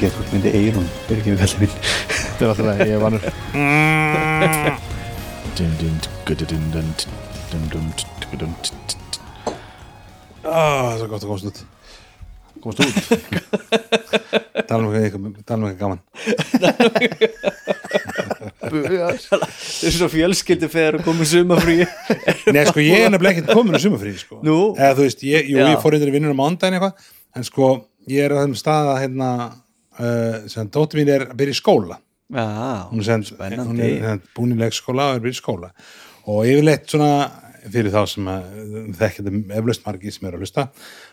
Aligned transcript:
ekki 0.00 0.08
að 0.08 0.14
fólk 0.16 0.30
myndi 0.32 0.50
eigur 0.56 0.76
hún 0.78 0.86
er 0.88 1.18
ekki 1.18 1.32
með 1.34 1.40
kallið 1.42 1.60
mín 1.60 1.72
þetta 2.30 2.40
var 2.40 2.52
alltaf 2.54 2.64
það, 2.64 2.78
ég 2.80 2.94
er 2.94 3.02
vanur. 3.04 3.24
Ah, 10.40 10.96
það 10.96 11.04
er 11.04 11.10
gott 11.12 11.20
að 11.20 11.28
komast 11.28 11.48
út. 11.50 11.60
Komast 12.64 12.80
út? 12.80 12.96
Tala 14.70 14.80
um 14.80 14.96
eitthvað 14.96 15.20
um 15.58 15.64
gaman. 15.76 16.00
Þessu 18.70 19.96
svo 19.98 20.08
fjölskyldi 20.16 20.68
fer 20.72 20.96
að 20.96 21.04
koma 21.10 21.28
sumafrí 21.28 21.82
Nei 22.54 22.64
sko 22.68 22.80
ég 22.80 23.04
er 23.04 23.12
nefnilega 23.12 23.36
ekkert 23.36 23.52
komin 23.52 23.76
á 23.76 23.80
sumafrí 23.82 24.16
sko. 24.16 24.40
eða 24.78 24.96
þú 24.96 25.02
veist, 25.10 25.20
ég, 25.28 25.50
jú, 25.50 25.60
ég 25.60 25.82
fór 25.82 25.96
yndir 25.98 26.08
í 26.08 26.14
vinnunum 26.16 26.40
á 26.40 26.44
andagin 26.48 26.78
eitthvað 26.78 27.10
en 27.36 27.44
sko 27.46 27.66
ég 28.08 28.24
er 28.24 28.32
á 28.32 28.40
þeim 28.40 28.56
stað 28.56 28.94
að 28.94 29.02
hérna 29.04 29.28
uh, 29.98 30.46
sem 30.50 30.70
dóttir 30.70 31.00
mín 31.00 31.12
er 31.16 31.26
að 31.28 31.36
byrja 31.40 31.56
í 31.56 31.60
skóla. 31.60 32.00
Já, 32.30 32.46
hún 32.92 33.02
sem, 33.02 33.24
hún 33.66 33.80
er 33.82 34.20
búin 34.36 34.54
í 34.54 34.60
leikskóla 34.60 35.10
og 35.10 35.18
er 35.18 35.24
byrja 35.24 35.38
í 35.38 35.40
skóla. 35.40 35.72
Og 36.30 36.44
yfirleitt 36.46 36.92
svona 36.92 37.12
fyrir 37.68 37.92
þá 37.92 38.02
sem 38.08 38.28
að 38.30 38.44
þekkja 38.98 39.24
þetta 39.26 39.58
eflaust 39.58 39.86
margir 39.86 40.14
sem 40.14 40.28
eru 40.28 40.38
að 40.38 40.44
hlusta 40.44 40.66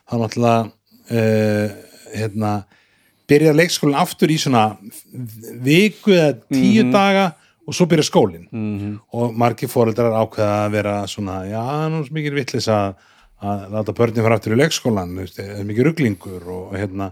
þá 0.08 0.14
náttúrulega 0.22 0.60
uh, 1.18 1.74
hérna, 2.14 2.54
byrja 3.28 3.56
leikskólinn 3.58 4.00
aftur 4.00 4.32
í 4.32 4.38
svona 4.40 4.70
viku 5.64 6.16
eða 6.16 6.38
tíu 6.48 6.88
daga 6.94 7.28
og 7.68 7.76
svo 7.76 7.88
byrja 7.92 8.08
skólinn. 8.08 8.48
-hmm. 8.52 9.00
og 9.12 9.36
margir 9.36 9.70
fóreldrar 9.70 10.16
ákveða 10.16 10.66
að 10.66 10.72
vera 10.72 11.08
svona, 11.08 11.44
já, 11.46 11.90
nú 11.92 12.04
er 12.04 12.12
mikið 12.12 12.34
vittlis 12.34 12.68
að, 12.68 12.96
að 13.42 13.66
láta 13.74 13.94
börnin 13.94 14.24
fara 14.24 14.36
aftur 14.36 14.56
í 14.56 14.62
leikskólan 14.62 15.18
er 15.20 15.66
mikið 15.68 15.84
ruglingur 15.90 16.48
og, 16.48 16.78
hérna, 16.78 17.12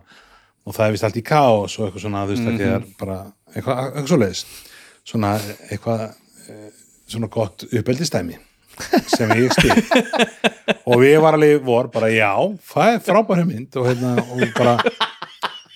og 0.66 0.76
það 0.76 0.88
er 0.88 0.96
vist 0.96 1.08
allt 1.08 1.20
í 1.22 1.26
kaos 1.26 1.78
og 1.78 1.88
eitthvað 1.88 2.06
svona, 2.06 2.26
þú 2.26 2.36
veist, 2.36 2.48
það 2.48 2.66
er 2.72 2.88
bara 3.00 3.20
eitthvað, 3.54 3.84
eitthvað 3.86 4.10
svo 4.10 4.20
leiðist 4.22 4.56
svona 5.06 5.36
eitthvað 5.70 6.04
eh, 6.50 6.70
svona 7.06 7.30
gott 7.32 7.68
uppeldistæmi 7.70 8.40
sem 9.08 9.30
ég 9.40 9.54
skil. 9.56 9.72
Og 10.90 11.00
við 11.02 11.16
var 11.24 11.38
alveg 11.38 11.62
vor 11.66 11.88
bara 11.94 12.10
já, 12.12 12.34
það 12.68 12.90
er 12.92 13.04
frábæri 13.06 13.46
mynd 13.48 13.78
og 13.80 13.88
hérna 13.88 14.12
og 14.22 14.42
bara 14.58 14.74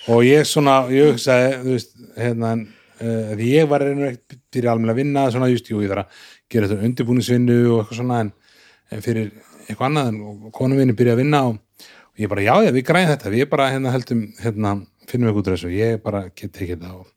og 0.09 0.25
ég 0.25 0.45
svona, 0.47 0.81
ég 0.93 1.13
hugsaði 1.13 1.53
þú 1.61 1.75
veist, 1.75 1.95
hérna 2.17 2.51
uh, 2.57 3.31
því 3.37 3.47
ég 3.53 3.69
var 3.69 3.85
reynur 3.85 4.09
ekkert 4.09 4.41
fyrir 4.53 4.71
almennilega 4.71 4.97
að 4.97 5.01
vinna 5.03 5.25
svona 5.33 5.49
just, 5.53 5.69
jú, 5.71 5.81
ég 5.83 5.93
þarf 5.93 6.05
að 6.05 6.27
gera 6.49 6.69
þetta 6.69 6.89
undirbúningsvinnu 6.89 7.57
og 7.69 7.81
eitthvað 7.83 8.01
svona 8.01 8.19
en, 8.25 8.31
en 8.89 9.05
fyrir 9.05 9.31
eitthvað 9.67 9.87
annað 9.89 10.11
en 10.11 10.21
og 10.25 10.53
konum 10.59 10.81
minni 10.81 10.97
byrja 10.97 11.15
að 11.15 11.23
vinna 11.23 11.43
og 11.49 11.59
ég 12.19 12.31
bara, 12.31 12.43
já, 12.43 12.55
já, 12.65 12.73
við 12.75 12.85
græðum 12.87 13.13
þetta. 13.13 13.31
Við 13.33 13.47
bara 13.51 13.69
hérna 13.73 13.93
heldum, 13.95 14.25
hérna 14.43 14.75
finnum 15.09 15.31
við 15.31 15.39
út 15.39 15.49
úr 15.49 15.55
þessu, 15.55 15.71
ég 15.73 16.03
bara 16.03 16.25
get 16.35 16.53
tekið 16.55 16.83
það 16.83 16.99
og 16.99 17.07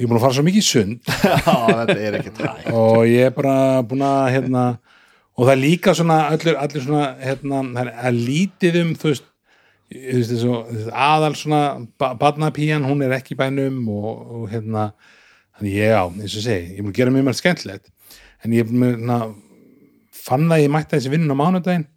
ég 0.00 0.06
er 0.06 0.10
búin 0.10 0.18
að 0.18 0.24
fara 0.24 0.36
svo 0.36 0.44
mikið 0.46 0.64
sund. 0.64 1.10
Já, 1.28 2.72
og 2.72 3.02
ég 3.08 3.26
er 3.26 3.34
bara 3.36 3.56
búin 3.84 4.04
að 4.06 4.30
hérna, 4.36 4.62
og 5.36 5.44
það 5.44 5.52
er 5.52 5.60
líka 5.60 5.94
svona 5.96 6.20
allir, 6.30 6.56
allir 6.56 6.86
svona 6.86 7.02
hérna, 7.20 7.60
það 7.74 7.82
er 7.82 7.92
að 8.08 8.22
lítið 8.30 8.80
um 8.80 8.94
þú 8.96 9.10
veist, 9.10 9.28
þessu 9.90 10.54
aðal 10.94 11.32
svona 11.36 11.62
ba 12.00 12.12
barnapíjan 12.16 12.86
hún 12.86 13.02
er 13.04 13.16
ekki 13.16 13.36
bænum 13.36 13.82
og, 13.90 14.10
og 14.38 14.44
hérna 14.52 14.92
þannig 15.58 15.80
ég 15.80 15.96
á, 15.98 16.04
eins 16.06 16.36
og 16.38 16.44
segi, 16.46 16.76
ég 16.78 16.86
að 16.86 16.96
gera 16.96 17.14
mjög 17.14 17.28
mjög 17.28 17.40
skemmtilegt. 17.42 17.92
En 18.40 18.56
ég 18.56 18.68
að 18.70 18.84
hérna, 18.86 19.22
fann 20.16 20.46
það 20.46 20.56
að 20.56 20.64
ég 20.64 20.72
mætti 20.76 20.96
þessi 20.96 21.12
vinnun 21.12 21.36
á 21.36 21.40
mánudaginn 21.42 21.88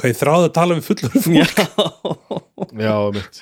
hvað 0.00 0.10
ég 0.12 0.18
þráði 0.20 0.48
að 0.48 0.54
tala 0.56 0.76
við 0.78 0.86
fullur 0.88 1.12
fólk? 1.26 1.62
Já, 2.80 2.94
mitt 3.14 3.38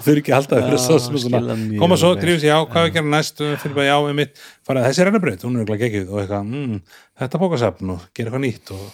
þau 0.00 0.10
eru 0.12 0.20
ekki 0.22 0.32
að 0.32 0.36
halda 0.38 0.54
það 0.56 0.64
fyrir 0.66 0.78
Já, 0.78 0.84
svo 0.84 0.94
er 0.98 1.22
svona, 1.24 1.56
koma 1.82 1.96
svo, 2.00 2.10
vel. 2.14 2.20
grífis 2.22 2.46
já, 2.46 2.54
hvað 2.70 2.86
við 2.86 2.94
gerum 2.96 3.10
næst? 3.14 3.42
Og 3.44 3.56
fyrir 3.64 3.76
bara 3.80 3.88
já, 3.90 3.96
mitt, 4.20 4.40
fara 4.66 4.84
þessi 4.86 5.06
rennabraut 5.08 5.44
hún 5.46 5.58
er 5.60 5.66
ekki 5.74 5.80
geggjuð 5.86 6.12
og 6.14 6.22
eitthvað, 6.22 6.48
mm, 6.54 6.78
þetta 7.22 7.40
bókasafn 7.42 7.92
og 7.96 8.06
gera 8.14 8.30
eitthvað 8.30 8.44
nýtt 8.46 8.72
og, 8.76 8.84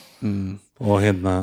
og 0.86 1.00
hérna, 1.04 1.36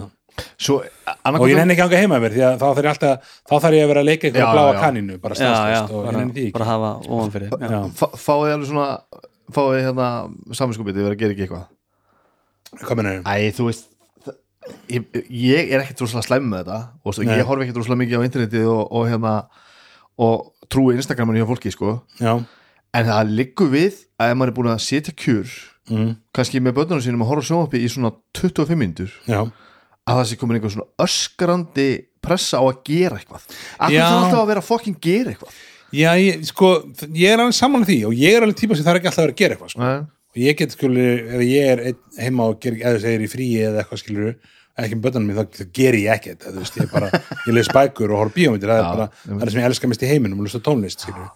Svo, 0.58 0.80
og 0.82 1.44
ég 1.46 1.54
nenni 1.60 1.76
ekki 1.76 1.84
að 1.84 1.92
ganga 1.94 2.00
heima 2.02 2.18
mér 2.24 2.34
því 2.34 2.42
að 2.48 2.56
þá 2.58 2.64
þarf 2.66 2.80
ég 2.82 2.88
alltaf, 2.90 3.34
þá 3.46 3.54
þarf 3.54 3.76
ég 3.78 3.84
að 3.86 3.92
vera 3.92 4.02
að 4.02 4.08
leika 4.10 4.26
eitthvað 4.30 4.48
að 4.48 4.56
bláa 4.58 4.80
kanninu, 4.82 5.18
bara 5.22 5.38
staðstæst 5.38 5.94
og 5.94 6.08
ég 6.08 6.16
nenni 6.18 6.34
því 6.34 6.46
ekki. 6.48 6.54
bara 6.56 6.70
hafa 6.72 6.90
ofan 7.06 7.34
fyrir 7.36 7.54
já. 7.54 7.70
Já. 7.70 7.82
Fá- 8.00 8.16
Fáið 8.24 8.54
alveg 8.56 8.70
svona 8.72 8.88
Fáið 9.54 9.78
hérna 9.86 10.08
Ég, 14.92 15.06
ég 15.28 15.72
er 15.74 15.84
ekkert 15.84 16.04
rosalega 16.06 16.28
slæm 16.28 16.50
með 16.52 16.64
þetta 16.64 16.80
og 17.04 17.16
svo, 17.16 17.26
Nei. 17.28 17.36
ég 17.40 17.48
horfi 17.50 17.66
ekkert 17.66 17.80
rosalega 17.82 18.02
mikið 18.04 18.22
á 18.22 18.28
internetið 18.28 18.68
og, 18.72 18.84
og 18.94 19.08
hérna 19.10 19.34
og 20.24 20.70
trúi 20.72 20.96
Instagraminu 20.96 21.42
hjá 21.42 21.50
fólki 21.50 21.74
sko. 21.74 21.98
Já, 22.22 22.38
en 22.94 23.10
það 23.10 23.36
liggur 23.40 23.72
við 23.74 24.00
að 24.22 24.32
ef 24.32 24.40
maður 24.40 24.52
er 24.52 24.58
búin 24.60 24.72
að 24.74 24.82
setja 24.86 25.14
kjur 25.18 25.52
mm, 25.90 26.10
kannski 26.36 26.62
með 26.64 26.78
börnunum 26.80 27.04
sínum 27.04 27.26
að 27.26 27.32
horfa 27.32 27.48
sjónvarpi 27.50 27.84
í 27.84 27.92
svona 27.92 28.14
25 28.38 28.80
myndur 28.80 29.14
já. 29.26 29.42
að 29.44 30.20
það 30.20 30.26
sé 30.30 30.40
komin 30.42 30.60
einhver 30.60 30.76
svona 30.76 31.06
öskrandi 31.06 31.90
pressa 32.24 32.62
á 32.62 32.64
að 32.64 32.82
gera 32.88 33.20
eitthvað. 33.20 33.48
Já. 33.92 34.04
það 34.06 34.18
alltaf 34.22 34.42
að 34.42 34.52
vera 34.54 34.66
fokkin 34.66 34.98
gera 35.04 35.34
eitthvað? 35.34 35.62
Já, 35.94 36.10
ég, 36.18 36.46
sko, 36.50 36.70
ég 37.14 37.30
er 37.30 37.42
alveg 37.42 37.58
saman 37.58 37.84
því 37.86 38.00
og 38.10 38.18
ég 38.18 38.38
er 38.38 38.46
alveg 38.46 38.58
típa 38.62 38.78
sem 38.78 38.86
það 38.86 38.96
er 38.96 39.02
ekki 39.02 39.10
alltaf 39.12 39.22
að 39.22 39.28
vera 39.28 39.36
að 39.36 39.42
gera 39.42 39.58
eitthvað 39.58 39.74
sko. 39.74 39.90
Og 40.34 40.42
ég 40.42 40.58
get 40.58 40.74
skilur, 40.74 41.24
ef 41.38 41.46
ég 41.46 41.72
er 41.76 41.84
heima 42.18 42.50
og 42.50 42.60
ger, 42.64 42.80
eða 42.82 43.02
segir 43.04 43.26
í 43.26 43.30
fríi 43.30 43.62
eða 43.68 43.84
eitthvað 43.84 44.02
skilur 44.02 44.36
ekki 44.74 44.98
með 44.98 45.04
bönnum 45.06 45.28
mín, 45.30 45.38
þá, 45.38 45.66
ger 45.78 45.98
ég 46.00 46.10
ekkert 46.16 46.48
þú 46.48 46.56
veist, 46.58 46.78
ég 46.82 46.90
bara, 46.90 47.10
ég 47.48 47.54
les 47.54 47.70
bækur 47.70 48.14
og 48.16 48.24
horf 48.24 48.34
bíómyndir 48.34 48.72
það 48.72 48.80
er 48.80 48.88
bara, 48.90 49.10
það 49.28 49.46
er 49.46 49.54
sem 49.54 49.62
ég 49.62 49.68
elska 49.70 49.90
mest 49.92 50.06
í 50.06 50.10
heiminum 50.10 50.42
og 50.42 50.48
lusta 50.48 50.64
tónlist, 50.66 51.06
skilur 51.06 51.30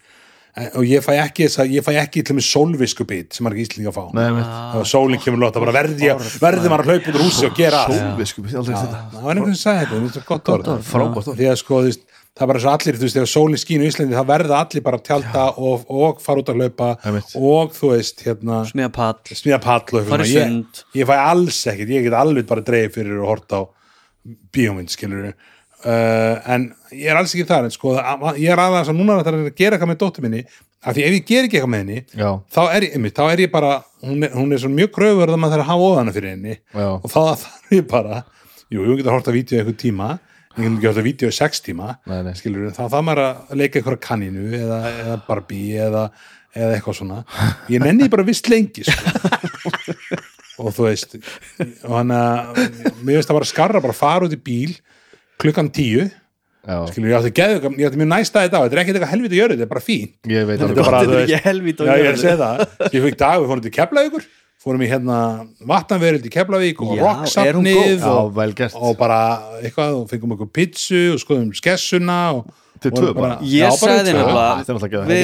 og 0.58 0.86
ég 0.90 1.04
fæ 1.06 1.14
ekki 1.22 1.46
ég 1.70 1.86
fæ 1.86 1.92
ekki 2.02 2.24
til 2.26 2.36
með 2.38 2.48
sólviskubit 2.48 3.36
sem 3.38 3.46
margir 3.46 3.68
íslinga 3.68 3.92
fá. 3.94 4.08
Og 4.10 4.88
sólinn 4.90 5.22
kemur 5.22 5.44
lóta, 5.44 5.62
bara 5.62 5.76
verði 5.76 6.10
verði 6.42 6.72
maður 6.72 6.82
að 6.82 6.90
hlaupa 6.90 7.12
út 7.12 7.20
úr 7.20 7.26
húsi 7.28 7.46
og 7.46 7.54
gera 7.58 7.84
allt. 7.84 8.00
Sólvisku, 8.00 8.46
ég 8.48 8.58
aldrei 8.58 8.74
þetta. 8.80 9.02
Það 9.12 9.28
var 9.28 9.36
einhvern 9.36 9.44
veginn 9.44 9.58
að 9.58 9.62
segja 9.62 9.84
þetta, 9.84 10.00
þetta 10.08 10.22
er 10.24 10.28
gott 10.32 10.52
orð. 10.56 11.30
því 11.38 11.50
að 11.52 11.60
sko, 11.62 11.82
þú 11.84 11.92
veist, 11.92 12.06
það 12.38 12.44
er 12.46 12.52
bara 12.54 12.62
svo 12.64 12.72
allir 12.76 12.98
þú 13.00 13.06
veist, 13.08 13.18
þegar 13.18 13.30
sólinn 13.34 13.62
skín 13.62 13.82
í 13.84 13.90
Íslandi, 13.90 14.14
það 14.18 14.28
verða 14.30 14.60
allir 14.64 14.84
bara 14.86 15.00
að 15.02 15.06
tjálta 15.10 15.46
og, 15.58 15.86
og 15.90 16.22
fara 16.22 16.44
út 16.44 16.52
að 16.54 16.62
hlaupa 16.62 16.90
Einmitt. 17.10 17.34
og 17.40 17.74
þú 17.76 17.92
veist, 17.96 18.22
hérna 18.28 18.62
smíða 18.70 18.92
pall 18.94 19.18
smíða 19.42 19.60
pall 19.66 20.04
sund. 20.30 20.84
ég, 20.94 21.02
ég 21.02 21.10
fæ 21.10 21.16
alls 21.18 21.60
ekkert, 21.74 21.94
ég 21.98 22.06
get 22.08 22.18
alveg 22.22 22.48
bara 22.50 22.66
dreif 22.70 22.94
fyrir 23.00 23.18
að 23.20 23.28
horta 23.32 23.62
á 23.62 23.64
bíómynd 24.54 24.92
skilur 24.92 25.30
uh, 25.32 25.34
en 26.54 26.70
ég 26.94 27.10
er 27.12 27.20
alls 27.20 27.34
ekki 27.36 27.46
þar 27.50 27.68
en 27.68 27.74
sko, 27.76 27.96
að- 27.98 28.40
ég 28.42 28.52
er 28.54 28.62
aðeins 28.64 28.90
að 28.92 28.98
núna 29.00 29.18
að 29.20 29.28
það 29.28 29.34
er 29.34 29.44
að 29.52 29.60
gera 29.62 29.78
eitthvað 29.78 29.92
með 29.94 30.02
dóttur 30.04 30.26
minni 30.28 30.42
af 30.88 30.94
því 30.96 31.04
ef 31.08 31.16
ég 31.18 31.26
ger 31.28 31.48
ekki 31.48 31.58
eitthvað 31.58 31.72
með 31.74 31.84
henni 31.84 32.00
þá 32.54 32.60
er 32.76 32.86
ég, 32.86 32.92
einmitt, 32.98 33.16
þá 33.18 33.24
er 33.34 33.42
ég 33.44 33.52
bara 33.54 33.72
hún 34.06 34.24
er, 34.28 34.34
hún 34.38 34.54
er 34.54 34.62
svo 34.62 34.70
mjög 34.72 34.92
kröfur 34.96 35.32
að 35.34 35.40
maður 35.42 35.56
þarf 35.58 35.66
að 35.66 35.72
hafa 35.72 35.88
óðana 35.92 36.14
fyrir 36.16 36.34
henni 36.36 36.54
Já. 36.54 36.88
og 37.02 37.08
þá 37.10 37.20
þarf 37.42 37.74
ég 37.74 37.88
bara 37.90 38.20
jú, 38.70 38.84
ég 38.84 39.00
get 39.00 39.08
að 39.10 39.16
horta 39.18 39.34
vídeo 39.36 39.58
eitthvað 39.62 39.80
tíma 39.82 40.10
ég 40.58 40.64
get 40.66 40.78
ekki 40.78 40.88
að 40.88 40.92
horta 40.92 41.06
vídeo 41.06 41.30
í 41.32 41.36
sex 41.38 41.62
tíma 41.66 41.92
Nei, 42.10 42.20
nei. 42.26 42.34
skilur, 42.40 42.70
þá 42.76 42.84
þarf 42.88 43.06
maður 43.08 43.24
að 43.28 43.56
leika 43.62 43.80
eitthvað 43.80 44.00
kaninu 44.08 44.48
eða, 44.58 44.80
eða 45.04 45.18
Barbie 45.28 45.80
eða, 45.88 46.04
eða 46.58 46.72
eitthvað 46.78 46.98
svona. 47.02 47.20
Ég 47.72 47.84
nenni 47.86 48.10
bara 48.14 48.26
vist 48.28 48.50
lengi 48.52 48.86
sko. 48.88 49.78
og 50.64 50.72
þú 50.74 50.88
veist 50.88 51.18
og 51.86 51.92
hann 51.94 52.14
að 52.18 52.62
mér 53.06 53.20
veist 53.20 53.30
að 53.30 53.38
bara 53.38 53.50
skarra 53.50 53.82
bara 53.84 53.94
fara 53.98 54.26
út 54.26 54.34
í 54.34 54.40
bíl 54.42 54.74
klukkan 55.42 55.70
tíu. 55.70 56.08
Já, 56.68 56.82
skilur, 56.90 57.08
ég 57.14 57.16
átti, 57.22 57.30
geðu, 57.38 57.70
ég 57.80 57.88
átti 57.88 58.00
mjög 58.02 58.10
næsta 58.12 58.42
þetta 58.44 58.60
á 58.60 58.64
þetta 58.66 58.76
er 58.76 58.80
ekkert 58.82 58.98
eitthvað 58.98 59.12
helviti 59.14 59.38
að 59.38 59.40
gjöra, 59.40 59.54
þetta 59.56 59.64
er 59.64 59.70
bara 59.72 59.84
fín 59.86 60.10
ég 60.34 60.48
veit 60.50 60.58
Þetta 60.60 60.66
alveg 60.68 60.82
er. 60.82 60.98
Þetta 60.98 61.14
er 61.16 61.22
ekki 61.24 61.38
helvít 61.46 61.80
Já, 61.86 61.92
ég 61.94 62.08
er 62.10 62.18
að 62.18 62.24
segja 62.26 62.40
það. 62.42 62.64
Ég 62.98 63.06
fikk 63.06 63.20
dag, 63.22 63.38
við 63.40 63.52
fórum 63.54 63.64
til 63.64 63.72
Keflavíkur, 63.78 64.26
fórum 64.68 64.84
í 64.84 64.90
hérna 64.92 65.18
vatnaverild 65.70 66.28
í 66.28 66.32
Keflavík 66.34 66.84
og 66.84 66.94
rocksafnið 67.00 68.06
og, 68.12 68.40
og 68.78 68.94
bara 69.00 69.20
eitthvað 69.64 69.98
og 70.02 70.08
fengum 70.12 70.36
okkur 70.38 70.52
pizzu 70.60 71.04
og 71.16 71.22
skoðum 71.24 71.50
skessuna 71.58 72.20
og 72.38 72.48
vorum 72.84 72.92
tvö 72.94 73.14
bara? 73.18 73.38
Ég 73.42 73.64
Já, 73.66 73.70
bara 73.72 73.80
sagði 73.80 74.12
nefnilega 74.12 74.48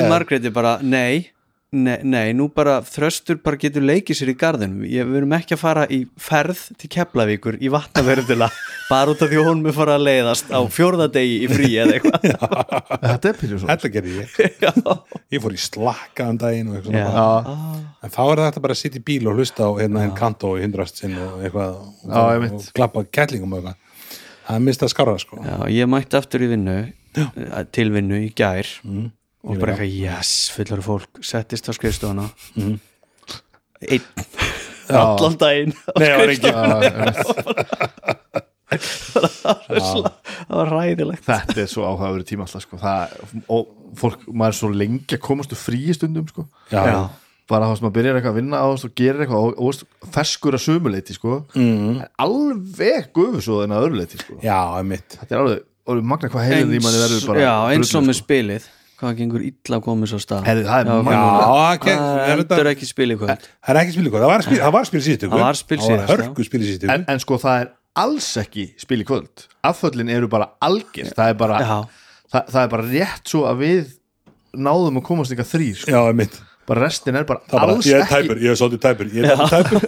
við. 0.01 0.09
Margréti 0.09 0.53
bara 0.55 0.71
nei, 0.81 1.27
nei, 1.73 1.97
nei, 2.05 2.33
nú 2.37 2.47
bara 2.53 2.77
þröstur 2.85 3.39
bara 3.43 3.59
getur 3.59 3.83
leikið 3.85 4.17
sér 4.19 4.31
í 4.31 4.35
garðinum. 4.39 4.85
Ég, 4.87 5.07
við 5.09 5.19
erum 5.19 5.35
ekki 5.37 5.55
að 5.57 5.61
fara 5.61 5.85
í 5.91 6.03
ferð 6.21 6.61
til 6.79 6.89
Keflavíkur 6.93 7.57
í 7.59 7.71
vatnaverðila 7.73 8.49
bara 8.91 9.13
út 9.13 9.23
af 9.25 9.31
því 9.31 9.39
að 9.41 9.49
hún 9.49 9.63
með 9.65 9.77
fara 9.79 9.97
að 9.97 10.05
leiðast 10.07 10.53
á 10.53 10.59
fjórðadegi 10.77 11.39
í 11.41 11.49
frí 11.51 11.71
eða 11.83 11.97
eitthvað. 11.97 12.27
Þetta 13.07 13.31
er 13.31 13.39
pyrjum 13.41 13.61
svo 13.63 13.71
þetta 13.71 13.93
gerði 13.97 14.15
ég. 14.19 14.37
Ég 15.33 15.43
fór 15.43 15.55
í 15.55 15.61
slakka 15.61 16.27
um 16.29 16.37
daginn 16.41 16.69
og 16.69 16.91
en 16.93 18.11
þá 18.13 18.21
er 18.23 18.41
þetta 18.43 18.61
bara 18.61 18.75
að 18.75 18.81
sitja 18.83 18.99
í 18.99 19.05
bíl 19.07 19.29
og 19.31 19.39
hlusta 19.39 19.65
á 19.65 19.71
hérna 19.79 20.03
en 20.05 20.13
kantó 20.17 20.53
í 20.59 20.61
hundrast 20.61 20.99
sinn 21.01 21.15
og 21.17 21.41
eitthvað 21.41 21.79
og, 21.79 22.13
og 22.13 22.67
klappa 22.75 23.05
kettlingum 23.09 23.55
og 23.55 23.63
eitthvað. 23.63 23.79
Það 24.43 24.59
er 24.59 24.63
mist 24.67 24.83
að 24.83 24.91
skára 24.91 25.15
sko. 25.21 25.39
Já, 25.39 25.57
ég 25.71 25.89
mætti 25.89 26.19
aftur 26.19 26.43
í 26.43 26.49
vinnu 26.51 26.77
eh, 26.83 27.59
til 27.73 27.89
vinnu 27.93 28.19
í 28.25 28.31
gær. 28.35 28.69
Mm. 28.83 29.11
Og 29.43 29.59
bara 29.59 29.75
eitthvað, 29.75 29.95
yes, 29.99 30.33
fullar 30.55 30.83
fólk 30.85 31.23
settist 31.25 31.67
á 31.67 31.71
skrifstofuna. 31.75 32.29
Mm. 32.55 32.77
einn. 33.91 34.05
Allan 34.93 35.37
daginn 35.39 35.73
á 35.87 35.93
Nei, 35.99 36.09
það 39.63 40.53
var 40.57 40.71
ræðilegt 40.71 41.25
Þetta 41.27 41.59
er 41.61 41.67
svo 41.71 41.85
áhugaverið 41.87 42.29
tíma 42.31 42.47
alltaf 42.47 42.63
sko. 42.65 42.79
það, 42.81 43.17
og 43.53 43.73
fólk, 43.99 44.23
maður 44.31 44.55
er 44.55 44.57
svo 44.59 44.69
lengi 44.73 45.17
að 45.17 45.23
komast 45.27 45.53
úr 45.53 45.61
fríi 45.61 45.93
stundum 45.95 46.27
sko. 46.29 46.47
bara 47.51 47.67
þá 47.67 47.73
sem 47.77 47.85
maður 47.85 47.95
byrjar 47.99 48.17
eitthvað 48.17 48.33
að 48.33 48.39
vinna 48.39 48.61
á 48.63 48.67
og 48.71 48.95
gerir 48.97 49.25
eitthvað 49.25 49.49
og, 49.49 49.57
og, 49.59 49.83
og 50.03 50.13
ferskur 50.15 50.57
að 50.57 50.65
sumuleiti 50.65 51.17
sko. 51.17 51.41
mm. 51.53 51.99
Alveg 52.25 53.11
gufusóð 53.15 53.65
en 53.67 53.75
að 53.75 53.87
öðru 53.87 54.01
leiti 54.01 54.21
sko. 54.21 54.39
já, 54.43 54.57
einmitt. 54.79 55.19
Þetta 55.19 55.35
er 55.35 55.43
alveg, 55.43 56.07
magna 56.13 56.31
hvað 56.33 56.49
heilin 56.49 56.77
í 56.79 56.83
manni 56.83 57.03
verður 57.03 57.27
bara 57.29 57.45
já, 57.45 57.53
eins 57.75 57.93
og 57.99 58.07
með 58.07 58.19
spilið 58.23 58.71
hvað 59.03 59.19
gengur 59.19 59.43
illa 59.45 59.77
að 59.77 59.83
koma 59.85 60.09
svo 60.09 60.19
stað. 60.21 60.45
Herri, 60.47 60.65
það 60.67 60.81
er 60.81 60.89
já, 61.13 61.93
það 62.49 62.59
er 62.59 62.69
ekki 62.73 62.89
spilið 62.89 63.21
kvöld. 63.23 63.47
Það 63.63 63.73
er 63.73 63.79
ekki 63.83 63.95
spil 63.95 64.05
í 64.05 64.13
hvað, 64.13 64.23
það 64.25 64.31
var 64.33 64.45
spil, 64.47 64.59
það 64.63 64.75
var 64.77 64.89
spil 64.89 65.01
síðustu 65.07 65.31
Það 65.33 65.43
var 65.43 65.59
spil 65.59 66.47
spil 66.47 66.61
í 66.61 66.69
síðustu 66.69 66.91
en, 66.93 67.05
en 67.13 67.23
sko 67.23 67.39
það 67.43 67.63
er 67.63 67.71
alls 68.03 68.29
ekki 68.41 68.65
spil 68.81 69.01
í 69.03 69.07
kvöld. 69.07 69.45
Afföllin 69.69 70.13
eru 70.13 70.29
bara 70.31 70.49
algjör 70.63 71.11
það 71.13 71.33
er 71.33 71.37
bara, 71.43 71.59
Já, 71.63 71.75
það, 72.33 72.49
það 72.55 72.61
er 72.63 72.73
bara 72.73 72.87
rétt 72.89 73.33
svo 73.33 73.43
að 73.49 73.61
við 73.63 73.93
náðum 74.53 75.01
að 75.01 75.07
komast 75.09 75.35
ykkar 75.35 75.49
þrýr 75.49 75.81
sko. 75.83 75.93
já, 75.93 75.99
einmitt. 76.09 76.39
Bara 76.63 76.85
restin 76.85 77.19
er 77.19 77.25
bara 77.27 77.43
það 77.43 77.59
bara, 77.59 77.75
alls 77.75 77.89
ég 77.89 77.99
er 77.99 78.05
ekki 78.05 78.23
tæpur, 78.23 78.39
ég 78.39 78.53
er 78.53 78.59
svolítið 78.61 78.83
tæpur. 78.85 79.09
Ég 79.11 79.27
er 79.27 79.41
tæpur. 79.51 79.81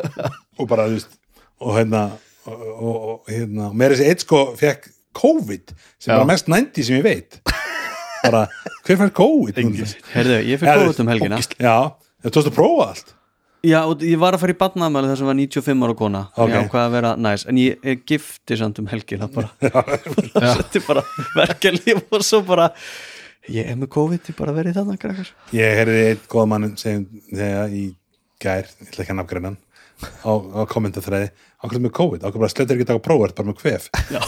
Og 0.62 0.68
bara, 0.70 0.86
þú 0.88 0.96
veist 0.96 1.18
og 1.64 1.76
hérna 1.78 2.02
og, 2.46 2.60
og, 2.74 2.96
og 3.08 3.30
hérna, 3.30 3.70
mér 3.76 3.92
er 3.94 3.98
þessi 3.98 4.10
eitt 4.12 4.24
sko 4.24 4.40
fekk 4.58 4.90
COVID 5.14 5.74
sem 6.02 6.10
Já. 6.10 6.18
var 6.18 6.26
mest 6.28 6.50
nændi 6.50 6.84
sem 6.84 6.98
ég 6.98 7.04
veit 7.06 7.38
bara, 8.24 8.46
hver 8.86 9.00
fær 9.02 9.12
COVID? 9.20 9.60
Heyrðu, 10.14 10.38
ég 10.48 10.64
Herðu, 10.64 10.88
kóðut 10.88 11.02
um 11.04 11.12
helgina. 11.12 11.40
Já, 11.60 11.76
þú 12.24 12.32
tókst 12.34 12.50
að 12.50 12.56
prófa 12.56 12.88
allt. 12.90 13.14
Já, 13.64 13.78
og 13.88 14.02
ég 14.04 14.20
var 14.20 14.36
að 14.36 14.42
fara 14.42 14.52
í 14.52 14.58
badnaðamæli 14.60 15.08
þar 15.08 15.20
sem 15.20 15.28
var 15.30 15.36
95 15.38 15.84
ára 15.86 15.96
kona. 15.96 16.22
Ok. 16.36 16.50
ég 16.52 16.66
ákvað 16.66 16.82
að 16.82 16.94
vera 16.98 17.12
næs, 17.16 17.46
en 17.48 17.60
ég, 17.62 17.78
ég 17.88 18.02
gifti 18.10 18.58
samt 18.60 18.80
um 18.82 18.88
helgina 18.90 19.28
bara. 19.32 19.52
Þetta 19.64 20.80
er 20.80 20.84
bara 20.84 21.04
verkefni 21.38 21.96
og 22.02 22.24
svo 22.26 22.42
bara 22.44 22.68
ég 23.52 23.70
er 23.72 23.78
með 23.80 23.92
COVID, 23.94 24.28
ég 24.28 24.36
bara 24.38 24.56
verið 24.56 24.78
þarna 24.80 24.98
krakkar. 25.00 25.30
Ég 25.56 25.78
heyrði 25.80 26.02
eitt 26.10 26.26
góða 26.32 26.50
mann 26.52 26.74
segjum 26.80 27.06
þegar 27.30 27.72
í 27.72 27.86
gær, 28.44 28.68
ég 28.68 28.90
ætla 28.90 29.06
ekki 29.06 29.16
að 29.16 29.34
hann 29.48 29.58
á, 30.24 30.32
á 30.32 30.60
kommentaþræði 30.68 31.30
ákveð 31.64 31.82
með 31.84 31.92
COVID, 31.96 32.24
ákveð 32.24 32.42
bara 32.42 32.52
slettur 32.52 32.76
ekki 32.76 32.84
að 32.84 32.90
taka 32.92 33.02
prófert 33.04 33.36
bara 33.38 33.48
með 33.50 33.56
kvef. 33.62 33.88
Já, 34.14 34.20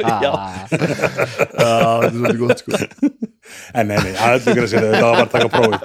Já, 0.00 0.32
þetta 0.70 1.66
er 1.66 2.12
svolítið 2.14 2.40
gott 2.42 2.62
sko. 2.62 2.80
En 3.76 3.90
nei, 3.90 3.96
nei, 4.00 4.12
að 4.16 4.36
öllu 4.38 4.54
gera 4.58 4.70
sér 4.70 4.86
þetta 4.86 5.02
var 5.04 5.16
bara 5.16 5.26
að 5.26 5.32
taka 5.34 5.50
prófið. 5.54 5.80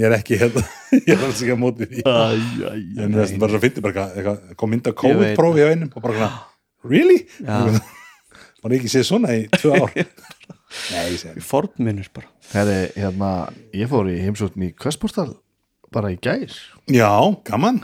Ég 0.00 0.06
er 0.06 0.16
ekki 0.16 0.38
hérna, 0.40 0.64
ég 0.96 1.12
er 1.16 1.24
alls 1.26 1.42
ekki 1.42 1.54
að 1.54 1.60
móti 1.60 1.88
því. 1.90 2.04
En 2.06 3.16
það 3.16 3.22
er 3.24 3.38
bara 3.42 3.54
svo 3.54 3.62
fyndi 3.64 3.84
bara 3.84 4.06
kom 4.60 4.72
mynd 4.72 4.90
af 4.90 4.94
Ég 4.94 5.00
COVID 5.02 5.38
prófi 5.38 5.66
á 5.66 5.68
einum 5.72 5.90
og 5.90 6.04
bara 6.04 6.18
svona, 6.18 6.30
really? 6.86 7.18
Var 8.60 8.76
ekki 8.76 8.92
séð 8.92 9.08
svona 9.08 9.36
í 9.36 9.46
tvö 9.56 9.76
ár. 9.80 9.94
Nei, 10.94 11.40
formminur 11.42 12.10
bara. 12.14 12.28
Herri, 12.52 12.82
hérna, 12.94 13.30
ég 13.74 13.90
fór 13.90 14.10
í 14.12 14.20
heimsókn 14.22 14.68
í 14.68 14.74
Kvestportal 14.78 15.32
bara 15.90 16.12
í 16.14 16.20
gær. 16.22 16.54
Já, 16.86 17.10
gaman 17.48 17.82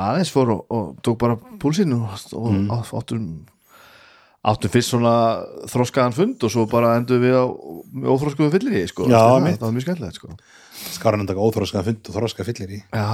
aðeins 0.00 0.30
fór 0.34 0.50
og, 0.56 0.62
og 0.74 0.94
tók 1.06 1.18
bara 1.22 1.36
púlsinn 1.62 1.92
og, 1.96 2.08
og 2.34 2.48
Mm. 2.54 2.70
áttum 2.70 3.26
áttum 4.44 4.68
fyrst 4.74 4.90
svona 4.92 5.12
þroskaðan 5.72 6.12
fund 6.12 6.42
og 6.44 6.50
svo 6.52 6.66
bara 6.68 6.96
endur 6.98 7.20
við 7.22 7.32
á 7.32 7.44
óþróskuðu 8.12 8.50
fyllir 8.52 8.74
í 8.82 8.88
sko. 8.90 9.06
Já, 9.08 9.16
það, 9.40 9.60
var 9.62 9.72
mjög 9.72 9.86
skemmtilegt 9.86 10.18
sko. 10.18 10.34
skáran 10.98 11.22
að 11.24 11.30
taka 11.30 11.44
óþróskaða 11.46 11.84
fund 11.86 12.10
og 12.10 12.16
þróska 12.18 12.44
fyllir 12.44 12.74
í 12.76 12.80
Já, 12.92 13.08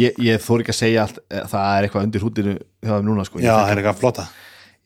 ég, 0.00 0.16
ég 0.24 0.40
þór 0.40 0.62
ekki 0.64 0.72
að 0.72 0.78
segja 0.80 1.02
allt 1.04 1.18
eh, 1.28 1.44
það 1.50 1.66
er 1.74 1.88
eitthvað 1.88 2.06
undir 2.08 2.24
hútinu 2.24 2.54
hjá 2.56 2.94
þeim 2.94 3.10
núna 3.10 3.26
sko. 3.28 3.42
já, 3.42 3.52
það 3.52 3.72
er 3.74 3.82
eitthvað 3.82 4.00
flotta 4.00 4.26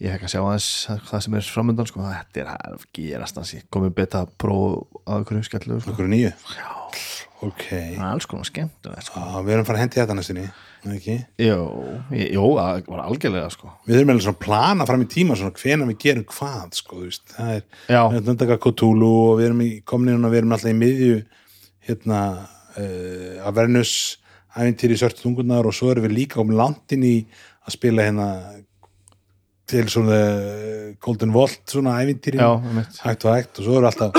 ég 0.03 0.11
fekk 0.17 0.27
að 0.27 0.33
sjá 0.35 0.41
aðeins 0.43 0.69
það 1.13 1.23
sem 1.29 1.35
er 1.39 1.51
framöndan 1.55 1.87
sko. 1.93 2.03
þetta 2.11 2.43
er 2.43 2.51
að 2.57 2.87
gerast 2.99 3.39
hans 3.39 3.55
ég 3.55 3.69
komið 3.71 3.95
beta 4.01 4.25
próf 4.27 4.89
að 5.07 5.21
einhverju 5.21 5.47
skemmtilegu 5.53 5.85
sko. 5.85 5.95
okkur 5.95 6.11
nýju 6.11 6.33
ok, 7.45 7.65
Það 7.69 8.01
er 8.01 8.11
alls 8.11 8.27
konar 8.27 8.49
skemmtilegt 8.49 9.07
sko. 9.07 9.21
já, 9.23 9.39
við 9.47 9.55
erum 9.55 9.67
fara 9.69 9.79
að 9.79 9.85
hendi 9.85 10.01
þetta 10.03 10.19
næstinni 10.19 10.49
ekki 10.93 11.15
Jó, 11.41 11.61
jó, 12.13 12.45
það 12.59 12.89
var 12.93 13.01
algjörlega 13.05 13.51
sko. 13.53 13.71
við 13.87 13.97
erum 13.97 14.11
meðlega 14.11 14.27
svona 14.27 14.37
að 14.37 14.45
plana 14.45 14.87
fram 14.91 15.05
í 15.05 15.09
tíma 15.15 15.37
svona 15.41 15.57
hvena 15.61 15.89
við 15.89 15.99
gerum 16.05 16.27
hvað 16.31 16.77
sko, 16.81 16.99
þú 16.99 17.09
veist, 17.09 17.25
það 17.33 17.55
er 17.55 17.63
Já. 17.89 18.03
við 18.11 18.19
erum 18.19 18.35
að 18.35 18.43
taka 18.43 18.59
Cthulhu 18.67 19.13
og 19.23 19.39
við 19.39 19.49
erum 19.49 19.63
í 19.65 19.71
komin 19.89 20.29
og 20.29 20.35
við 20.35 20.43
erum 20.43 20.55
alltaf 20.57 20.75
í 20.75 20.77
miðju 20.83 21.17
hérna 21.89 22.21
uh, 22.77 23.49
Avernus 23.49 23.95
æfintýri 24.55 24.99
svörtu 25.01 25.25
tungunar 25.25 25.67
og 25.67 25.75
svo 25.75 25.91
erum 25.93 26.07
við 26.07 26.19
líka 26.21 26.43
um 26.43 26.53
landin 26.55 27.07
í 27.09 27.17
að 27.65 27.79
spila 27.79 28.05
hérna 28.07 28.29
til 29.65 29.87
svona 29.89 30.17
eh, 30.21 30.91
Golden 31.01 31.33
Vault 31.33 31.63
svona 31.73 31.97
æfintýri 32.03 32.37
Já, 32.37 32.51
hægt 33.07 33.25
og 33.25 33.33
hægt 33.33 33.59
og 33.59 33.65
svo 33.65 33.79
eru 33.79 33.89
alltaf 33.89 34.13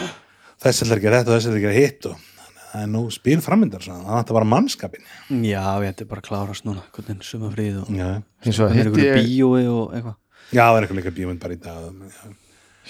þessi 0.62 0.86
ætlar 0.86 1.00
að 1.00 1.04
gera 1.04 1.20
þetta 1.20 1.32
og 1.32 1.36
þessi 1.36 1.50
ætlar 1.50 1.58
að 1.58 1.66
gera 1.66 1.80
hitt 1.80 2.08
og 2.10 2.30
það 2.74 2.82
er 2.84 2.90
nú 2.90 3.02
spil 3.14 3.38
framyndar 3.44 3.84
svona, 3.84 4.04
það 4.04 4.32
er 4.34 4.38
bara 4.40 4.50
mannskapin 4.50 5.04
Já, 5.46 5.62
ég 5.84 5.90
ætti 5.92 6.08
bara 6.10 6.20
að 6.24 6.28
klárast 6.28 6.66
núna 6.66 6.84
hvernig 6.94 7.24
sumafríð 7.28 7.80
og 7.84 7.90
vegar 7.94 8.22
hvernig 8.44 8.78
hitti 8.80 9.06
er 9.08 9.18
ég 9.20 9.28
bíói 9.30 9.64
og 9.70 9.94
eitthvað. 9.94 10.16
Já 10.50 10.64
það 10.66 10.76
er 10.76 10.86
eitthvað 10.86 11.00
líka 11.00 11.14
bíómynd 11.18 11.42
bara 11.44 11.54
í 11.56 11.60
dag 11.62 11.86
já. 11.86 12.32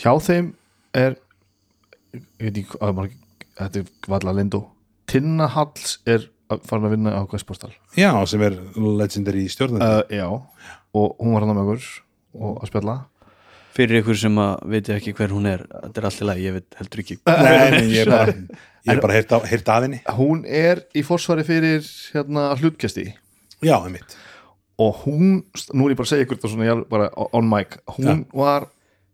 hjá 0.02 0.12
þeim 0.28 0.52
er 1.04 1.18
ég 2.14 2.46
veit 2.48 2.62
ekki 2.64 2.80
að 2.80 3.02
þetta 3.60 3.82
er 3.84 3.92
valla 4.16 4.34
lindó 4.40 4.64
Tinna 5.10 5.46
Halls 5.52 5.98
er 6.08 6.30
að- 6.50 6.62
farin 6.64 6.86
að 6.88 6.94
vinna 6.96 7.12
á 7.12 7.22
Questportal. 7.28 7.72
Já, 7.96 8.10
sem 8.26 8.40
er 8.42 8.56
legendary 8.76 9.46
stjórnandi. 9.48 9.84
Uh, 9.84 10.02
já, 10.08 10.28
og 10.94 11.16
hún 11.20 11.34
var 11.34 11.44
hann 11.44 11.56
með 11.56 11.74
okkur 11.74 11.88
og 12.40 12.62
að 12.62 12.70
spjalla. 12.70 12.96
Fyrir 13.74 14.02
ykkur 14.02 14.16
sem 14.18 14.36
að 14.38 14.52
veit 14.70 14.88
ekki 14.94 15.14
hver 15.18 15.34
hún 15.34 15.46
er 15.50 15.66
þetta 15.66 15.98
er 16.00 16.06
allt 16.08 16.20
í 16.22 16.28
lagi, 16.28 16.44
ég 16.46 16.54
veit 16.54 16.76
heldur 16.78 17.02
ekki 17.02 17.16
Nei, 17.26 17.70
nei, 17.74 17.88
ég 17.90 18.04
er 18.04 18.10
bara, 18.12 18.34
ég 18.84 18.96
er 18.96 19.02
bara 19.02 19.16
heyrt, 19.16 19.32
á, 19.32 19.38
heyrt 19.48 19.70
af 19.72 19.82
henni. 19.86 20.00
Hún 20.18 20.44
er 20.44 20.84
í 20.96 21.04
forsvari 21.06 21.44
fyrir 21.46 21.84
hérna 22.14 22.50
hlutkesti 22.60 23.06
Já, 23.64 23.78
einmitt. 23.78 24.16
Og 24.82 25.04
hún, 25.04 25.38
nú 25.72 25.86
er 25.86 25.94
ég 25.94 25.98
bara 26.00 26.08
að 26.08 26.12
segja 26.12 26.26
ykkur 26.26 26.40
þetta 26.40 26.50
svona 26.52 26.66
ég 26.66 26.74
er 26.74 26.84
bara 26.90 27.08
on 27.36 27.46
mic, 27.48 27.78
hún 27.96 28.24
var 28.34 28.66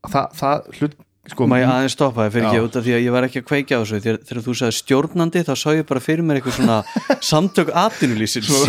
það, 0.09 0.33
það 0.41 0.71
hlut 0.79 0.97
sko, 1.29 1.45
Má 1.47 1.59
ég 1.61 1.69
aðeins 1.69 1.93
stoppa? 1.95 2.25
Þig 2.27 2.33
fyrir 2.33 2.45
Já. 2.47 2.51
ekki 2.51 2.65
út 2.65 2.77
af 2.81 2.85
því 2.87 2.93
að 2.97 3.03
ég 3.05 3.13
var 3.15 3.25
ekki 3.27 3.41
að 3.43 3.47
kveikja 3.51 3.77
á 3.77 3.81
þessu. 3.85 3.99
Þegar, 4.01 4.19
þegar 4.29 4.43
þú 4.47 4.55
sagði 4.61 4.77
stjórnandi 4.79 5.43
þá 5.45 5.51
sá 5.61 5.69
ég 5.77 5.85
bara 5.91 6.01
fyrir 6.01 6.25
mér 6.25 6.39
eitthvað 6.41 6.57
svona 6.57 6.77
samtök 7.31 7.71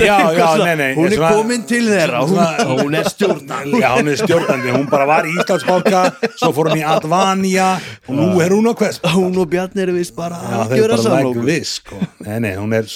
Já, 0.03 0.17
já, 0.35 0.49
nei 0.77 0.91
Hún 0.99 1.07
er 1.15 1.23
komin 1.23 1.63
til 1.69 1.81
þeirra. 1.87 2.21
Hún, 2.27 2.41
hún 2.83 2.97
er 2.99 3.09
stjórnandi. 3.13 3.81
Já, 3.81 3.89
hún 3.95 4.11
er 4.11 4.19
stjórnandi, 4.21 4.73
hún 4.75 4.87
bara 4.91 5.07
var 5.09 5.29
í 5.29 5.33
Íslandsbanka 5.37 6.03
Svo 6.41 6.51
fór 6.59 6.69
hún 6.73 6.81
í 6.81 6.85
Advania 6.91 7.69
Og 8.09 8.15
nú 8.19 8.27
er 8.43 8.51
hún 8.57 8.67
á 8.67 8.73
Já, 8.75 8.99
Hún 9.15 9.39
og 9.41 9.49
Bjarni 9.51 9.85
eru 9.87 9.95
vist 9.95 10.15
bara 10.19 10.37
það 10.43 10.61
að 10.61 10.75
er 10.75 10.81
like 10.97 11.03
samlóku 11.07 11.45
sko. 11.71 12.01
Nei, 12.27 12.39
nei, 12.43 12.53
hún 12.59 12.75
er 12.75 12.89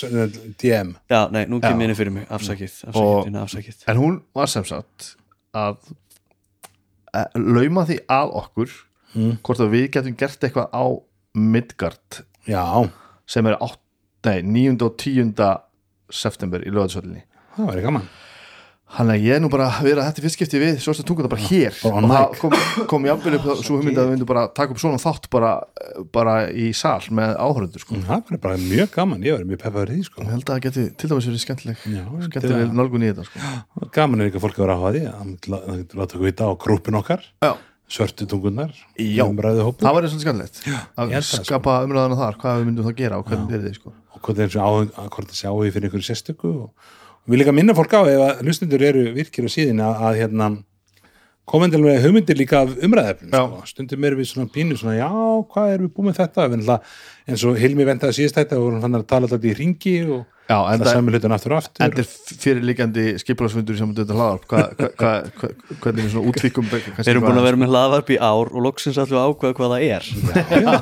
DM 0.62 0.94
Já, 1.10 1.22
nei, 1.32 1.46
nú 1.50 1.62
kem 1.64 1.80
ég 1.86 1.90
inn 1.94 1.98
fyrir 1.98 2.14
mig, 2.20 2.28
afsakið 2.30 2.76
Og- 2.92 3.24
afsakið, 3.32 3.40
afsakið. 3.48 3.80
En 3.94 4.02
hún 4.04 4.20
var 4.36 4.52
sem 4.52 4.68
sagt 4.68 5.14
að 5.56 5.80
eh, 7.16 7.26
lauma 7.40 7.86
því 7.88 8.02
að 8.12 8.36
okkur 8.44 8.76
hvort 9.16 9.64
að 9.64 9.74
við 9.76 9.88
getum 9.96 10.18
gert 10.20 10.44
eitthvað 10.44 10.70
á 10.76 10.86
Midgard 11.36 12.22
Já, 12.48 12.64
sem 13.28 13.48
er 13.50 13.58
8, 13.58 13.80
nei, 14.28 14.70
9. 14.70 14.86
og 14.86 15.00
10. 15.02 15.34
september 16.14 16.64
í 16.64 16.74
lögatsvöllinni 16.74 17.26
það 17.56 17.72
var 17.72 17.84
gaman 17.88 18.08
hann 18.96 19.10
er 19.10 19.18
ég 19.18 19.36
er 19.36 19.42
nú 19.42 19.50
bara 19.52 19.66
að 19.74 19.88
vera 19.90 20.04
þetta 20.06 20.24
fyrstskipti 20.24 20.60
við 20.62 20.76
svörstu 20.84 21.04
tungu 21.08 21.26
bara 21.26 21.48
hér 21.48 21.74
Bara 21.82 21.98
on 21.98 22.06
og 22.06 22.12
það 22.14 22.36
kom, 22.40 22.56
kom 22.92 23.08
jafnvel 23.10 23.40
upp 23.40 23.48
svo 23.66 23.80
hugmynd 23.80 23.98
að 23.98 24.06
við 24.06 24.14
myndum 24.14 24.30
bara 24.30 24.46
taka 24.56 24.76
upp 24.76 24.82
svona 24.82 25.02
þátt 25.02 25.26
bara, 25.34 25.52
bara 26.14 26.36
í 26.54 26.70
sal 26.78 27.02
með 27.10 27.34
áhörundur 27.34 27.82
sko. 27.82 27.98
það 28.06 28.30
var 28.30 28.42
bara 28.46 28.60
mjög 28.62 28.92
gaman, 28.94 29.26
ég 29.26 29.40
var 29.40 29.48
mjög 29.50 29.62
peppaður 29.66 29.94
í 29.96 29.98
því 29.98 30.08
sko. 30.10 30.22
ég 30.22 30.34
held 30.36 30.46
að 30.46 30.54
það 30.54 30.64
geti 30.68 30.86
til 31.02 31.12
dæmis 31.12 31.30
verið 31.32 31.44
skemmtileg 31.44 31.86
skemmtileg 32.28 32.76
nálgun 32.78 33.08
í 33.08 33.12
þetta 33.12 33.26
sko. 33.32 33.90
gaman 33.98 34.22
er 34.22 34.30
ekki 34.30 34.40
að 34.40 34.46
fólk 34.46 34.60
að 34.60 34.66
vera 34.68 34.78
áhuga 34.78 34.86
á 34.86 34.94
því 34.94 35.04
að 35.10 35.98
láta 35.98 36.06
okkur 36.06 36.28
vita 36.30 36.46
á 36.46 36.54
grúpin 36.62 37.00
okkar 37.02 37.26
já, 37.42 37.52
svörtu 37.92 38.25
tungunar 38.30 38.74
Já. 38.98 39.25
það 39.25 39.98
var 39.98 40.08
skemmtilegt 40.10 40.62
ég 40.65 40.77
að 40.98 41.12
það, 41.13 41.25
sko. 41.27 41.48
skapa 41.50 41.77
umræðana 41.86 42.18
þar, 42.18 42.38
hvað 42.42 42.60
við 42.60 42.70
myndum 42.70 42.88
þá 42.88 42.94
gera 42.98 43.20
og 43.20 43.27
hvernig 43.30 43.51
verið 43.51 43.68
þið 43.70 43.75
sko. 43.80 43.92
og 43.94 44.22
hvort 44.22 44.39
það 44.39 44.46
er 44.46 44.63
áhug 44.65 44.96
að 45.04 45.12
það 45.18 45.36
sé 45.38 45.50
áhugi 45.51 45.74
fyrir 45.75 45.89
einhverju 45.89 46.08
sérstöku 46.10 46.54
og, 46.54 46.94
og 47.22 47.34
við 47.34 47.44
líka 47.44 47.54
minna 47.56 47.75
fólk 47.77 47.94
á 47.94 48.01
ef 48.10 48.24
að 48.25 48.42
hlustundur 48.46 48.86
eru 48.89 49.04
virkir 49.13 49.46
á 49.46 49.50
síðin 49.54 49.84
að, 49.86 50.01
að 50.10 50.20
hérna 50.24 50.50
komendur 51.50 51.84
með 51.84 52.00
hugmyndir 52.06 52.38
líka 52.40 52.64
af 52.66 52.72
umræðefnum 52.86 53.34
sko. 53.34 53.66
stundum 53.70 54.06
erum 54.08 54.22
við 54.22 54.30
svona 54.32 54.52
pínu 54.52 54.78
svona 54.80 54.96
já, 54.98 55.10
hvað 55.52 55.74
erum 55.74 55.90
við 55.90 55.94
búið 55.96 56.08
með 56.10 56.22
þetta? 56.22 56.78
Eins 57.25 57.44
og 57.46 57.60
Hilmi 57.60 57.86
ventaði 57.86 58.20
síðast 58.20 58.40
þetta 58.40 58.58
og 58.58 58.64
vorum 58.66 58.82
fann 58.86 58.98
að 58.98 59.06
tala 59.10 59.30
alltaf 59.30 59.46
í 59.46 59.54
ringi 59.58 59.96
og 60.06 60.24
já, 60.50 60.58
en 60.58 60.82
það 60.82 60.90
saman 60.92 61.14
hlutin 61.14 61.36
aftur 61.36 61.54
og 61.54 61.60
aftur. 61.62 61.82
endur 61.86 62.08
fyrirlíkjandi 62.42 63.06
skipulagsfundur 63.22 63.78
sem 63.78 63.94
þetta 63.98 64.18
hlaðar 64.18 64.42
hva, 64.50 64.64
hva, 64.78 64.90
hva, 64.98 65.12
hva, 65.38 65.48
hvernig 65.86 66.12
svona 66.14 66.34
útvíkum 66.34 66.66
Við 66.74 67.12
erum 67.14 67.25
búin 67.25 67.42
að 67.42 67.48
vera 67.50 67.62
með 67.62 67.74
hlaðvarp 67.74 68.10
í 68.14 68.20
ár 68.22 68.48
og 68.50 68.60
loksins 68.66 68.98
ætlum 69.02 69.18
við 69.18 69.22
að 69.22 69.30
ákveða 69.32 69.58
hvað 69.60 69.72
það 69.75 69.82
er. 69.96 70.04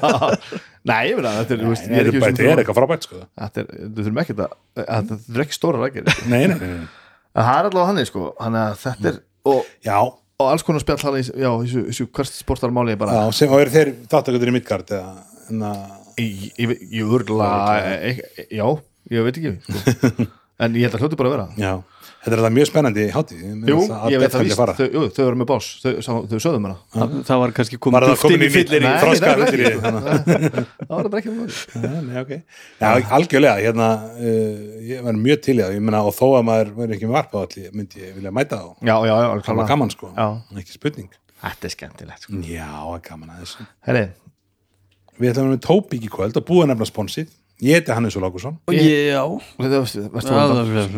Nei, 0.90 1.04
ég 1.08 1.16
veit 1.16 1.28
að 1.30 1.38
þetta 1.40 1.54
er, 1.56 1.60
þetta 1.64 2.32
þetta 2.34 2.60
eitthvað 2.60 2.80
frábært 2.82 3.06
sko. 3.08 3.22
Þetta 3.40 3.58
er, 3.62 3.68
þú 3.84 4.00
þurfum 4.02 4.20
ekki 4.24 4.34
að 4.36 4.42
þetta 4.82 5.14
er 5.24 5.46
ekki 5.46 5.56
stóra 5.56 5.80
rækir 5.80 6.04
en 6.04 6.12
nei, 6.28 6.44
nei, 6.44 6.58
nei, 6.60 6.74
nei. 6.74 6.90
það 7.38 7.56
er 7.56 7.70
allavega 7.70 7.88
hann 7.88 8.02
og, 10.40 10.48
alls 10.50 10.66
konar 10.66 10.84
spjall 10.84 11.02
hann 11.04 11.20
í, 11.20 11.26
þessu, 11.28 11.84
þessu 11.90 12.08
hvert 12.10 12.34
sportarmáli 12.34 12.98
bara, 13.00 13.20
já, 13.22 13.36
sem, 13.38 13.52
og 13.54 13.62
eru 13.64 13.74
þeir 13.74 13.94
þáttakundur 14.12 14.52
í 14.52 14.56
Midgard 14.58 14.96
eða 14.98 15.14
en 15.52 15.66
að 15.68 15.82
ég, 16.22 17.04
örgulega 17.04 18.14
já, 18.54 18.66
ég 19.14 19.28
veit 19.28 19.40
ekki 19.40 19.54
sko. 19.60 20.28
en 20.64 20.78
ég 20.78 20.88
held 20.88 20.98
að 20.98 21.06
hljóti 21.06 21.20
bara 21.20 21.32
að 21.32 21.36
vera. 21.38 21.48
Já, 21.58 21.74
þetta 22.24 22.34
er 22.34 22.40
alltaf 22.40 22.54
mjög 22.56 22.68
spennandi 22.70 23.04
hátíð 23.12 23.40
Jú, 23.68 23.78
ég 24.14 24.22
veit 24.24 24.32
það 24.34 24.44
víst, 24.48 24.56
fara. 24.60 24.74
þau, 24.78 24.86
jú, 24.96 25.02
þau 25.16 25.24
eru 25.28 25.40
með 25.42 25.48
bás 25.52 25.68
þau, 25.84 25.92
þau, 26.08 26.38
sögðum 26.46 26.68
hana 26.70 26.78
Það, 26.94 27.16
það 27.28 27.42
var 27.44 27.54
kannski 27.58 27.80
komið 27.84 28.06
það 28.06 28.14
duft 28.14 28.24
inn 28.24 28.34
komin 28.34 28.46
í 28.46 28.54
fyllir 28.54 28.86
það 29.04 29.28
er 29.28 29.44
fyllir 29.52 29.64
í 29.64 29.76
það 29.84 30.94
var 30.94 31.10
þetta 31.10 31.20
ekki. 31.20 32.40
Já, 32.84 32.90
algjörlega, 33.18 33.56
hérna, 33.64 33.90
uh, 34.16 34.64
ég 34.88 35.04
var 35.06 35.20
mjög 35.20 35.44
til 35.46 35.58
í 35.58 35.62
það, 35.64 35.76
ég 35.78 35.84
meina, 35.86 36.02
og 36.08 36.16
þó 36.18 36.26
að 36.40 36.48
maður 36.50 36.72
verður 36.80 36.96
ekki 36.98 37.10
með 37.10 37.18
varpa 37.20 37.40
á 37.40 37.44
allir, 37.44 37.70
myndi 37.76 38.02
ég 38.04 38.16
vilja 38.18 38.34
mæta 38.36 38.60
á. 38.64 38.68
já, 38.80 38.96
já, 39.10 39.14
já, 39.24 39.30
Það 39.48 39.60
var 39.62 39.70
gaman, 39.74 39.94
sko. 39.94 40.12
Já. 40.16 40.28
Ekki 40.64 40.76
spurning. 40.78 41.10
þetta 41.44 41.70
er 41.70 41.74
skemmtilegt 41.76 42.28
sko. 42.28 42.42
Já, 42.48 42.68
það 42.72 42.98
er 42.98 43.06
gaman 43.10 43.34
að 43.34 43.46
þessu. 43.46 43.68
herri, 43.90 44.04
Við 45.14 45.30
ætlum 45.30 45.44
að 45.44 45.50
vera 45.50 45.54
með 45.54 45.66
Tópík 45.68 46.06
í 46.08 46.10
kvöld 46.10 46.38
og 46.40 46.46
búið 46.48 46.70
nefna 46.72 46.88
sponsið. 46.90 47.28
Ég 47.64 47.78
heiti 47.78 47.94
Hannes 47.96 48.16
Lákusson. 48.20 48.58
Já, 48.76 49.24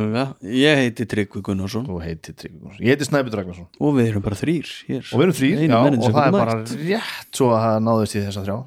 Já, 0.02 0.24
ég 0.42 0.80
heiti 0.80 1.06
Tryggvi 1.06 1.42
Gunnarsson. 1.46 1.86
Þú 1.86 2.00
heitir 2.02 2.34
Tryggvi 2.34 2.58
Gunnarsson. 2.64 2.82
ég 2.86 2.96
heiti 2.96 3.06
Snæbjörn 3.06 3.38
Ragnarsson. 3.40 3.68
Og 3.80 3.94
við 4.00 4.10
erum 4.10 4.24
bara 4.26 4.38
þrýr 4.40 4.72
hér. 4.88 5.04
Og 5.12 5.20
við 5.22 5.26
erum 5.28 5.38
þrýr, 5.38 5.62
já, 5.68 5.76
og 5.76 6.16
það 6.16 6.26
er 6.26 6.36
bara 6.36 6.56
rétt 6.64 7.40
svo 7.40 7.50
að 7.54 7.64
það 7.66 7.78
náðist 7.86 8.16
í 8.18 8.24
þessa 8.26 8.44
þrjá. 8.48 8.58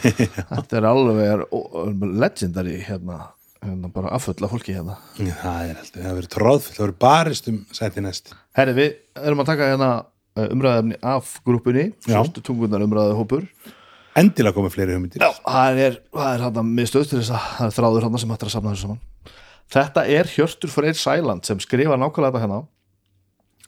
Þetta 0.54 0.78
er 0.80 0.88
alveg 0.90 1.44
legendary 2.22 2.76
hérna, 2.86 3.18
hérna 3.64 3.90
bara 3.96 4.14
affulla 4.18 4.50
fólki 4.52 4.76
hérna. 4.76 4.98
Það 5.18 5.72
er 5.72 5.74
alltaf, 5.82 5.98
það 6.04 6.16
verður 6.20 6.30
tróðfull, 6.36 6.76
það 6.78 6.84
verður 6.86 6.96
barist 7.06 7.50
um 7.50 7.58
sæti 7.76 8.04
næst. 8.06 8.32
herri, 8.58 8.76
við 8.78 8.94
erum 9.26 9.42
að 9.42 9.50
taka 9.52 9.70
hérna 9.72 9.90
uh, 10.38 10.46
umræðefni 10.54 11.00
af 11.02 11.34
grúpunni 11.46 11.88
Já. 12.06 12.14
svörstu 12.20 12.42
tungunar 12.46 12.82
umræðu 12.86 13.18
hópur 13.18 13.46
Endilega 14.18 14.56
komið 14.56 14.74
fleiri 14.74 14.96
hugmyndir. 14.96 15.22
Já, 15.22 15.30
það 15.44 15.80
er, 15.84 15.96
er 16.24 16.42
hérna 16.44 16.64
miðstöð 16.66 17.06
til 17.10 17.20
þess 17.20 17.30
að 17.36 17.46
það 17.58 17.68
er 17.68 17.76
þráður 17.76 18.06
hérna 18.06 18.20
sem 18.22 18.34
hættir 18.34 18.50
að 18.50 18.54
safna 18.56 18.74
þessu 18.74 18.88
saman 18.88 19.00
Þetta 19.70 20.02
er 20.10 20.30
Hjörtur 20.32 20.72
Freyr 20.72 20.98
Sæland 20.98 21.46
sem 21.46 21.60
skrifa 21.62 21.98
nákvæmlega 22.00 22.32
þetta 22.34 22.42
hérna 22.42 22.60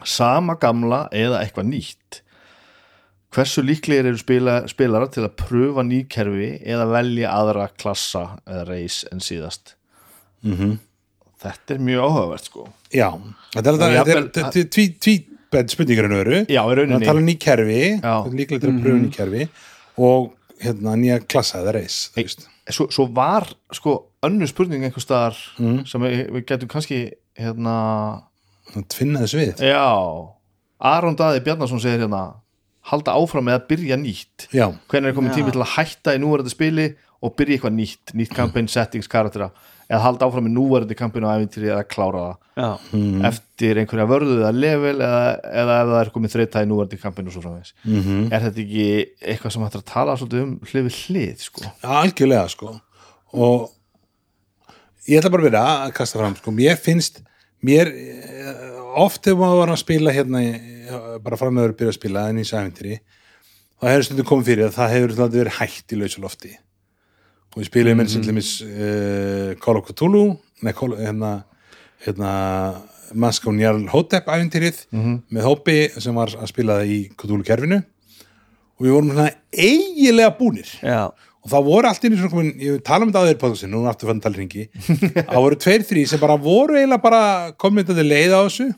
sama 0.02 0.56
gamla 0.58 1.04
eða 1.14 1.44
eitthvað 1.44 1.68
nýtt 1.70 2.22
Hversu 3.32 3.62
líklegir 3.64 4.10
eru 4.10 4.18
spila, 4.20 4.56
spilarar 4.68 5.08
til 5.14 5.22
að 5.24 5.36
pröfa 5.40 5.84
ný 5.86 6.02
kerfi 6.10 6.50
eða 6.68 6.88
velja 6.90 7.30
aðra 7.32 7.68
klassa 7.80 8.24
eða 8.42 8.66
reis 8.74 9.02
en 9.12 9.22
síðast 9.24 9.76
Mm 10.42 10.78
Þetta 11.42 11.74
er 11.74 11.80
mjög 11.82 12.02
áhugavert 12.06 12.44
sko 12.50 12.64
Já, 12.94 13.08
þetta 13.54 14.10
er 14.10 14.26
tví, 14.30 14.64
tví, 14.70 14.84
tví 15.02 15.14
spurningar 15.68 16.06
en 16.08 16.14
öru. 16.16 16.38
Það 16.48 17.04
tala 17.04 17.20
um 17.20 17.26
ný 17.26 17.34
kerfi, 17.38 17.80
Já. 18.00 18.14
Mhm. 18.24 18.36
líklega 18.38 18.60
til 18.60 18.70
að 18.70 18.82
pröfa 18.82 19.00
ný 19.02 19.10
kerfi 19.12 19.48
og 19.98 20.32
hérna 20.62 20.94
nýja 20.96 21.20
klassa 21.26 21.58
eða 21.62 21.72
þú 21.82 22.22
veist. 22.22 22.46
svo, 22.70 22.86
svo 22.90 23.06
var 23.12 23.48
sko 23.74 23.96
önnur 24.22 24.48
spurning 24.48 24.84
einhvers 24.84 25.04
staðar 25.08 25.36
Mm. 25.58 25.86
sem 25.86 26.00
við, 26.00 26.30
við 26.30 26.44
getum 26.46 26.68
kannski 26.68 27.00
hérna 27.38 28.22
Það 28.72 28.84
tvinna 28.88 29.20
þess 29.20 29.34
við. 29.34 29.58
Já, 29.58 30.32
Aron 30.80 31.16
Daði 31.18 31.40
Bjarnason 31.44 31.80
segir 31.82 32.00
hérna 32.06 32.34
halda 32.90 33.12
áfram 33.18 33.44
með 33.44 33.58
að 33.60 33.66
byrja 33.68 33.96
nýtt 34.00 34.46
Já, 34.54 34.68
hvernig 34.88 35.10
er 35.10 35.14
komin 35.14 35.30
Já. 35.32 35.36
tími 35.42 35.52
til 35.52 35.60
að 35.62 35.74
hætta 35.76 36.14
í 36.16 36.20
núverandi 36.22 36.50
spili 36.54 36.86
og 37.22 37.36
byrja 37.36 37.58
eitthvað 37.58 37.74
nýtt, 37.76 38.14
nýtt 38.14 38.34
campaign 38.34 38.68
settings, 38.68 39.06
karaktera 39.10 39.50
eða 39.92 40.00
halda 40.06 40.28
áfram 40.28 40.46
með 40.46 40.54
núverandi 40.56 40.96
campaign 40.96 41.26
og 41.26 41.34
æfintýri 41.36 41.68
eða 41.68 41.84
klára 41.90 42.22
það. 42.24 42.38
Eftir 43.28 43.80
einhverja 43.82 44.08
vörðu 44.08 44.38
eða 44.38 44.52
level 44.56 44.94
eða, 44.94 45.20
eða 45.62 45.76
ef 45.82 45.90
það 45.90 46.00
er 46.00 46.12
komið 46.14 46.34
þreita 46.36 46.62
í 46.64 46.70
núverandi 46.70 47.00
campaign 47.02 47.28
og 47.28 47.36
svo 47.36 47.44
framvegis. 47.44 47.74
Mm 47.84 48.00
er 48.32 48.46
þetta 48.46 48.62
ekki 48.64 48.86
eitthvað 49.20 49.54
sem 49.54 49.66
hættir 49.66 49.82
að 49.82 49.92
tala 49.92 50.16
svolítið 50.16 50.44
um 50.46 50.54
hlið 50.70 50.88
við 50.88 50.98
hlið 51.02 51.44
sko? 51.46 51.72
Algjörlega 52.00 52.48
sko. 52.52 52.74
Og 53.32 53.68
ég 55.08 55.20
ætla 55.20 55.32
bara 55.34 55.44
að 55.44 55.50
vera 55.50 55.64
að 55.86 55.94
kasta 55.98 56.20
fram 56.20 56.36
sko, 56.38 56.54
mér 56.56 56.80
finnst 56.80 57.22
mér, 57.62 57.92
eh, 57.92 58.80
oft 58.98 59.26
ef 59.26 59.38
maður 59.38 59.62
var 59.62 59.74
að 59.74 59.82
spila 59.82 60.14
hérna, 60.14 60.42
bara 61.22 61.36
fram 61.36 61.54
með 61.56 61.70
að 61.70 61.76
byrja 61.78 61.94
að 61.94 62.00
spila 62.00 62.28
en 62.28 62.42
í 62.42 62.44
sæventri, 62.48 62.98
þá 63.80 63.88
hefur 63.88 64.04
stundum 64.08 64.28
komið 64.28 64.50
fyrir 64.50 64.68
að 64.68 64.76
það 64.78 64.94
hefur 64.96 65.14
alltaf 65.14 65.34
verið 65.36 65.58
hætt 65.60 65.92
í 65.92 66.00
lausulofti 66.00 66.52
og 67.52 67.60
við 67.60 67.68
spilum 67.68 68.00
eins 68.02 68.16
og 68.16 68.28
uh, 68.66 69.52
Call 69.60 69.80
of 69.80 69.88
Cthulhu 69.90 70.24
hérna, 70.62 71.32
hérna 72.06 72.30
Maskón 73.12 73.60
Jarl 73.60 73.84
Hotep 73.92 74.28
æfintýrið 74.32 74.86
með 75.28 75.44
hópi 75.44 75.76
sem 76.00 76.16
var 76.16 76.32
að 76.32 76.48
spila 76.48 76.78
það 76.80 76.94
í 76.94 77.00
Cthulhu 77.16 77.44
kerfinu 77.44 77.82
og 77.82 78.86
við 78.86 78.94
vorum 78.96 79.12
svona 79.12 79.28
eiginlega 79.52 80.32
búnir. 80.38 80.70
Já, 80.82 81.12
og 81.12 81.50
það 81.52 81.66
voru 81.68 81.90
allt 81.90 82.04
inn 82.06 82.14
í 82.16 82.18
svona 82.18 82.32
komin, 82.32 82.54
ég 82.62 82.80
tala 82.86 83.04
um 83.04 83.12
þetta 83.12 83.22
á 83.22 83.28
þeir 83.28 83.40
pásin, 83.42 83.70
nú 83.70 83.82
er 83.84 83.92
aftur 83.92 84.10
fann 84.10 84.22
talringi 84.24 84.64
það 85.28 85.38
voru 85.44 85.58
tveir, 85.60 85.84
þrý 85.86 86.06
sem 86.08 86.22
bara 86.22 86.38
voru 86.40 86.78
eiginlega 86.78 87.04
bara 87.04 87.22
komið 87.60 87.92
þetta 87.92 88.06
leið 88.08 88.34
á 88.34 88.40
þessu. 88.40 88.68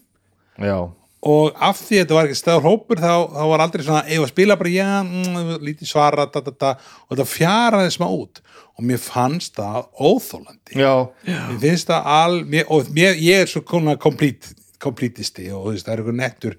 Já, 0.64 0.78
og 1.24 1.54
af 1.64 1.78
því 1.80 1.96
að 1.96 2.02
þetta 2.02 2.16
var 2.18 2.26
ekki 2.28 2.38
stæður 2.40 2.64
hópur 2.68 3.00
þá, 3.00 3.12
þá 3.32 3.42
var 3.50 3.62
aldrei 3.64 3.84
svona, 3.86 4.02
eigum 4.10 4.26
að 4.26 4.32
spila 4.34 4.56
bara 4.60 4.72
já, 4.74 4.88
mm, 5.04 5.54
lítið 5.64 5.88
svara, 5.90 6.26
da, 6.34 6.42
da, 6.44 6.52
da, 6.60 6.72
og 7.08 7.14
þetta 7.14 7.26
fjaraði 7.30 7.92
smá 7.94 8.06
út. 8.12 8.42
Og 8.74 8.82
mér 8.88 8.98
fannst 8.98 9.54
það 9.56 9.84
óþólandi 10.02 10.80
já, 10.82 10.90
mér 11.30 11.60
finnst 11.62 11.88
það 11.92 12.08
al 12.16 12.40
mér, 12.50 12.64
og 12.74 12.88
mér, 12.96 13.14
ég 13.22 13.44
er 13.44 13.50
svo 13.52 13.62
konar 13.62 13.96
komplít, 14.02 14.50
komplítisti 14.82 15.46
og 15.54 15.68
þú 15.68 15.74
veist, 15.76 15.86
það 15.86 15.94
er 15.94 16.02
einhver 16.02 16.18
nettur 16.18 16.56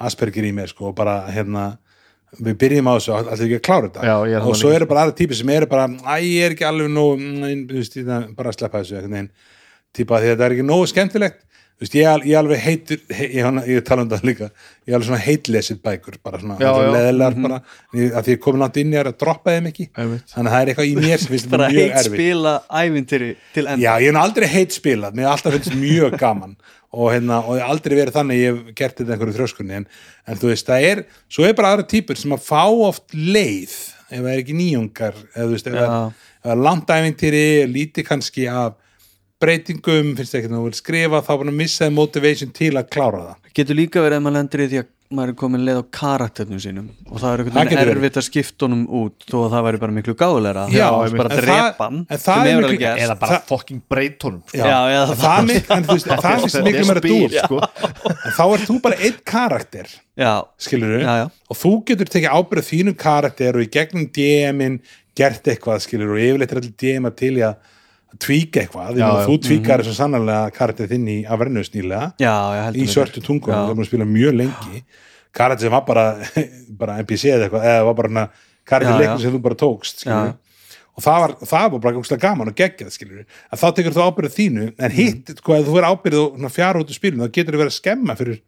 aspergir 0.00 0.46
í 0.48 0.54
mér 0.56 0.70
sko 0.72 0.88
og 0.90 0.96
bara 0.96 1.18
hérna 1.28 1.66
við 2.40 2.56
byrjum 2.62 2.88
á 2.88 2.94
þessu, 2.96 3.12
allir 3.18 3.44
ekki 3.46 3.58
að 3.58 3.64
klára 3.68 3.88
þetta? 3.90 4.06
Já, 4.08 4.40
og 4.40 4.56
svo 4.56 4.70
eru 4.72 4.86
bara 4.88 5.04
aðra 5.04 5.16
típi 5.18 5.36
sem 5.36 5.52
eru 5.52 5.68
bara 5.68 5.84
æ, 5.90 6.16
ég 6.24 6.46
er 6.48 6.54
ekki 6.56 6.66
alveg 6.70 6.90
nóg 6.94 7.20
mm, 7.20 7.64
þú 7.68 7.76
veist, 7.76 7.96
ég- 8.00 8.34
bara 8.38 8.52
að 8.54 8.58
sleppa 8.58 8.80
þessu 8.80 9.28
típa 9.92 10.20
því 10.22 10.28
að 10.28 10.34
þetta 10.36 10.46
er 10.46 10.54
ekki 10.54 10.66
nógu 10.66 10.86
skemmtilegt 10.90 11.40
veist, 11.80 11.94
ég, 11.96 12.24
ég 12.28 12.36
alveg 12.40 12.60
heitur 12.60 12.98
he, 13.16 13.26
ég, 13.38 13.58
ég, 13.70 13.82
tala 13.88 14.04
um 14.04 14.10
það 14.12 14.24
líka, 14.28 14.48
ég 14.88 14.96
alveg 14.96 15.06
svona 15.08 15.20
heitlesið 15.24 15.78
bækur, 15.86 16.18
bara 16.24 16.40
svona 16.42 16.56
Já, 16.60 16.70
já. 16.76 16.90
leðilegar 16.94 17.36
bara, 17.46 17.60
ég, 17.96 18.10
að 18.12 18.26
því 18.26 18.34
ég 18.36 18.42
komin 18.44 18.64
langt 18.64 18.80
inn 18.82 18.92
ég 18.94 19.00
er 19.04 19.10
að 19.12 19.16
droppa 19.22 19.54
þeim 19.56 19.70
ekki, 19.70 19.86
þannig 19.96 20.40
að 20.40 20.50
það 20.50 20.60
er 20.60 20.72
eitthvað 20.74 20.90
í 20.90 20.96
mér 21.00 21.22
sem 21.24 21.32
finnst 21.34 21.50
bara 21.54 21.70
þetta 21.70 21.80
mjög 21.80 21.94
heit 21.96 22.10
spila 22.10 22.52
ævintýri 22.82 23.30
til 23.54 23.64
enda. 23.66 23.80
Já, 23.86 23.92
ég 24.04 24.12
hef 24.12 24.20
aldrei 24.24 24.50
heit 24.56 24.76
spilað, 24.76 25.16
mér 25.16 25.26
hef 25.28 25.32
alltaf 25.38 25.56
finnst 25.58 25.78
mjög 25.80 26.18
gaman. 26.20 26.56
Og, 26.90 27.06
hérna, 27.14 27.36
og 27.46 27.54
ég 27.54 27.62
hef 27.62 27.70
aldrei 27.70 27.94
verið 28.00 28.16
þannig 28.18 28.40
ég 28.42 28.50
hef 28.50 28.74
gert 28.80 28.96
þetta 28.98 29.14
einhverju 29.14 29.36
þrjóskunni 29.36 29.76
en, 29.78 29.84
en 30.26 30.40
þú 30.40 30.48
veist, 30.50 30.66
það 30.66 30.86
er, 30.88 31.02
svo 31.30 31.44
er 31.46 31.54
bara 31.54 31.70
aðra 31.76 31.84
típur 31.92 32.18
sem 32.18 32.34
að 32.34 32.42
fá 32.48 32.64
oft 32.66 33.14
leið 33.14 33.76
ef 34.10 34.16
það 34.18 34.30
er 34.32 34.40
ekki 34.42 34.56
nýjungar 34.58 35.20
eða 35.38 35.46
veist, 35.52 35.68
ef 35.70 35.76
er- 35.78 35.86
ef 36.50 37.70
lítið 37.70 38.08
kannski 38.08 38.48
af 38.50 38.74
breytingum, 39.40 40.14
finnst 40.18 40.34
ekki 40.36 40.50
að 40.50 40.56
þú 40.58 40.62
vil 40.68 40.78
skrifa 40.78 41.20
þá 41.24 41.32
bara 41.42 41.52
missaði 41.56 41.96
motivation 41.96 42.50
til 42.56 42.74
að 42.76 42.88
klára 42.92 43.20
það 43.30 43.52
getur 43.60 43.78
líka 43.78 44.02
verið 44.04 44.18
að 44.20 44.24
maður 44.26 44.36
lendir 44.40 44.64
í 44.64 44.70
því 44.72 44.80
að 44.82 44.88
maður 45.10 45.32
er 45.32 45.36
komin 45.40 45.64
leið 45.66 45.78
á 45.82 45.84
karakternum 45.90 46.58
sínum 46.62 46.84
og 47.10 47.18
það 47.18 47.32
er 47.32 47.40
Það 47.40 47.46
einhvern 47.48 47.56
veginn 47.66 47.78
verið. 47.80 47.96
erfitt 47.96 48.18
að 48.20 48.24
skipta 48.28 48.66
honum 48.68 48.82
út 49.00 49.24
þó 49.26 49.36
að 49.40 49.48
það 49.56 49.64
væri 49.66 49.80
bara 49.82 49.94
miklu 49.96 50.14
gáðulegra 50.20 50.66
það 50.70 51.16
bara 51.18 51.38
það- 51.40 52.20
það 52.26 52.50
er 52.50 52.60
miklu- 52.60 52.92
eða 52.92 53.16
bara 53.18 53.32
Það- 53.32 53.48
fucking 53.48 53.80
breyt 53.90 54.22
honum 54.22 54.44
sko. 54.46 54.68
Það, 55.24 55.48
mik- 55.48 55.70
en 55.74 55.82
þú 55.88 55.96
veist, 55.96 56.06
en 56.06 56.22
það 56.22 56.44
finnst 56.44 56.62
miklu 56.68 56.84
er 56.84 56.90
meira 56.90 57.02
dúr 57.08 57.34
sko. 57.40 57.58
þá 58.38 58.44
er 58.54 58.64
þú 58.68 58.78
bara 58.82 59.00
einn 59.08 59.18
karakter 59.24 59.86
skilur 60.60 61.00
já. 61.02 61.30
og 61.50 61.56
þú 61.58 61.74
getur 61.90 62.06
tekið 62.14 62.30
ábyrð 62.30 62.62
á 62.62 62.70
þínum 62.70 62.96
karakter 62.96 63.56
og 63.56 63.66
í 63.66 63.70
gegnum 63.70 64.06
DM-in 64.14 64.80
gert 65.16 65.42
eitthvað 65.42 65.82
skilur 65.82 66.14
og 66.14 66.22
yfirleitt 66.22 66.52
er 66.54 66.60
allir 66.62 66.76
DM 66.78 67.06
-a 67.10 67.16
til 67.16 67.34
í 67.34 67.42
að 67.42 67.56
að 67.56 67.56
tvíka 68.18 68.60
eitthvað, 68.64 68.98
Já, 68.98 69.08
þú 69.26 69.38
tvíkar 69.46 69.80
mm 69.80 69.86
-hmm. 69.86 69.96
sannarlega 69.96 70.50
karakter 70.50 70.86
þinn 70.88 71.06
í 71.08 71.24
ég 72.56 72.64
heldur 72.64 72.82
í 72.82 72.86
svörtu 72.88 73.20
tungun, 73.22 73.54
Já. 73.54 73.56
það 73.56 73.70
er 73.70 73.74
búin 73.74 73.84
að 73.84 73.86
spila 73.86 74.04
mjög 74.04 74.34
lengi. 74.36 74.82
Karakter 75.32 75.60
sem 75.62 75.70
var 75.72 75.84
bara, 75.86 76.16
bara 76.80 76.98
NPC 76.98 77.24
eða 77.24 77.44
eitthvað, 77.48 77.64
eða 77.64 77.84
var 77.84 77.94
bara 77.94 78.08
leikur 78.98 79.18
já. 79.18 79.22
sem 79.22 79.32
þú 79.32 79.40
bara 79.42 79.54
tókst 79.54 80.06
og 80.96 81.04
það 81.04 81.20
var, 81.20 81.34
það 81.46 81.70
var 81.72 81.80
bara 81.80 81.94
gúslega 81.96 82.20
gaman 82.20 82.48
og 82.48 82.54
geggjað 82.54 82.90
að 83.52 83.60
þá 83.62 83.66
tekur 83.74 83.94
þú 83.94 84.06
ábyrðið 84.08 84.34
þínu 84.36 84.64
en 84.78 84.90
hitt, 84.90 85.28
Mhm. 85.28 85.36
sko, 85.38 85.54
ef 85.54 85.66
þú 85.66 85.74
verið 85.78 85.90
ábyrðið 85.94 86.44
og 86.44 86.50
fjara 86.50 86.80
út 86.80 86.90
úr 86.90 86.98
spilinu, 86.98 87.24
þá 87.24 87.32
getur 87.32 87.54
þú 87.54 87.60
verið 87.62 87.72
að 87.72 87.80
skemma 87.80 88.16
fyrir 88.18 88.40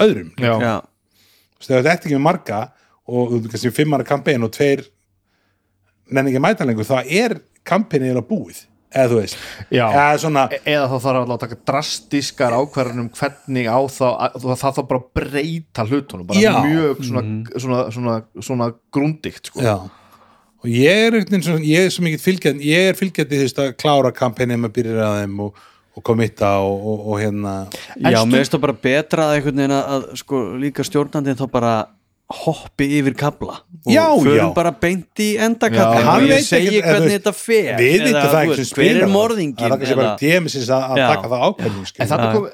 öðrum, 0.00 0.30
þetta 1.60 1.76
er 1.76 1.82
ekki 2.08 2.16
með 2.16 2.26
marga 2.26 2.60
og 3.06 3.32
fimmara 3.76 4.04
kampein 4.04 4.42
og 4.42 4.50
tveir 4.50 4.86
nenni 6.10 6.32
ekki 6.32 6.40
að 6.40 6.46
mæta 6.48 6.66
lengur, 6.66 6.84
þá 6.84 7.04
er 7.06 7.40
eða 8.10 8.24
búið, 8.26 8.64
eða 8.94 9.08
þú 9.10 9.18
veist. 9.20 9.36
Eða 9.70 10.06
svona, 10.22 10.44
E- 10.52 10.60
eða 10.72 10.88
þá 10.90 10.96
þarf 11.06 11.28
að 11.34 11.40
taka 11.44 11.58
drastískar 11.70 12.56
ákvarðanum 12.56 13.10
hvernig 13.16 13.66
á 13.70 13.78
þá 13.90 14.06
að- 14.14 14.40
það 14.42 14.58
þarf 14.62 14.76
þá 14.76 14.82
bara 14.88 15.00
að 15.00 15.08
breyta 15.20 15.86
hlutunum 15.86 16.26
bara 16.26 16.40
Já. 16.40 16.52
mjög 16.64 17.04
svona, 17.04 17.22
svona, 17.58 17.80
svona, 17.92 18.16
svona 18.40 18.74
grúndikt 18.92 19.46
sko. 19.46 19.60
já. 19.60 19.76
Og 20.64 20.70
ég 20.72 20.88
er, 21.06 21.12
einhvern 21.12 21.30
veginn 21.30 21.42
svona- 21.42 21.66
ég 21.68 21.86
er 21.86 21.90
svo 21.90 22.02
mikið 22.06 22.22
fylgjandi 22.26 22.64
ég 22.64 22.88
er 22.90 22.94
fylgjandi 22.94 23.38
veist 23.42 23.58
að 23.58 23.74
klára 23.76 24.10
kampeinið 24.12 24.58
með 24.64 24.72
byrjir 24.72 25.02
að 25.04 25.18
þeim 25.22 25.40
og, 25.40 25.54
og 25.96 26.02
komitta 26.02 26.50
og, 26.60 26.86
og, 26.86 27.06
og 27.12 27.20
hérna. 27.20 27.52
Já 28.00 28.24
mér 28.24 28.38
finnst 28.40 28.52
það 28.56 28.60
bara 28.60 28.72
betra 28.72 29.22
að 29.32 29.52
að, 29.70 29.84
að 29.96 30.16
sko, 30.16 30.40
líka 30.58 30.82
stjórnandinn 30.84 31.36
þá 31.36 31.46
bara 31.50 31.74
hoppi 32.26 32.86
yfir 32.98 33.14
kabla 33.14 33.60
og 33.86 33.92
Já, 33.92 34.06
förum 34.18 34.34
já. 34.36 34.54
bara 34.54 34.72
beint 34.72 35.20
í 35.22 35.28
Já, 35.36 35.44
endakabla 35.46 36.14
og 36.16 36.24
ég 36.26 36.42
segi 36.42 36.80
eða 36.80 36.94
hvernig 36.96 37.12
þetta 37.20 37.32
fer 37.38 37.68
við 37.78 38.06
eða, 38.08 38.22
hver 38.32 38.62
spila. 38.66 39.04
er 39.04 39.12
morðingin 39.12 39.60
það 39.60 39.66
er 39.66 39.78
kannski 39.82 39.98
bara 40.00 40.16
DM-sins 40.22 40.70
að, 40.74 40.96
taka 40.98 41.30
það 41.30 41.44
ákveðning 41.46 41.92
en 42.02 42.10
þarna 42.10 42.30
kom, 42.34 42.48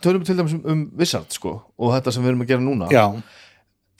tölum 0.00 0.22
við 0.22 0.30
til 0.30 0.38
dæmis 0.40 0.54
um, 0.56 0.62
um 0.72 0.84
Wizard 0.96 1.36
sko, 1.36 1.52
og 1.76 1.92
þetta 1.98 2.14
sem 2.16 2.24
við 2.24 2.32
erum 2.32 2.46
að 2.46 2.52
gera 2.54 2.64
núna. 2.64 2.88
Já, 2.88 3.04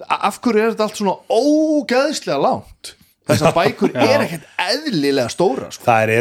af 0.08 0.40
hverju 0.40 0.64
er 0.64 0.72
þetta 0.72 0.88
allt 0.88 1.02
svona 1.02 1.16
ógæðslega 1.28 2.40
langt? 2.40 2.94
Þessar 3.26 3.56
bækur 3.56 3.92
er 3.98 4.22
ekkert 4.22 4.44
eðlilega 4.62 5.28
stóra 5.34 5.68
sko. 5.74 5.84
það 5.84 6.02
er 6.04 6.12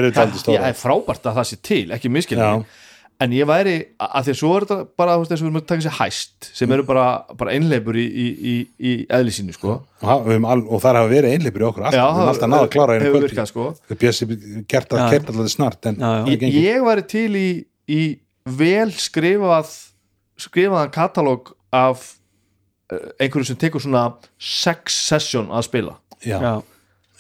er 0.71 0.77
frábært 0.79 1.27
að 1.29 1.39
það 1.39 1.47
sé 1.51 1.57
til, 1.63 1.83
ekki 1.95 2.11
Já. 2.59 2.83
En 3.23 3.31
ég 3.31 3.47
væri, 3.47 3.73
að 4.01 4.25
því 4.27 4.31
að 4.33 4.37
svo 4.41 4.49
er 4.57 4.65
þetta 4.65 4.77
bara 4.99 5.13
þú 5.15 5.21
veist, 5.21 5.31
þess 5.31 5.39
að 5.41 5.45
við 5.45 5.49
erum 5.51 5.59
að 5.61 5.67
taka 5.69 5.83
sér 5.85 5.95
hæst 5.99 6.47
sem 6.59 6.73
eru 6.75 6.83
bara, 6.87 7.05
bara 7.39 7.53
einleipur 7.55 7.95
í, 7.95 8.03
í, 8.05 8.25
í, 8.51 8.55
í 8.79 8.95
eðli 9.17 9.31
sínu 9.37 9.55
sko. 9.55 9.75
og, 10.01 10.05
ha- 10.09 10.17
við 10.25 10.33
höfum 10.35 10.47
al- 10.51 10.65
og 10.67 10.81
þar 10.83 10.99
hafa 10.99 11.11
verið 11.13 11.35
einleipur 11.37 11.63
í 11.63 11.67
okkur 11.69 11.85
alltaf, 11.87 12.01
við 12.01 12.19
höfum 12.19 12.31
alltaf 12.33 12.51
náða 12.51 12.67
að 12.67 12.73
klára 12.75 12.97
einu 12.99 13.21
virkað, 13.23 13.49
sko. 13.53 13.67
Gert 14.67 14.93
að 14.95 15.01
Já. 15.01 15.09
kert 15.15 15.31
alltaf 15.31 15.51
snart 15.55 15.89
Já, 15.89 15.93
já. 15.95 16.13
það 16.25 16.31
ég, 16.35 16.45
ég 16.65 16.85
væri 16.89 17.05
til 17.15 17.31
í, 17.39 17.47
í 17.87 18.01
vel 18.59 18.91
skrifað 18.91 19.71
skrifaðan 20.45 20.91
katalóg 20.93 21.53
af 21.75 22.03
eh, 22.91 23.11
einhverju 23.23 23.47
sem 23.51 23.59
tekur 23.59 23.81
svona 23.83 24.07
sex 24.39 24.97
session 25.07 25.47
að 25.55 25.67
spila 25.69 25.95
já, 26.25 26.37
já, 26.43 26.53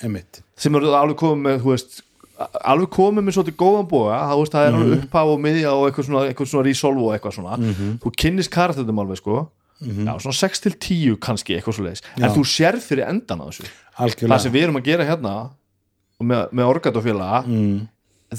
einmitt 0.03 0.41
sem 0.59 0.75
eru 0.75 0.91
alveg 0.95 1.17
komið 1.19 1.41
með 1.47 1.63
þú 1.63 1.71
veist, 1.73 2.01
alveg 2.35 2.89
komið 2.91 3.25
með 3.25 3.37
svolítið 3.37 3.57
góðan 3.59 3.87
búa 3.89 4.15
það, 4.15 4.39
veist, 4.41 4.55
það 4.55 4.65
er 4.67 4.77
alveg 4.77 5.03
upphaf 5.05 5.31
og 5.31 5.41
miðja 5.43 5.73
og 5.75 5.85
eitthvað 5.87 6.07
svona, 6.09 6.23
eitthvað 6.29 6.49
svona 6.51 6.67
resolve 6.67 7.05
og 7.05 7.15
eitthvað 7.15 7.37
svona. 7.37 7.73
Þú 8.03 8.11
kynnist 8.23 8.51
karakterðum 8.55 9.01
alveg 9.05 9.21
sko. 9.21 9.45
Já, 9.85 10.13
svona 10.23 10.37
6 10.39 10.63
til 10.63 10.71
10 10.73 11.17
kannski 11.23 11.57
eitthvað 11.57 11.75
svo 11.75 11.83
leiðis 11.83 12.05
en 12.15 12.29
þú 12.31 12.45
sérð 12.47 12.85
fyrir 12.85 13.09
endan 13.09 13.43
á 13.43 13.45
þessu. 13.49 13.65
Það 13.67 14.05
algjörlega 14.05 14.43
sem 14.45 14.53
við 14.53 14.67
erum 14.67 14.79
að 14.79 14.87
gera 14.87 15.07
hérna 15.09 15.33
með, 16.23 16.45
með 16.55 16.69
orgatofélaga 16.71 17.41
mm. 17.43 17.73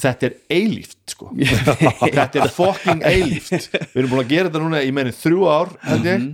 þetta 0.00 0.30
er 0.30 0.38
eilíft 0.56 1.12
sko. 1.12 1.28
Þetta 2.16 2.40
er 2.40 2.54
fucking 2.56 3.04
eilíft. 3.04 3.68
Við 3.68 4.00
erum 4.00 4.14
búin 4.14 4.24
að 4.24 4.32
gera 4.32 4.48
þetta 4.48 4.62
núna 4.64 4.80
í 4.84 4.94
meðin 4.96 5.16
þrjú 5.16 5.44
ár 5.52 5.74
ég. 5.92 6.26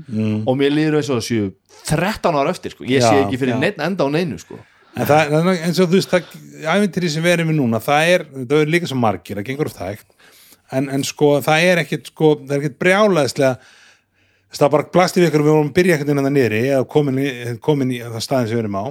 Og 0.46 0.56
mér 0.58 0.74
líður 0.74 1.00
eins 1.00 1.10
og 1.10 1.18
það 1.18 1.26
séu 1.28 1.50
13 1.90 2.38
ár 2.38 2.52
eftir 2.54 2.76
sko, 2.76 2.86
ég 2.86 3.02
sé 3.02 3.10
Já. 3.10 3.24
ekki 3.26 3.42
fyrir 3.42 3.56
Já. 3.56 3.60
neitt 3.62 3.82
enda 3.82 4.06
á 4.06 4.08
neinu 4.10 4.38
sko 4.38 4.62
en 4.96 5.06
það 5.08 5.30
það 5.32 5.50
er 5.52 5.62
eins 5.66 5.78
og 5.82 5.88
þú 5.92 5.98
veist 5.98 6.10
það, 6.12 6.32
æfintýri 6.76 7.12
sem 7.12 7.24
við 7.24 7.36
erum 7.36 7.52
við 7.52 7.60
núna 7.60 7.80
það 7.82 8.10
er, 8.14 8.24
það 8.42 8.58
er 8.60 8.72
líka 8.74 8.90
svo 8.90 8.98
margir, 9.00 9.38
það 9.40 9.46
gengur 9.50 9.70
of 9.70 9.76
þægt 9.78 10.08
en, 10.72 10.88
en 10.92 11.06
sko 11.06 11.30
það 11.44 11.68
er 11.70 11.82
ekkit 11.84 12.10
sko, 12.12 12.34
það 12.42 12.56
er 12.56 12.60
ekkit 12.62 12.80
brjálaðislega 12.82 13.54
það 14.52 14.72
bara 14.74 14.88
blasti 14.92 15.22
við 15.22 15.30
ykkur 15.30 15.42
við 15.46 15.54
vorum 15.54 15.70
að 15.70 15.76
byrja 15.78 15.94
ekkert 15.96 16.10
innan 16.12 16.26
það 16.28 16.34
niðri 16.36 16.58
eða 16.68 16.88
komin 16.92 17.20
komin 17.64 17.92
í 17.94 18.00
það 18.04 18.24
staðin 18.26 18.50
sem 18.50 18.58
við 18.58 18.62
erum 18.66 18.76
á. 18.76 18.84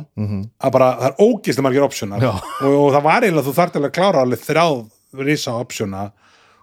Að 0.65 0.71
bara 0.73 0.87
það 0.97 1.05
er 1.11 1.19
ógislega 1.21 1.65
margir 1.67 1.85
optionar. 1.85 2.23
Já. 2.25 2.31
og, 2.33 2.77
og 2.79 2.87
það 2.95 3.05
var 3.05 3.27
eiginlega 3.27 3.45
þú 3.45 3.53
þarft 3.59 3.77
alveg 3.77 3.91
að 3.91 3.97
klára 3.99 4.23
alveg 4.25 4.41
þrjáð 4.47 4.81
risa 5.27 5.53
optiona 5.59 6.07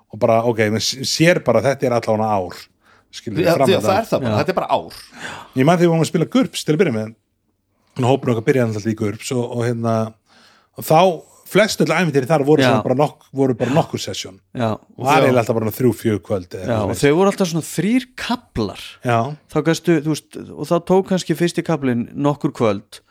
og 0.08 0.20
bara 0.24 0.40
ok, 0.50 0.64
sér 0.80 1.42
bara 1.46 1.62
þetta 1.62 1.86
er 1.86 1.96
allavega 2.00 2.28
ár 2.40 2.58
skilur 3.14 3.44
Já, 3.44 3.54
því 3.54 3.78
það 3.78 3.94
er 3.94 4.08
það. 4.10 4.24
bara, 4.24 4.36
þetta 4.42 4.52
er 4.52 4.58
bara 4.58 4.72
ár. 4.74 4.98
Ég 5.54 5.68
maður 5.68 5.78
því 5.78 5.86
við 5.86 5.92
vorum 5.94 6.04
að 6.04 6.10
spila 6.10 6.30
GURPS 6.34 6.66
til 6.66 6.74
að 6.74 6.80
byrja 6.82 6.96
með 6.98 7.14
hópur 8.06 8.34
okkar 8.34 8.46
byrjaði 8.46 8.70
alltaf 8.70 8.86
í 8.86 8.96
GURPS 8.98 9.32
og, 9.34 9.44
og 9.56 9.66
hérna 9.66 9.96
og 10.78 10.86
þá 10.86 11.00
flest 11.48 11.80
öll 11.82 11.92
æfintýri 11.94 12.28
þar 12.28 12.44
voru, 12.46 12.66
bara, 12.84 12.96
nok, 12.98 13.28
voru 13.34 13.56
bara 13.58 13.72
nokkur 13.76 14.02
sesjón 14.02 14.36
já, 14.52 14.74
og 14.76 15.08
það 15.08 15.28
er 15.30 15.40
alltaf 15.40 15.56
bara 15.58 15.72
þrjú 15.74 15.94
fjög 15.96 16.20
kvöld 16.26 16.58
eða 16.58 16.68
já, 16.68 16.78
og 16.84 17.00
þau 17.00 17.14
voru 17.16 17.32
alltaf 17.32 17.50
svona 17.52 17.68
þrýr 17.68 18.06
kablar 18.20 18.84
já, 19.06 19.18
þá 19.54 19.58
gastu, 19.70 19.98
þú 20.04 20.14
veist, 20.14 20.38
og 20.52 20.68
þá 20.68 20.76
tók 20.92 21.10
kannski 21.12 21.36
fyrsti 21.38 21.64
kablin 21.66 22.06
nokkur 22.12 22.54
kvöld 22.56 23.02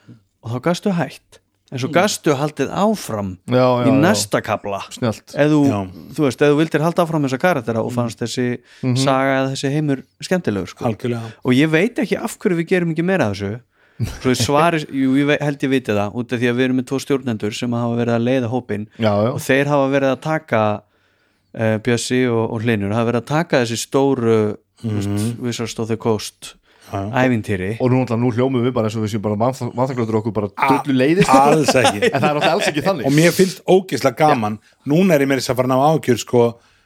og 0.45 0.53
þá 0.53 0.57
gastu 0.69 0.93
hætt. 0.95 1.41
En 1.67 1.81
svo 1.81 1.89
gastu 1.91 2.31
haldið 2.39 2.69
áfram 2.71 3.33
já, 3.51 3.59
já, 3.59 3.87
í 3.89 3.95
næsta 3.99 4.39
snjált 4.39 5.33
ef 5.35 5.49
þú, 5.51 5.63
veist, 6.23 6.39
ef 6.39 6.53
þú 6.53 6.59
vildir 6.61 6.85
halda 6.85 7.03
áfram 7.03 7.25
þessa 7.27 7.39
karaktera 7.41 7.81
og 7.83 7.91
fannst 7.91 8.21
þessi 8.21 8.61
saga 8.95 9.41
eða 9.41 9.49
þessi 9.51 9.71
heimur 9.73 10.03
skemmtilegur 10.23 10.71
sko. 10.71 10.85
algjörlega. 10.87 11.33
Og 11.43 11.57
ég 11.57 11.67
veit 11.73 11.99
ekki 11.99 12.15
af 12.15 12.37
hverju 12.39 12.61
við 12.61 12.69
gerum 12.71 12.93
ekki 12.93 13.03
meira 13.03 13.27
af 13.27 13.35
þessu 13.35 13.59
svo 13.97 14.33
ég 14.33 14.37
svari, 14.39 14.83
jú, 14.93 15.15
ég 15.17 15.31
held 15.41 15.63
ég 15.65 15.73
viti 15.73 15.95
það 15.95 16.19
út 16.19 16.33
af 16.33 16.41
því 16.41 16.51
að 16.51 16.59
við 16.59 16.67
erum 16.67 16.79
með 16.81 16.89
tvo 16.91 16.99
stjórnendur 17.01 17.57
sem 17.57 17.73
hafa 17.73 17.97
verið 17.97 18.17
að 18.17 18.27
leiða 18.27 18.51
hópin 18.51 18.85
já, 18.97 19.09
já. 19.09 19.31
og 19.31 19.41
þeir 19.41 19.73
hafa 19.73 19.89
verið 19.95 20.13
að 20.13 20.21
taka 20.27 20.61
uh, 20.77 21.75
Bjössi 21.87 22.21
og, 22.29 22.43
og 22.45 22.63
Hlinur 22.63 22.95
hafa 22.95 23.09
verið 23.11 23.23
að 23.23 23.31
taka 23.33 23.63
þessi 23.63 23.81
stóru 23.81 24.39
mm 24.83 24.99
-hmm. 24.99 25.35
Wizards 25.41 25.79
of 25.79 25.87
the 25.87 25.97
Coast 25.97 26.55
Já. 26.87 27.11
ævintýri 27.11 27.75
og 27.83 27.91
nú, 27.91 28.05
nú 28.07 28.29
hljómum 28.31 28.63
við 28.63 28.71
bara 28.71 28.87
eins 28.87 28.95
og 28.95 29.03
við 29.03 29.17
séum 29.17 29.23
bara 29.25 29.35
vanþaklöður 29.35 30.21
okkur 30.21 30.31
bara 30.31 30.47
dullu 30.55 30.95
leiðist 30.95 31.29
alls 31.29 31.75
ekki 31.75 31.99
en 32.13 32.21
það 32.21 32.29
er 32.29 32.37
náttúrulega 32.37 32.53
alls 32.53 32.67
ekki 32.69 32.83
þannig 32.85 33.09
og 33.09 33.11
mér 33.11 33.33
finnst 33.35 33.59
ógeðslega 33.67 34.15
gaman 34.15 34.55
núna 34.87 35.17
er 35.17 35.25
ég 35.25 35.27
meira 35.27 35.43
þess 35.43 35.51
að 35.51 35.59
fara 35.59 35.67
ná 35.67 35.75
ákjör 35.83 36.21
sko, 36.21 36.43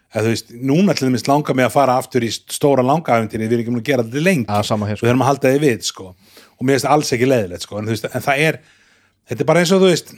að 0.10 0.26
þú 0.26 0.34
veist, 0.34 0.50
núna 0.58 0.96
til 0.98 1.06
dæmis 1.06 1.28
langar 1.30 1.56
mig 1.56 1.66
að 1.70 1.76
fara 1.76 2.00
aftur 2.02 2.26
í 2.26 2.32
stóra 2.34 2.82
langaæfintýri 2.82 3.46
við 3.46 3.54
erum 3.54 3.62
ekki 3.62 3.76
múin 3.76 3.84
að 3.84 3.92
gera 3.92 4.08
þetta 4.08 4.24
Já, 4.58 4.88
hér, 4.90 4.98
og 4.98 5.06
við 5.06 5.14
erum 5.14 5.22
að 5.22 5.30
halda 5.30 5.54
þið 5.54 5.62
við 5.68 5.86
sko. 5.86 6.16
Og 6.62 6.68
mér 6.68 6.78
finnst 6.78 6.88
það 6.88 6.94
alls 6.96 7.16
ekki 7.18 7.32
leiðilegt 7.32 7.66
sko. 7.66 7.80
en, 7.82 7.90
veist, 7.90 8.06
en 8.06 8.26
það 8.28 8.46
er, 8.46 8.62
þetta 9.32 9.44
er 9.44 9.50
bara 9.50 9.64
eins 9.64 9.74
og 9.74 9.82
þú 9.82 9.90
veist 9.90 10.14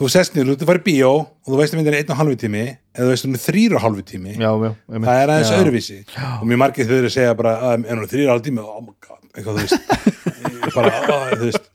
þú 0.00 0.08
sest 0.08 0.36
niður, 0.36 0.46
þú 0.48 0.54
ert 0.54 0.62
að 0.64 0.70
fara 0.70 0.80
í 0.80 0.84
bíó 0.86 1.08
og 1.20 1.48
þú 1.50 1.58
veist 1.60 1.74
að 1.74 1.80
myndin 1.80 1.92
er 1.92 1.98
einn 2.00 2.12
og 2.14 2.20
halvu 2.20 2.36
tími 2.40 2.62
eða 2.64 3.02
þú 3.02 3.10
veist 3.10 3.26
að 3.26 3.28
myndin 3.28 3.40
er 3.40 3.44
þrýr 3.46 3.74
og 3.76 3.82
halvu 3.84 4.04
tími. 4.08 4.36
Já, 4.36 4.50
já, 4.50 4.70
það 4.94 5.10
er 5.10 5.32
aðeins 5.34 5.50
Já. 5.50 5.56
öðruvísi. 5.58 5.98
Og 6.38 6.46
mér 6.48 6.60
margir 6.62 6.88
þau 6.88 6.94
að 7.00 7.10
segja 7.16 7.34
bara 7.36 7.52
að 7.68 7.84
er 7.84 8.00
hún 8.00 8.08
þrýr 8.08 8.24
og 8.24 8.32
halvu 8.32 8.46
tími? 8.46 8.64
Oh 8.64 8.80
my 8.86 8.94
god, 9.04 9.26
eitthvað 9.34 9.58
þú 9.58 9.66
veist. 9.66 9.92
Bara, 10.76 10.94
oh, 11.04 11.26
þú 11.34 11.50
veist. 11.50 11.68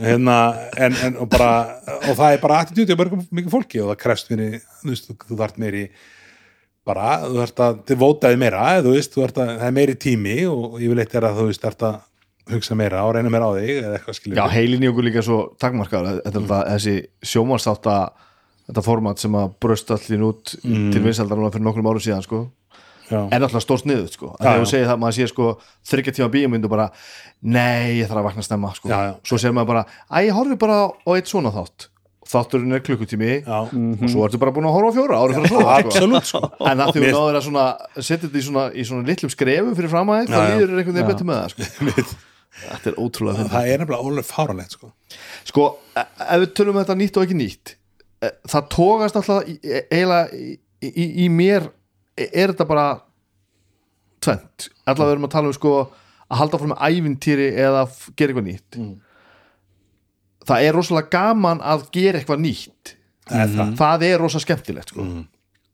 Hérna, 0.00 0.36
en, 0.82 0.98
en 1.06 1.16
og 1.22 1.28
bara 1.30 1.50
og 2.10 2.16
það 2.18 2.32
er 2.32 2.40
bara 2.42 2.58
attitúti 2.64 2.94
á 2.94 2.98
mörgum 2.98 3.50
fólki 3.50 3.78
og 3.78 3.92
það 3.92 4.00
krefst 4.00 4.32
mér 4.32 4.42
þú 4.82 4.90
veist, 4.90 5.06
þú, 5.06 5.36
þart 5.38 5.60
mér 5.62 5.76
í 5.78 5.84
bara, 6.86 7.12
þú 7.22 7.38
þart 7.44 7.62
að 7.62 7.78
þið 7.86 8.00
vótaði 8.00 8.40
meira, 8.42 8.64
þú 8.82 8.96
veist, 8.96 9.14
þú 9.14 9.22
þart 9.22 9.38
að 9.44 9.52
það 9.52 9.68
er 9.68 9.76
meiri 9.78 9.96
tími 10.02 10.36
og 10.50 10.76
ég 10.82 10.90
vil 10.90 11.02
eitt 11.02 11.14
er 11.14 11.28
að 11.28 11.38
þú 11.38 11.46
veist 11.52 11.68
hugsa 12.52 12.76
meira 12.78 13.02
og 13.06 13.16
reyna 13.16 13.32
meira 13.32 13.48
á 13.50 13.52
þig 13.56 13.72
eða 13.80 13.96
eitthvað 13.98 14.18
skilur 14.20 14.38
já, 14.38 14.44
heilin 14.52 14.84
í 14.84 14.90
okkur 14.90 15.06
líka 15.08 15.24
svo 15.26 15.38
takmarkaður 15.62 16.20
þetta 16.20 16.30
er 16.32 16.42
alltaf 16.42 16.68
þessi 16.74 16.94
sjómanstátt 17.32 17.88
þetta 18.66 18.84
format 18.86 19.22
sem 19.22 19.34
að 19.38 19.56
bröst 19.62 19.90
allir 19.94 20.22
út 20.26 20.54
til 20.62 21.02
vinsaldar 21.02 21.40
núna 21.40 21.52
fyrir 21.54 21.66
nokkrum 21.66 21.90
árum 21.90 22.02
síðan 22.02 22.24
sko. 22.26 22.46
já, 23.06 23.20
er 23.22 23.38
náttúrulega 23.38 23.62
stórt 23.62 23.86
niður 23.86 24.08
sko. 24.10 24.32
Já, 24.34 24.42
þegar 24.42 24.62
þú 24.62 24.70
segir 24.72 24.88
það, 24.90 25.02
maður 25.02 25.18
sé 25.18 25.28
sko 25.30 25.50
þryggja 25.90 26.14
tíma 26.16 26.30
bíómynd 26.34 26.66
og 26.66 26.72
bara, 26.72 26.86
nei, 27.42 28.00
ég 28.00 28.08
þarf 28.10 28.22
að 28.22 28.26
vakna 28.30 28.46
stemma 28.46 28.72
sko. 28.74 28.90
Já, 28.90 29.14
svo 29.22 29.38
segir 29.38 29.54
maður 29.54 29.70
bara, 29.70 29.84
æ, 30.10 30.16
ég 30.26 30.34
horfi 30.34 30.58
bara 30.58 30.80
á 30.90 31.10
eitt 31.14 31.30
svona 31.30 31.54
þátt 31.54 31.90
þátturinn 32.26 32.74
er 32.74 32.82
klukkutími 32.82 33.32
Já. 33.46 33.58
og 33.70 34.08
svo 34.10 34.24
ertu 34.26 34.40
bara 34.42 34.50
búin 34.50 34.66
að 34.66 34.74
horfa 34.74 34.90
á 34.90 34.96
fjóra 34.96 35.18
árið 35.22 35.36
fyrir 35.36 35.52
að 35.62 35.90
sofa 35.94 36.22
sko. 36.26 36.40
En 36.66 36.82
að 36.82 36.90
því 36.96 37.02
hún 37.04 37.14
náður 37.14 37.38
að 37.38 38.00
setja 38.00 38.22
þetta 38.24 38.40
í 38.40 38.46
svona, 38.48 38.64
í 38.74 38.86
svona 38.88 39.06
litlum 39.06 39.30
skrefum 39.30 39.76
fyrir 39.78 39.92
fram 39.92 40.10
að 40.10 40.24
þig 40.24 40.32
þá 40.32 40.40
líður 40.42 40.72
einhvern 40.74 40.96
veginn 40.96 41.12
betur 41.12 41.28
með 41.30 41.38
það 41.38 41.54
sko. 41.54 42.16
þetta 42.60 42.90
er 42.92 42.98
ótrúlega 43.00 43.38
fyndið. 43.40 43.52
Það 43.54 43.70
er 43.72 43.82
nefnilega 43.82 44.10
ólega 44.10 44.28
fáralegt 44.28 44.76
sko. 44.76 44.92
Sko, 45.48 45.66
e- 45.96 46.06
ef 46.26 46.40
við 46.44 46.52
tölum 46.58 46.76
um 46.76 46.82
þetta 46.82 46.98
nýtt 47.00 47.18
og 47.20 47.26
ekki 47.26 47.38
nýtt 47.40 47.74
e- 48.24 48.34
það 48.48 48.68
tókast 48.76 49.18
alltaf 49.20 49.50
e- 49.50 49.84
eiginlega 49.90 50.40
í, 50.40 50.58
í, 50.88 51.06
í 51.24 51.28
mér 51.32 51.68
er 52.16 52.52
þetta 52.54 52.66
bara 52.68 52.86
tvent, 54.24 54.68
við 54.88 55.10
erum 55.12 55.26
að 55.28 55.34
tala 55.36 55.50
um 55.52 55.56
sko 55.56 55.74
að 56.26 56.40
halda 56.40 56.58
fram 56.58 56.72
með 56.72 56.84
ævintýri 56.88 57.48
eða 57.54 57.82
gera 58.18 58.32
eitthvað 58.32 58.46
nýtt. 58.48 58.78
Það 60.46 60.64
er 60.66 60.76
rosalega 60.78 61.10
gaman 61.12 61.60
að 61.62 61.88
gera 61.94 62.18
eitthvað 62.20 62.42
nýtt. 62.42 62.94
Það 63.26 63.42
er 63.42 63.74
það. 63.78 64.04
Er 64.06 64.20
rosa 64.22 64.40
skemmtilegt 64.42 64.92
sko. 64.94 65.02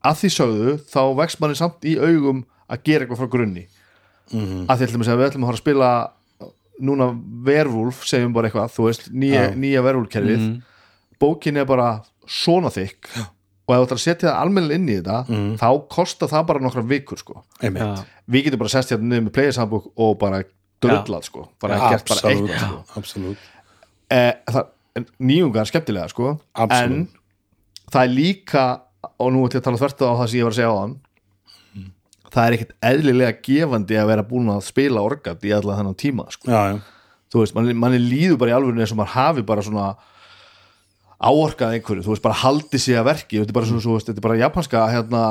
að 0.03 0.19
því 0.19 0.31
sögðu 0.35 0.73
þá 0.91 1.01
vext 1.21 1.41
manni 1.41 1.55
samt 1.59 1.85
í 1.87 1.95
augum 2.01 2.43
að 2.69 2.83
gera 2.89 3.05
eitthvað 3.05 3.21
frá 3.23 3.31
grunni. 3.31 3.67
Að 4.33 4.79
því 4.81 4.87
ætlum 4.89 5.05
að 5.05 5.09
segja 5.09 5.21
við 5.21 5.29
ætlum 5.29 5.45
að 5.45 5.51
fara 5.51 5.59
að 5.59 5.63
spila 5.63 5.91
núna 6.81 7.11
Verwolf, 7.45 8.05
segjum 8.09 8.33
bara 8.33 8.49
eitthvað 8.49 8.73
þú 8.75 8.87
veist, 8.89 9.11
nýja, 9.13 9.51
Já. 9.51 9.55
nýja 9.59 9.83
Verwolf-kerfið 9.85 10.45
bókin 11.23 11.57
er 11.61 11.67
bara 11.69 12.03
svona 12.27 12.71
þykk. 12.73 13.13
Og 13.63 13.75
ef 13.75 13.79
þú 13.79 13.85
ætlar 13.87 13.99
að 14.01 14.03
setja 14.03 14.29
það 14.29 14.39
almennilega 14.43 14.79
inn 14.81 14.89
í 14.91 14.97
þetta 14.99 15.19
þá 15.61 15.69
kostar 15.95 16.29
það 16.33 16.47
bara 16.49 16.63
nokkra 16.65 16.83
vikur 16.91 17.21
sko. 17.21 17.43
Við 17.63 18.45
getum 18.49 18.59
bara 18.63 18.73
sest 18.73 18.91
hérna 18.91 19.07
niður 19.13 19.27
með 19.29 19.35
playersambúk 19.37 19.91
og 19.97 20.17
bara 20.19 20.43
drullað 20.83 21.29
sko. 21.29 21.49
bara 21.63 21.79
gert 21.93 22.09
bara 22.11 22.33
eitthvað 22.33 22.65
sko. 22.65 22.81
Absolutt. 22.99 23.39
Eh, 24.11 24.33
nýjungar 25.23 25.69
skemmtilega 25.71 26.11
sko. 26.11 26.35
En 26.59 27.07
það 27.93 28.03
er 28.03 28.13
líka 28.13 28.65
og 29.19 29.33
nú 29.33 29.47
ætlum 29.47 29.57
ég 29.57 29.63
að 29.63 29.67
tala 29.69 29.81
þvert 29.81 30.03
á 30.03 30.11
það 30.11 30.27
sem 30.29 30.39
ég 30.41 30.45
var 30.49 30.53
að 30.53 30.59
segja 30.59 30.73
á 30.75 30.81
hann 30.83 30.97
það 32.33 32.47
er 32.47 32.57
ekkert 32.57 32.73
eðlilega 32.93 33.43
gefandi 33.45 33.99
að 34.01 34.09
vera 34.13 34.29
búin 34.29 34.53
að 34.53 34.65
spila 34.69 35.05
orgat 35.05 35.45
í 35.45 35.53
alla 35.57 35.77
þennan 35.81 35.99
tíma 36.01 36.29
sko. 36.33 36.49
Já, 36.49 36.63
já. 36.73 36.81
Þú 37.33 37.43
veist, 37.43 37.55
manni, 37.57 37.77
manni 37.77 38.01
líður 38.01 38.41
bara 38.43 38.53
í 38.53 38.57
alvörinu 38.59 38.85
eins 38.85 38.93
og 38.93 38.99
maður 39.01 39.15
hafi 39.17 39.45
bara 39.49 39.65
svona 39.65 39.93
áorkað 41.23 41.77
einhverju, 41.77 42.03
þú 42.03 42.11
veist, 42.13 42.25
bara 42.25 42.39
haldi 42.41 42.81
sig 42.83 42.99
að 42.99 43.07
verki. 43.07 43.39
Þetta 43.39 43.53
er 43.53 43.57
bara 43.57 43.69
svona, 43.69 43.83
svo, 43.85 43.95
þetta 44.03 44.19
er 44.19 44.25
bara 44.25 44.39
japanska 44.41 44.83
hérna, 44.91 45.23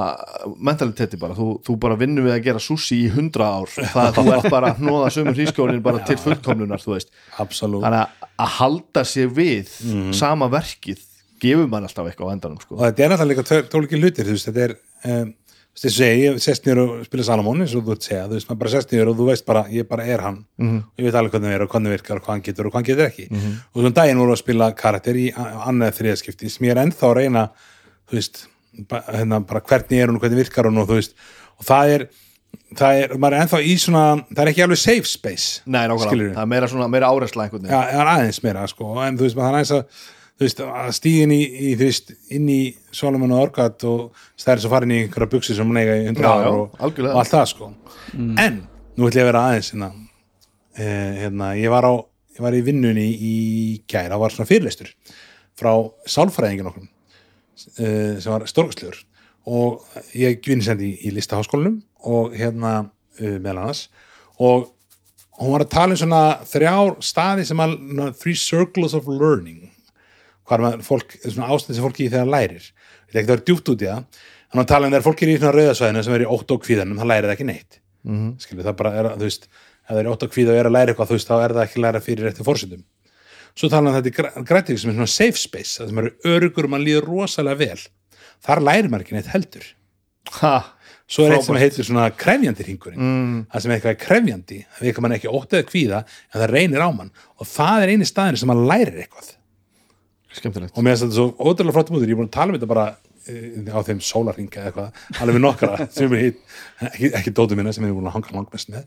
mentaliteti 0.69 1.19
bara, 1.19 1.35
þú, 1.35 1.47
þú 1.67 1.75
bara 1.83 1.97
vinnur 1.99 2.25
við 2.29 2.35
að 2.37 2.45
gera 2.47 2.63
sushi 2.63 3.01
í 3.03 3.11
hundra 3.11 3.49
ár. 3.59 3.73
Það 3.93 4.07
að 4.07 4.17
þú 4.17 4.33
ert 4.37 4.49
bara 4.55 4.71
að 4.71 4.81
hnóða 4.81 5.11
sömur 5.17 5.35
hrískjónin 5.35 5.83
bara 5.83 6.01
til 6.07 6.17
fullkomnunar, 6.21 6.81
þú 6.81 6.95
veist. 6.95 7.11
Absolutt. 7.43 7.83
Þannig 7.83 8.05
að, 8.05 8.29
að 8.45 8.53
halda 8.61 9.05
sér 9.11 9.33
við 9.35 9.75
sama 10.15 10.47
verkið 10.53 11.03
gefur 11.41 11.69
mann 11.69 11.87
alltaf 11.87 12.07
eitthvað 12.07 12.31
á 12.31 12.33
endanum 12.35 12.61
sko. 12.61 12.77
og 12.77 12.83
þetta 12.85 13.03
er 13.03 13.13
náttúrulega 13.13 13.43
líka 13.43 13.61
tóliki 13.71 13.99
hlutir 13.99 14.27
þú 14.27 14.35
veist, 14.35 14.49
þetta 14.49 14.65
er 14.67 14.73
um, 15.09 15.31
þess 15.71 15.87
að 15.87 15.93
segja, 15.95 16.15
ég 16.25 16.39
sest 16.43 16.65
nýr 16.67 16.79
og 16.83 16.89
spila 17.07 17.23
Salamón 17.23 17.61
eins 17.63 17.73
og 17.77 17.85
þú 17.87 17.93
ert 17.95 18.03
segja, 18.07 18.25
þú 18.27 18.35
veist, 18.35 18.47
maður 18.49 18.59
bara 18.63 18.71
sest 18.73 18.91
nýr 18.91 19.07
og 19.11 19.15
þú 19.17 19.27
veist 19.29 19.45
bara, 19.47 19.61
ég 19.71 19.87
bara 19.87 20.03
er 20.05 20.19
hann. 20.25 20.39
Og 20.91 20.99
ég 20.99 21.07
veit 21.07 21.15
alveg 21.15 21.31
hvernig 21.35 21.47
það 21.51 21.55
er 21.57 21.63
og 21.65 21.69
hvernig 21.75 21.93
virkar 21.95 22.19
og 22.19 22.25
hvað 22.25 22.33
hann 22.35 22.43
getur 22.47 22.67
og 22.67 22.71
hvað 22.73 22.79
hann 22.81 22.89
getur 22.89 23.05
ekki. 23.07 23.27
Og 23.71 23.79
svona 23.79 23.95
daginn 24.01 24.19
voru 24.19 24.35
að 24.35 24.41
spila 24.43 24.67
karakter 24.75 25.15
í 25.15 25.27
annað 25.37 25.95
þriðaskipti 26.01 26.49
sem 26.51 26.65
ég 26.67 26.75
er 26.75 26.81
ennþá 26.83 27.07
að 27.07 27.15
reyna 27.21 27.45
þú 28.11 28.19
veist, 28.19 28.43
hérna, 29.07 29.39
bara 29.47 29.61
hvernig 29.71 30.01
er 30.03 30.07
hún 30.11 30.19
og 30.19 30.25
hvernig 30.25 30.43
virkar 30.43 30.67
hún 30.67 30.81
og 30.83 30.89
þú 30.91 30.99
veist. 30.99 31.15
Og 31.57 31.65
það 31.71 31.93
er, 31.95 32.05
það 32.75 33.01
er, 33.01 33.15
maður 33.17 33.37
er 33.37 33.45
ennþá 33.45 33.61
í 33.63 33.75
svona 33.79 34.05
það 34.27 34.43
er 34.43 34.51
ekki 34.51 34.63
alveg 34.65 34.79
safe 34.81 35.07
space 35.07 35.61
Nei, 35.65 35.85
nákvæmlega, 35.87 36.33
það 36.35 36.43
er 36.43 36.51
meira, 36.51 36.67
svona, 36.67 36.87
meira 36.91 37.11
áreysla 37.11 37.47
þú 40.41 40.47
veist, 40.47 40.61
að 40.65 40.77
að 40.81 40.93
stíðin 40.97 41.33
í, 41.35 41.39
í 41.45 41.71
þú 41.77 41.85
veist, 41.85 42.07
inn 42.33 42.47
í 42.49 42.61
Solomon 42.97 43.33
og 43.35 43.43
Orgat 43.43 43.83
og 43.85 44.23
stærri 44.39 44.63
svo 44.63 44.71
farin 44.71 44.93
í 44.95 45.03
einhverja 45.03 45.29
buksi 45.29 45.53
sem 45.53 45.69
hún 45.69 45.77
eiga 45.77 45.99
í 45.99 46.07
100 46.07 46.25
Já, 46.25 46.31
ár 46.31 46.41
já, 46.41 46.49
og, 46.49 46.79
og 46.81 47.19
allt 47.21 47.33
það 47.35 47.45
sko. 47.51 47.67
En, 48.17 48.57
nú 48.97 49.05
ætlum 49.05 49.19
ég 49.21 49.21
að 49.21 49.29
vera 49.29 49.43
aðeins 49.51 49.69
hérna, 49.69 49.91
eh, 50.81 51.11
hérna 51.21 51.51
ég 51.59 51.73
var 51.73 51.85
á 51.85 51.93
ég 52.31 52.41
var 52.47 52.57
í 52.57 52.63
vinnunni 52.65 53.05
í 53.13 53.35
gæra 53.91 54.17
var 54.17 54.33
svona 54.33 54.49
fyrirleistur 54.49 54.89
frá 55.59 55.71
sálfræðingin 56.09 56.71
okkur 56.71 56.87
eh, 56.87 58.17
sem 58.17 58.33
var 58.33 58.47
stórkastlegur 58.49 58.97
og 59.45 59.85
ég 60.17 60.41
vinni 60.45 60.65
sendi 60.65 60.91
í, 60.91 60.97
í 61.05 61.15
listaháskólanum 61.15 61.79
og 62.09 62.33
hérna 62.37 62.73
uh, 62.85 63.37
meðal 63.37 63.63
annars. 63.63 63.87
Og 64.41 64.71
hún 65.41 65.53
var 65.55 65.65
að 65.65 65.73
tala 65.73 65.95
um 65.95 66.01
svona 66.01 66.23
þrjár 66.49 66.97
staði 67.05 67.45
sem 67.49 67.61
að 67.61 67.77
three 68.21 68.37
circles 68.37 68.93
of 68.97 69.09
learning 69.09 69.70
hvað 70.51 70.67
er 70.69 70.85
fólk, 70.85 71.17
svona 71.23 71.49
ástæði 71.55 71.79
sem 71.79 71.87
fólki 71.87 72.05
í 72.05 72.11
þegar 72.11 72.31
lærir. 72.35 72.69
Ég 72.69 73.11
veit 73.11 73.21
ekki 73.21 73.31
það 73.31 73.37
er 73.37 73.43
djúpt 73.49 73.73
út 73.73 73.85
í 73.85 73.89
það. 73.89 74.21
En 74.51 74.59
hann 74.59 74.69
tala 74.69 74.87
um 74.87 74.93
þegar 74.93 75.07
fólk 75.07 75.23
er 75.23 75.31
í 75.31 75.37
svona 75.39 75.55
rauðasvæðinu 75.57 76.05
sem 76.05 76.15
er 76.17 76.25
í 76.25 76.31
ótt 76.35 76.51
og 76.51 76.63
kvíðanum, 76.65 77.01
það 77.01 77.11
lærir 77.13 77.29
það 77.29 77.35
ekki 77.37 77.49
neitt. 77.49 77.81
Mm 78.01 78.15
-hmm. 78.17 78.31
skilur 78.41 78.65
það 78.65 78.79
bara, 78.81 78.91
er, 78.97 79.07
að, 79.11 79.19
þú 79.21 79.29
veist 79.29 79.43
ef 79.51 79.91
það 79.91 79.99
er 80.01 80.07
í 80.07 80.11
ótt 80.11 80.23
og 80.25 80.31
kvíða 80.33 80.51
og 80.51 80.59
er 80.59 80.67
að 80.67 80.75
læra 80.75 80.91
eitthvað, 80.91 81.09
þú 81.11 81.17
veist, 81.17 81.29
þá 81.29 81.37
er 81.37 81.53
það 81.55 81.63
ekki 81.67 81.81
læra 81.81 82.01
fyrir 82.01 82.25
réttu 82.25 82.45
fórsöndum 82.47 82.83
svo 83.57 83.69
tala 83.71 83.91
um 83.91 83.97
þetta 83.97 84.11
í 84.11 84.45
grættík 84.47 84.79
sem 84.79 84.91
er 84.91 84.97
svona 84.97 85.11
safe 85.11 85.39
space, 85.39 85.79
það 85.79 85.89
sem 85.89 86.01
eru 86.01 86.11
örugur 86.33 86.67
og 86.67 86.73
mann 86.73 86.85
líður 86.85 87.09
rosalega 87.09 87.59
vel. 87.59 87.81
Þar 88.45 88.63
lærir 88.67 88.91
maður 88.91 89.05
ekki 89.05 89.17
neitt 89.17 89.31
heldur. 89.33 89.67
Ha, 90.39 90.53
svo 91.11 91.25
er 91.25 91.35
eitt 91.35 91.47
sem 91.47 91.59
heitir 91.59 91.87
svona 91.87 92.07
krefjandi 92.15 92.65
hringurinn. 92.65 93.01
Mm. 93.01 93.37
það 93.51 93.65
sem 93.65 93.75
eitthvað 93.75 93.93
er 93.93 94.01
krefjandi 94.05 94.59
það 94.63 94.87
veit 94.87 95.03
mann 95.03 95.17
ekki 95.17 95.31
ótt 95.31 95.55
eða 95.57 95.67
kvíða 95.67 96.01
en 96.05 96.39
það 96.39 96.53
reynir 96.55 96.85
á 96.85 96.89
mann. 96.95 97.13
Og 97.39 97.49
það 97.49 97.85
er 97.85 97.93
eini 97.93 98.07
staðin 98.07 98.39
sem 98.39 98.51
mann 98.51 98.65
lærir 98.69 99.03
eitthvað 99.03 99.33
skemmtilegt. 100.37 100.75
Og 100.77 100.83
mér 100.85 100.95
finnst 100.97 101.07
þetta 101.07 101.17
svo 101.19 101.31
ótrúlega 101.51 101.75
flott 101.79 101.89
mútur. 101.93 102.07
Ég 102.09 102.15
er 102.15 102.21
búin 102.21 102.29
að 102.31 102.35
tala 102.37 102.53
um 102.53 102.57
þetta 102.59 102.69
bara 102.71 102.85
eh, 103.27 103.67
á 103.69 103.79
þeim 103.85 103.99
sólarringa 104.05 104.61
eða 104.61 104.69
eitthvað, 104.71 105.01
alveg 105.21 105.35
við 105.37 105.43
nokkra 105.43 105.85
sem 105.97 106.15
er 106.15 106.21
hitt, 106.25 106.39
ekki, 106.87 107.09
ekki 107.19 107.33
dótu 107.37 107.57
mína 107.59 107.73
sem 107.75 107.83
ég 107.85 107.91
er 107.91 107.97
búin 107.99 108.07
að 108.09 108.15
hanga 108.17 108.35
langmest 108.37 108.71
með. 108.71 108.85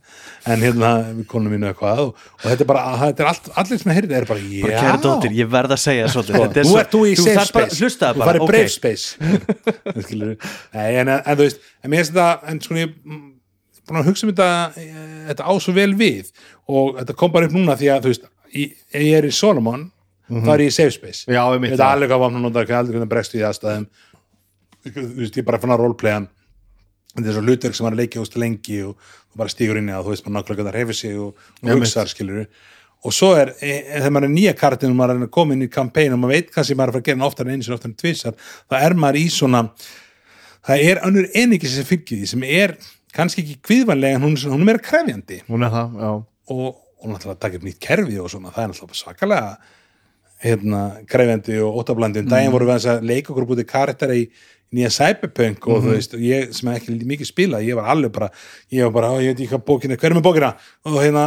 En 0.51 0.65
hérna 0.65 0.93
við 1.11 1.27
konum 1.31 1.53
mínu 1.55 1.69
eitthvað 1.71 2.03
og, 2.07 2.25
og 2.41 2.47
þetta 2.49 2.65
er 2.67 2.71
bara, 2.73 2.85
þetta 3.05 3.25
er 3.27 3.31
allt, 3.33 3.51
allir 3.63 3.83
sem 3.83 3.93
er 3.93 3.99
heyrið 4.01 4.17
er 4.23 4.29
bara, 4.33 4.47
já. 4.49 4.65
bara 4.65 4.81
kæra 4.89 5.03
dóttir, 5.05 5.37
ég 5.43 5.53
verð 5.53 5.77
að 5.77 5.83
segja 5.85 6.09
svolítið 6.15 6.41
Þetta 6.41 6.63
er 6.65 6.71
svo- 6.73 6.87
þú 6.97 7.03
í 7.05 7.15
safe 7.21 7.37
þarft 7.39 7.55
bara- 7.59 7.69
space. 7.69 7.83
hlustaðu 7.85 8.15
þú 8.19 8.25
bara, 8.25 8.33
farið 8.33 8.47
ok. 8.47 8.51
brave 8.55 8.73
space? 8.75 9.07
Nei, 10.75 10.91
en, 11.01 11.09
en 11.15 11.37
þú 11.37 11.41
veist 11.47 11.63
en 11.85 11.93
mér 11.93 12.03
finnst 12.03 12.15
þetta, 12.17 12.29
en 12.51 12.61
sko 12.65 12.79
ég 12.79 12.93
mm, 13.05 13.23
búin 13.89 14.01
að 14.01 14.09
hugsa 14.11 14.27
um 14.27 14.33
þetta 14.33 14.49
eh, 14.81 14.95
þetta 15.31 15.49
á 15.49 15.53
svo 15.61 15.75
vel 15.77 15.93
við. 15.99 16.31
Og 16.73 16.97
þetta 17.01 17.17
kom 17.21 17.33
bara 17.35 17.49
upp 17.49 17.55
núna 17.57 17.77
því 17.79 17.91
að 17.95 18.07
þú 18.07 18.13
veist, 18.15 18.29
ég, 18.57 18.75
ég 18.97 19.19
er 19.21 19.29
í 19.29 19.33
Solomon 19.35 19.87
þá 20.31 20.51
er 20.55 20.65
ég 20.65 20.73
í 20.73 20.75
safe 20.75 20.95
space. 20.97 21.25
Já, 21.29 21.43
ég 21.55 21.63
veit 21.65 21.85
alveg 21.85 22.13
hvað 22.13 22.23
vapna 22.25 22.43
nota, 22.43 22.65
aldrei 22.65 22.97
hvernig 22.99 23.11
bregst 23.11 23.37
við 23.37 23.49
aðstæðum. 23.51 23.89
Þú 24.85 25.05
veist, 25.21 25.37
ég 25.37 25.43
er 25.43 25.49
bara 25.49 25.61
fann 25.63 25.75
að 25.75 25.83
roleplayan. 25.85 26.29
Þetta 27.15 27.29
er 27.31 27.37
svo 27.37 27.45
hlutverk 27.47 27.77
sem 27.79 27.87
var 27.87 27.95
að 27.95 28.01
leikja 28.03 28.23
húst 28.23 28.39
lengi 28.41 28.81
og, 28.85 29.11
og 29.31 29.41
bara 29.41 29.53
stígur 29.53 29.79
inn 29.79 29.91
í 29.91 29.95
það, 29.95 30.07
þú 30.07 30.15
veist, 30.15 30.25
bara 30.27 30.37
nákvæmlega 30.39 30.67
það 30.69 30.79
reyfir 30.79 30.99
sig 30.99 31.19
og, 31.23 31.45
og 31.63 31.75
hugsar, 31.77 32.11
skilur 32.11 32.47
og 33.05 33.13
svo 33.13 33.35
er, 33.37 33.51
e, 33.61 33.69
e, 33.83 33.99
þegar 33.99 34.13
maður 34.17 34.27
er 34.27 34.33
nýja 34.33 34.53
kartin 34.57 34.93
og 34.95 34.97
maður 34.97 35.19
er 35.19 35.27
að 35.27 35.33
koma 35.37 35.53
inn 35.53 35.67
í 35.67 35.69
kampæn 35.69 36.15
og 36.17 36.23
maður 36.23 36.39
veit 36.39 36.47
kannski 36.55 36.77
maður 36.79 36.87
er 36.87 36.93
að 36.93 36.95
fara 36.95 37.03
að 37.03 37.09
gera 37.09 37.19
hann 37.19 37.27
oftar 37.27 37.45
en 37.45 37.53
einu 37.53 37.67
sinni 37.67 37.77
oftar 37.77 37.91
en 37.91 37.97
tvisar 38.01 38.39
það 38.73 38.85
er 38.87 38.95
maður 39.03 39.19
í 39.21 39.25
svona 39.35 39.61
það 40.65 40.85
er 40.89 41.01
önnur 41.09 41.29
eningi 41.43 41.69
sem 41.69 41.89
fylgir 41.89 42.23
því 42.23 42.31
sem 42.31 42.47
er 42.49 42.75
kannski 43.15 43.45
ekki 43.45 43.59
kviðvanlega 43.69 44.19
en 44.19 44.27
hún, 44.27 44.37
hún 44.55 44.73
er 44.73 44.81
krefjandi. 44.83 45.43
Hún 45.51 45.67
er 45.67 45.73
það, 45.75 46.01
og, 46.55 46.65
og 47.01 47.11
náttúrulega 47.13 47.43
taka 47.45 47.61
upp 47.61 47.67
nýtt 47.69 47.81
kerfi 47.83 48.19
og 48.21 48.31
svona, 48.33 48.53
það 48.55 48.65
er 48.65 48.73
náttúrulega 48.73 49.01
svakalega 49.01 49.74
hérna, 50.45 50.83
krefjandi 51.11 51.61
og 51.65 51.81
óttablandi 51.83 52.25
um 52.25 52.29
daginn 52.29 52.53
voru 52.53 52.69
við 52.69 52.91
að 52.93 53.07
leika 53.09 53.33
okkur 53.33 53.49
bútið 53.49 53.71
karakteri 53.71 54.25
í 54.25 54.29
nýja 54.75 54.91
cyberpunk 54.91 55.67
og 55.71 55.85
þú 55.85 55.93
veist, 55.93 56.15
og 56.17 56.23
ég 56.25 56.51
sem 56.57 56.71
ekki 56.73 56.95
mikið 57.07 57.29
spila, 57.29 57.61
ég 57.63 57.77
var 57.79 57.93
alveg 57.93 58.11
bara 58.15 58.29
ég 58.75 58.83
var 58.89 58.95
bara, 58.97 59.11
ég 59.23 59.31
veit 59.31 59.43
ekki 59.45 59.53
hvað 59.53 59.63
bókina, 59.69 59.99
hver 60.01 60.11
er 60.11 60.17
með 60.19 60.25
bókina? 60.27 60.49
Og 60.91 60.97
hérna, 60.99 61.25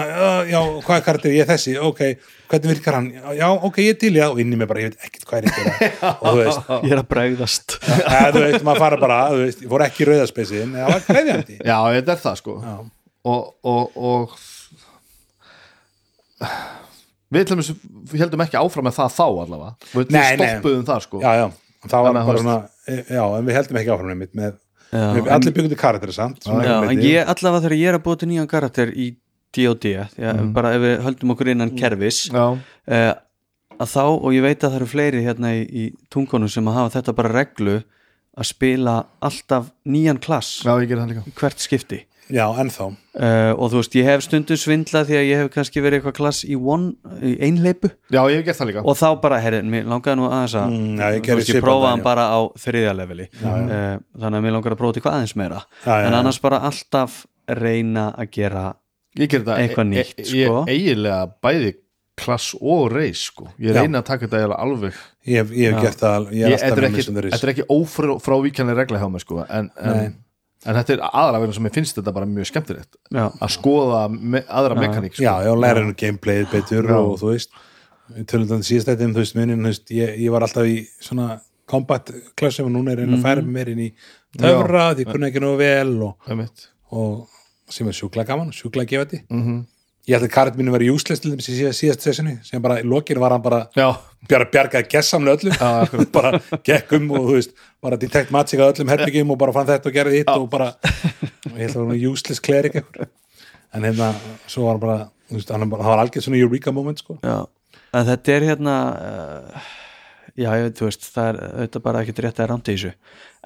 já, 0.50 0.60
hvað 0.84 0.98
er 0.98 1.06
karakter 1.06 1.36
ég 1.36 1.46
er 1.46 1.50
þessi, 1.54 1.76
ok, 1.80 2.02
hvernig 2.52 2.74
virkar 2.74 2.98
hann? 2.98 3.08
Já, 3.38 3.48
ok, 3.54 3.80
ég 3.86 3.96
er 3.96 4.00
til, 4.02 4.14
já, 4.20 4.26
og 4.28 4.42
inn 4.44 4.52
í 4.52 4.60
mig 4.60 4.68
bara, 4.70 4.84
ég 4.84 4.92
veit 4.92 5.08
ekkert 5.08 5.28
hvað 5.30 5.38
er 5.40 5.44
þetta 5.48 6.12
og 6.20 6.26
þú 6.28 6.36
veist, 6.42 6.74
ég 6.76 6.92
er 6.92 7.04
að 7.04 7.10
bregðast. 7.14 7.78
Þú 7.88 8.44
veist, 8.44 8.66
maður 8.68 8.84
fara 8.84 8.98
bara 9.06 9.22
þú 9.32 9.38
veist, 9.46 9.64
ég 9.64 9.72
fór 9.72 9.86
ekki 9.88 10.04
í 10.04 10.10
rauðaspeysin, 10.12 10.76
það 10.76 10.92
var 10.92 11.06
krefjandi. 11.08 11.56
Já, 11.62 11.78
þetta 12.00 12.18
er 12.18 12.24
það 12.26 12.42
sko. 12.42 12.58
Og, 13.28 13.42
og, 13.68 13.84
og 14.12 14.36
við 17.34 17.46
til 17.48 17.56
dæmis 17.58 17.72
heldum 18.22 18.44
ekki 18.46 18.60
áfram 18.62 18.88
með 18.88 18.96
það 19.00 19.12
þá 19.18 19.26
allavega. 19.28 19.72
Við 19.94 20.14
Nei, 20.16 20.22
nei. 20.38 20.48
stoppuðum 20.48 20.86
það 20.88 21.02
sko. 21.08 21.22
Já, 21.24 21.32
já, 21.42 21.48
það 21.92 22.06
var 22.08 22.18
bara 22.22 22.42
svona 22.42 22.58
e, 22.88 22.96
já, 23.12 23.24
en 23.40 23.46
við 23.50 23.58
heldum 23.60 23.80
ekki 23.82 23.94
áfram 23.96 24.14
einmitt 24.16 24.34
með, 24.38 24.56
Já, 24.88 25.04
með 25.12 25.22
en- 25.26 25.32
allir 25.36 25.52
byggjum 25.58 25.70
til 25.74 25.80
karakter 25.84 26.14
samt 26.16 26.46
ég 26.48 27.28
allavega 27.28 27.64
þegar 27.66 27.78
ég 27.82 27.88
er 27.92 27.98
að 28.00 28.04
búa 28.08 28.20
til 28.22 28.30
nýjan 28.32 28.48
karakter 28.52 28.92
í 28.96 29.10
D.O.D. 29.58 29.92
Já, 30.20 30.32
bara 30.56 30.72
ef 30.76 30.82
við 30.84 30.96
höldum 31.06 31.32
okkur 31.34 31.50
innan 31.52 31.72
kerfis 31.76 32.22
já, 32.32 32.46
uh, 32.56 33.14
að 33.78 33.92
þá, 33.92 34.02
og 34.08 34.32
ég 34.36 34.44
veit 34.46 34.58
að 34.64 34.70
það 34.72 34.80
eru 34.80 34.88
fleiri 34.92 35.22
hérna 35.28 35.52
í, 35.56 35.62
í 35.68 35.84
tungunum 36.14 36.50
sem 36.52 36.68
að 36.72 36.78
hafa 36.80 36.94
þetta 36.98 37.16
bara 37.20 37.32
reglu 37.36 37.78
að 38.38 38.48
spila 38.52 38.96
alltaf 39.24 39.72
nýjan 39.90 40.20
klass 40.24 40.62
já, 40.64 40.72
ég 40.80 40.88
ger 40.92 41.00
það 41.04 41.12
líka. 41.14 41.24
í 41.28 41.36
hvert 41.40 41.64
skipti 41.64 42.00
já, 42.34 42.44
ennþá 42.62 42.86
uh, 42.88 43.52
og 43.56 43.72
þú 43.72 43.80
veist, 43.82 43.96
ég 44.00 44.08
hef 44.10 44.24
stundum 44.26 44.60
svindla 44.60 45.04
því 45.08 45.18
að 45.20 45.28
ég 45.28 45.42
hef 45.44 45.52
kannski 45.54 45.84
verið 45.84 46.00
eitthvað 46.02 46.18
klass 46.18 46.42
í 46.48 46.58
einleipu 47.48 47.92
Já, 48.14 48.22
ég 48.32 48.40
hef 48.42 48.46
gert 48.50 48.60
það 48.62 48.72
líka 48.72 48.84
og 48.84 49.00
þá 49.00 49.08
bara, 49.24 49.40
herri, 49.44 49.62
mér 49.64 49.88
langaði 49.88 50.20
nú 50.20 50.28
aðeins 50.30 50.58
að 50.60 50.68
Mm, 50.78 51.00
já, 51.00 51.08
ég 51.16 51.24
þú 51.28 51.40
veist, 51.40 51.54
ég 51.56 51.64
prófaði 51.64 51.92
hann 51.94 52.04
já. 52.04 52.08
bara 52.10 52.28
á 52.34 52.40
þriðja 52.66 52.94
leveli 53.00 53.30
uh, 53.42 53.98
þannig 54.20 54.38
að 54.42 54.46
mér 54.48 54.56
langar 54.58 54.76
að 54.76 54.82
prófa 54.84 54.98
til 54.98 55.06
hvað 55.08 55.18
aðeins 55.20 55.36
meira 55.40 55.64
Já, 55.64 55.92
já, 55.94 56.06
en 56.08 56.14
já. 56.14 56.20
annars 56.20 56.40
bara 56.44 56.62
alltaf 56.68 57.18
reyna 57.48 58.10
að 58.18 58.32
gera 58.38 58.68
Ég 59.18 59.32
ger 59.32 59.42
það 59.48 59.62
Eitthvað 59.64 59.88
nýtt, 59.90 60.16
e, 60.18 60.22
e, 60.22 60.26
sko. 60.30 60.38
Ég 60.68 60.74
eiginlega 60.76 61.22
bæði 61.42 61.72
klass 62.18 62.52
og 62.58 62.88
reis 62.92 63.20
sko. 63.30 63.48
Ég 63.62 63.76
Já. 63.76 63.82
reyna 63.84 64.00
að 64.02 64.08
taka 64.10 64.28
þetta 64.30 64.56
alveg 64.58 64.96
ég 65.30 65.38
hef, 65.44 65.52
ég 65.54 65.74
hef 65.74 65.84
gert 65.86 66.00
það, 66.02 66.30
ég 66.34 66.48
er 66.48 66.54
ég, 66.54 66.64
alltaf 66.64 66.78
með 66.80 66.88
ekki, 66.88 66.98
missundaris 66.98 67.34
þetta 67.36 67.48
er 67.48 67.52
ekki 67.54 67.66
ófrávíkjanlega 67.78 68.78
regla 68.82 69.02
hjá 69.02 69.10
mig 69.14 69.22
sko. 69.24 69.44
en, 69.46 69.70
en. 69.78 70.16
En 70.68 70.76
þetta 70.78 70.94
er 70.98 71.04
aðra 71.08 71.40
vegna 71.42 71.56
sem 71.58 71.68
ég 71.70 71.76
finnst 71.78 71.98
þetta 72.00 72.14
bara 72.16 72.28
mjög 72.30 72.50
skemmtilegt. 72.52 72.98
Já, 73.14 73.24
að 73.32 73.54
skoða 73.56 74.02
me, 74.12 74.42
aðra 74.48 74.78
mekaník 74.80 75.16
sko. 75.16 75.24
já, 75.24 75.34
já, 75.48 75.52
læra 75.56 75.84
hennu 75.84 75.96
gameplayið 75.98 76.50
betur 76.52 76.90
Já. 76.92 76.98
og 77.00 77.14
þú 77.22 77.32
veist 77.34 77.56
tölundan 78.32 78.64
síðast 78.68 78.92
þetta, 78.92 79.10
þú 79.16 79.24
veist, 79.24 79.38
munin, 79.40 79.64
þú 79.64 79.72
veist 79.72 79.94
ég, 79.96 80.14
ég 80.24 80.34
var 80.36 80.46
alltaf 80.48 80.68
í 80.70 80.78
svona 81.04 81.40
combat 81.68 82.12
klassum 82.40 82.70
og 82.70 82.76
núna 82.76 82.94
er 82.94 83.04
einn 83.04 83.16
að 83.18 83.26
færa 83.26 83.44
mér 83.44 83.74
inn 83.74 83.82
í 83.84 83.90
töfra, 84.38 84.94
því 84.96 85.08
kunna 85.10 85.32
ekki 85.32 85.42
nógu 85.44 85.58
vel 85.60 85.96
og, 86.08 86.30
og 86.96 87.74
sem 87.74 87.90
er 87.90 87.98
sjúkla 87.98 88.24
gaman, 88.28 88.54
sjúkla 88.56 88.86
gefandi. 88.88 89.24
Mhm. 89.28 89.66
Ég 90.08 90.16
held 90.16 90.28
að 90.30 90.32
karat 90.32 90.56
mínu 90.58 90.72
var 90.72 90.84
useless 90.88 91.20
til 91.24 91.34
þess 91.34 91.50
í 91.52 91.56
síðast, 91.76 92.06
sessinu, 92.06 92.38
sem 92.48 92.62
bara 92.64 92.80
í 92.80 92.86
lokinu 92.88 93.20
var 93.20 93.36
hann 93.36 93.44
bara 93.44 93.60
Já, 93.76 93.90
bjar, 94.30 94.46
bjargaði 94.54 94.88
gessamlega 94.94 95.50
öllum 95.52 96.08
bara 96.18 96.40
gekk 96.64 96.96
um 96.98 97.10
og 97.18 97.28
þú 97.28 97.36
veist 97.36 97.58
bara 97.84 98.00
detect 98.00 98.32
magic 98.36 98.64
að 98.64 98.72
öllum 98.78 98.94
herbyggjum 98.94 99.36
og 99.36 99.42
bara 99.44 99.56
fann 99.58 99.68
þetta 99.68 99.92
og 99.92 99.98
gerði 100.00 100.22
hitt 100.22 100.32
og 100.34 100.48
bara 100.54 100.70
og 100.80 101.52
ég 101.58 101.66
held 101.66 101.74
að 101.74 101.78
það 101.82 101.92
var 101.92 102.02
useless 102.14 102.44
cleric 102.48 102.80
einhver. 102.80 103.12
en 103.76 103.90
hérna, 103.90 104.10
svo 104.48 104.66
var 104.70 104.78
hann 104.78 104.86
bara 104.88 104.98
veist, 105.36 105.52
hann, 105.52 105.70
bara- 105.70 105.84
það 105.84 105.94
var 105.96 106.06
algjör 106.06 106.28
svona 106.30 106.42
eureka 106.46 106.76
moment 106.80 107.04
sko. 107.04 107.20
en 107.22 108.10
þetta 108.14 108.38
er 108.38 108.50
hérna 108.54 108.80
uh, 108.96 109.70
já, 110.38 110.52
ég, 110.62 110.74
þú 110.78 110.88
veist, 110.88 111.08
það 111.12 111.34
er 111.34 111.42
auðvitað 111.52 111.88
bara 111.92 112.04
ekkert 112.06 112.24
rétt 112.24 112.40
að 112.44 112.54
rámta 112.54 112.72
í 112.72 112.78
þessu. 112.78 112.94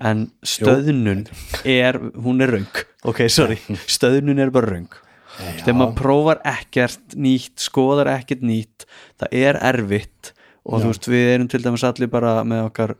En 0.01 0.25
stöðnun 0.45 1.21
er, 1.65 1.97
hún 2.21 2.41
er 2.43 2.51
röng. 2.57 2.81
Ok, 3.07 3.25
sorry, 3.33 3.57
stöðnun 3.97 4.41
er 4.43 4.53
bara 4.53 4.75
röng 4.75 4.89
þegar 5.61 5.77
maður 5.79 5.97
prófar 6.01 6.43
ekkert 6.51 7.15
nýtt, 7.15 7.57
skoðar 7.61 8.11
ekkert 8.17 8.45
nýtt 8.45 8.85
það 9.21 9.37
er 9.41 9.59
erfitt 9.71 10.33
og 10.65 10.81
þú 10.83 10.91
veist, 10.91 11.09
við 11.09 11.31
erum 11.35 11.49
til 11.49 11.61
dæmis 11.63 11.85
allir 11.87 12.11
bara 12.11 12.35
með 12.47 12.67
okkar 12.69 12.95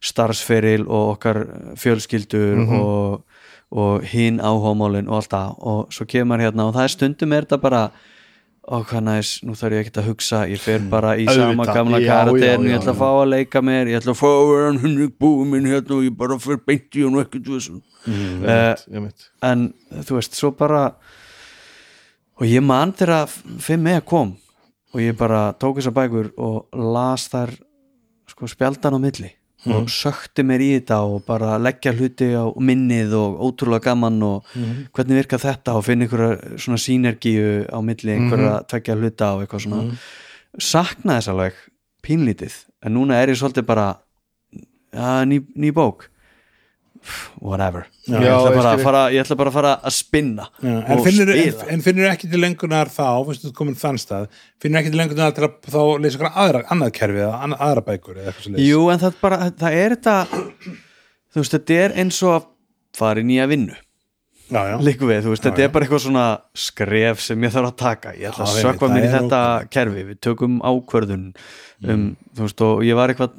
starfsferil 0.00 0.86
og 0.86 1.16
okkar 1.16 1.42
fjölskyldur 1.80 2.62
og, 2.78 3.42
og 3.70 4.06
hinn 4.12 4.40
áhómálin 4.40 5.10
og 5.10 5.20
allt 5.20 5.34
það. 5.34 5.58
Og 5.60 5.92
svo 5.94 6.06
kemur 6.08 6.40
hérna 6.40 6.70
og 6.70 6.76
það 6.78 6.86
er 6.86 6.94
stundum 6.94 7.36
er 7.36 7.46
þetta 7.46 7.60
bara 7.60 7.82
og 8.70 8.84
hvað 8.86 9.02
næst, 9.06 9.44
nú 9.48 9.56
þarf 9.58 9.74
ég 9.74 9.82
ekkert 9.82 9.98
að 10.02 10.08
hugsa 10.10 10.40
ég 10.46 10.60
fer 10.62 10.82
bara 10.92 11.14
í 11.18 11.24
sama 11.26 11.64
Auðvitað, 11.64 11.78
gamla 11.78 11.98
já, 11.98 12.10
karakterin, 12.10 12.66
já, 12.66 12.68
ég 12.68 12.74
já, 12.74 12.78
ætla 12.78 12.92
að 12.92 13.00
fá 13.00 13.08
að 13.08 13.30
leika 13.32 13.62
mér 13.66 13.88
ég 13.90 13.98
ætla 13.98 14.12
að 14.12 14.18
fá 14.20 14.26
að 14.28 14.50
vera 14.50 14.72
henni 14.84 15.06
búið 15.24 15.48
minn 15.50 15.68
hérna 15.70 15.96
og 15.96 16.04
ég 16.06 16.18
bara 16.20 16.36
fer 16.44 16.60
beint 16.68 16.98
í 16.98 17.06
hann 17.06 17.16
og 17.16 17.24
ekkert 17.24 17.48
vissun 17.50 17.80
mm, 18.04 18.44
einmitt. 18.92 19.26
en 19.48 19.64
þú 20.06 20.18
veist, 20.20 20.38
svo 20.38 20.52
bara 20.60 20.82
og 22.40 22.46
ég 22.48 22.64
man 22.64 22.94
þegar 22.96 23.28
5E 23.60 24.00
kom 24.08 24.32
og 24.90 25.02
ég 25.02 25.16
bara 25.18 25.50
tók 25.60 25.78
þessar 25.78 25.94
bækur 25.96 26.32
og 26.40 26.72
las 26.74 27.28
þar 27.30 27.52
sko 28.30 28.48
spjaldan 28.50 28.96
á 28.96 29.00
milli 29.02 29.30
og 29.68 29.90
sökti 29.92 30.40
mér 30.46 30.62
í 30.64 30.68
þetta 30.78 31.02
og 31.04 31.24
bara 31.26 31.58
leggja 31.60 31.92
hluti 31.92 32.30
á 32.32 32.48
minnið 32.56 33.12
og 33.18 33.42
ótrúlega 33.44 33.90
gaman 33.90 34.16
og 34.24 34.54
hvernig 34.96 35.18
virka 35.20 35.36
þetta 35.40 35.74
og 35.76 35.84
finna 35.84 36.06
einhverja 36.06 36.56
svona 36.56 36.80
sínergíu 36.80 37.66
á 37.68 37.78
milli 37.84 38.14
einhverja 38.14 38.54
tvekja 38.70 38.96
hluta 38.96 39.34
og 39.36 39.44
eitthvað 39.44 39.66
svona. 39.66 39.98
Sakna 40.56 41.18
þess 41.18 41.32
alveg 41.34 41.60
pínlítið 42.00 42.56
en 42.86 42.96
núna 42.96 43.20
er 43.20 43.34
ég 43.34 43.36
svolítið 43.36 43.68
bara 43.68 43.90
ja, 44.96 45.20
ný, 45.28 45.42
ný 45.54 45.74
bók 45.76 46.08
whatever. 47.40 47.86
Já, 48.06 48.18
ég, 48.20 48.28
ætla 48.28 48.74
ég 48.74 48.84
fara, 48.84 49.02
ég 49.14 49.24
ætla 49.24 49.38
bara 49.40 49.52
að 49.52 49.56
fara 49.56 49.72
að 49.86 49.96
spinna 49.96 50.46
Já, 50.60 50.74
en 50.74 50.92
og 50.96 51.02
finnur, 51.06 51.32
en, 51.34 51.64
en 51.74 51.84
finnur 51.84 52.10
ekki 52.10 52.30
til 52.30 52.42
lengunar 52.42 52.90
þá, 52.92 53.06
fyrst 53.28 53.46
þú 53.46 53.54
komin 53.56 53.78
þann 53.78 54.00
stað 54.02 54.28
finnur 54.62 54.82
ekki 54.82 54.92
til 54.92 55.00
lengunar 55.00 55.34
til 55.36 55.46
að 55.46 55.72
þá 55.72 55.80
leysa 56.04 56.30
aðra, 56.30 56.64
annað 56.74 56.94
kerfi 56.98 57.22
eða 57.24 57.42
annað, 57.46 57.66
aðra 57.68 57.86
bækur 57.88 58.22
Jú, 58.60 58.86
en 58.92 59.02
það, 59.04 59.20
bara, 59.22 59.42
það 59.62 59.78
er 59.84 59.96
þetta 59.96 60.16
þú 61.30 61.44
veist, 61.44 61.54
þetta 61.56 61.78
er 61.84 61.96
eins 62.02 62.20
og 62.26 62.34
að 62.38 62.50
fara 62.98 63.22
í 63.22 63.26
nýja 63.26 63.46
vinnu. 63.50 63.76
Líku 64.82 65.06
við, 65.06 65.20
þú 65.22 65.32
veist, 65.34 65.44
þetta 65.46 65.62
er 65.62 65.68
bara 65.70 65.86
eitthvað 65.86 66.02
svona 66.02 66.24
skref 66.58 67.20
sem 67.22 67.44
ég 67.46 67.52
þarf 67.54 67.70
að 67.70 67.76
taka. 67.78 68.14
Ég 68.18 68.32
ætla 68.32 68.48
að 68.48 68.56
sökva 68.64 68.88
mér 68.90 69.06
í 69.06 69.10
þetta 69.12 69.42
kerfi. 69.70 70.02
Við 70.08 70.18
tökum 70.26 70.56
ákvörðun 70.66 71.28
um, 71.86 72.06
þú 72.34 72.46
veist, 72.48 72.64
og 72.66 72.82
ég 72.86 72.98
var 72.98 73.12
eitthvað 73.12 73.36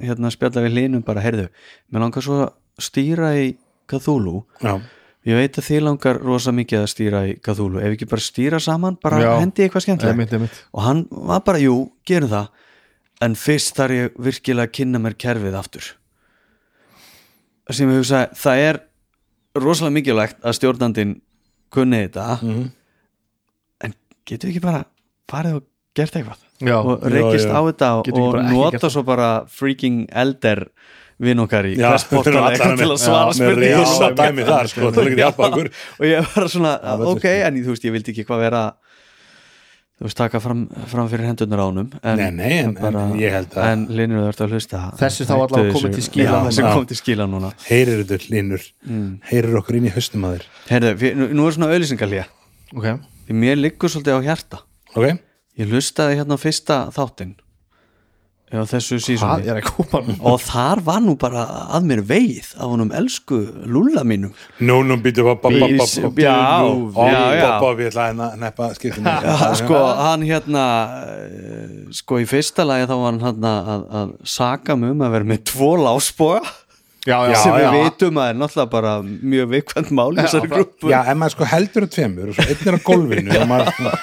hérna 0.00 0.30
að 0.30 0.36
spjalla 0.38 0.64
við 0.64 0.78
hlinum 0.78 1.04
bara, 1.04 1.24
heyrðu 1.24 1.50
mér 1.92 2.06
langar 2.06 2.24
svo 2.24 2.38
að 2.46 2.54
stýra 2.80 3.32
í 3.38 3.54
Cthulhu. 3.90 4.44
Já. 4.62 4.80
ég 5.24 5.38
veit 5.40 5.56
að 5.56 5.64
þið 5.68 5.82
langar 5.86 6.18
rosa 6.20 6.52
mikið 6.52 6.82
að 6.82 6.90
stýra 6.92 7.20
í 7.28 7.34
Cthulhu. 7.40 7.80
Ef 7.80 7.94
ekki 7.94 8.08
bara 8.10 8.24
stýra 8.24 8.60
saman, 8.60 8.98
bara 9.02 9.20
Já. 9.22 9.32
hendi 9.40 9.64
eitthvað 9.64 9.86
skemmtilegt. 9.86 10.62
Og 10.72 10.82
hann 10.84 11.06
var 11.10 11.40
bara, 11.46 11.58
jú, 11.58 11.92
gerum 12.04 12.28
það. 12.28 12.48
En 13.24 13.36
fyrst 13.38 13.76
þarf 13.78 13.94
ég 13.96 14.16
virkilega 14.18 14.68
að 14.68 14.74
kynna 14.76 15.00
mér 15.00 15.16
kerfið 15.16 15.56
aftur. 15.56 15.92
Sem 17.70 17.88
ég 17.88 18.02
hugsa 18.02 18.26
það 18.36 18.64
er 18.68 18.80
rosalega 19.56 19.94
mikilvægt 19.96 20.42
að 20.44 20.58
stjórnandinn 20.58 21.20
kunni 21.72 22.04
þetta. 22.04 22.40
Mhm. 22.42 22.72
en 23.84 23.94
getur 24.26 24.48
við 24.48 24.56
ekki 24.56 24.64
bara 24.64 24.84
farið 25.30 25.56
og 25.60 25.64
gert 25.94 26.16
eitthvað? 26.16 26.44
Já, 26.60 26.76
og 26.78 27.02
já, 27.02 27.08
reykist 27.10 27.48
já. 27.48 27.54
á 27.54 27.60
þetta 27.66 27.88
og 27.98 28.36
nota 28.52 28.90
svo 28.90 29.02
bara 29.02 29.46
freaking 29.50 30.06
elder 30.12 30.68
vinn 31.20 31.38
okkar 31.44 31.66
í 31.70 31.74
allar 31.78 31.98
eitthvað 31.98 32.78
til 32.78 32.88
að 32.90 32.98
svara 32.98 33.32
þar, 33.34 34.68
sko, 34.72 34.90
til 34.94 35.04
að 35.04 35.10
geta 35.12 35.20
hjálpa 35.22 35.48
okkur. 35.50 35.70
og 36.00 36.06
ég 36.08 36.32
var 36.34 36.48
svona, 36.50 36.72
verður 36.82 37.12
ok, 37.16 37.28
en 37.46 37.60
þú 37.64 37.74
veist, 37.74 37.84
ég 37.86 37.94
vildi 37.94 38.12
ekki 38.14 38.24
hvað 38.28 38.42
vera 38.48 38.62
þú 39.94 40.08
veist, 40.08 40.18
taka 40.18 40.40
fram, 40.42 40.64
fram 40.90 41.08
fyrir 41.12 41.28
hendurnar 41.30 41.62
á 41.62 41.66
honum 41.70 41.90
en, 42.02 42.18
Nei, 42.18 42.30
nei, 42.34 42.52
en- 42.64 42.74
en 42.82 43.12
ég 43.20 43.30
held 43.30 43.52
að- 43.54 43.68
en 43.72 43.84
Linur 43.94 44.24
þú 44.24 44.28
ert 44.32 44.40
að 44.42 44.54
hlusta. 44.56 44.80
Þessi 44.98 45.24
þá 45.28 45.34
allavega 45.36 45.72
komið 45.76 45.94
þessu. 45.94 46.10
til 46.10 46.26
þessi 46.26 46.64
Já. 46.64 46.72
komið 46.74 46.88
til 46.90 46.96
skila 46.98 47.26
núna. 47.30 47.52
Heyrir 47.68 48.02
þetta 48.04 48.30
línur 48.34 48.62
Mm. 48.88 49.20
heyrir 49.30 49.54
okkur 49.62 49.76
inn 49.78 49.86
í 49.86 49.92
haustum 49.94 50.26
að 50.26 50.34
þér? 50.40 50.44
Heyrðu, 50.68 51.14
nú, 51.32 51.46
er 51.46 51.52
svona 51.54 51.70
auðlýsingalía 51.70 52.24
Ok, 52.74 52.84
því 53.28 53.34
mér 53.38 53.56
liggur 53.62 53.88
svolítið 53.88 54.18
á 54.18 54.20
hjarta. 54.26 54.58
Ok, 54.96 55.18
ég 55.58 55.70
hlustaði 55.70 56.16
hérna 56.18 56.34
á 56.34 56.38
fyrsta 56.42 56.90
þáttinn 56.90 57.36
á 58.62 58.66
þessu 58.68 58.98
sísoni 59.02 59.48
er 59.50 59.60
og 60.20 60.38
þar 60.44 60.82
var 60.86 61.00
nú 61.04 61.14
bara 61.20 61.44
að 61.74 61.88
mér 61.90 62.02
veið 62.06 62.50
af 62.58 62.70
honum 62.70 62.92
elsku 62.94 63.40
lúlla 63.66 64.04
mínum. 64.06 64.34
Nú, 64.60 64.80
nú, 64.86 64.98
býtu 65.02 65.24
já, 65.24 66.36
já, 67.10 67.22
já. 67.40 67.52
við 67.74 67.88
ætla 67.90 68.08
að 68.10 68.36
neppa 68.42 68.70
skiptum 68.78 69.08
Já, 69.08 69.54
sko, 69.58 69.78
hann 70.00 70.26
hérna 70.26 70.66
eh, 71.14 71.78
sko 71.94 72.20
í 72.22 72.28
fyrsta 72.28 72.66
lagi 72.66 72.88
þá 72.90 72.94
var 72.94 73.08
hann 73.08 73.22
hérna 73.24 73.54
að, 73.74 73.86
að 74.00 74.12
saka 74.36 74.76
mig 74.78 74.94
um 74.94 75.04
að 75.06 75.16
vera 75.18 75.32
með 75.34 75.46
tvo 75.52 75.72
lásboga 75.80 76.42
Já, 77.04 77.18
já, 77.28 77.36
sem 77.36 77.52
við 77.52 77.66
já. 77.66 77.70
vitum 77.76 78.18
að 78.20 78.30
er 78.30 78.36
náttúrulega 78.40 78.72
bara 78.72 78.92
mjög 79.04 79.48
vikvæmt 79.52 79.90
mál 79.92 80.14
í 80.14 80.22
þessari 80.22 80.48
grúpu. 80.48 80.88
já, 80.88 81.02
ef 81.04 81.18
maður 81.20 81.34
sko 81.34 81.48
heldur 81.50 81.84
að 81.84 81.90
tveimur 81.98 82.30
og 82.30 82.38
svo 82.38 82.46
einn 82.48 82.70
er 82.70 82.78
á 82.80 82.86
gólfinu 82.86 83.34
og 83.36 83.50
maður, 83.50 83.98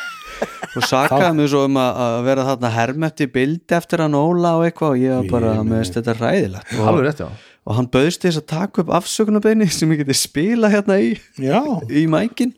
og 0.78 0.86
sakaði 0.88 1.32
mig 1.38 1.50
svo 1.52 1.66
um 1.68 1.80
að, 1.82 2.00
að 2.06 2.18
vera 2.28 2.46
þarna 2.48 2.72
hermetti 2.76 3.28
bildi 3.32 3.76
eftir 3.78 4.04
hann 4.06 4.16
Óla 4.18 4.54
og 4.60 4.66
eitthvað 4.68 4.96
og 4.96 5.02
ég 5.02 5.18
var 5.18 5.28
bara 5.32 5.56
með 5.66 5.82
veist, 5.82 5.98
þetta 5.98 6.16
ræðilegt 6.20 6.72
og, 6.78 6.86
alveg 6.92 7.08
rétt, 7.08 7.24
já. 7.26 7.52
og 7.68 7.78
hann 7.80 7.92
bauðst 7.92 8.26
þess 8.28 8.42
að 8.42 8.48
taka 8.54 8.86
upp 8.86 8.96
afsökunarbeini 9.02 9.68
sem 9.78 9.92
ég 9.96 10.04
geti 10.04 10.18
spila 10.22 10.72
hérna 10.72 11.02
í, 11.04 11.14
já, 11.42 11.60
í 12.02 12.08
mækin. 12.12 12.56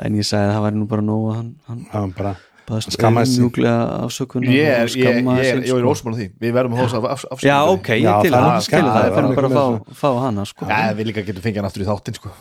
En 0.00 0.16
ég 0.18 0.26
sagði 0.26 0.50
að 0.50 0.56
það 0.56 0.66
væri 0.66 0.80
nú 0.80 0.88
bara 0.90 1.06
nóg 1.06 1.28
að 1.28 1.38
hann, 1.38 1.54
hann 1.68 1.86
var 1.92 2.16
bara 2.16 2.34
baðst 2.64 2.96
Skammaðist 2.96 3.36
Ég 3.36 4.70
er, 4.72 4.88
og 4.88 4.96
ég, 4.96 5.04
ég, 5.04 5.60
ég, 5.68 5.68
er 5.68 6.00
sko. 6.00 6.10
á 6.10 6.16
því. 6.16 6.30
Við 6.40 6.56
verðum 6.56 6.74
að 6.78 6.80
hósa 6.80 7.02
af, 7.12 7.26
af, 7.28 7.44
Já, 7.44 7.58
ok, 7.68 7.92
ég 8.00 8.24
til 8.24 8.32
það 8.32 8.48
er 8.48 8.64
það, 8.64 8.88
það, 8.88 9.20
er 9.20 9.38
bara 9.38 9.52
að 9.52 9.58
fá, 9.60 9.94
fá 10.00 10.08
hana 10.24 10.48
sko. 10.48 10.72
Já, 10.72 10.80
við 10.96 11.12
líka 11.12 11.26
getum 11.28 11.44
fengið 11.44 11.60
hann 11.60 11.68
aftur 11.68 11.84
í 11.84 11.88
þáttinn 11.92 12.18
sko 12.18 12.32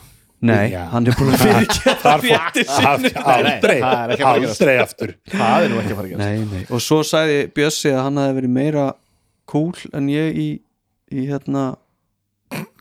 Nei, 0.43 0.71
Já. 0.73 0.81
hann 0.91 1.07
er 1.07 1.15
búin 1.15 1.29
að 1.31 1.41
fyrirgefa 1.45 1.93
þar 2.03 2.23
fór 2.23 3.29
aldrei, 3.33 3.77
það 3.79 4.01
er 4.03 4.13
ekki 4.13 4.23
að 4.23 4.27
fara 4.27 4.33
að 4.33 4.41
gerast. 4.43 4.61
aldrei 4.61 4.75
aftur. 4.83 5.13
Það 5.31 5.63
er 5.67 5.71
nú 5.71 5.77
ekki 5.79 5.93
að 5.93 5.99
fara 5.99 6.07
að 6.07 6.11
gera 6.13 6.27
Nei, 6.27 6.45
nei, 6.51 6.63
og 6.69 6.83
svo 6.83 6.97
sagði 7.07 7.37
Bjössi 7.55 7.93
að 7.93 8.01
hann 8.07 8.19
hefði 8.23 8.37
verið 8.41 8.53
meira 8.57 8.85
cool 9.53 9.85
en 9.95 10.09
ég 10.11 10.39
í, 10.43 10.47
í 11.15 11.25
hérna 11.29 11.63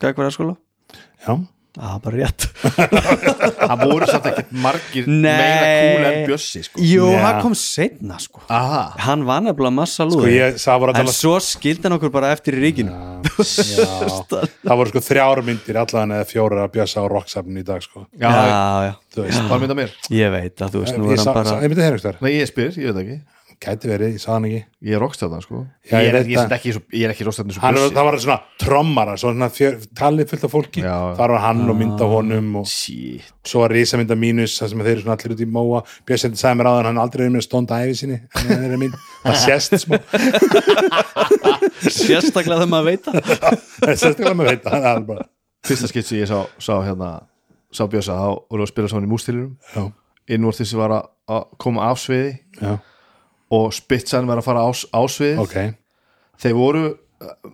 gagverðarskóla 0.03 0.57
já, 1.23 1.35
Það 1.73 1.93
er 1.95 2.01
bara 2.05 2.19
rétt. 2.21 2.45
Það 3.73 3.83
voru 3.87 4.09
satt 4.11 4.27
ekkert 4.29 4.51
margir 4.61 5.07
meira 5.09 5.69
kúl 5.71 6.07
en 6.09 6.19
Bjössi 6.29 6.61
sko. 6.67 6.83
Jú, 6.85 7.07
Já. 7.09 7.21
hann 7.23 7.39
kom 7.47 7.55
setna 7.57 8.19
sko. 8.21 8.43
Aha, 8.53 8.83
Hann 9.07 9.25
var 9.25 9.41
nefnilega 9.47 9.73
massa 9.79 10.05
Sko 10.13 10.27
ég 10.29 10.59
bara 10.69 10.93
að 10.93 11.01
En 11.01 11.01
tala 11.01 11.15
svo 11.17 11.39
skildi 11.41 11.89
hann 11.89 11.97
okkur 11.97 12.13
bara 12.13 12.35
eftir 12.37 12.59
í 12.59 12.63
ríkinu. 12.67 12.93
Já, 12.93 13.89
það 14.69 14.77
voru 14.83 14.93
sko 14.93 15.05
þrjár 15.09 15.43
myndir 15.49 15.81
allan 15.81 16.13
eða 16.19 16.29
fjórar 16.29 16.67
að 16.67 16.75
bjösa 16.77 17.01
á 17.01 17.05
rocksafn 17.09 17.57
í 17.57 17.65
dag 17.65 17.81
sko. 17.85 18.05
Já, 18.21 18.29
já, 18.29 18.61
já, 18.91 18.93
Þú 19.13 19.27
veist, 19.27 19.43
hvað 19.49 19.65
mynda 19.65 19.79
mér? 19.81 19.97
ég 20.13 20.33
veit 20.37 20.65
að 20.65 20.77
þú 20.77 20.85
veist, 20.85 20.99
nú 21.01 21.09
ég 21.13 21.21
hann 21.25 21.37
bara 21.41 21.57
ég 21.63 21.73
myndi 21.73 21.85
þeirra 21.87 21.99
einhver 22.01 22.21
Nei, 22.25 22.33
ég 22.37 22.49
spyr, 22.53 22.77
ég 22.81 22.93
veit 22.93 23.01
ekki 23.07 23.19
Gæti 23.63 23.87
verið, 23.87 24.17
ég 24.17 24.23
sá 24.25 24.33
hann 24.35 24.47
ekki. 24.49 24.61
Ég 24.83 24.97
er 24.97 25.01
rockstjarnan 25.05 25.43
sko. 25.45 25.61
Já, 25.87 25.93
Ég 26.01 26.03
ég 26.03 26.09
er, 26.09 26.17
veit 26.17 26.31
ég 26.33 26.39
það. 26.41 26.47
er 26.51 26.55
ekki, 26.57 26.73
svo- 26.75 26.97
ég 26.99 27.05
er 27.07 27.13
ekki 27.15 27.27
rockstjarnan 27.29 27.55
svo 27.55 27.63
hann, 27.63 27.77
Bjössi. 27.77 27.95
Það 27.95 28.07
var 28.09 28.17
svona 28.25 28.39
trommara, 28.59 29.13
svona 29.23 29.49
fjör, 29.55 29.77
talið 30.01 30.29
fullt 30.33 30.47
af 30.49 30.51
fólki. 30.57 30.83
Já. 30.83 30.97
þar 31.21 31.35
var 31.37 31.43
hann 31.45 31.61
og 31.71 31.77
mynda 31.79 32.09
honum 32.11 32.49
og 32.59 32.67
Shit. 32.67 33.29
Svo 33.47 33.63
var 33.63 33.71
risamynda 33.77 34.17
mínus 34.19 34.57
það 34.59 34.73
sem 34.73 34.83
þeir 34.83 34.93
eru 34.97 35.05
svona 35.05 35.15
allir 35.19 35.35
út 35.37 35.45
í 35.47 35.49
móa. 35.55 35.83
Björn 36.11 36.35
sagði 36.43 36.59
mér 36.59 36.71
áðan, 36.73 36.89
hann 36.91 36.99
er 36.99 37.05
aldrei 37.07 37.23
verið 37.23 37.37
með 37.37 37.47
stónda 37.47 37.79
æfi 37.87 37.95
sinni. 38.03 38.19
Hann 38.35 38.67
er 38.67 38.77
mín, 38.83 38.99
það 39.23 39.39
sést 39.47 39.79
smá. 39.87 39.99
Sérstaklega 42.03 42.59
þegar 42.63 42.71
maður 42.73 42.89
veit 42.91 43.07
það. 43.07 43.21
Það 43.79 43.97
sést 44.03 44.13
ekki 44.19 44.29
að 44.31 44.37
maður 44.39 44.51
veit 44.57 44.67
það 44.67 44.87
er 44.93 45.05
bara 45.09 45.29
Fyrsta 45.63 45.89
skitt 45.91 46.09
sem 46.09 46.19
ég 46.19 46.27
sá, 46.31 46.41
sá 46.59 46.73
hérna 46.83 47.11
Sá 47.73 47.87
Bjössa, 47.89 48.17
þá 48.19 48.29
voru 48.51 48.65
að 48.67 48.71
spila 48.73 48.89
saman 48.91 49.07
í 49.07 49.11
mústilinum 49.13 49.53
já, 49.73 49.85
Innvortis 50.35 50.73
var 50.79 50.93
að, 50.99 51.07
að 51.33 51.45
koma 51.63 51.87
af 51.91 52.01
sviði. 52.03 52.35
Já, 52.61 52.75
Og 53.53 53.73
Spitzan 53.77 54.27
var 54.31 54.41
að 54.41 54.47
fara 54.49 54.63
á, 54.65 54.71
á 54.73 55.01
sviði 55.13 55.39
ok. 55.43 55.57
Já, 55.59 55.73
Þeir 56.43 56.55
voru, 56.59 56.85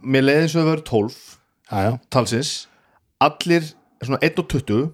mér 0.07 0.25
leiði 0.29 0.51
svo 0.53 0.63
að 0.63 0.69
vera 0.71 0.85
12 0.87 1.17
já, 1.69 1.91
talsins. 2.15 2.53
Allir, 3.21 3.67
svona 4.07 4.21
1 4.23 4.39
og 4.39 4.47
20 4.55 4.93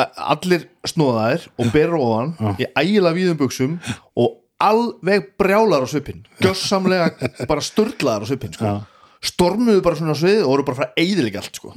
A- 0.00 0.08
Allir 0.34 0.64
snóðaðir 0.86 1.46
og 1.60 1.70
berur 1.74 2.00
ofan 2.02 2.34
Í 2.62 2.66
ægilega 2.78 3.14
víðum 3.16 3.38
buksum 3.40 3.76
Og 4.18 4.36
alveg 4.60 5.30
brjálar 5.40 5.82
á 5.84 5.88
svipinn. 5.88 6.24
Gjössamlega 6.42 7.46
bara 7.48 7.62
sturlaðar 7.64 8.26
á 8.26 8.30
svipinn 8.30 8.52
sko. 8.56 8.74
Stormuðu 9.24 9.82
bara 9.84 9.96
svona 9.98 10.14
á 10.16 10.20
sviði 10.20 10.42
Og 10.44 10.50
voru 10.54 10.66
bara 10.68 10.76
að 10.76 10.82
fara 10.82 10.94
eðilega 11.04 11.42
allt 11.42 11.58
sko. 11.60 11.72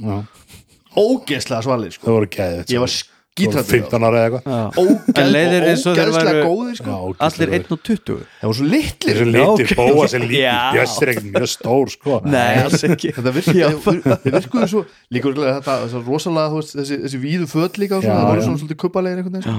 Ógeðslega 0.94 1.62
svalir 1.66 1.94
sko. 1.94 2.06
það 2.06 2.18
voru 2.18 2.28
Ég 2.74 2.82
var 2.84 2.92
skítrættur 2.92 3.13
15 3.34 4.04
ára 4.06 4.18
eða 4.20 4.38
eitthvað. 4.38 5.16
En 5.18 5.30
leiðir 5.34 5.64
eins 5.70 5.82
og 5.90 5.96
þeir 5.96 6.10
Ógeðslega 6.10 6.34
væru- 6.34 6.44
góðir 6.46 6.76
sko. 6.78 6.90
Já, 6.94 7.24
Allir 7.26 7.54
1 7.58 7.72
og 7.74 7.80
20 7.88 8.18
Það 8.40 8.46
var 8.50 8.54
svo 8.58 8.66
litlir. 8.70 9.14
Þessu 9.14 9.24
Já, 9.24 9.34
litir 9.34 9.66
ok. 9.66 9.74
bóa 9.80 10.04
Já. 10.38 10.54
Björn 10.74 11.02
er 11.02 11.12
ekkert 11.14 11.28
mjög 11.34 11.50
stór 11.54 11.90
sko. 11.94 12.20
Nei, 12.24 12.54
Þetta 13.14 13.32
virkuðu, 13.34 14.68
svo 14.70 14.84
líka 15.10 15.28
þetta, 15.34 15.74
þetta 15.88 16.04
rosalega 16.06 16.52
þú 16.54 16.60
veist, 16.60 16.76
þessi, 16.78 17.00
þessi 17.08 17.20
víðu 17.24 17.50
föt 17.50 17.78
líka 17.82 17.98
og 17.98 18.06
svona, 18.06 18.14
Já, 18.14 18.22
það 18.22 18.30
voru 18.30 18.46
svona 18.46 18.62
svolítið 18.62 18.80
veginn 19.34 19.46
sko. 19.48 19.58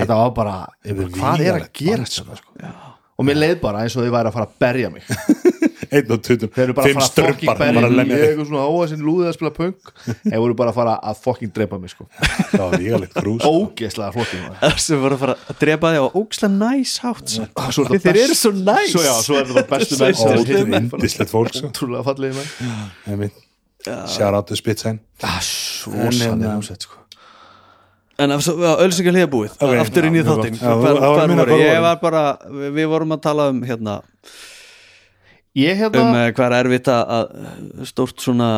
Þetta 0.00 0.18
var 0.22 0.30
bara, 0.40 0.56
hvað 0.84 1.44
er 1.44 1.54
að 1.60 1.68
gera 1.72 2.04
þetta 2.08 2.40
sko? 2.40 2.72
og 3.14 3.24
mér 3.28 3.36
leið 3.38 3.60
bara 3.62 3.84
eins 3.84 3.94
og 3.94 4.02
þið 4.02 4.10
væri 4.10 4.26
að 4.26 4.34
fara 4.34 4.46
að 4.48 4.54
berja 4.58 4.88
mig 4.90 5.02
einn 5.98 6.12
og 6.14 6.20
tuttum, 6.26 6.50
þeir 6.54 6.64
eru 6.64 6.74
bara 6.76 6.84
að 6.84 6.90
fimm 6.90 7.00
fara 7.00 7.06
að 7.06 7.14
fucking 7.14 7.38
strömpar 7.38 7.58
berja 7.60 7.74
bara 7.78 7.88
að 7.90 7.96
lemja 7.98 8.18
er 8.24 8.40
svona 8.48 8.64
á 8.64 8.70
þessin 8.80 9.04
lúðið 9.06 9.28
að 9.30 9.36
spila 9.38 9.52
punk. 9.58 9.92
Þeir 10.24 10.40
voru 10.44 10.56
bara 10.60 10.72
að 10.72 10.78
fara 10.80 10.94
að 11.12 11.20
fucking 11.24 11.52
drepa 11.58 11.78
mig 11.82 11.92
sko. 11.94 12.06
það 12.50 12.64
var 12.64 12.76
vígalegt 12.84 13.14
grús 13.20 13.46
ógeðslega 13.48 14.10
flottir 14.16 14.78
sem 14.86 15.00
voru 15.04 15.18
að 15.18 15.22
fara 15.24 15.36
að 15.54 15.60
drepa 15.64 15.92
þig 15.94 16.02
á 16.04 16.08
ókslega 16.22 16.52
næs 16.58 16.96
hátt 17.04 17.36
er 17.38 18.04
Þeir 18.08 18.20
eru 18.24 18.38
svo 18.38 18.52
næs. 18.58 18.90
svo, 18.94 19.04
já, 19.06 19.14
svo 19.28 19.38
er 19.40 19.48
þetta 19.52 19.66
bara 19.70 19.78
bestu 19.78 20.34
hitti. 20.34 20.60
indislegt 20.98 21.30
fólk 21.34 21.54
sko. 21.54 21.72
Fallegi 22.10 22.34
menn 22.40 22.50
Einmitt. 23.06 23.40
shout 24.08 24.34
out 24.34 24.46
to 24.48 24.56
Spitzheim 24.56 25.00
Ah, 25.22 25.40
svo 25.44 25.92
En, 25.94 26.12
sannir 26.12 26.48
ásett 26.56 26.82
sko. 26.88 27.00
En 28.16 28.30
ölsingar 28.30 29.10
hliða 29.10 29.26
búið, 29.26 29.54
Ok, 29.58 29.72
aftur 29.82 30.04
inn 30.06 30.14
í 30.14 30.22
þáttinn. 30.22 30.54
það 30.60 31.58
Ég 31.58 31.80
var 31.82 31.96
bara, 31.98 32.20
við 32.70 32.86
vorum 32.92 33.10
að 33.16 33.22
tala 33.26 33.48
um 33.50 33.58
hérna, 33.66 33.96
ég 35.58 35.80
hérna 35.80 36.02
um 36.02 36.18
uh, 36.18 36.28
hvað 36.34 36.46
er 36.46 36.56
erfitt 36.60 36.90
að 36.92 37.12
að 37.16 37.88
stórt 37.90 38.22
svona, 38.24 38.48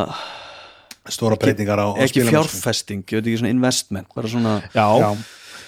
stóra 1.13 1.39
breytingar 1.41 1.83
á, 1.83 1.87
á 1.93 2.01
ekki 2.07 2.27
fjárfesting 2.29 3.05
ég 3.05 3.21
veit 3.21 3.27
ekki 3.31 3.41
svona 3.43 3.55
investment, 3.55 4.09
bara 4.17 4.31
svona 4.33 4.59
já, 4.75 4.87
Já. 5.03 5.11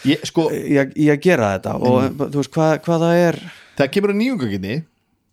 Ég, 0.07 0.23
sko, 0.31 0.47
að, 0.55 0.95
í 0.95 1.09
að 1.11 1.21
gera 1.25 1.53
þetta 1.57 1.75
og 1.83 2.21
þú 2.21 2.38
veist 2.38 2.55
hvað, 2.55 2.77
hvað 2.87 3.05
það 3.05 3.23
er 3.25 3.41
þegar 3.79 3.93
kemur 3.97 4.14
að 4.14 4.21
nýjungaginni 4.23 4.77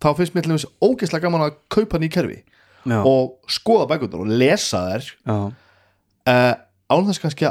þá 0.02 0.08
finnst 0.18 0.36
mér 0.36 0.50
ógeðslega 0.82 1.24
gaman 1.24 1.46
að 1.46 1.56
kaupa 1.72 2.00
ný 2.02 2.10
kerfi 2.12 2.40
já, 2.86 2.98
og 3.00 3.36
skoða 3.50 3.86
bækurnar 3.90 4.24
og 4.26 4.34
lesa 4.42 4.82
þær. 4.90 5.08
Uh, 6.26 6.52
án 6.90 7.06
þess 7.06 7.22
kannski 7.22 7.48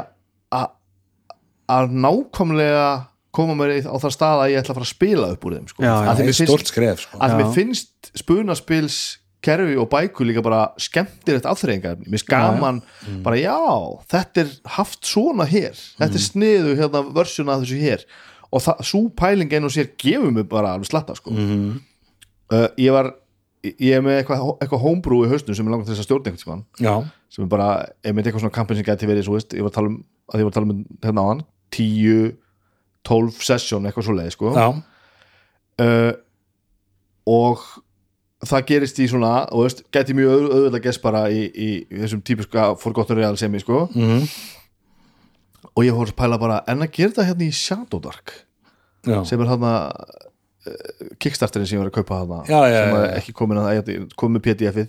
að 1.66 1.90
nákvæmlega 1.92 2.88
koma 3.36 3.56
mér 3.58 3.76
á 3.84 3.96
það 4.00 4.14
stað 4.16 4.42
að 4.42 4.50
ég 4.52 4.62
ætla 4.62 4.72
að 4.74 4.78
fara 4.80 4.88
að 4.88 4.94
spila 4.94 5.28
upp 5.34 5.46
úr 5.46 5.56
þeim 5.58 5.68
sko. 5.72 5.84
Já, 5.84 5.92
já. 5.92 6.08
að 6.10 6.18
því 6.20 6.26
mér 6.28 6.36
stórt 6.40 6.52
finnst, 6.62 6.72
skref 6.72 7.04
sko. 7.04 7.20
að 7.20 7.32
því 7.32 7.36
Já. 7.36 7.40
mér 7.42 7.54
finnst 7.56 8.10
spunaspils 8.22 8.98
kerfi 9.46 9.76
og 9.78 9.90
bækur 9.92 10.26
líka 10.26 10.42
bara 10.42 10.62
skemmtilegt 10.82 11.46
afþreyingar 11.46 11.98
mér 12.00 12.14
finnst 12.16 12.30
gaman 12.30 12.80
bara 13.26 13.36
já, 13.38 13.58
þetta 14.10 14.42
er 14.42 14.54
haft 14.78 15.04
svona 15.06 15.46
hér 15.46 15.76
þetta 16.00 16.18
er 16.18 16.24
sniðu 16.24 16.72
hérna 16.80 17.04
versjuna 17.14 17.54
af 17.58 17.62
þessu 17.66 17.78
hér 17.82 18.06
og 18.50 18.64
það, 18.64 18.82
svo 18.88 19.02
pæling 19.18 19.52
einn 19.52 19.68
og 19.68 19.74
sér 19.74 19.92
gefur 20.00 20.32
mig 20.34 20.48
bara 20.48 20.74
alveg 20.76 20.88
slatta 20.90 21.16
sko. 21.18 21.34
Mhm. 21.34 21.78
uh, 22.54 22.68
ég 22.80 22.94
var 22.94 23.12
ég 23.66 23.96
er 23.98 24.02
með 24.04 24.20
eitthvað, 24.20 24.42
eitthvað 24.62 24.82
homebrew 24.84 25.24
í 25.26 25.30
hausnum 25.30 25.56
sem 25.58 25.66
er 25.66 25.74
langt 25.74 25.86
til 25.88 25.94
þess 25.94 26.04
að 26.04 26.08
stjórna 26.08 26.30
einhvern 26.30 26.42
tímann 26.42 26.64
já, 26.78 26.94
sem 27.34 27.44
er 27.44 27.50
bara, 27.50 27.68
ef 28.04 28.14
með 28.14 28.28
eitthvað 28.28 28.44
svona 28.44 28.54
kampin 28.54 28.78
sem 28.78 28.86
gæti 28.86 29.08
verið, 29.10 29.26
svo 29.26 29.34
veist, 29.36 29.54
ég 29.56 29.66
var 29.66 29.72
að 29.72 29.78
tala 29.78 29.90
um 29.92 29.96
að 30.30 30.42
ég 30.42 30.46
var 30.46 30.52
að 30.52 30.58
tala 30.58 30.68
um 30.70 30.84
hérna 31.02 31.24
á 31.24 31.26
hann 31.30 31.42
10, 31.74 32.36
12 33.06 33.42
sesjón, 33.46 33.86
eitthvað 33.88 34.06
svo 34.08 34.16
leið 34.18 34.30
sko. 34.34 34.52
uh, 35.82 36.12
og 37.26 37.62
það 38.46 38.66
gerist 38.68 38.98
í 39.02 39.06
svona, 39.10 39.32
og 39.50 39.64
veist, 39.66 39.80
gæti 39.94 40.14
mjög 40.14 40.34
auð- 40.36 40.52
auðvitað 40.56 40.84
gæst 40.84 41.02
bara 41.02 41.24
í, 41.32 41.46
í, 41.50 41.70
í 41.90 42.02
þessum 42.04 42.20
típiska 42.26 42.68
forgottur 42.78 43.18
real 43.18 43.36
sem 43.40 43.52
ég 43.56 43.64
sko. 43.64 43.86
Mm 43.94 44.26
og 45.76 45.84
ég 45.84 45.92
fór 45.92 46.08
að 46.08 46.16
pæla 46.16 46.36
bara, 46.40 46.54
en 46.72 46.80
að 46.80 46.92
gera 46.94 47.10
þetta 47.12 47.24
hérna 47.28 47.44
í 47.44 47.52
Shadow 47.52 48.00
Dark 48.00 48.30
já. 49.04 49.18
sem 49.28 49.40
er 49.44 49.48
hérna 49.50 49.72
uh, 49.92 51.08
kickstarterinn 51.20 51.68
sem 51.68 51.76
ég 51.76 51.82
var 51.82 51.90
að 51.90 51.96
kaupa 51.98 52.20
hérna 52.22 52.38
sem 52.78 52.94
er 52.96 53.10
ekki 53.18 53.34
komin 53.36 53.60
að, 53.60 53.90
komið 54.16 54.38
með 54.38 54.44
pdf-ið 54.46 54.88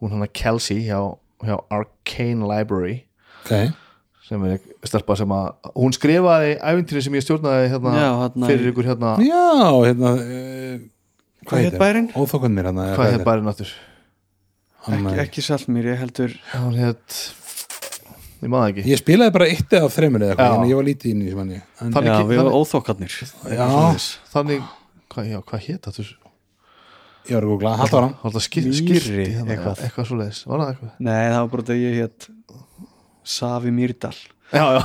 hún 0.00 0.10
hann 0.16 0.24
að 0.26 0.32
Kelsey 0.40 0.80
hjá, 0.88 0.98
hjá 1.44 1.54
Arcane 1.70 2.48
Library. 2.50 2.96
Ok 3.44 3.52
sem 4.28 4.44
er 4.48 4.58
stelpa 4.88 5.16
sem 5.18 5.32
að 5.32 5.72
hún 5.74 5.94
skrifaði 5.96 6.54
æfintýri 6.60 7.02
sem 7.06 7.16
ég 7.18 7.24
stjórnaði 7.24 7.70
hérna, 7.72 7.94
Já, 7.96 8.08
hérna 8.22 8.50
fyrir 8.50 8.70
ykkur 8.72 8.88
hérna 8.90 9.12
já, 9.24 9.44
hérna 9.88 10.12
uh, 10.20 10.78
Hvað 11.48 11.64
hét 11.64 11.78
bærinn? 11.80 12.10
Óþokkanir 12.12 12.68
hérna 12.68 12.86
hvað 12.98 13.12
heit 13.14 13.24
bærinn 13.26 13.50
áttur? 13.54 13.72
Hann, 14.84 15.08
ekki, 15.08 15.22
ekki 15.24 15.44
Saltmýr, 15.48 15.88
ég 15.94 16.00
heldur 16.02 16.34
hún 16.52 16.76
heit 16.78 17.18
ég 18.44 18.52
maður 18.52 18.70
ekki 18.74 18.86
Ég 18.92 19.00
spilaði 19.00 19.34
bara 19.38 19.48
eitt 19.50 19.76
eða 19.80 19.90
þreymur 19.96 20.26
eða 20.26 20.36
eitthvað 20.36 20.56
en 20.60 20.70
ég 20.70 20.78
var 20.80 20.88
lítið 20.92 21.14
inn 21.14 21.24
í 21.24 21.32
sem 21.32 21.42
hann 21.42 21.52
Þannig- 21.80 22.08
Já, 22.12 22.14
ekki- 22.18 22.30
við 22.30 22.42
varum 22.42 22.58
óþokkarnir 22.60 23.18
Já, 23.58 23.68
þannig, 24.34 24.66
hvað, 25.14 25.32
hvað 25.48 25.68
heit 25.68 25.88
áttur? 25.92 26.12
ég 27.28 27.36
var 27.36 27.44
að 27.44 27.50
googla, 27.52 27.72
Mýri, 28.72 28.78
skirti 28.78 29.16
hérna, 29.34 29.52
eitthvað. 29.52 29.54
eitthvað, 29.54 29.82
eitthvað 29.88 30.06
svo 30.08 30.16
leiðis, 30.20 30.38
var 30.48 30.62
það 30.62 30.70
eitthvað? 30.72 30.92
Nei, 31.08 31.24
það 31.28 31.40
var 31.42 31.50
bara 31.52 31.64
þetta 31.66 31.76
ég 31.82 31.96
hétt 31.98 32.28
Savi 33.28 33.72
Mýrdal 33.74 34.16
já, 34.52 34.64
já, 34.72 34.82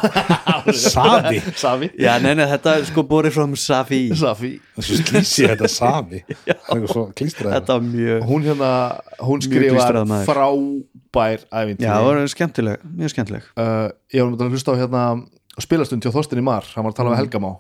Safi, 0.73 1.41
Safi. 1.56 1.89
Já, 1.95 2.17
nei, 2.19 2.34
nei, 2.36 2.45
þetta 2.51 2.75
er 2.79 2.88
sko 2.89 3.03
borið 3.08 3.36
frá 3.38 3.45
Safi. 3.60 4.01
Safi, 4.19 4.51
þessu 4.75 4.97
slísi 4.99 5.47
þetta 5.47 5.69
Safi. 5.71 6.19
Það 6.27 6.51
er 6.51 6.58
eitthvað 6.58 6.91
svo 6.91 7.03
klístraði 7.15 7.56
Þetta 7.58 7.77
var 7.77 7.86
mjög 7.88 8.25
hún 8.27 8.47
hérna 8.47 8.71
hún 9.23 9.43
skrifar 9.45 10.01
frábær 10.27 11.45
æfintýri 11.47 11.88
Já, 11.88 11.93
það 11.93 12.10
var 12.10 12.23
skemmtileg, 12.36 12.88
mjög 12.99 13.15
skemmtileg. 13.15 13.47
Uh, 13.56 13.88
ég 14.13 14.25
var 14.27 14.47
að 14.47 14.58
hlusta 14.58 14.75
á 14.75 14.82
hérna 14.82 15.06
spilastund 15.63 16.03
hjá 16.03 16.12
Þorstin 16.15 16.41
í 16.41 16.45
Mar, 16.45 16.67
hann 16.73 16.84
var 16.88 16.95
að 16.95 16.99
tala 16.99 17.13
um 17.13 17.19
Helgamá 17.21 17.56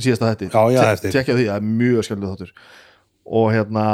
síðasta 0.00 0.30
þetta 0.32 0.48
Já, 0.48 0.62
já, 0.72 0.82
eftir. 0.94 1.12
tekja 1.14 1.36
því, 1.36 1.46
það 1.50 1.58
er 1.58 1.66
mjög 1.82 2.06
skemmtileg 2.06 2.32
þáttur. 2.32 2.52
Og 3.38 3.48
hérna 3.52 3.86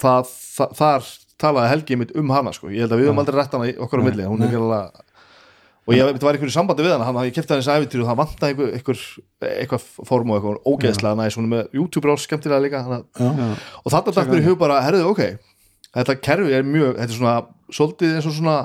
það, 0.00 0.30
það, 0.56 0.76
þar 0.80 1.10
talaði 1.40 1.72
Helgi 1.74 1.96
mitt 2.00 2.14
um 2.16 2.30
hana 2.32 2.52
sko. 2.56 2.70
ég 2.72 2.84
held 2.86 2.94
að 2.94 3.02
við 3.02 3.10
höfum 3.10 3.20
aldrei 3.22 3.36
rætt 3.40 3.52
hana 3.56 3.72
okkar 3.86 4.00
á 4.00 4.04
milli. 4.06 4.24
Hún 4.28 4.42
er 4.46 4.54
gæla 4.54 4.80
og 5.86 5.94
ég 5.94 6.08
þetta 6.10 6.26
var 6.26 6.34
einhverju 6.34 6.54
sambandi 6.54 6.82
við 6.82 6.94
hana, 6.96 7.04
hann, 7.06 7.18
ég 7.28 7.34
kefti 7.36 7.54
hann 7.54 7.60
þessi 7.62 7.74
æfintýri 7.78 8.02
og 8.02 8.08
það 8.10 8.16
vantaði 8.18 8.54
einhver, 8.54 8.70
einhver, 8.74 9.02
eitthvað 9.46 9.84
form 10.08 10.32
og 10.32 10.38
eitthvað 10.40 10.56
ógeðslega 10.72 11.18
næs, 11.20 11.36
hún 11.38 11.46
er 11.46 11.52
með 11.52 11.76
YouTube 11.78 12.08
rás 12.10 12.24
skemmtilega 12.26 12.64
líka 12.64 12.80
hana, 12.82 12.98
og 13.84 13.92
þarna 13.94 14.14
dætt 14.16 14.32
mér 14.32 14.40
í 14.42 14.46
hug 14.48 14.56
bara, 14.58 14.80
herðu, 14.82 15.04
ok 15.12 15.22
þetta 15.94 16.16
kerfi 16.26 16.56
er 16.58 16.66
mjög, 16.66 16.96
þetta 16.98 17.14
er 17.14 17.20
svona 17.20 17.36
svolítið 17.78 18.16
eins 18.18 18.26
og 18.26 18.34
svona, 18.40 18.56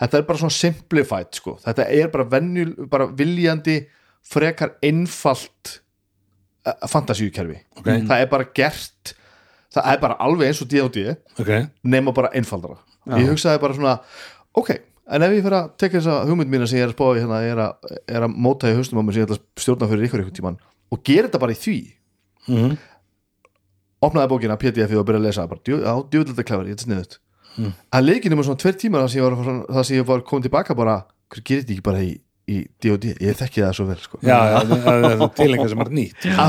þetta 0.00 0.18
er 0.22 0.24
bara 0.30 0.40
svona 0.40 0.56
simplified, 0.56 1.30
sko, 1.36 1.56
þetta 1.66 1.86
er 2.00 2.08
bara 2.16 2.26
venjul, 2.32 2.70
bara 2.96 3.10
viljandi 3.20 3.76
frekar 4.24 4.72
einfalt 4.88 5.74
uh, 6.64 6.88
fantasíukerfi, 6.88 7.60
Ok. 7.76 7.92
það 8.08 8.24
er 8.24 8.32
bara 8.32 8.48
gert 8.56 9.12
það 9.74 9.90
er 9.92 10.00
bara 10.02 10.18
alveg 10.24 10.50
eins 10.50 10.62
og 10.64 10.70
D&D 10.70 11.04
Ok, 11.42 11.52
nema 11.82 12.14
bara 12.16 12.32
einfaldara. 12.36 12.78
Ég 13.18 13.28
hugsaði 13.28 13.62
bara 13.62 13.76
svona, 13.76 13.94
ok 14.56 14.74
en 14.74 15.24
ef 15.26 15.34
ég 15.34 15.44
fyrir 15.44 15.58
að 15.58 15.72
tekja 15.80 16.00
þessa 16.00 16.20
hugmynd 16.30 16.52
mína 16.52 16.68
sem 16.68 16.78
ég 16.78 16.86
er 16.86 16.92
að 16.92 16.96
spáði 16.96 17.24
hérna, 17.24 17.40
er 17.44 17.60
að, 17.60 17.90
er 18.08 18.24
að 18.24 18.38
móta 18.46 18.70
í 18.70 18.76
haustum 18.78 19.00
á 19.00 19.04
mér 19.04 19.16
sem 19.16 19.24
ég 19.24 19.28
ætla 19.28 19.36
að 19.36 19.64
stjórna 19.64 19.88
fyrir 19.90 20.06
ykkur 20.08 20.22
ykkur 20.22 20.36
tíman 20.38 20.56
og 20.94 21.02
gera 21.04 21.28
þetta 21.28 21.42
bara 21.42 21.56
í 21.56 21.60
því. 21.60 21.78
Mhm. 22.48 22.74
opnaði 24.04 24.28
bókina 24.28 24.56
PDF-ið 24.60 24.98
og 25.00 25.06
byrja 25.08 25.20
að 25.20 25.26
lesa 25.26 25.46
bara, 25.48 25.62
djú, 25.64 25.78
á, 25.80 25.94
djúvillega 26.12 26.44
klefur, 26.44 26.66
ég 26.68 26.76
þetta 26.76 26.84
sniðut 26.84 27.14
mm. 27.56 27.72
að 27.96 28.04
leikinu 28.04 28.36
með 28.36 28.48
svona 28.48 28.60
tveir 28.60 28.76
tímar 28.80 29.04
þar 29.04 29.12
sem 29.12 29.20
ég 29.22 29.24
var, 29.24 29.86
ég 29.96 30.08
var 30.08 30.24
komin 30.28 30.44
tilbaka 30.44 30.76
bara, 30.76 30.96
hver 31.32 31.44
gerir 31.46 31.64
þetta 31.64 31.74
ekki 31.76 31.86
bara 31.86 32.02
í, 32.04 32.10
í 32.50 32.60
D&D, 32.82 33.14
ég 33.24 33.38
þekki 33.38 33.62
það 33.64 33.76
svo 33.78 33.86
vel 33.88 34.00
sko. 34.02 34.20
já, 34.24 34.36
já, 34.52 34.58
það 34.84 35.06
er 35.10 35.24
tilengar 35.38 35.70
sem 35.72 35.84
er 35.84 35.92
nýtt 35.98 36.26
já, 36.28 36.46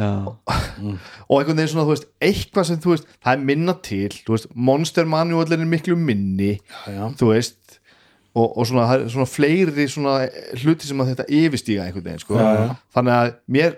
og 0.00 1.36
einhvern 1.36 1.58
veginn 1.58 1.70
svona, 1.72 1.86
þú 1.86 1.94
veist, 1.94 2.08
eitthvað 2.24 2.68
sem 2.68 2.80
þú 2.82 2.94
veist, 2.94 3.10
það 3.20 3.32
er 3.36 3.44
minna 3.50 3.74
til, 3.84 4.10
þú 4.26 4.36
veist, 4.36 4.50
Monster 4.70 5.08
Manual 5.10 5.54
er 5.54 5.66
miklu 5.68 5.98
minni, 5.98 6.56
já, 6.58 6.80
já. 6.96 7.04
þú 7.20 7.32
veist 7.34 7.79
og, 8.30 8.46
og 8.60 8.66
svona, 8.68 8.84
svona 9.10 9.26
fleiri 9.26 9.86
svona 9.90 10.16
hluti 10.62 10.86
sem 10.86 11.00
að 11.02 11.08
þetta 11.12 11.24
yfirstíga 11.34 11.86
einhvern 11.88 12.04
veginn, 12.06 12.20
sko, 12.22 12.36
Já, 12.38 12.50
já. 12.60 12.66
þannig 12.94 13.14
að 13.16 13.30
mér, 13.56 13.72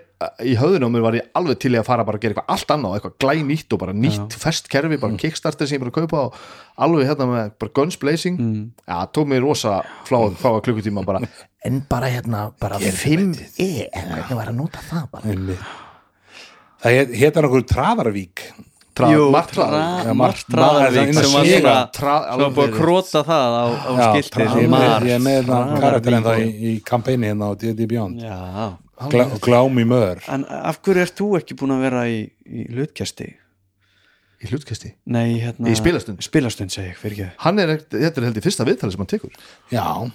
í 0.45 0.53
höfðunum 0.59 0.93
mér 0.93 1.03
var 1.07 1.17
ég 1.17 1.31
alveg 1.39 1.57
til 1.63 1.71
að 1.75 1.87
fara 1.87 2.05
bara 2.07 2.19
að 2.19 2.25
gera 2.27 2.35
eitthvað 2.35 2.53
allt 2.55 2.73
annað, 2.75 2.97
eitthvað 2.99 3.15
glænýtt 3.25 3.73
og 3.75 3.81
bara 3.81 3.95
nýtt 3.97 4.37
fest 4.43 4.69
kerfi, 4.71 4.99
bara 5.01 5.17
kickstarter 5.23 5.67
sem 5.69 5.79
ég 5.79 5.83
bara 5.83 5.95
kaupa 5.97 6.21
og 6.29 6.37
alveg 6.85 7.09
hérna 7.09 7.27
með 7.31 7.55
bara 7.63 7.73
guns 7.81 7.97
blazing. 7.99 8.37
Mm. 8.39 8.67
já, 8.87 8.97
tók 9.15 9.27
mér 9.33 9.41
rosa 9.43 9.79
flá, 10.07 10.19
fáa 10.37 10.61
klukkutíma 10.63 11.03
bara, 11.07 11.23
en 11.67 11.81
bara 11.89 12.11
hérna 12.13 12.45
bara 12.61 12.77
5e, 12.77 13.89
hvernig 13.89 14.37
var 14.37 14.53
að 14.53 14.59
nota 14.61 14.85
það 14.85 15.09
bara? 15.17 15.57
Það 16.83 17.13
hétar 17.15 17.45
okkur 17.47 17.65
Traðarvík 17.73 18.41
Tra, 18.93 19.07
Jú, 19.09 19.31
martra, 19.33 19.65
tra- 19.65 20.05
Já, 20.05 20.13
Mark 20.13 20.17
Mar- 20.17 20.41
Traðarvík 20.53 21.13
Mar- 21.15 21.23
sem 21.23 21.31
var 21.33 21.45
svona 21.45 22.37
var 22.37 22.51
búið 22.53 22.67
að 22.67 22.75
króta 22.77 23.23
það 23.25 23.55
á, 23.57 23.65
á 23.73 23.91
Já, 23.97 24.05
skilti 24.11 24.29
Tra- 24.35 24.45
ég 24.45 24.63
er 24.63 24.69
með- 24.69 25.07
ég 25.09 25.21
með 25.25 25.47
karakterinn 25.81 26.23
það 26.27 26.41
í, 26.43 26.49
í 26.69 26.73
kampæni 26.85 27.25
hérna 27.31 27.49
á 27.49 27.51
D&D 27.57 27.87
Beyond. 27.89 28.21
Glámi 29.41 29.83
Mör. 29.89 30.21
En 30.29 30.45
af 30.45 30.77
hverju 30.85 31.01
ert 31.01 31.15
þú 31.17 31.31
ekki 31.39 31.57
búin 31.57 31.73
að 31.73 31.81
vera 31.87 32.03
í, 32.07 32.19
í 32.45 32.67
hlutkjasti? 32.69 33.33
í 34.43 34.49
hlutkesti 34.51 34.89
Nei, 35.07 35.39
hérna 35.39 35.71
Í 35.71 35.75
spilastund? 35.79 36.19
Spilastund 36.21 36.69
segi 36.73 36.89
ég, 36.91 36.97
fyrir 36.99 37.15
ekki 37.15 37.29
hann 37.45 37.59
er, 37.63 37.67
ekkert- 37.77 37.95
þetta 37.95 38.17
er 38.21 38.25
held 38.27 38.37
í 38.37 38.43
fyrsta 38.43 38.65
viðtali 38.67 38.91
sem 38.91 38.99
hann 38.99 39.07
tekur. 39.07 39.31
Já, 39.71 40.11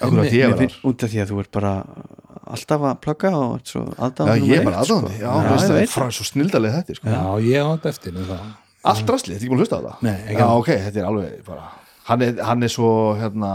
að 0.00 0.30
ég 0.32 0.78
út 0.88 1.04
af 1.04 1.10
því 1.12 1.20
að 1.20 1.28
þú 1.34 1.40
ert 1.44 1.50
bara 1.52 1.72
alltaf 2.56 2.86
að 2.90 2.98
plugga 3.04 3.30
og 3.36 3.54
ert 3.58 3.70
svo 3.72 3.84
Já, 3.86 3.94
aðdáðan 4.06 4.44
ég 4.48 4.58
er 4.60 4.66
bara 4.68 4.82
aðdáðandi, 4.84 5.14
já, 5.20 5.30
Já, 5.30 5.52
það 5.64 5.78
er 5.80 5.92
frá 5.94 6.08
svo 6.16 6.26
snildaleg 6.28 6.76
þetta, 6.78 6.98
sko. 6.98 7.14
já, 7.14 7.22
ég 7.50 7.70
átt 7.74 7.88
eftir. 7.90 8.20
Allt 8.80 9.06
drasli, 9.08 9.34
þetta 9.34 9.40
er 9.40 9.46
ekki 9.46 9.52
búin 9.52 9.60
að 9.60 9.64
hlusta 9.66 9.80
á 9.80 9.82
það 9.86 10.04
Nei, 10.06 10.14
ekki 10.24 10.40
Já, 10.40 10.46
ok, 10.56 10.70
þetta 10.86 11.02
er 11.02 11.08
alveg 11.10 11.40
bara 11.48 11.66
Hann 12.10 12.22
er, 12.26 12.38
hann 12.48 12.62
er 12.66 12.72
svo, 12.72 12.92
hérna 13.20 13.50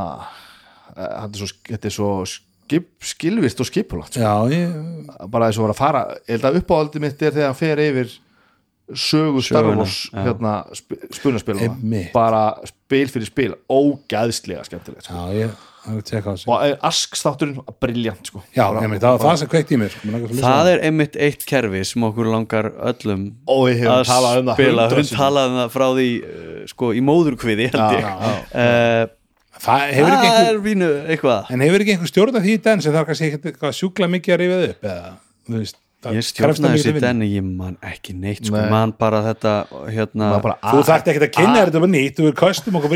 eh, 0.96 1.14
hann 1.22 1.32
er 1.34 1.40
svo, 1.42 1.48
þetta 1.72 1.90
er 1.90 1.96
svo 1.96 2.10
skip, 2.26 2.92
skilvist 3.04 3.60
og 3.62 3.68
skipulagt 3.70 4.16
sko. 4.16 4.22
já, 4.22 4.34
ég, 4.54 5.10
bara 5.32 5.50
eins 5.50 5.58
og 5.60 5.68
var 5.68 5.74
að 5.76 5.80
fara, 5.82 6.04
ég 6.26 6.38
held 6.38 6.48
að 6.50 6.60
uppáhaldið 6.62 7.04
mitt 7.06 7.22
er 7.26 7.36
þegar 7.36 7.52
hann 7.52 7.60
fer 7.60 7.82
yfir 7.84 8.14
sögu 8.94 9.42
Star 9.42 9.66
Söguna, 9.66 9.82
Wars 9.82 9.98
já. 10.12 10.20
hérna, 10.28 10.54
sp 10.78 10.98
spunaspiluna 11.18 11.72
Einmitt. 11.72 12.12
bara 12.14 12.44
spil 12.70 13.08
fyrir 13.10 13.30
spil 13.32 13.56
ógæðslega 13.72 14.66
skemmtilegt 14.68 15.08
sko. 15.08 15.14
já, 15.18 15.46
ég 15.46 15.64
það 15.86 15.98
er 16.20 16.28
að 16.32 16.46
og 16.50 16.64
eh, 16.66 16.74
Ask 16.90 17.16
státturinn, 17.20 17.60
briljant 17.84 18.30
sko. 18.32 18.42
já, 18.56 18.66
einmitt, 18.82 19.02
það 19.04 19.16
var 19.16 19.24
það 19.26 19.40
sem 19.42 19.52
kveikt 19.54 19.74
í 19.76 19.80
mér 19.82 19.94
sko, 19.94 20.14
að 20.20 20.40
Það 20.46 20.70
er 20.74 20.84
einmitt 20.90 21.20
eitt 21.28 21.46
kerfi 21.50 21.84
sem 21.92 22.08
okkur 22.10 22.30
langar 22.34 22.72
öllum 22.92 23.26
að 23.46 24.02
um 24.42 24.50
það 24.50 24.58
spila, 24.58 24.88
hundrað 24.88 24.98
við 24.98 25.08
sinnum. 25.10 25.22
talað 25.22 25.52
um 25.54 25.60
það 25.62 25.70
frá 25.78 25.86
því 26.00 26.08
uh, 26.24 26.58
sko 26.74 26.92
í 26.98 27.06
móðurkviði 27.12 27.70
held 27.70 27.80
Já, 27.82 27.88
ég. 27.94 28.02
já, 28.02 28.12
já. 28.26 28.36
Uh, 28.66 29.06
það 29.66 29.86
hefur 29.96 30.12
ekki 30.12 30.28
Það 30.28 30.36
einhver 30.36 30.52
er 30.52 30.62
vínu 30.66 30.92
eitthvað. 31.16 31.50
En 31.56 31.62
hefur 31.64 31.84
ekki 31.86 31.94
einhver 31.96 32.12
stjórn 32.12 32.36
af 32.40 32.44
því 32.46 32.56
í 32.58 32.62
den 32.66 32.82
sem 32.84 32.96
þarf 32.96 33.08
kannski 33.12 33.30
ekkert 33.30 33.46
eitthvað 33.54 33.78
sjúkla 33.80 34.10
mikið 34.12 34.36
að 34.36 34.42
rifið 34.44 34.66
upp 34.74 34.90
eða, 34.92 35.14
þú 35.48 35.60
veist, 35.62 35.78
það 35.80 35.85
Ég 36.14 36.28
mikið 36.62 36.76
þessi 36.76 36.92
vinnu. 36.92 37.02
den 37.06 37.24
ég 37.26 37.44
man 37.46 37.78
ekki 37.82 38.14
neitt 38.14 38.46
sko, 38.46 38.56
Nei. 38.56 38.70
man 38.70 38.94
bara 39.00 39.22
þetta 39.26 39.54
hérna 39.96 40.30
Maður 40.36 40.44
bara, 40.46 40.56
þú 40.70 40.84
þarft 40.90 41.10
ekki 41.12 41.24
að 41.26 41.34
kynna 41.40 41.56
þér 41.58 41.72
þetta 41.72 41.82
bara 41.86 41.94
nýtt 41.96 42.20
þú 42.20 42.30
er 42.30 42.38
kostum 42.42 42.80
okkur 42.80 42.94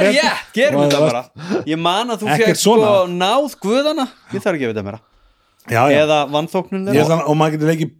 er 0.00 0.08
ég, 0.18 0.42
gerum 0.58 0.84
þetta 0.84 0.98
það 0.98 1.06
bara. 1.08 1.22
Ég 1.70 1.82
man 1.86 2.14
að 2.14 2.24
þú 2.24 2.32
fegst 2.34 2.64
sko 2.64 2.92
náð 3.14 3.58
guðana. 3.62 4.08
Ég 4.34 4.44
þarf 4.44 4.58
ekki 4.58 4.68
að 4.68 4.74
vita 4.74 4.86
já. 5.70 5.82
Eða 6.02 6.18
vannþóknun 6.34 6.90
og 6.92 7.38
maður 7.38 7.56
getur 7.56 7.74
ekki? 7.76 7.90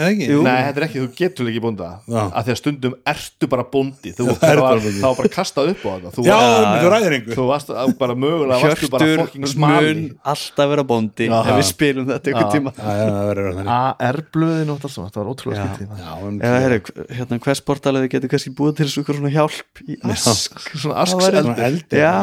Jú. 0.00 0.40
Nei, 0.46 0.58
þetta 0.64 0.78
er 0.80 0.84
ekki, 0.86 1.00
þú 1.02 1.08
getur 1.18 1.48
ekki 1.50 1.60
bónda. 1.64 1.86
Já. 2.08 2.20
að 2.30 2.44
því 2.46 2.52
að 2.54 2.58
stundum 2.60 2.94
ertu 3.10 3.48
bara 3.50 3.64
bóndi. 3.72 4.12
Þú 4.16 4.26
Það 4.30 4.36
það 4.40 4.40
bara 4.40 4.60
var, 4.62 4.78
það 5.00 5.16
bara 5.18 5.30
kastað 5.34 5.70
upp 5.72 5.82
á 5.82 5.90
þetta 5.90 6.12
þú, 6.14 6.24
já, 6.24 6.36
varst- 6.40 6.80
þú 6.80 6.90
ræðir 6.94 7.16
einhver 7.16 7.36
þú 7.40 7.46
varst 7.50 7.72
bara 8.00 8.14
mögulega 8.14 8.60
varstu 8.64 8.88
bara 8.94 9.08
Hjörtur 9.10 9.20
fucking 9.26 9.46
smali. 9.50 9.90
mun 9.90 10.18
alltaf 10.32 10.70
vera 10.72 10.84
bóndi 10.92 11.26
Já. 11.28 11.36
ef 11.40 11.58
við 11.60 11.66
spilum 11.70 12.06
þetta 12.12 12.32
ykkur 12.32 12.48
tíma. 12.54 12.72
Já, 12.78 12.90
já, 13.00 13.06
það 13.10 13.26
verður 13.30 13.58
þannig. 13.58 13.72
AR-blöðin 14.00 14.70
og 14.70 14.80
allt 14.80 14.94
svona, 14.94 15.10
þetta 15.10 15.20
var 15.20 15.30
ótrúlega 15.34 15.66
já, 16.00 16.12
um, 16.30 16.40
Eða 16.40 16.60
herri, 16.64 16.80
hérna 17.18 17.40
hvers 17.44 17.62
bortaleði 17.66 18.10
getur 18.14 18.32
kannski 18.32 18.54
búið 18.56 18.76
til 18.80 18.88
svona 18.94 19.30
hjálp 19.34 19.84
í 19.88 19.98
ask? 20.06 20.60
Svona 20.80 21.04
Það 21.50 21.64
eldi. 21.66 22.00
Já, 22.00 22.14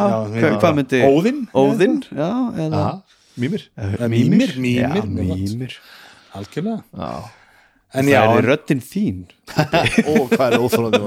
hvað, 0.58 0.74
myndi 0.80 1.04
Óðinn? 1.08 1.44
Óðinn, 1.54 2.00
já, 2.16 2.32
eða 2.58 2.82
Aha, 2.82 3.02
Mýmir 3.38 3.68
Eh, 3.78 4.08
Mímir, 4.10 4.56
Já, 4.58 5.04
mímir, 5.06 5.78
algjörlega 7.98 8.14
Já 8.14 8.22
en 8.22 8.28
Það 8.28 8.38
er 8.38 8.44
en- 8.44 8.50
röddin 8.52 8.82
þín. 8.88 9.18
Ó, 10.08 10.14
hvað 10.32 10.48
er 10.48 10.60
óþólandi 10.64 11.00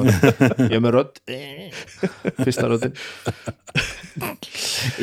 Ég 0.70 0.76
er 0.76 0.82
með 0.84 0.94
rödd. 0.96 1.14
Fyrsta 2.44 2.66
röddin. 2.70 2.94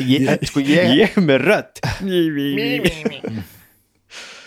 Ég, 0.08 0.22
Sko 0.50 0.60
ég 0.64 0.94
Ég 0.98 1.16
er 1.16 1.22
með 1.24 1.38
rödd. 1.48 1.74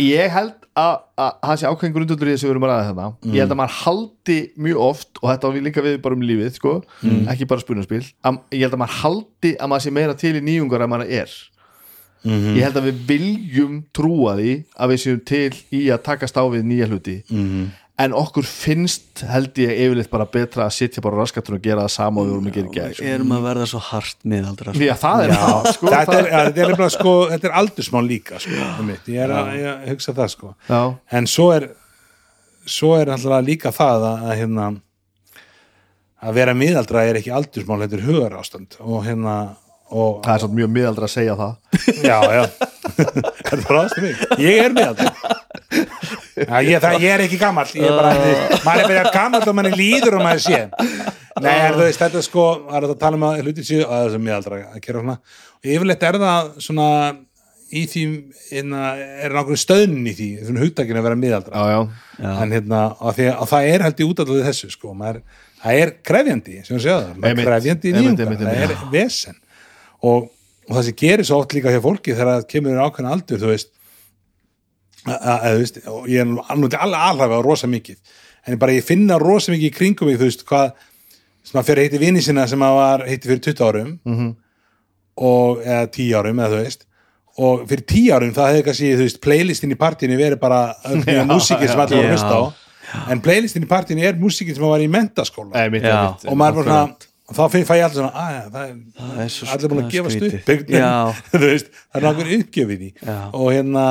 Ég 0.01 0.31
held 0.33 0.57
að 0.79 0.93
að 1.19 1.33
það 1.43 1.57
sé 1.59 1.67
ákveðin 1.67 1.93
grundöldur 1.95 2.29
í 2.29 2.33
þessu 2.33 2.47
við 2.47 2.53
erum 2.53 2.63
að 2.65 2.71
ræða 2.71 2.85
þetta. 2.87 3.07
Ég 3.35 3.41
held 3.43 3.51
að 3.53 3.59
maður 3.59 3.75
haldi 3.81 4.37
mjög 4.65 4.79
oft 4.87 5.19
og 5.19 5.25
þetta 5.29 5.49
á 5.51 5.53
við 5.53 5.65
líka 5.67 5.83
við 5.85 5.97
bara 6.05 6.15
um 6.17 6.23
lífið 6.25 6.53
sko, 6.55 6.71
ekki 7.33 7.47
bara 7.51 7.61
spunarspil 7.65 7.99
að, 8.25 8.39
ég 8.55 8.63
held 8.65 8.77
að 8.77 8.81
maður 8.81 8.97
haldi 9.01 9.51
að 9.59 9.71
maður 9.73 9.83
sé 9.85 9.93
meira 9.99 10.15
til 10.17 10.31
í 10.39 10.43
nýjungar 10.47 10.85
en 10.87 10.93
maður 10.93 11.11
er 11.19 11.35
Mhm. 12.23 12.55
Ég 12.57 12.63
held 12.67 12.75
að 12.77 12.89
við 12.91 12.97
viljum 13.09 13.77
trúa 13.97 14.35
því 14.37 14.51
að 14.77 14.89
við 14.91 14.99
séum 15.05 15.21
til 15.25 15.51
í 15.73 15.85
að 15.89 16.03
takast 16.05 16.35
á 16.37 16.43
við 16.45 16.63
nýja 16.69 16.87
hluti 16.91 17.23
Mhm. 17.31 17.71
en 18.01 18.11
okkur 18.13 18.45
finnst 18.45 19.21
held 19.29 19.53
ég 19.61 19.73
yfirleitt 19.77 20.09
bara 20.09 20.25
betra 20.25 20.65
að 20.65 20.71
sitja 20.73 21.01
bara 21.01 21.17
á 21.17 21.21
raskatun 21.21 21.55
og 21.55 21.61
gera 21.61 21.81
það 21.85 21.89
sama 21.91 22.21
og 22.21 22.27
við 22.27 22.31
vorum 22.31 22.47
að 22.47 22.53
gera 22.53 22.67
í 22.67 22.73
gær 22.77 22.93
sko. 22.93 23.03
Erum 23.05 23.31
að 23.35 23.41
verða 23.49 23.67
svo 23.67 23.79
hart 23.79 24.17
miðaldra 24.25 24.73
sko. 24.73 24.83
Já, 24.85 24.93
það 25.01 25.23
er 25.23 25.33
það 25.35 25.71
sko 25.73 25.87
þetta 25.87 26.17
er, 26.19 26.25
er, 26.25 26.53
nefnilega, 26.53 26.89
sko, 26.95 27.13
þetta 27.29 27.45
er 27.51 27.57
aldursmál 27.61 28.07
líka 28.07 28.39
sko, 28.39 28.61
einmitt. 28.79 29.05
ég 29.07 29.19
er 29.25 29.29
að 29.29 29.51
ég 29.59 29.89
hugsa 29.89 30.13
það 30.13 30.29
sko. 30.29 30.55
Já, 30.69 30.81
en 31.11 31.25
svo 31.27 31.51
er 31.55 31.69
svo 32.65 32.95
er 33.01 33.09
alltaf 33.09 33.45
líka 33.45 33.71
það 33.73 34.05
að, 34.05 34.23
að 34.29 34.37
hérna 34.37 34.69
að 36.21 36.33
vera 36.37 36.53
miðaldra 36.53 37.01
er 37.09 37.17
ekki 37.17 37.31
aldursmál 37.33 37.79
þetta 37.81 37.97
er 37.97 38.03
hugar 38.05 38.35
ástand 38.37 38.75
og 38.79 39.03
hérna 39.07 39.35
og, 39.91 40.21
það 40.25 40.33
er 40.33 40.43
svolítið 40.43 40.59
mjög 40.61 40.73
miðaldra 40.77 41.07
að 41.07 41.13
segja 41.15 41.37
það. 41.39 41.55
Já, 42.09 42.17
já. 42.31 42.43
Þetta 42.91 43.55
er 43.57 43.65
ráðast 43.69 44.01
mig, 44.03 44.25
ég 44.41 44.65
er 44.65 44.75
miðaldra 44.75 45.39
já, 45.71 46.59
ég, 46.65 46.77
það, 46.81 46.97
ég 47.01 47.09
er 47.13 47.23
ekki 47.25 47.39
gamall. 47.39 47.71
Ég 47.77 47.87
er 47.87 47.97
bara, 47.97 48.13
maður 48.65 48.83
er 48.83 48.93
bara 48.93 49.13
gamall 49.15 49.47
og 49.47 49.57
maður 49.57 49.77
líður 49.79 50.17
og 50.17 50.23
maður 50.25 50.43
sé. 50.45 50.61
Nei, 51.41 51.57
þú 51.71 51.83
veist, 51.85 52.01
þetta 52.01 52.19
er 52.19 52.25
sko, 52.27 52.45
það 52.67 52.77
er 52.79 52.87
að 52.87 52.95
tala 53.01 53.19
um 53.19 53.27
að 53.29 53.43
hluti 53.45 53.65
séu 53.65 53.83
að 53.85 54.07
þessum 54.07 54.25
miðaldra 54.27 54.61
að 54.71 54.79
gera 54.85 55.03
svona. 55.03 55.17
Og 55.61 55.69
yfirleitt 55.75 56.07
er 56.07 56.19
það 56.21 56.49
svona 56.67 56.87
í 57.71 57.85
því, 57.87 58.01
hérna, 58.49 58.87
er 59.23 59.35
nákvæmlega 59.35 59.63
stöðnin 59.63 60.09
í 60.11 60.15
því, 60.17 60.29
svona 60.47 60.65
hugtakinn 60.65 60.99
að 60.99 61.07
vera 61.07 61.19
miðaldra. 61.21 61.53
Já, 61.61 61.71
já, 61.71 62.17
Já. 62.17 62.31
en 62.33 62.57
hérna, 62.57 62.81
og, 62.99 63.15
því, 63.15 63.29
og 63.31 63.51
það 63.53 63.69
er 63.69 63.85
held 63.87 64.01
í 64.03 64.09
útallega 64.09 64.49
þessu 64.49 64.71
sko, 64.73 64.95
maður, 64.97 65.21
það 65.61 65.83
er 65.85 65.93
krefjandi 66.09 66.57
sem 66.65 66.75
við 66.75 66.83
séu 66.83 66.97
það, 66.97 67.29
er 67.29 67.41
krefjandi 67.45 67.93
í 67.93 67.95
einmitt, 68.01 68.43
það 68.43 68.65
er 68.65 68.75
vesen 68.91 69.39
og, 70.03 70.29
og 70.69 70.75
það 70.77 70.85
sem 70.89 70.97
gerir 71.01 71.25
svo 71.27 71.39
oft 71.41 71.53
líka 71.57 71.71
hjá 71.73 71.81
fólki 71.83 72.13
þegar 72.15 72.31
það 72.41 72.47
kemur 72.53 72.81
ákveðin 72.85 73.11
aldur, 73.13 73.41
þú 73.41 73.51
veist 73.51 73.71
að, 75.07 75.17
að, 75.33 75.57
veist, 75.61 75.79
og 75.89 76.07
ég 76.11 76.21
er 76.21 76.53
alveg 76.53 76.77
alhæfa 76.77 77.41
rosa 77.45 77.69
mikið, 77.71 77.97
en 78.47 78.59
bara 78.61 78.75
ég 78.77 78.85
finna 78.85 79.17
rosa 79.21 79.53
mikið 79.53 79.69
í 79.69 79.73
kringum 79.75 80.09
mig, 80.11 80.19
þú 80.21 80.29
veist, 80.29 80.45
hvað 80.49 80.71
sem 81.41 81.57
að 81.57 81.67
fyrir 81.71 81.87
heiti 81.87 82.01
vini 82.01 82.21
sinna 82.21 82.45
sem 82.49 82.61
að 82.61 82.75
var 82.77 83.03
heiti 83.09 83.29
fyrir 83.31 83.43
20 83.49 83.65
árum 83.65 83.91
Mhm. 84.05 84.31
og, 85.21 85.61
eða 85.65 85.87
10 85.91 86.13
árum, 86.19 86.39
eða 86.41 86.51
þú 86.53 86.59
veist. 86.63 86.85
Og 87.41 87.63
fyrir 87.69 87.85
10 87.89 88.11
árum 88.15 88.33
það 88.35 88.49
hefði 88.51 88.63
kannski, 88.67 88.91
þú 88.99 89.05
veist, 89.07 89.19
playlistin 89.23 89.73
í 89.73 89.77
partíinu 89.79 90.17
verið 90.19 90.39
bara 90.41 90.59
músikið 91.31 91.71
sem 91.71 91.79
allir 91.81 91.97
var 91.97 92.05
að 92.05 92.13
hlusta 92.13 92.37
á. 92.37 92.43
En 93.11 93.21
playlistin 93.23 93.63
í 93.65 93.69
partíinu 93.69 94.03
er 94.05 94.17
músikið 94.21 94.57
sem 94.57 94.65
var 94.67 94.83
í 94.83 94.89
mentaskóla. 94.91 95.53
Og 96.29 96.37
maður 96.37 96.61
bara 96.61 96.67
svona 96.67 97.10
þá 97.37 97.43
finn, 97.53 97.67
fæ 97.67 97.73
ég 97.77 97.85
alltaf 97.85 97.99
svona, 97.99 98.25
að 98.25 98.49
það 98.55 98.65
er, 98.65 98.75
Það 98.97 99.21
er 99.25 99.31
svo 99.35 99.51
allir 99.55 99.71
búin 99.73 99.83
að 99.85 99.93
gefast 99.95 100.25
upp. 100.27 100.35
Það 101.91 102.01
er 102.01 102.05
nákvæm 102.07 102.35
uppgjöf 102.39 102.75
í 102.75 102.91
og 103.31 103.47
hérna 103.55 103.87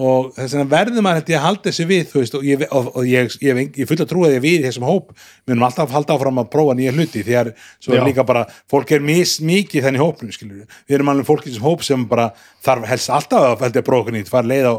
og 0.00 0.30
þess 0.32 0.54
vegna 0.56 0.70
verður 0.72 1.04
maður 1.04 1.26
ég 1.28 1.36
að 1.36 1.42
halda 1.44 1.68
þessi 1.68 1.84
við 1.84 2.04
þú 2.08 2.20
veist, 2.22 2.36
og 2.38 2.44
ég, 2.48 2.62
og, 2.72 2.86
og 2.96 3.04
ég, 3.04 3.34
ég, 3.44 3.58
ég, 3.60 3.74
ég 3.82 3.88
full 3.90 3.98
að 4.00 4.14
að 4.24 4.36
við 4.40 4.54
í 4.54 4.62
þessum 4.64 4.86
hóp 4.88 5.10
munum 5.50 5.66
alltaf 5.66 5.92
halda 5.92 6.14
áfram 6.16 6.40
að 6.40 6.48
prófa 6.54 6.76
nýja 6.78 6.94
hluti 6.96 7.24
því 7.26 7.36
að 7.42 7.50
svo 7.76 7.98
er 7.98 8.06
líka 8.06 8.24
bara, 8.24 8.46
fólk 8.72 8.94
er 8.96 9.04
mis 9.04 9.34
mikið 9.44 9.84
þenni 9.84 10.00
hópnum, 10.00 10.32
skilur 10.32 10.64
við 10.64 10.96
erum 10.96 11.12
alveg 11.12 11.28
fólk 11.28 11.44
í 11.44 11.50
þessum 11.50 11.68
hóp 11.68 11.84
sem 11.84 12.06
bara 12.08 12.30
þarf 12.64 12.88
helst 12.88 13.12
alltaf 13.12 13.66
að 13.66 13.76
ég 13.82 13.84
prófa 13.90 14.06
okkur 14.06 14.16
nýtt, 14.16 14.32
fara 14.32 14.48
leið 14.48 14.70
á, 14.72 14.74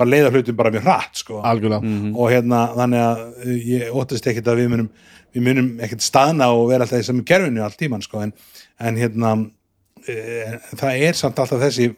fara 0.00 0.12
leið 0.14 0.28
á 0.30 0.34
hlutum 0.38 0.56
bara 0.62 0.72
mjög 0.72 0.88
hratt, 0.88 1.20
sko. 1.20 1.42
Algjörlega. 1.44 1.94
Og 2.14 2.32
hérna 2.32 2.62
þannig 2.72 3.04
að 3.04 3.52
ég 3.68 3.92
óttast 4.00 4.32
ekkert 4.32 4.48
að 4.54 4.62
við 4.62 4.72
munum 4.72 4.88
við 5.34 5.44
munum 5.48 5.72
ekkert 5.82 6.04
staðna 6.04 6.50
og 6.54 6.68
vera 6.70 6.86
alltaf 6.86 7.02
í 7.02 7.06
saman 7.06 7.26
kerfinu 7.26 7.64
allt 7.64 7.78
tíman 7.80 8.04
sko 8.04 8.22
en, 8.24 8.32
en 8.78 9.00
hérna 9.00 9.34
e, 10.06 10.14
það 10.78 11.04
er 11.08 11.18
samt 11.18 11.42
alltaf 11.42 11.62
þessi, 11.64 11.90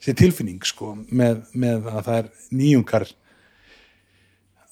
þessi 0.00 0.16
tilfinning 0.18 0.66
sko 0.66 0.96
með, 1.08 1.44
með 1.54 1.88
að 1.92 2.02
það 2.02 2.20
er 2.20 2.30
nýjungar. 2.60 3.08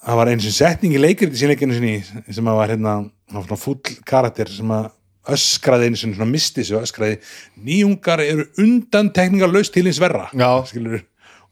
Það 0.07 0.21
var 0.21 0.31
eins 0.31 0.47
og 0.47 0.55
setning 0.55 0.95
í 0.95 1.03
leikriti 1.03 1.41
sínleikinu 1.41 1.77
sinni 1.77 1.97
sem 2.05 2.47
að 2.47 2.61
var 2.61 2.75
hérna 2.75 3.57
fúll 3.59 3.81
karakter 4.07 4.51
sem 4.53 4.71
að 4.71 4.93
öskraði 5.35 5.89
einu 5.89 5.99
sinni 5.99 6.15
svona 6.15 6.31
misti 6.31 6.63
sig 6.63 6.77
og 6.79 6.87
öskraði 6.87 7.19
nýjungar 7.67 8.23
eru 8.23 8.47
undan 8.63 9.11
tekningarlaust 9.15 9.75
til 9.75 9.87
hins 9.89 10.03
verra. 10.03 10.29
Skilur 10.71 11.01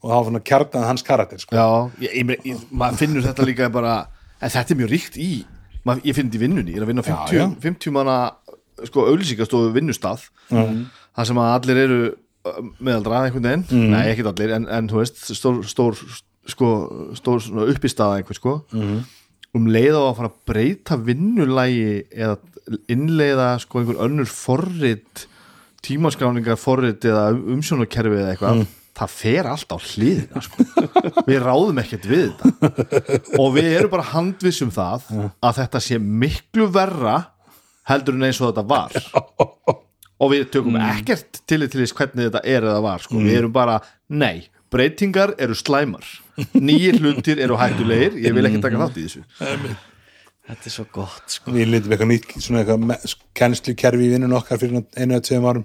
og 0.05 0.11
það 0.11 0.15
var 0.15 0.27
svona 0.29 0.43
kjartan 0.45 0.85
hans 0.85 1.03
karakter 1.03 1.41
sko. 1.41 1.55
Já, 1.57 1.67
ég, 2.05 2.15
ég, 2.21 2.45
ég, 2.45 2.63
maður 2.71 3.01
finnur 3.01 3.25
þetta 3.25 3.47
líka 3.47 3.69
bara 3.73 3.97
en 4.39 4.53
þetta 4.53 4.75
er 4.75 4.79
mjög 4.83 4.91
ríkt 4.93 5.19
í 5.19 5.29
maður, 5.85 6.03
ég 6.09 6.15
finn 6.17 6.29
þetta 6.29 6.37
í 6.39 6.43
vinnunni, 6.45 6.71
ég 6.73 6.77
er 6.81 6.85
að 6.85 6.91
vinna 6.91 7.03
á 7.05 7.09
50, 7.09 7.35
Já, 7.35 7.41
já. 7.41 7.47
50 7.65 7.91
manna 7.95 8.15
sko 8.89 9.05
auðlýsingastofu 9.09 9.73
vinnustað 9.75 10.25
þar 10.49 11.27
sem 11.29 11.37
að 11.39 11.51
allir 11.55 11.77
eru 11.85 11.99
uh, 12.09 12.61
meðaldra 12.79 13.21
einhvern 13.27 13.45
veginn, 13.49 13.65
Mm. 13.71 13.91
nei 13.93 14.09
ekkert 14.13 14.31
allir 14.33 14.51
en, 14.57 14.65
en 14.67 14.89
þú 14.91 14.99
veist, 15.03 15.21
stór, 15.37 15.61
stór 15.69 15.95
sko, 16.47 16.67
stór 17.17 17.39
svona 17.41 17.69
uppistaða 17.71 18.19
einhver 18.19 18.35
sko 18.37 18.57
Mm. 18.73 18.99
um 19.55 19.65
leið 19.71 19.95
á 19.95 20.01
að 20.09 20.15
fara 20.17 20.29
að 20.33 20.41
breyta 20.51 20.97
vinnulægi 20.99 22.05
eða 22.11 22.37
innleiða 22.91 23.47
sko 23.61 23.79
einhver 23.79 24.01
önnur 24.03 24.25
forrit 24.27 25.27
tímaskráningar 25.85 26.57
forrit 26.57 27.05
eða 27.05 27.29
umsjónarkerfi 27.37 28.17
eða 28.19 28.33
eitthvað 28.35 28.59
Mm. 28.59 28.67
Það 28.95 29.13
fer 29.15 29.49
allt 29.51 29.75
á 29.75 29.77
hliðina 29.77 30.43
sko. 30.45 30.65
við 31.29 31.39
ráðum 31.43 31.81
ekkert 31.83 32.07
við 32.09 32.27
þetta. 32.31 33.21
Og 33.41 33.55
við 33.57 33.71
erum 33.73 33.93
bara 33.93 34.09
handvissum 34.13 34.73
það 34.73 35.07
að 35.15 35.57
þetta 35.61 35.81
sé 35.83 35.99
miklu 36.01 36.69
verra 36.73 37.17
heldur 37.89 38.17
en 38.17 38.27
eins 38.29 38.41
og 38.41 38.51
þetta 38.51 38.65
var. 38.69 38.95
Og 40.15 40.31
við 40.31 40.45
tökum 40.53 40.77
ekkert 40.79 41.41
til 41.43 41.65
til 41.65 41.81
þess 41.81 41.95
hvernig 41.97 42.29
þetta 42.29 42.43
er 42.47 42.69
eða 42.69 42.83
var 42.85 43.03
sko. 43.03 43.19
við 43.19 43.41
erum 43.41 43.55
bara, 43.55 43.81
nei, 44.07 44.47
breytingar 44.71 45.35
eru 45.41 45.57
slæmar. 45.57 46.07
Nýjir 46.55 47.01
hlutir 47.01 47.39
eru 47.43 47.59
hættulegir, 47.59 48.15
ég 48.23 48.35
vil 48.35 48.47
ekki 48.47 48.63
taka 48.63 48.79
þátt 48.85 49.01
í 49.01 49.05
þessu. 49.09 49.25
Þetta 50.45 50.69
er 50.69 50.73
svo 50.73 50.85
gott 50.93 51.31
sko. 51.33 51.51
við 51.55 51.71
lindum 51.73 51.93
eitthvað 51.95 52.09
nýtt 52.11 52.33
svona 52.37 52.61
eitthvað 52.61 53.15
kennslukerfi 53.37 54.05
í 54.05 54.11
vinnun 54.11 54.35
okkar 54.37 54.59
fyrir 54.61 54.83
einu 54.93 55.15
eða 55.15 55.23
tveim 55.25 55.47
árum 55.49 55.63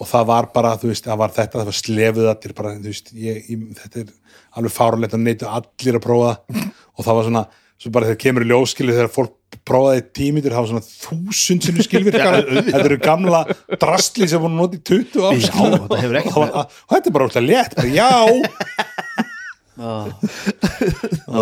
og 0.00 0.08
það 0.08 0.28
var 0.32 0.48
bara, 0.54 0.76
þú 0.80 0.92
veist, 0.92 1.06
það 1.06 1.20
var 1.20 1.34
þetta 1.36 1.58
það 1.58 1.68
var 1.70 1.78
slefuð 1.78 2.30
allir 2.32 2.54
bara, 2.58 2.76
þú 2.78 2.92
veist 2.92 3.12
ég, 3.14 3.42
ég, 3.50 3.66
þetta 3.82 4.02
er 4.02 4.14
alveg 4.58 4.74
fárulegt 4.74 5.16
að 5.16 5.26
neytu 5.26 5.50
allir 5.50 5.98
að 5.98 6.06
prófa 6.06 6.32
það. 6.32 6.70
Og 6.92 7.06
það 7.06 7.18
var 7.18 7.28
svona 7.28 7.44
svo 7.82 7.90
bara 7.90 8.08
þegar 8.10 8.20
kemur 8.22 8.44
í 8.44 8.50
ljóskilið 8.50 8.98
þegar 8.98 9.10
fólk 9.10 9.38
prófaði 9.68 10.02
tímitur, 10.16 10.54
það 10.54 10.64
var 10.64 10.70
svona 10.70 10.86
þúsund 10.86 11.66
sem 11.66 11.80
skilvirkar, 11.86 12.36
þetta 12.68 12.82
eru 12.86 12.98
gamla 13.02 13.42
drastli 13.82 14.28
sem 14.30 14.42
voru 14.42 14.54
notið 14.54 14.82
20 14.90 15.26
ár 15.26 15.36
Já, 15.42 15.50
þetta 15.52 15.98
hefur 16.00 16.18
ekkert 16.20 16.38
og, 16.38 16.54
og, 16.62 16.76
þetta 16.92 17.10
er 17.10 17.16
bara 17.16 17.28
óslega 17.28 17.48
létt, 17.50 17.76
já 17.92 18.10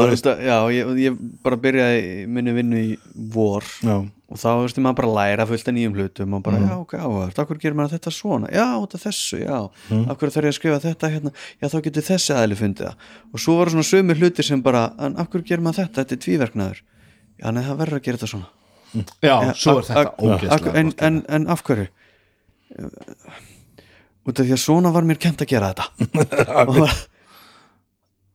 já, 0.49 0.57
ég, 0.75 0.95
ég 1.01 1.19
bara 1.45 1.59
byrjaði 1.61 2.27
minni 2.31 2.55
vinnu 2.57 2.81
í 2.81 2.91
vor 3.35 3.67
já, 3.85 3.97
og 4.31 4.39
þá 4.39 4.49
veistum 4.63 4.85
maður 4.87 4.99
bara 5.01 5.15
læra 5.17 5.47
fullt 5.51 5.71
af 5.71 5.75
nýjum 5.75 5.97
hlutum 5.99 6.37
og 6.39 6.45
bara, 6.47 6.61
já, 6.63 6.75
ok, 6.77 6.95
áhverð, 7.01 7.41
akkur 7.43 7.59
gerir 7.63 7.77
maður 7.79 7.97
þetta 7.97 8.13
svona? 8.15 8.47
Já, 8.55 8.69
þetta 8.85 8.99
þessu, 9.03 9.41
já, 9.43 9.59
mm. 9.91 10.05
akkur 10.15 10.33
þarf 10.35 10.47
ég 10.47 10.55
að 10.55 10.59
skrifa 10.61 10.79
þetta 10.85 11.13
hérna, 11.17 11.35
já, 11.59 11.67
þá 11.73 11.79
getur 11.89 12.07
þessi 12.07 12.37
aðli 12.37 12.61
fundið 12.61 12.87
það. 12.87 13.11
Og 13.35 13.43
svo 13.43 13.53
voru 13.59 13.75
svona 13.75 13.91
sömu 13.91 14.17
hlutir 14.21 14.47
sem 14.47 14.63
bara 14.63 14.83
en 15.03 15.19
akkur 15.19 15.43
gerir 15.43 15.65
maður 15.67 15.83
þetta, 15.83 16.05
þetta 16.05 16.17
er 16.17 16.23
tvíverknaður. 16.27 16.83
Já, 17.41 17.47
nei, 17.51 17.63
það 17.67 17.83
verður 17.83 17.99
að 17.99 18.07
gera 18.07 18.21
þetta 18.21 18.33
svona. 18.37 18.49
Já, 19.23 19.55
svo 19.55 19.79
er 19.81 19.85
þetta 19.91 20.15
ógeðslega 20.19 20.79
en, 20.79 20.89
en, 21.11 21.23
en 21.31 21.51
af 21.51 21.67
hverju? 21.67 21.91
Út 24.31 24.39
af 24.39 24.47
því 24.47 24.55
að 24.55 24.63
svona 24.63 24.95
var 24.95 25.07
mér 25.09 25.19
kent 25.19 25.43
að 25.43 25.51
gera 25.51 25.73
þetta 25.75 26.87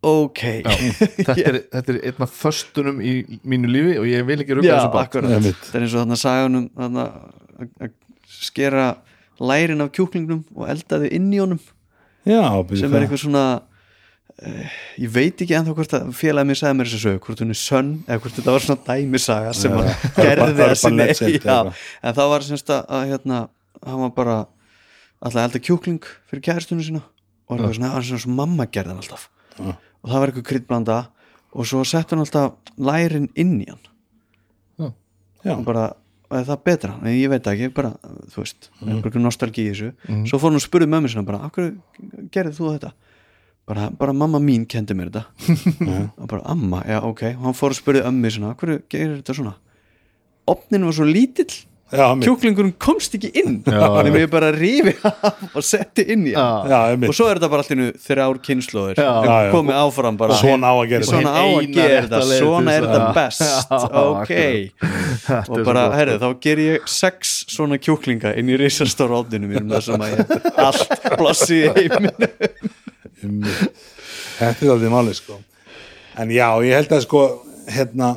ok. 0.06 0.42
Þetta 1.26 1.36
er, 1.42 1.60
þetta 1.74 1.94
er 1.94 2.00
einn 2.10 2.26
af 2.26 2.34
föstunum 2.36 3.02
í 3.02 3.14
mínu 3.48 3.72
lífi 3.72 4.00
og 4.02 4.10
ég 4.10 4.26
vil 4.28 4.40
ekki 4.44 4.58
rugga 4.60 4.80
þessu 4.80 4.92
bát. 4.94 5.16
Það 5.16 5.78
er 5.80 5.86
eins 5.86 5.96
og 5.96 6.02
þarna 6.02 6.20
saganum 6.22 6.68
þarna, 6.76 7.06
að 7.60 7.70
að 7.86 7.94
skera 8.36 8.90
lærin 9.40 9.84
af 9.84 9.94
kjúklingnum 9.96 10.44
og 10.56 10.68
elda 10.72 11.02
þau 11.04 11.08
inn 11.10 11.32
í 11.34 11.42
honum. 11.42 11.62
Já 12.26 12.42
sem 12.74 12.94
er 12.94 13.06
eitthvað 13.06 13.22
svona 13.22 13.46
uh, 14.42 14.78
ég 15.02 15.12
veit 15.14 15.42
ekki 15.44 15.56
ennþá 15.58 15.76
hvort 15.78 15.96
að 15.98 16.10
félagið 16.18 16.50
mér 16.50 16.60
sagði 16.62 16.80
mér 16.80 16.90
þessu 16.90 17.02
sög, 17.04 17.20
hvort 17.26 17.44
hún 17.44 17.54
er 17.54 17.60
sönn 17.60 17.92
eða 18.08 18.24
hvort 18.24 18.40
þetta 18.40 18.56
var 18.56 18.66
svona 18.66 18.88
dæmisaga 18.88 19.54
sem 19.58 19.76
hann 19.76 19.92
gerði 20.18 20.66
að 20.66 20.74
já, 20.74 21.28
eitthvað. 21.30 21.72
en 22.02 22.18
það 22.20 22.32
var 22.34 22.48
semst 22.50 22.74
að, 22.74 22.84
að 22.98 23.08
hérna, 23.14 23.42
hann 23.86 24.04
var 24.06 24.16
bara 24.18 24.38
alltaf 25.22 25.40
að 25.40 25.44
elda 25.46 25.64
kjúkling 25.70 26.10
fyrir 26.30 26.46
kæristunum 26.50 26.88
sína 26.88 27.04
og 27.46 27.60
það 27.60 27.68
var 27.68 27.78
svona, 27.78 27.94
svona, 28.02 28.24
svona 28.26 28.40
mamma 28.42 28.68
gerði 28.70 28.96
hann 28.96 29.04
alltaf 29.04 29.30
og 30.06 30.12
það 30.12 30.22
var 30.22 30.32
eitthvað 30.32 30.48
kryddblanda 30.52 30.98
og 31.56 31.68
svo 31.68 31.84
sett 31.88 32.12
hann 32.14 32.22
alltaf 32.22 32.74
lærin 32.78 33.30
inn 33.34 33.58
í 33.64 33.68
hann 33.70 34.92
já, 35.46 35.54
og 35.56 35.66
bara, 35.66 35.90
er 36.34 36.46
það 36.48 36.64
betra? 36.66 36.94
Nei, 37.04 37.18
ég 37.20 37.32
veit 37.34 37.48
ekki, 37.50 37.72
bara, 37.74 37.94
þú 38.34 38.42
veist 38.42 38.70
mm. 38.82 39.02
bara 39.06 39.24
nostalgi 39.24 39.66
í 39.66 39.74
þessu 39.74 39.92
svo 40.30 40.40
fór 40.42 40.52
hann 40.52 40.62
og 40.62 40.66
spurði 40.66 40.90
mömmu 40.94 41.12
sinna 41.12 41.26
bara, 41.28 41.44
af 41.46 41.54
hverju 41.56 42.30
gerði 42.34 42.58
þú 42.58 42.72
þetta? 42.76 42.94
Bara, 43.66 43.88
bara 43.98 44.14
mamma 44.14 44.42
mín 44.42 44.68
kendi 44.70 44.98
mér 44.98 45.12
þetta 45.14 45.24
og 46.22 46.26
bara, 46.30 46.42
amma, 46.54 46.84
já, 46.86 47.00
ok 47.02 47.24
og 47.34 47.48
hann 47.48 47.58
fór 47.58 47.74
og 47.74 47.80
spurði 47.80 48.06
ömmu 48.10 48.34
sinna, 48.34 48.54
af 48.54 48.62
hverju 48.62 48.84
gerir 48.90 49.16
þetta 49.20 49.38
svona? 49.40 49.56
Opnin 50.50 50.86
var 50.86 50.94
svo 50.94 51.08
lítill 51.10 51.50
já. 51.50 51.75
Kjúklingurinn 51.94 52.74
komst 52.82 53.14
ekki 53.18 53.30
inn. 53.38 53.60
Þannig 53.66 54.16
að 54.16 54.18
ég 54.24 54.30
bara 54.32 54.50
rífi 54.56 54.94
af 55.06 55.44
og 55.54 55.66
setti 55.66 56.06
inn 56.16 56.26
í 56.32 56.34
hann. 56.34 57.06
Og 57.06 57.14
svo 57.14 57.28
er 57.30 57.38
þetta 57.38 57.50
bara 57.54 57.66
alltaf 57.66 58.08
þrjár 58.08 58.40
kynnslóðir 58.48 59.02
Já. 59.02 59.06
Já, 59.06 59.36
já. 59.46 59.52
komið 59.54 59.80
áfram 59.84 60.18
bara. 60.20 60.40
Svona 60.40 60.72
á 60.72 60.76
að 60.76 60.90
gera 60.96 61.10
svona 61.10 61.36
á 61.38 61.46
að 61.46 61.70
gera 61.78 62.02
þetta, 62.08 62.22
svona 62.32 62.74
er 62.74 62.88
þetta 62.90 63.12
best. 63.20 63.46
Já, 63.76 64.02
ok. 64.02 64.34
og 65.46 65.62
bara, 65.68 65.86
herri, 65.96 66.18
þá 66.22 66.28
ger 66.48 66.64
ég 66.66 66.90
sex 66.90 67.36
svona 67.54 67.78
kjúklinga 67.82 68.34
inn 68.40 68.50
í 68.50 68.58
risastóra 68.60 69.22
ofninu 69.22 69.52
mínum 69.52 69.76
þar 69.76 69.86
sem 69.86 70.06
að 70.08 70.16
ég 70.16 70.50
allt 70.66 71.10
blossi 71.20 71.62
í 71.62 71.74
heiminu 71.78 72.32
þetta 74.40 74.66
er 74.66 74.72
aldrei 74.74 74.92
máli 74.92 75.14
sko. 75.18 75.38
En 76.20 76.32
já, 76.34 76.48
ég 76.66 76.76
held 76.80 76.96
að 76.96 77.06
sko 77.06 77.24
hérna 77.72 78.16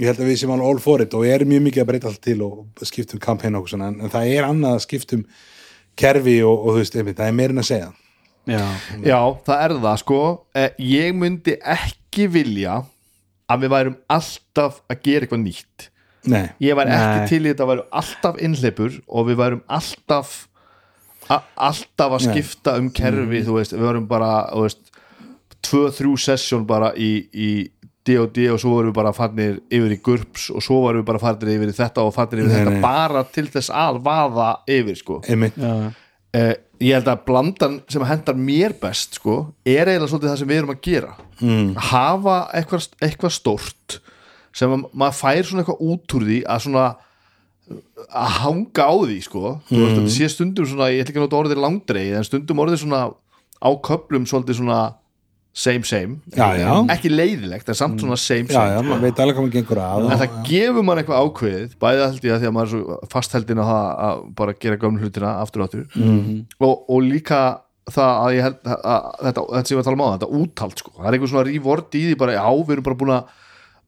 ég 0.00 0.08
held 0.08 0.20
að 0.22 0.28
við 0.30 0.38
sem 0.40 0.52
alveg 0.54 0.68
all 0.70 0.80
for 0.82 1.02
it 1.04 1.14
og 1.16 1.24
við 1.24 1.34
erum 1.36 1.50
mjög 1.52 1.64
mikið 1.66 1.82
að 1.82 1.88
breyta 1.90 2.08
allt 2.12 2.22
til 2.24 2.38
og 2.46 2.84
skiptum 2.88 3.20
kampæn 3.22 3.58
og 3.58 3.68
svona, 3.70 3.90
en, 3.92 3.98
en 4.06 4.12
það 4.12 4.30
er 4.36 4.46
annað 4.48 4.76
að 4.78 4.84
skiptum 4.86 5.24
kerfi 6.00 6.38
og, 6.46 6.54
og 6.56 6.70
þú 6.76 6.78
veist, 6.80 6.96
einmitt, 6.96 7.18
það 7.18 7.28
er 7.32 7.36
meirinn 7.40 7.62
að 7.62 7.68
segja. 7.68 7.90
Já, 8.48 8.62
Já, 9.06 9.18
það 9.46 9.60
er 9.66 9.74
það 9.84 9.98
sko. 10.02 10.20
Eh, 10.58 10.70
Ég 10.82 11.12
myndi 11.14 11.58
ekki 11.60 12.26
vilja 12.32 12.78
að 13.52 13.66
við 13.66 13.72
værum 13.74 13.98
alltaf 14.10 14.80
að 14.90 15.02
gera 15.04 15.26
eitthvað 15.26 15.42
nýtt. 15.44 15.88
Nei, 16.32 16.46
Ég 16.62 16.76
væri 16.78 16.94
ekki 16.94 17.18
Nei. 17.20 17.28
til 17.28 17.42
í 17.42 17.50
þetta 17.50 17.66
að 17.66 17.70
væru 17.74 17.84
alltaf 18.00 18.40
innleipur 18.46 18.96
og 19.10 19.28
við 19.28 19.38
værum 19.42 19.62
alltaf 19.78 20.32
a, 21.28 21.38
alltaf 21.68 22.16
að 22.16 22.26
Nei. 22.26 22.32
skipta 22.42 22.76
um 22.80 22.88
kerfi, 22.94 23.44
þú 23.46 23.56
veist, 23.58 23.76
við 23.76 23.86
værum 23.90 24.08
bara 24.10 24.32
þú 24.54 24.64
veist, 24.66 24.82
tvö, 25.62 25.84
þrjú 25.98 26.12
sessjón 26.24 26.66
bara 26.66 26.92
í, 26.98 27.10
í 27.34 27.48
D&D 28.06 28.48
og 28.50 28.58
svo 28.58 28.74
varum 28.76 28.90
við 28.90 28.96
bara 28.98 29.12
farnir 29.14 29.60
yfir 29.70 29.94
í 29.94 29.98
GURPS 30.02 30.48
og 30.56 30.64
svo 30.64 30.80
varum 30.86 31.02
við 31.02 31.08
bara 31.12 31.20
farnir 31.22 31.52
yfir 31.54 31.70
í 31.70 31.76
þetta 31.76 32.04
og 32.06 32.14
farnir 32.16 32.42
yfir 32.42 32.50
Nei, 32.50 32.56
þetta 32.58 32.74
nei. 32.74 32.82
bara 32.82 33.22
til 33.30 33.46
þess 33.52 33.70
að 33.82 34.00
vaða 34.06 34.48
yfir 34.74 34.98
sko. 34.98 35.20
Já, 35.28 35.92
eh, 36.34 36.54
ég 36.82 36.96
held 36.98 37.10
að 37.12 37.22
blandan 37.28 37.78
sem 37.92 38.02
hendar 38.08 38.34
mér 38.34 38.74
best 38.80 39.20
sko, 39.20 39.36
er 39.64 39.86
eiginlega 39.86 40.10
svolítið 40.10 40.32
það 40.32 40.40
sem 40.42 40.50
við 40.50 40.60
erum 40.62 40.74
að 40.74 40.82
gera. 40.88 41.14
Mm. 41.42 41.70
hafa 41.90 42.36
eitthvað, 42.54 42.88
eitthvað 43.02 43.32
stórt 43.34 43.96
sem 44.54 44.70
að 44.70 44.84
maður 44.92 45.16
fær 45.18 45.46
svona 45.48 45.62
eitthvað 45.64 45.80
út 45.90 46.14
úr 46.18 46.26
því 46.28 46.36
að 46.46 46.60
svona 46.66 46.84
að 48.12 48.32
hanga 48.42 48.84
á 48.84 48.94
því 48.98 49.18
sko. 49.24 49.42
Þú 49.68 49.78
veist, 49.78 49.96
þetta 49.96 50.14
sé 50.16 50.28
stundum 50.32 50.66
svona, 50.68 50.90
ég 50.92 51.02
ætla 51.04 51.12
ekki 51.14 51.20
að 51.22 51.26
nota 51.26 51.38
orðið 51.40 51.62
langdreið 51.62 52.16
en 52.18 52.26
stundum 52.26 52.62
orðið 52.64 52.82
svona 52.82 53.02
á 53.62 53.70
köplum 53.86 54.26
svolítið 54.28 54.58
svona 54.58 54.80
same 55.52 55.84
same. 55.84 56.16
Já, 56.32 56.46
já. 56.56 56.70
ekki 56.94 57.10
leiðilegt 57.12 57.68
en 57.68 57.76
samt 57.76 58.00
svona 58.00 58.16
same 58.16 58.48
same. 58.48 58.70
já, 58.72 58.78
að. 60.08 60.12
En 60.14 60.20
það 60.22 60.38
gefur 60.48 60.86
mann 60.88 61.00
eitthvað 61.02 61.26
ákveðið 61.26 61.74
bæði 61.82 62.06
held 62.06 62.24
ég 62.24 62.36
að 62.36 62.40
því 62.40 62.48
að 62.48 62.54
maður 62.56 62.70
er 62.70 62.72
svo 62.72 62.96
fastheldin 63.12 63.60
á 63.60 63.64
það 63.68 63.90
að 64.06 64.22
bara 64.38 64.54
gera 64.64 64.78
gömlu 64.80 65.02
hlutina 65.04 65.34
aftur 65.42 65.64
og 65.64 65.68
aftur. 65.68 65.84
Og, 66.56 66.72
og 66.88 67.02
líka 67.04 67.42
það 67.92 68.12
að 68.22 68.36
ég 68.36 68.46
held 68.46 68.58
að, 68.62 68.78
að, 68.94 69.06
þetta, 69.26 69.44
þetta 69.52 69.68
sem 69.68 69.78
við 69.80 69.86
talum 69.90 70.04
á 70.06 70.08
þetta 70.14 70.30
úthald 70.38 70.78
sko, 70.78 70.94
það 70.96 71.08
er 71.10 71.16
einhver 71.18 71.32
svona 71.32 71.48
rívort 71.48 71.96
í 71.98 72.02
því 72.06 72.16
bara, 72.22 72.36
já, 72.38 72.46
við 72.62 72.76
erum 72.76 72.86
bara 72.86 72.98
búin 73.02 73.14
að 73.16 73.32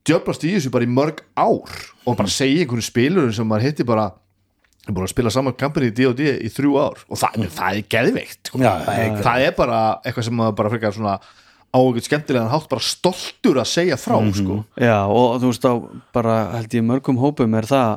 djöflast 0.05 0.45
í 0.45 0.51
þessu 0.57 0.73
bara 0.75 0.85
í 0.85 0.91
mörg 0.91 1.23
ár 1.39 1.79
og 2.05 2.19
bara 2.19 2.33
segja 2.35 2.65
einhverju 2.65 2.85
spilurum 2.85 3.33
sem 3.33 3.49
maður 3.49 3.71
hitti 3.71 3.87
bara 3.89 4.11
við 4.11 4.91
erum 4.91 4.99
búin 4.99 5.07
að 5.07 5.15
spila 5.15 5.33
saman 5.33 5.57
kampani 5.57 5.89
í 5.89 5.95
D&D 5.97 6.35
í 6.45 6.51
þrjú 6.53 6.75
ár. 6.77 6.99
Og 7.09 7.17
það, 7.17 7.47
það 7.55 7.79
er 7.79 7.87
geðveikt 7.95 8.51
sko. 8.51 8.61
Já, 8.61 8.73
það 8.85 8.99
er 9.01 9.23
það 9.25 9.45
er 9.47 9.55
bara 9.57 9.79
eitthvað 10.03 10.27
sem 10.27 10.37
maður 10.37 10.59
bara 10.59 10.73
frekar 10.75 10.97
svona 10.99 11.15
á 11.75 11.79
einhvern 11.83 12.07
skemmtilegan 12.07 12.53
hátt 12.53 12.69
bara 12.71 12.85
stoltur 12.87 13.59
að 13.59 13.71
segja 13.73 13.99
frá 13.99 14.15
sko. 14.39 14.61
Já, 14.79 14.99
og 15.11 15.41
þú 15.43 15.51
veist 15.51 15.67
á 15.67 15.75
bara 16.15 16.37
held 16.55 16.77
ég 16.79 16.87
mörgum 16.87 17.19
hópum 17.19 17.57
er 17.59 17.67
það 17.67 17.91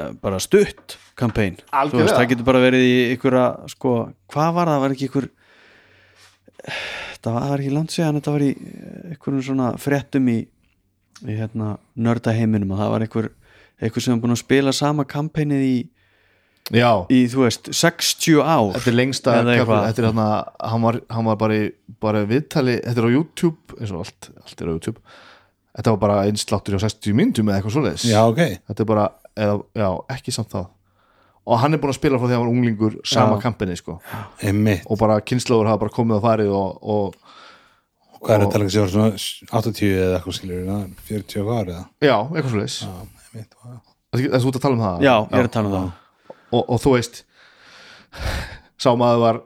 eh, 0.00 0.10
bara 0.20 0.40
stutt 0.42 0.96
kampæn 1.20 1.60
það 1.70 2.30
getur 2.32 2.46
bara 2.48 2.62
verið 2.64 2.86
í 2.86 2.96
einhverja 3.12 3.46
sko, 3.70 3.94
hvað 4.32 4.54
var 4.56 4.72
það, 4.72 4.82
var 4.84 4.96
ekki 4.96 5.08
einhver 5.08 5.28
það 7.20 7.38
var 7.38 7.62
ekki 7.62 7.74
langt 7.74 7.94
séðan 7.94 8.18
þetta 8.18 8.34
var 8.34 8.44
í 8.46 8.50
einhverjum 9.12 9.44
svona 9.44 9.70
fréttum 9.80 10.30
í, 10.32 10.38
í 11.26 11.36
hérna 11.38 11.74
nörda 11.94 12.34
heiminum 12.36 12.74
og 12.74 12.82
það 12.82 12.92
var 12.94 13.06
einhver 13.06 13.30
einhver 13.80 14.04
sem 14.04 14.16
er 14.16 14.20
búin 14.20 14.34
að 14.34 14.42
spila 14.42 14.72
sama 14.76 15.06
kampænið 15.08 15.64
í, 15.64 15.76
já, 16.74 16.90
í 17.10 17.20
þú 17.30 17.44
veist 17.46 17.70
60 17.74 18.40
ár. 18.42 18.72
Þetta 18.76 18.90
er 18.92 18.96
lengsta 18.96 19.36
þetta 19.40 20.02
er 20.02 20.08
hann 20.10 20.22
hann 20.22 20.84
var, 20.86 21.00
hann 21.10 21.28
var 21.30 21.40
bara, 21.40 21.58
í, 21.58 21.70
bara 22.02 22.24
viðtali 22.28 22.78
þetta 22.84 23.02
er 23.02 23.08
á 23.10 23.14
YouTube, 23.14 23.78
eins 23.78 23.94
og 23.94 24.04
allt, 24.04 24.30
allt 24.44 24.62
er 24.62 24.70
á 24.70 24.74
YouTube. 24.74 25.02
Þetta 25.76 25.94
var 25.94 26.02
bara 26.02 26.20
einsláttur 26.26 26.76
á 26.76 26.80
60 26.82 27.16
myndum 27.16 27.50
eða 27.50 27.60
eitthvað 27.60 27.76
svoleiðis. 27.76 28.04
Já, 28.10 28.20
ok. 28.26 28.42
Þetta 28.70 28.84
er 28.84 28.88
bara, 28.90 29.08
eða, 29.38 29.58
já, 29.78 29.88
ekki 30.16 30.34
samt 30.34 30.50
það. 30.54 30.70
Og 31.50 31.58
hann 31.62 31.74
er 31.74 31.80
búin 31.82 31.90
að 31.90 31.98
spila 31.98 32.18
frá 32.20 32.26
því 32.26 32.34
að 32.34 32.36
hann 32.36 32.44
var 32.44 32.52
unglingur 32.52 32.96
sama 33.08 33.38
Já. 33.38 33.42
kampinni 33.42 33.76
sko. 33.78 33.96
Einmitt. 34.44 34.82
og 34.86 34.98
bara 35.00 35.20
kynnslóður 35.24 35.70
hafa 35.70 35.80
bara 35.86 35.94
komið 35.94 36.18
og 36.18 36.24
farið 36.26 36.50
og, 36.54 36.82
og 36.82 38.20
hvað 38.20 38.34
er 38.34 38.44
þetta 38.44 38.68
sem 38.74 38.84
var 38.84 38.92
svona 38.92 39.62
80 39.62 39.88
eða 39.88 40.18
eitthvað 40.18 40.36
skilur 40.36 40.68
40 41.08 41.48
ára 41.48 41.62
eða? 41.64 41.86
Já, 42.04 42.16
eitthvað 42.18 42.52
svoleiðis. 42.52 42.76
Einmitt, 43.30 43.56
já. 43.56 43.80
þessu 44.36 44.50
út 44.52 44.60
að 44.60 44.66
tala 44.66 44.76
um 44.76 44.84
það? 44.84 45.06
Já, 45.08 45.14
ég 45.16 45.40
er 45.40 45.48
að 45.48 45.56
tala 45.56 45.70
um 45.70 45.76
það 45.78 45.90
og, 46.52 46.62
og 46.66 46.80
þú 46.82 46.94
veist 46.96 47.22
sá 48.80 48.90
maður 48.96 49.20
var 49.24 49.38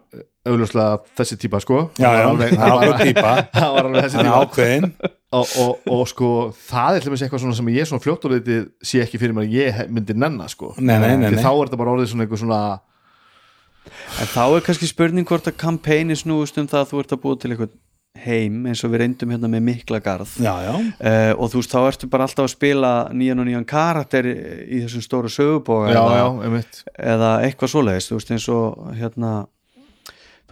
augljóslega 0.44 0.98
þessi 1.18 1.36
típa 1.40 1.58
sko. 1.64 1.78
Já, 1.98 2.04
já, 2.12 2.22
Hann 2.22 2.34
alveg- 2.34 2.54
það 2.60 2.74
ákveð 2.74 3.04
típa. 3.08 3.34
Hann 3.58 3.70
var 3.74 3.86
alveg 3.88 4.04
þessi 4.04 4.18
hann 4.20 4.28
típa. 4.28 4.40
ákveðin 4.44 4.86
og, 5.38 5.54
og, 5.64 5.86
og 5.96 6.02
sko 6.10 6.30
það 6.68 6.98
er 6.98 7.04
til 7.04 7.10
dæmis 7.10 7.24
eitthvað 7.26 7.42
svona 7.44 7.56
sem 7.58 7.70
ég 7.74 7.88
svona 7.90 8.04
fljótt 8.04 8.26
og 8.28 8.34
litið 8.36 8.66
sé 8.84 9.00
ekki 9.04 9.20
fyrir 9.22 9.34
mér 9.36 9.46
að 9.48 9.56
ég 9.56 9.80
myndi 9.94 10.16
nenna 10.20 10.48
sko. 10.52 10.74
Nei, 10.78 10.98
nei, 11.02 11.14
nei. 11.24 11.30
þá 11.40 11.48
er 11.50 11.64
þetta 11.70 11.80
bara 11.80 11.94
orðið 11.96 12.12
svona 12.12 12.26
eitthvað 12.28 12.44
svona 12.44 12.60
En 14.20 14.28
þá 14.32 14.42
er 14.56 14.62
kannski 14.64 14.86
spurning 14.88 15.26
hvort 15.28 15.48
að 15.50 15.58
kampæni 15.60 16.14
snúist 16.16 16.56
um 16.60 16.68
það 16.70 16.84
að 16.84 16.92
þú 16.92 17.00
ert 17.02 17.10
að 17.16 17.20
búa 17.24 17.36
til 17.40 17.50
eitthvað 17.52 17.72
heim 18.24 18.60
eins 18.70 18.82
og 18.86 18.92
við 18.92 19.00
reyndum 19.02 19.32
hérna 19.34 19.48
með 19.50 19.64
mikla 19.66 19.98
garð. 20.04 20.36
Já, 20.38 20.52
já, 20.62 20.74
uh, 20.74 21.32
og 21.34 21.50
þú 21.50 21.58
veist 21.60 21.72
þá 21.74 21.80
ertu 21.88 22.08
bara 22.12 22.28
alltaf 22.28 22.46
að 22.46 22.52
spila 22.54 22.92
nýjan 23.10 23.42
og 23.42 23.48
nýjan 23.48 23.66
karakter 23.66 24.28
í 24.30 24.82
þessum 24.84 25.02
stóru 25.02 25.32
söguboga 25.34 25.90
já, 25.90 25.98
eða, 26.46 26.62
eða 27.14 27.32
eitthvað 27.48 27.72
svoleiðist 27.74 28.12
þú 28.12 28.20
veist 28.20 28.32
eins 28.36 28.46
og 28.54 28.94
hérna 29.00 29.32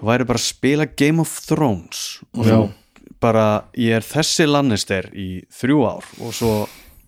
þú 0.00 0.08
væri 0.10 0.26
bara 0.32 0.42
að 0.42 0.46
spila 0.50 0.88
Game 0.98 1.22
of 1.22 1.36
Thrones 1.46 2.02
og 2.34 2.44
Já. 2.48 2.56
þú 2.58 3.14
bara 3.22 3.46
ég 3.78 3.94
er 4.00 4.02
þessi 4.06 4.48
Lannister 4.50 5.06
í 5.14 5.28
þrjú 5.54 5.82
ár 5.86 6.08
og 6.18 6.34
svo 6.34 6.52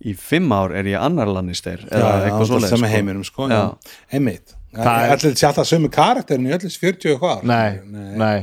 í 0.07 0.13
fimm 0.15 0.53
ár 0.55 0.71
er 0.79 0.87
ég 0.87 1.01
annar 1.03 1.27
Lannister 1.35 1.83
eða 1.91 1.99
já, 1.99 2.25
eitthvað 2.29 2.39
það 2.45 2.51
svoleiðist 2.53 2.75
sem 2.77 2.85
sko. 2.85 2.93
heiminum 2.95 3.25
sko, 3.27 3.49
einmitt. 4.15 4.55
Það 4.75 5.03
er- 5.03 5.13
allir 5.17 5.35
sé 5.39 5.47
alltaf 5.51 5.67
sömu 5.71 5.91
karakterin 5.91 6.47
í 6.47 6.55
öllis 6.55 6.79
40 6.79 7.15
og 7.17 7.21
hvað 7.27 7.43
nei, 7.51 7.81
nei, 7.91 8.11
nei, 8.23 8.39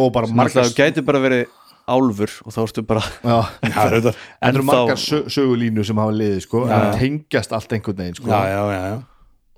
og 0.00 0.10
bara 0.14 0.26
Margar 0.32 0.64
það 0.64 0.74
gæti 0.80 1.04
bara 1.04 1.20
verið 1.24 1.44
álfur 1.84 2.30
og 2.48 2.54
þá 2.54 2.60
ertu 2.64 2.82
bara 2.88 3.02
já, 3.04 3.36
já, 3.36 3.68
en 3.68 3.72
það 3.74 3.96
eru 3.98 4.12
Ennþá- 4.48 4.64
margar 4.70 5.00
sö, 5.02 5.18
sögulínu 5.28 5.84
sem 5.84 5.98
hafa 6.00 6.14
liðið 6.16 6.40
sko, 6.46 6.62
en 6.64 6.72
það 6.72 6.94
tengjast 7.02 7.52
allt 7.52 7.74
einhvern 7.76 7.98
veginn 8.00 8.16
sko. 8.16 8.30
já, 8.30 8.40
já, 8.48 8.62
já, 8.72 8.82
já. 8.88 8.96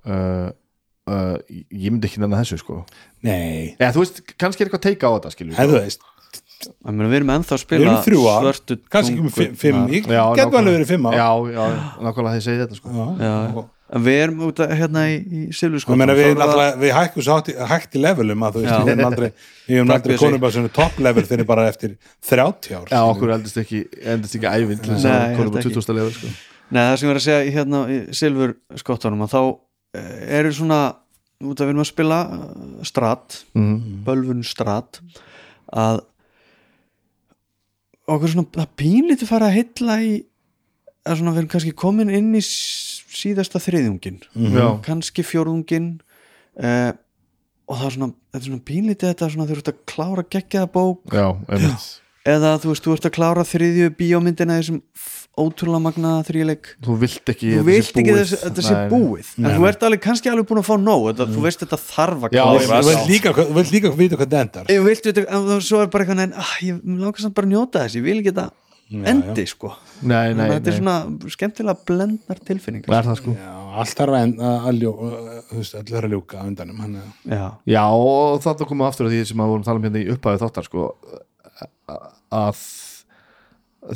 Uh, 0.07 0.49
uh, 1.07 1.37
ég 1.71 1.87
myndi 1.93 2.09
ekki 2.09 2.19
nennan 2.23 2.41
þessu 2.43 2.59
sko. 2.59 2.81
nei, 3.23 3.75
eða 3.79 3.93
þú 3.95 4.03
veist, 4.03 4.21
kannski 4.35 4.63
er 4.63 4.67
eitthvað 4.67 4.81
að 4.83 4.87
teika 4.89 5.07
á 5.07 5.11
þetta 5.15 5.33
skilur 5.37 5.55
en 5.63 5.71
þú 5.71 5.79
veist. 5.79 6.05
Ég 6.57 6.89
meina, 6.89 7.07
við 7.11 7.19
erum 7.21 7.31
ennþá 7.37 7.53
að 7.53 7.61
spila 7.61 7.91
svörtu 8.03 8.75
kannski 8.89 9.13
ekki 9.13 9.25
með 9.27 9.35
fimm, 9.37 9.57
fimm. 9.61 9.81
Ég 9.93 10.07
Já, 10.09 10.23
getum 10.35 10.55
alveg 10.57 10.57
nákvæmlega. 10.57 10.73
verið 10.73 10.89
fimm 10.89 11.05
ár 11.07 11.13
já, 11.15 11.27
já, 11.53 11.65
nákvæmlega 12.01 12.33
þeir 12.39 12.45
segja 12.47 12.63
þetta 12.65 12.77
sko. 12.79 12.93
já. 12.97 13.05
Já, 13.21 13.33
en 13.45 13.59
við 13.87 14.17
erum 14.19 14.41
út 14.49 14.59
að 14.63 14.73
hérna 14.75 15.03
í, 15.07 15.15
í 15.47 15.95
meina 15.95 16.15
við, 16.17 16.33
við 16.81 16.91
hækkum 16.91 17.23
svo 17.23 17.37
hægt 17.69 17.95
í 17.95 18.01
levelum 18.03 18.43
að 18.43 18.57
þú 18.57 18.63
veist, 18.65 18.73
við 18.83 18.91
erum 18.93 19.07
aldrei 19.07 19.27
við 19.29 19.77
erum 19.77 19.91
Takk 19.91 20.01
aldrei 20.01 20.19
konum 20.23 20.41
bara 20.43 20.55
svona 20.57 20.71
top 20.75 20.99
level 21.05 21.23
fyrir 21.29 21.47
bara 21.47 21.67
eftir 21.71 21.93
30 22.27 22.75
ár 22.75 22.91
já, 22.91 22.99
okkur 22.99 23.31
eldist 23.37 23.61
ekki, 23.63 23.85
ekki 23.87 24.43
ævinn 24.43 24.81
til 24.83 24.91
þess 24.91 25.07
að 25.11 25.37
konum 25.39 25.55
á 25.55 25.59
ekki. 25.61 25.71
20. 25.77 25.95
level 25.95 26.15
sko. 26.17 26.33
Nei, 26.67 26.81
það 26.81 26.97
sem 26.97 27.07
ég 27.07 27.13
var 27.13 27.21
að 27.21 27.25
segja 27.29 27.55
hérna 27.55 27.81
í 27.87 27.97
Silvurskóttanum 28.19 29.23
að 29.23 29.33
þá 29.37 29.41
eh, 30.01 30.11
eru 30.41 30.51
svona 30.57 30.81
út 31.47 31.55
að 31.55 31.63
við 31.63 31.71
erum 31.71 31.83
að 31.85 31.91
spila 31.93 32.19
eh, 32.27 32.85
strat, 32.91 33.39
mm. 33.55 33.77
bölvun 34.07 34.43
strat 34.47 34.99
að 35.71 36.03
okkur 38.07 38.35
svona, 38.35 38.49
það 38.59 38.75
pínlítið 38.83 39.31
fara 39.31 39.47
að 39.47 39.61
hylla 39.61 39.97
í 40.03 40.11
að 41.07 41.21
svona 41.21 41.33
við 41.33 41.41
erum 41.45 41.51
kannski 41.55 41.75
komin 41.79 42.11
inn 42.11 42.35
í 42.35 42.43
síðasta 43.07 43.61
þriðjungin 43.63 44.19
já, 44.57 44.67
kannski 44.85 45.23
fjórðungin 45.25 45.91
uh, 46.59 46.91
og 47.67 47.77
það 47.79 47.85
er 47.89 47.95
svona, 47.97 48.11
þetta 48.31 48.43
er 48.43 48.49
svona 48.49 48.65
pínlítið 48.67 49.11
þetta 49.13 49.29
svona 49.33 49.47
þú 49.49 49.55
ert 49.59 49.71
að 49.73 49.79
klára 49.91 50.23
geggjaða 50.31 50.69
bók. 50.71 51.01
Já, 51.11 51.27
eða 52.27 52.51
þú 52.59 52.73
veist, 52.73 52.83
þú 52.83 52.93
ert 52.97 53.05
að 53.07 53.15
klára 53.15 53.43
þriðju 53.47 53.89
bíómyndina 53.99 54.57
í 54.57 54.61
þessum 54.61 54.81
ótrúlega 55.37 55.79
magnaða 55.85 56.23
þrýleik 56.27 56.69
þú 56.83 56.95
vilt 57.03 57.29
ekki 57.31 57.51
þú 57.53 57.59
að 57.61 57.67
vilt 57.69 57.87
þetta 57.87 58.01
ekki 58.01 58.09
búið. 58.09 58.17
þess, 58.19 58.37
að 58.37 58.47
þetta 58.47 58.63
sé 58.65 58.77
búið. 58.91 59.27
En 59.37 59.49
þú 59.53 59.67
ert 59.69 59.83
alveg, 59.87 60.01
kannski 60.03 60.31
alveg 60.31 60.47
búin 60.49 60.61
að 60.63 60.67
fá 60.67 60.75
nóg 60.81 61.03
þetta, 61.11 61.27
þú 61.35 61.43
veist 61.45 61.61
þetta 61.63 61.79
þarf 61.83 62.25
að 62.27 62.33
klára. 62.33 62.79
þú 62.81 62.87
vilt 62.89 63.11
líka, 63.11 63.33
líka 63.77 63.91
vita 63.99 64.17
hvað 64.19 64.31
það 64.33 64.41
endar. 64.47 64.71
Ég 64.73 64.87
vilt 64.87 65.07
vita, 65.11 65.25
en 65.27 65.45
þá- 65.51 65.65
svo 65.69 65.81
er 65.83 65.91
bara 65.93 66.03
eitthvað 66.07 66.23
en, 66.25 66.33
ah, 66.41 66.53
ég 66.65 66.81
langar 66.87 67.21
samt 67.23 67.35
bara 67.37 67.47
að 67.47 67.53
njóta 67.53 67.83
þess, 67.85 67.95
ég 67.99 68.07
vil 68.07 68.17
ekki 68.23 68.33
þetta 68.33 68.49
endi 68.87 69.45
sko. 69.49 69.73
Nei, 70.07 70.33
nei, 70.37 70.47
þetta 70.53 70.71
er 70.71 70.77
svona 70.77 70.95
skemmtilega 71.33 71.83
blendnar 71.87 72.39
tilfinningar. 72.47 73.03
Það 73.07 73.17
sko? 73.19 73.33
Já, 73.35 73.53
allt 73.81 73.99
þarf 73.99 74.17
að, 74.17 74.35
að, 74.39 74.67
að 74.71 75.93
að 75.99 76.11
ljúka 76.13 76.39
á 76.39 76.43
undanum 76.47 76.79
hann, 76.83 76.99
já, 77.27 77.45
Já, 77.67 77.83
og 77.91 78.39
þetta 78.45 78.67
komum 78.69 78.87
aftur 78.87 79.09
að 79.09 79.15
því 79.17 79.23
sem 79.31 79.43
að 79.43 79.51
vorum 79.51 79.65
að 79.65 79.69
tala 79.71 79.81
um 79.81 79.87
hérna 79.89 80.03
í 80.03 80.07
upphæðu 80.15 80.41
þáttar 80.45 80.69
sko, 80.69 80.87
að 82.37 82.63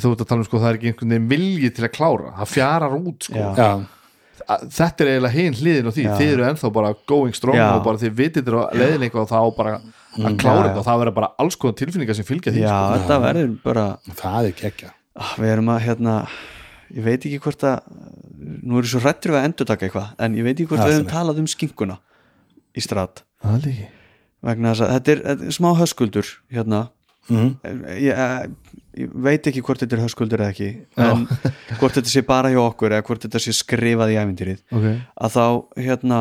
þú 0.02 0.12
ert 0.12 0.22
að 0.24 0.28
tala 0.28 0.42
um 0.42 0.46
sko, 0.48 0.60
það 0.60 0.68
er 0.70 0.78
ekki 0.78 0.92
einhvern 0.92 1.12
veginn 1.14 1.32
vilji 1.32 1.72
til 1.76 1.86
að 1.88 1.94
klára, 1.96 2.34
það 2.38 2.52
fjarar 2.52 2.96
út 3.00 3.28
sko. 3.28 3.40
Já. 3.40 3.50
já, 3.58 3.72
Að- 4.48 4.62
þetta 4.74 5.04
er 5.04 5.10
eiginlega 5.12 5.36
hinn 5.36 5.54
hliðin 5.58 5.88
á 5.88 5.92
því, 5.94 6.04
Já. 6.08 6.14
þið 6.18 6.30
eru 6.34 6.46
ennþá 6.48 6.70
bara 6.74 6.94
going 7.06 7.34
strong 7.36 7.56
Já. 7.58 7.66
og 7.76 7.84
bara 7.84 8.00
þið 8.00 8.14
vitið 8.18 8.46
þér 8.48 8.56
á 8.58 8.64
leiðin 8.74 9.04
eitthvað 9.06 9.22
og 9.22 9.30
þá 9.30 9.56
bara 9.56 9.74
að 10.20 10.38
klára 10.40 10.56
Já, 10.58 10.66
þetta 10.68 10.80
og 10.80 10.88
það 10.88 11.02
verður 11.02 11.16
bara 11.18 11.30
alls 11.42 11.58
konar 11.60 11.78
tilfinningar 11.80 12.18
sem 12.18 12.28
fylgja 12.28 12.52
því 12.52 12.64
já 12.64 12.72
sko. 12.72 12.96
þetta 12.98 13.18
verður 13.26 13.54
bara 13.64 13.86
það 14.18 14.48
er 14.48 14.56
kekkja 14.58 14.90
ah, 14.92 15.32
við 15.40 15.52
erum 15.54 15.72
að 15.72 15.82
hérna 15.86 16.16
ég 16.92 17.06
veit 17.06 17.18
ekki 17.20 17.40
hvort 17.46 17.66
að 17.68 17.92
nú 18.62 18.80
er 18.80 18.88
svo 18.90 19.02
hrættur 19.02 19.32
við 19.32 19.40
að 19.40 19.48
endur 19.48 19.68
taka 19.70 19.88
eitthvað 19.88 20.24
en 20.26 20.38
ég 20.38 20.46
veit 20.46 20.56
ekki 20.56 20.68
hvort 20.72 20.82
Já, 20.82 20.90
við 20.90 20.98
er. 20.98 21.10
talað 21.12 21.42
um 21.42 21.48
skinkuna 21.50 21.98
í 22.72 22.84
strat 22.84 23.24
vegna 24.42 24.72
þess 24.72 24.84
að 24.84 24.92
þetta 24.96 25.14
er, 25.14 25.22
þetta 25.30 25.48
er 25.48 25.56
smá 25.56 25.70
höskuldur 25.78 26.34
hérna 26.52 26.82
mm. 27.30 27.48
ég, 28.02 28.10
ég, 28.10 28.76
ég 29.04 29.16
veit 29.28 29.48
ekki 29.48 29.64
hvort 29.64 29.82
þetta 29.82 29.98
er 29.98 30.04
höskuldur 30.04 30.42
eða 30.42 30.54
ekki 30.54 30.70
en 31.00 31.24
hvort 31.78 31.96
þetta 31.96 32.12
sé 32.12 32.24
bara 32.26 32.52
hjá 32.52 32.60
okkur 32.64 32.96
eða 32.96 33.06
hvort 33.08 33.24
þetta 33.26 33.42
sé 33.42 33.56
skrifað 33.56 34.14
í 34.14 34.20
ævintýrið 34.20 34.62
okay. 34.68 35.00
að 35.16 35.38
þá 35.38 35.46
hérna 35.86 36.20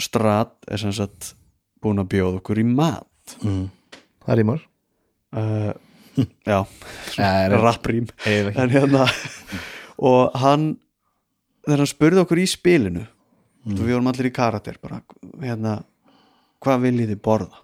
strat 0.00 0.54
er 0.72 0.80
sem 0.80 0.94
sagt 0.96 1.34
búin 1.82 2.00
að 2.00 2.12
bjóða 2.14 2.40
okkur 2.40 2.62
í 2.62 2.66
mat 2.66 3.06
Mm. 3.42 3.64
Það 4.26 4.42
í 4.42 4.46
mör 4.48 4.62
uh, 5.38 5.72
já, 6.52 6.58
Nei, 7.18 7.48
nei. 7.48 7.58
rapprým 7.62 8.08
en 8.26 8.72
hérna 8.72 9.06
og 10.02 10.36
hann 10.42 10.68
þegar 11.62 11.82
hann 11.84 11.90
spurði 11.90 12.22
okkur 12.24 12.42
í 12.42 12.46
spilinu 12.50 13.04
mm. 13.06 13.78
við 13.78 13.94
vorum 13.94 14.10
allir 14.12 14.30
í 14.30 14.34
karakter 14.34 14.78
bara, 14.82 15.00
hérna, 15.42 15.80
hvað 16.62 16.86
viljið 16.88 17.14
þið 17.14 17.22
borða 17.24 17.62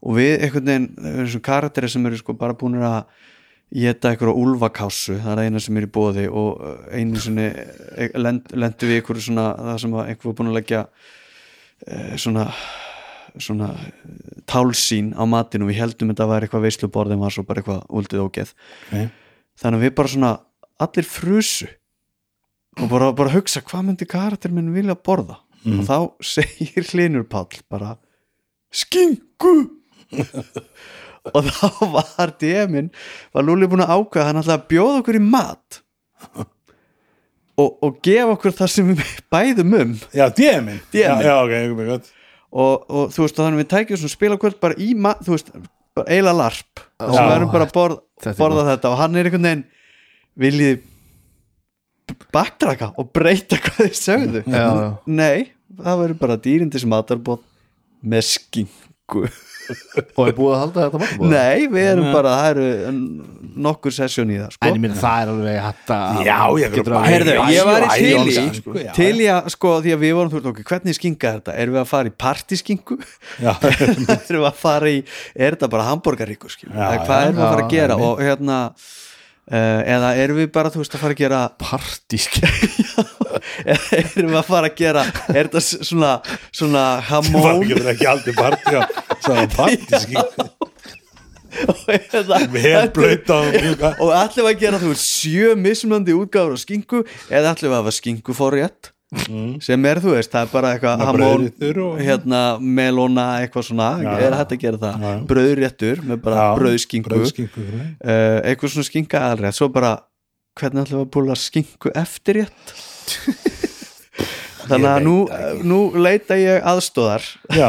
og 0.00 0.16
við 0.16 0.34
einhvern 0.46 0.70
veginn 0.70 0.88
þessum 1.04 1.44
karakteri 1.44 1.90
sem 1.92 2.06
eru 2.08 2.20
sko 2.20 2.34
bara 2.38 2.56
búin 2.56 2.80
að 2.80 3.02
geta 3.70 4.10
einhverja 4.10 4.34
úlfakássu 4.34 5.20
það 5.22 5.32
er 5.32 5.46
eina 5.46 5.62
sem 5.62 5.76
er 5.78 5.86
í 5.86 5.90
bóði 5.94 6.26
og 6.26 6.58
uh, 6.58 6.78
einu 6.90 7.20
sinni 7.22 7.46
eh, 7.50 8.10
lend, 8.18 8.50
lendu 8.50 8.88
við 8.88 8.98
einhverju 9.00 9.26
svona 9.28 9.50
það 9.58 9.82
sem 9.84 9.94
var 9.94 10.10
einhver 10.10 10.30
var 10.30 10.38
búin 10.40 10.50
að 10.50 10.56
leggja 10.58 10.80
eh, 11.86 12.16
svona 12.18 12.48
svona 13.38 13.70
eh, 13.76 14.40
tálsín 14.50 15.12
á 15.14 15.22
matinu 15.28 15.66
og 15.66 15.72
við 15.72 15.80
heldum 15.82 16.12
þetta 16.12 16.28
var 16.30 16.46
eitthvað 16.46 16.66
veisluborð 16.66 17.14
en 17.14 17.22
var 17.22 17.34
svo 17.34 17.44
bara 17.48 17.62
eitthvað 17.62 17.84
úldið 18.00 18.24
ógeð. 18.24 18.54
Okay. 18.88 19.10
þannig 19.60 19.78
að 19.78 19.84
við 19.86 19.94
bara 20.00 20.12
svona 20.14 20.32
allir 20.80 21.08
frusu 21.08 21.68
og 22.80 22.86
bara, 22.90 23.10
bara 23.16 23.34
hugsa 23.34 23.62
hvað 23.66 23.86
myndi 23.88 24.08
karakter 24.08 24.52
minn 24.54 24.72
vilja 24.74 24.96
borða? 24.96 25.40
Og 25.68 25.82
þá 25.84 25.96
segir 26.34 26.86
Hlinur 26.92 27.26
Páll 27.28 27.60
bara 27.70 27.96
skingu 28.70 29.56
og 31.34 31.50
þá 31.50 31.66
var 31.92 32.32
DM-in 32.40 32.88
var 33.34 33.44
Lúli 33.44 33.68
búin 33.70 33.84
að 33.84 33.92
ákveða 33.98 34.30
hann 34.30 34.40
alltaf 34.40 34.62
að 34.62 34.70
bjóða 34.72 35.02
okkur 35.02 35.18
í 35.18 35.24
mat 35.24 35.80
og, 37.60 37.68
og 37.84 37.98
gefa 38.04 38.32
okkur 38.36 38.56
það 38.56 38.72
sem 38.72 38.94
við 38.94 39.12
bæðum 39.34 39.76
um. 39.80 39.92
Já, 40.16 40.26
DM-in 40.30 40.80
DM-in. 40.92 41.26
Já, 41.26 41.28
já, 41.28 41.34
ok, 41.44 41.54
ok, 41.74 41.84
gott 41.90 42.16
og, 42.50 42.86
og 42.90 43.12
þú 43.14 43.24
veist 43.24 43.38
og 43.38 43.46
þannig 43.46 43.62
við 43.62 43.70
tækjum 43.74 44.00
svona 44.02 44.14
spilakvöld 44.16 44.60
bara 44.62 44.78
í 44.80 44.92
mat 44.98 45.20
þú 45.26 45.36
veist, 45.36 45.52
eiginlega 46.06 46.36
larp. 46.38 46.84
Og 47.02 47.14
við 47.16 47.34
erum 47.34 47.52
bara 47.52 47.66
að 47.68 47.74
borð, 47.76 48.00
borða 48.38 48.66
þetta. 48.72 48.92
Og 48.92 49.00
hann 49.00 49.18
er 49.18 49.28
einhvern 49.30 49.48
veginn 49.48 49.66
viljið 50.40 50.80
bakdraka 52.34 52.90
og 52.98 53.12
breyta 53.14 53.58
hvað 53.62 53.84
þið 53.84 54.00
sögðu? 54.00 54.42
Já, 54.50 54.66
nei, 55.06 55.50
það 55.78 56.02
verður 56.04 56.20
bara 56.24 56.40
dýrindis 56.42 56.86
matarbóð 56.88 57.44
með 58.00 58.26
skingu 58.30 59.28
og 60.16 60.22
er 60.26 60.34
búið 60.36 60.54
að 60.54 60.60
halda 60.64 60.84
þetta 60.84 61.00
matabóð 61.02 61.32
nei, 61.34 61.66
við 61.72 61.88
erum 61.90 62.08
bara, 62.14 62.34
það 62.40 62.50
eru 62.54 62.94
nokkur 63.66 63.94
sessjón 63.94 64.32
í 64.32 64.38
það 64.40 64.54
sko. 64.54 64.68
en 64.68 64.76
ég 64.76 64.82
minn 64.84 64.96
það 65.00 65.22
er 65.22 65.32
alveg 65.34 65.58
hægt 65.66 65.92
að 65.96 66.20
Já, 66.26 66.36
ég 66.60 66.78
alveg- 66.78 67.08
Heyrðu, 67.10 67.34
ég 67.54 67.68
var 67.70 67.86
í 67.86 67.98
til 68.00 68.20
í 68.20 68.46
sko, 68.60 68.76
já, 68.80 68.90
til 68.96 69.12
í 69.16 69.28
að, 69.34 69.50
sko, 69.56 69.74
því 69.84 69.94
að 69.96 70.04
við 70.04 70.14
vorum 70.18 70.32
þú 70.32 70.38
veist, 70.40 70.50
ok, 70.52 70.62
hvernig 70.70 70.98
skinga 70.98 71.30
er 71.30 71.40
þetta? 71.40 71.56
Erum 71.64 71.76
við 71.76 71.82
að 71.82 71.90
fara 71.90 72.12
í 72.12 72.16
partyskingu? 72.26 72.98
Já, 73.40 73.52
erum 73.74 74.40
við 74.40 74.48
að 74.50 74.60
fara 74.62 74.92
í, 74.94 75.02
er 75.34 75.56
þetta 75.58 75.70
bara 75.74 75.88
hambúrgaríkur? 75.90 76.56
Já, 76.64 76.70
hvað 77.04 77.14
já, 77.16 77.28
erum 77.28 77.40
við 77.40 77.46
að 77.46 77.54
fara 77.54 77.64
að 77.64 77.66
já, 77.66 77.74
gera? 77.76 78.00
Og 78.06 78.24
hérna 78.24 78.60
uh, 79.50 79.80
eða 79.96 80.14
erum 80.24 80.40
við 80.40 80.52
bara, 80.54 80.72
þú 80.72 80.84
veist, 80.84 80.96
að 80.96 81.04
fara 81.04 81.16
að 81.16 81.22
gera 81.24 81.42
partísk 81.60 82.40
eða 82.42 83.20
erum 83.66 84.30
við 84.32 84.38
að 84.40 84.48
fara 84.50 84.70
að 84.70 84.76
gera 84.82 85.04
er 85.34 85.48
þetta 85.48 85.62
svona, 85.66 86.12
svona 86.52 86.84
það 87.00 87.08
hamón 87.10 87.66
getur 87.68 87.90
ekki 87.94 88.10
aldrei 88.14 88.34
partí 88.38 88.76
á 88.76 88.82
Svona 89.20 89.44
hérna, 91.90 92.38
Vel 92.54 92.88
blöyta 92.94 93.40
og 93.98 94.12
ætlum 94.14 94.46
við 94.46 94.52
að 94.52 94.60
gera 94.62 94.78
þú 94.80 94.92
veist 94.92 95.08
sjö 95.18 95.54
mismunandi 95.58 96.14
útgáfur 96.16 96.54
af 96.56 96.62
skinku 96.62 97.00
eða 97.28 97.52
ætlum 97.56 97.72
við 97.72 97.76
að 97.76 97.80
hafa 97.82 97.94
skinku 97.96 98.36
forrétt 98.38 98.92
sem 99.66 99.86
er 99.90 99.98
þú 99.98 100.12
veist, 100.14 100.30
það 100.30 100.44
er 100.46 100.50
bara 100.52 100.68
eitthvað 100.76 101.00
Með 101.00 101.08
hamón, 101.08 101.46
og- 101.82 101.96
hérna 101.98 102.42
melóna, 102.62 103.24
eitthvað 103.42 103.64
svona, 103.66 103.88
Já, 104.04 104.12
er 104.22 104.36
hægt 104.38 104.52
að 104.54 104.60
gera 104.62 104.78
það? 104.84 105.00
Já. 105.02 105.10
brauðréttur 105.32 106.04
með 106.06 106.20
bara 106.28 106.44
brauðskinku. 106.60 107.10
brauðskinku, 107.10 107.64
uh, 107.66 108.38
eitthvað 108.46 108.70
svona 108.76 108.86
skinka 108.86 109.18
aðalrétt 109.26 109.58
svo 109.58 109.66
bara, 109.74 109.96
hvernig 110.60 110.84
ætlum 110.86 111.00
við 111.00 111.06
að 111.08 111.10
búla 111.18 111.34
skinku 111.42 111.90
eftirrétt 111.98 112.74
þannig 114.70 114.88
að 114.90 115.04
nú, 115.06 115.14
nú 115.66 115.78
leita 115.98 116.36
ég 116.38 116.62
aðstóðar 116.70 117.24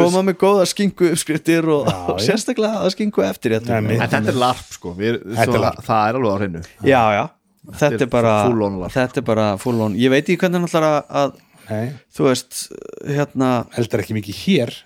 koma 0.00 0.22
með 0.26 0.36
góða 0.40 0.66
skinku 0.70 1.08
uppskriftir 1.10 1.66
og, 1.72 1.88
Já, 1.88 1.96
og 2.14 2.20
sérstaklega 2.22 2.82
að 2.84 2.92
skinku 2.94 3.24
eftirrétt 3.26 3.68
Nei, 3.70 3.80
mitt. 3.86 4.02
en 4.04 4.10
þetta 4.12 4.32
er 4.34 4.38
larp 4.40 4.74
sko. 4.76 4.92
Við, 4.98 5.20
Þetta 5.24 5.46
er 5.46 5.52
svo, 5.52 5.62
larp. 5.64 5.80
það 5.86 6.02
er 6.10 6.18
alveg 6.20 6.30
á 6.30 6.36
hreinu. 6.40 6.62
Já, 6.86 7.02
já, 7.16 7.24
þetta 7.80 7.98
er 7.98 8.04
er 8.06 8.12
bara 8.12 8.34
larp. 8.50 8.92
þetta 8.96 9.22
er 9.22 9.26
bara 9.30 9.48
full 9.62 9.78
on, 9.86 9.96
ég 9.98 10.12
veit 10.12 10.22
ekki 10.24 10.38
hvernig 10.44 10.60
hann 10.60 10.68
ætlar 10.70 10.86
að, 10.90 11.00
að 11.22 11.34
nei, 11.70 11.82
þú 12.16 12.28
veist, 12.30 12.60
hérna 13.08 13.50
heldur 13.76 14.04
ekki 14.04 14.18
mikið 14.20 14.40
hér. 14.44 14.76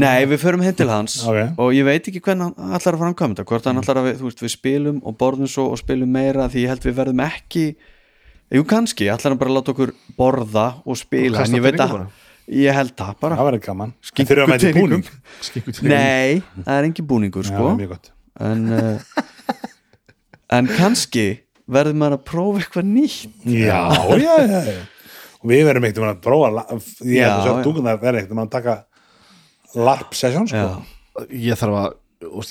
Nei, 0.00 0.24
við 0.24 0.38
förum 0.40 0.62
heim 0.64 0.76
til 0.78 0.88
hans. 0.88 1.18
Ok. 1.28 1.58
og 1.60 1.74
ég 1.76 1.84
veit 1.84 2.06
ekki 2.08 2.22
hvernig 2.24 2.54
hann 2.56 2.76
ætlar 2.78 2.96
að 2.96 3.02
framkvæma 3.04 3.34
þetta. 3.36 3.48
Hvort 3.50 3.66
hann 3.68 3.80
ætlar 3.82 4.00
að, 4.00 4.06
við, 4.08 4.14
þú 4.22 4.30
veist, 4.30 4.44
við 4.46 4.52
spilum 4.54 5.02
og 5.04 5.12
borðum 5.20 5.50
svo 5.50 5.66
og 5.74 5.78
spilum 5.82 6.08
meira 6.14 6.46
því 6.48 6.64
ég 6.64 6.72
held 6.72 6.86
við 6.88 6.96
verðum 7.02 7.20
ekki 7.26 7.64
jú 8.52 8.64
kannski, 8.68 9.08
ætlar 9.12 9.32
hann 9.32 9.40
bara 9.40 9.50
að 9.52 9.56
láta 9.60 9.72
okkur 9.74 9.92
borða 10.18 10.66
og 10.84 10.98
spila, 11.00 11.38
kasta 11.40 11.52
en 11.54 11.58
ég 11.58 11.64
veit 11.64 11.80
að 11.80 11.94
ég 12.54 12.76
held 12.76 12.92
það 12.98 13.14
bara. 13.24 13.38
Það 13.40 13.48
verður 13.48 13.62
gaman. 13.64 13.94
Skinku 14.04 14.30
Þurfa 14.34 14.44
að 14.44 14.50
mæta 14.52 14.58
í 14.68 14.72
teningum. 14.74 14.90
búning? 14.90 15.06
Skinku 15.48 15.74
nei, 15.88 16.42
það 16.66 16.74
er 16.78 16.88
engin 16.90 17.08
búningur 17.08 17.48
Já, 17.48 17.54
sko. 17.54 17.70
gott. 17.94 18.10
En 18.44 18.66
uh, 18.74 18.98
en 20.58 20.68
kannski 20.76 21.26
verður 21.70 21.96
maður 22.02 22.18
að 22.18 22.24
prófa 22.28 22.60
eitthvað 22.60 22.90
nýtt. 22.90 23.38
Já, 23.48 23.80
já, 24.20 24.34
já, 24.44 24.58
já. 24.68 24.82
Og 25.44 25.50
við 25.52 25.64
verðum 25.68 25.86
ekkert 25.88 26.06
að 26.08 26.20
prófa 26.24 26.50
Ég 27.04 27.18
Já, 27.20 27.28
held 27.28 27.34
að 27.34 27.44
sjá 27.44 27.52
já. 27.52 27.62
dúkunar 27.64 27.98
verður 28.00 28.20
ekkert 28.22 28.42
að 28.44 28.52
taka 28.54 28.76
LARP 29.74 30.14
sesjón 30.16 30.46
sko. 30.48 30.60
Já. 30.64 31.26
ég 31.48 31.58
þarf 31.60 31.80
að 31.80 31.90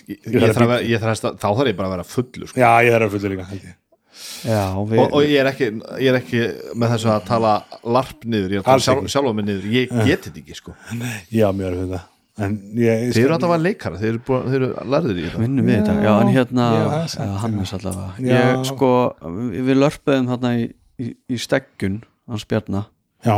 ég, 0.09 0.19
ég, 0.27 0.43
þarf 0.53 0.73
að, 0.73 0.83
ég 0.89 1.01
þarf 1.01 1.23
að, 1.29 1.37
þá 1.41 1.47
þarf 1.47 1.69
ég 1.71 1.77
bara 1.79 1.87
að 1.89 1.93
vera 1.95 2.05
fullur 2.09 2.49
sko. 2.51 2.59
Já, 2.61 2.69
ég 2.85 2.97
er 2.97 3.05
að 3.05 3.15
fullu 3.15 3.31
líka 3.33 3.47
held 3.49 3.63
ég 3.69 3.77
Já, 4.43 4.63
við, 4.89 4.99
og, 4.99 5.13
og 5.17 5.25
ég, 5.25 5.35
er 5.41 5.49
ekki, 5.51 5.69
ég 6.03 6.09
er 6.11 6.17
ekki 6.19 6.41
með 6.79 6.95
þessu 6.95 7.11
að 7.13 7.27
tala 7.29 7.53
larp 7.95 8.25
niður, 8.25 8.55
ég 8.55 8.59
er 8.59 8.63
að 8.63 8.69
tala 8.71 8.85
sjálf, 8.87 9.11
sjálf 9.13 9.35
mig 9.37 9.47
niður. 9.47 9.69
Ég 9.73 9.93
get 10.07 10.27
þetta 10.27 10.41
ekki 10.43 10.57
sko. 10.59 10.75
Já, 11.31 11.47
er 11.51 11.77
þetta. 11.83 12.01
En 12.43 12.55
ég 12.81 13.11
þeir 13.13 13.27
eru 13.27 13.35
alltaf 13.35 13.51
að 13.53 13.65
leikara, 13.67 13.99
þeir 14.01 14.15
eru, 14.15 14.37
eru 14.57 14.69
lærðir 14.89 15.17
í 15.21 15.25
þetta. 15.27 15.41
Vinnum 15.43 15.67
við 15.69 15.75
þetta, 15.79 15.97
já. 16.01 16.13
En 16.17 16.31
hérna 16.33 16.69
já, 16.73 16.85
það 17.13 17.33
Hannes 17.43 17.73
allavega. 17.77 18.07
Ég 18.25 18.63
sko, 18.71 18.89
við 19.69 19.75
lörpuðum 19.77 20.31
hérna 20.33 20.53
í, 20.57 20.63
í, 20.97 21.09
í 21.29 21.41
steggun 21.41 21.99
hans 22.31 22.47
Bjarna. 22.49 22.87
Já, 23.23 23.35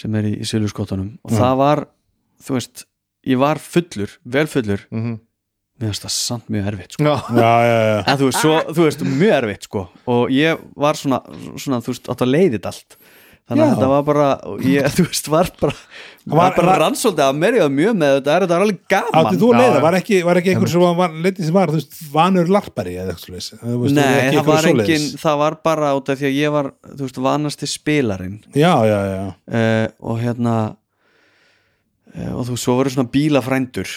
sem 0.00 0.16
er 0.16 0.30
í, 0.30 0.36
í 0.40 0.48
Silurskótanum 0.48 1.18
og 1.26 1.34
það 1.34 1.58
var, 1.60 1.84
þú 2.40 2.56
veist 2.56 2.86
ég 3.28 3.40
var 3.42 3.60
fullur, 3.60 4.16
vel 4.24 4.46
fullur. 4.48 4.86
Mhm. 4.94 5.18
Mér 5.80 5.90
finnst 5.90 6.04
það 6.04 6.14
samt 6.16 6.50
mjög 6.52 6.66
erfitt 6.74 6.96
sko. 6.96 7.04
Já, 7.08 7.14
já, 7.40 7.52
já, 7.64 7.78
já. 7.90 8.00
en 8.04 8.18
þú 8.20 8.28
veist, 8.28 8.40
svo, 8.44 8.56
þú 8.76 8.86
veist, 8.86 9.06
mjög 9.16 9.36
erfitt 9.38 9.68
sko. 9.70 9.86
og 10.12 10.34
ég 10.34 10.66
var 10.76 10.98
svona, 11.00 11.22
svona 11.56 11.80
þú 11.84 11.94
veist, 11.94 12.10
átt 12.12 12.26
að 12.26 12.34
leiðið 12.36 12.68
allt. 12.72 12.98
Þannig 13.50 13.64
að 13.64 13.70
þetta 13.74 13.86
var 13.90 14.02
bara, 14.06 14.26
og 14.46 14.60
ég, 14.62 14.84
þú 14.94 15.04
veist, 15.08 15.28
var 15.32 15.48
bara 15.58 15.74
var, 15.74 16.36
Var- 16.38 16.52
bara 16.54 16.66
var- 16.68 16.80
rannsóldi 16.84 17.24
að 17.24 17.38
merja 17.40 17.64
mjög 17.72 17.96
með 17.98 18.12
þetta, 18.18 18.34
er 18.36 18.44
þetta 18.44 18.54
er 18.58 18.64
alveg 18.66 18.80
gaman. 18.92 19.16
Átti 19.20 19.40
þú 19.40 19.48
að 19.50 19.58
leiða, 19.58 19.80
var 19.82 19.96
ekki, 19.98 20.18
var 20.28 20.38
ekki 20.38 20.52
einhver 20.52 20.70
sem 20.70 20.84
var, 21.00 21.16
leitið 21.24 21.48
sem 21.48 21.56
var, 21.56 21.72
þú 21.72 21.80
veist, 21.80 21.96
vanur 22.12 22.52
larpari 22.54 22.92
eða 23.00 23.14
eitthvað 23.16 23.38
veist, 23.40 23.56
Nei, 23.96 24.36
það 24.36 24.50
var 24.52 24.68
engin, 24.70 25.08
það 25.24 25.40
var 25.42 25.56
bara 25.66 25.94
út 25.98 26.12
af 26.12 26.20
því 26.20 26.28
að 26.28 26.36
ég 26.38 26.54
var, 26.54 26.68
þú 26.92 27.08
veist, 27.08 27.18
vanasti 27.26 27.70
spilarinn. 27.72 28.36
Já, 28.54 28.74
já, 28.86 28.98
já, 29.10 29.24
uh, 29.50 29.88
og 30.12 30.22
hérna 30.22 30.54
uh, 32.14 32.32
og 32.36 32.44
þú 32.46 32.54
veist, 32.54 32.64
svo 32.68 32.78
voru 32.78 32.94
svona 32.94 33.10
bílafrændur 33.10 33.96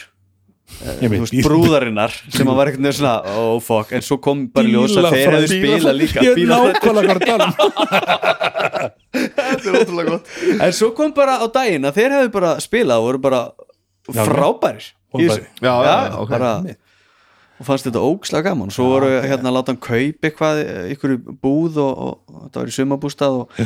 veist, 1.12 1.36
brúðarinnar 1.46 2.14
sem 2.34 2.50
að 2.50 2.58
var 2.60 2.72
ekkert 2.72 2.84
nefnir 2.86 2.98
svona, 3.00 3.40
oh 3.40 3.60
fuck 3.64 3.92
en 3.94 4.06
svo 4.06 4.18
kom 4.24 4.46
bara 4.54 4.72
ljós 4.72 4.96
að 5.00 5.10
þeir 5.14 5.36
hefðu 5.38 5.50
spila 5.52 5.94
líka. 5.96 6.24
er 6.24 6.40
um. 7.48 7.54
Þetta 9.14 9.70
er 9.70 9.78
ótrúlega 9.82 10.16
gott. 10.16 10.32
En 10.58 10.74
svo 10.76 10.90
kom 10.98 11.14
bara 11.16 11.38
á 11.40 11.46
daginn 11.54 11.86
að 11.90 12.00
þeir 12.00 12.18
hefðu 12.18 12.34
bara 12.38 12.56
spilað 12.64 13.04
og 13.04 13.10
voru 13.10 13.24
bara 13.28 13.44
Já, 14.14 14.24
frábærir 14.28 14.90
í 14.90 15.28
þessu. 15.28 15.46
Já, 15.62 15.70
já, 15.70 15.84
Já, 15.86 15.94
já, 16.10 16.18
ok. 16.24 16.34
bara 16.34 16.54
og 17.64 17.68
fannst 17.68 17.88
þetta 17.88 18.02
ógslega 18.04 18.50
gaman. 18.50 18.72
Svo 18.74 18.90
voru 18.92 19.12
hérna 19.24 19.52
að 19.52 19.58
láta 19.60 19.72
hann 19.72 19.82
kaup 19.84 20.28
eitthvað 20.28 20.62
ykkur 20.96 21.14
búð 21.44 21.78
og, 21.84 21.92
og, 21.94 22.18
og 22.34 22.42
þetta 22.48 22.64
var 22.64 22.72
í 22.72 22.76
sumabústað 22.76 23.38
og, 23.44 23.62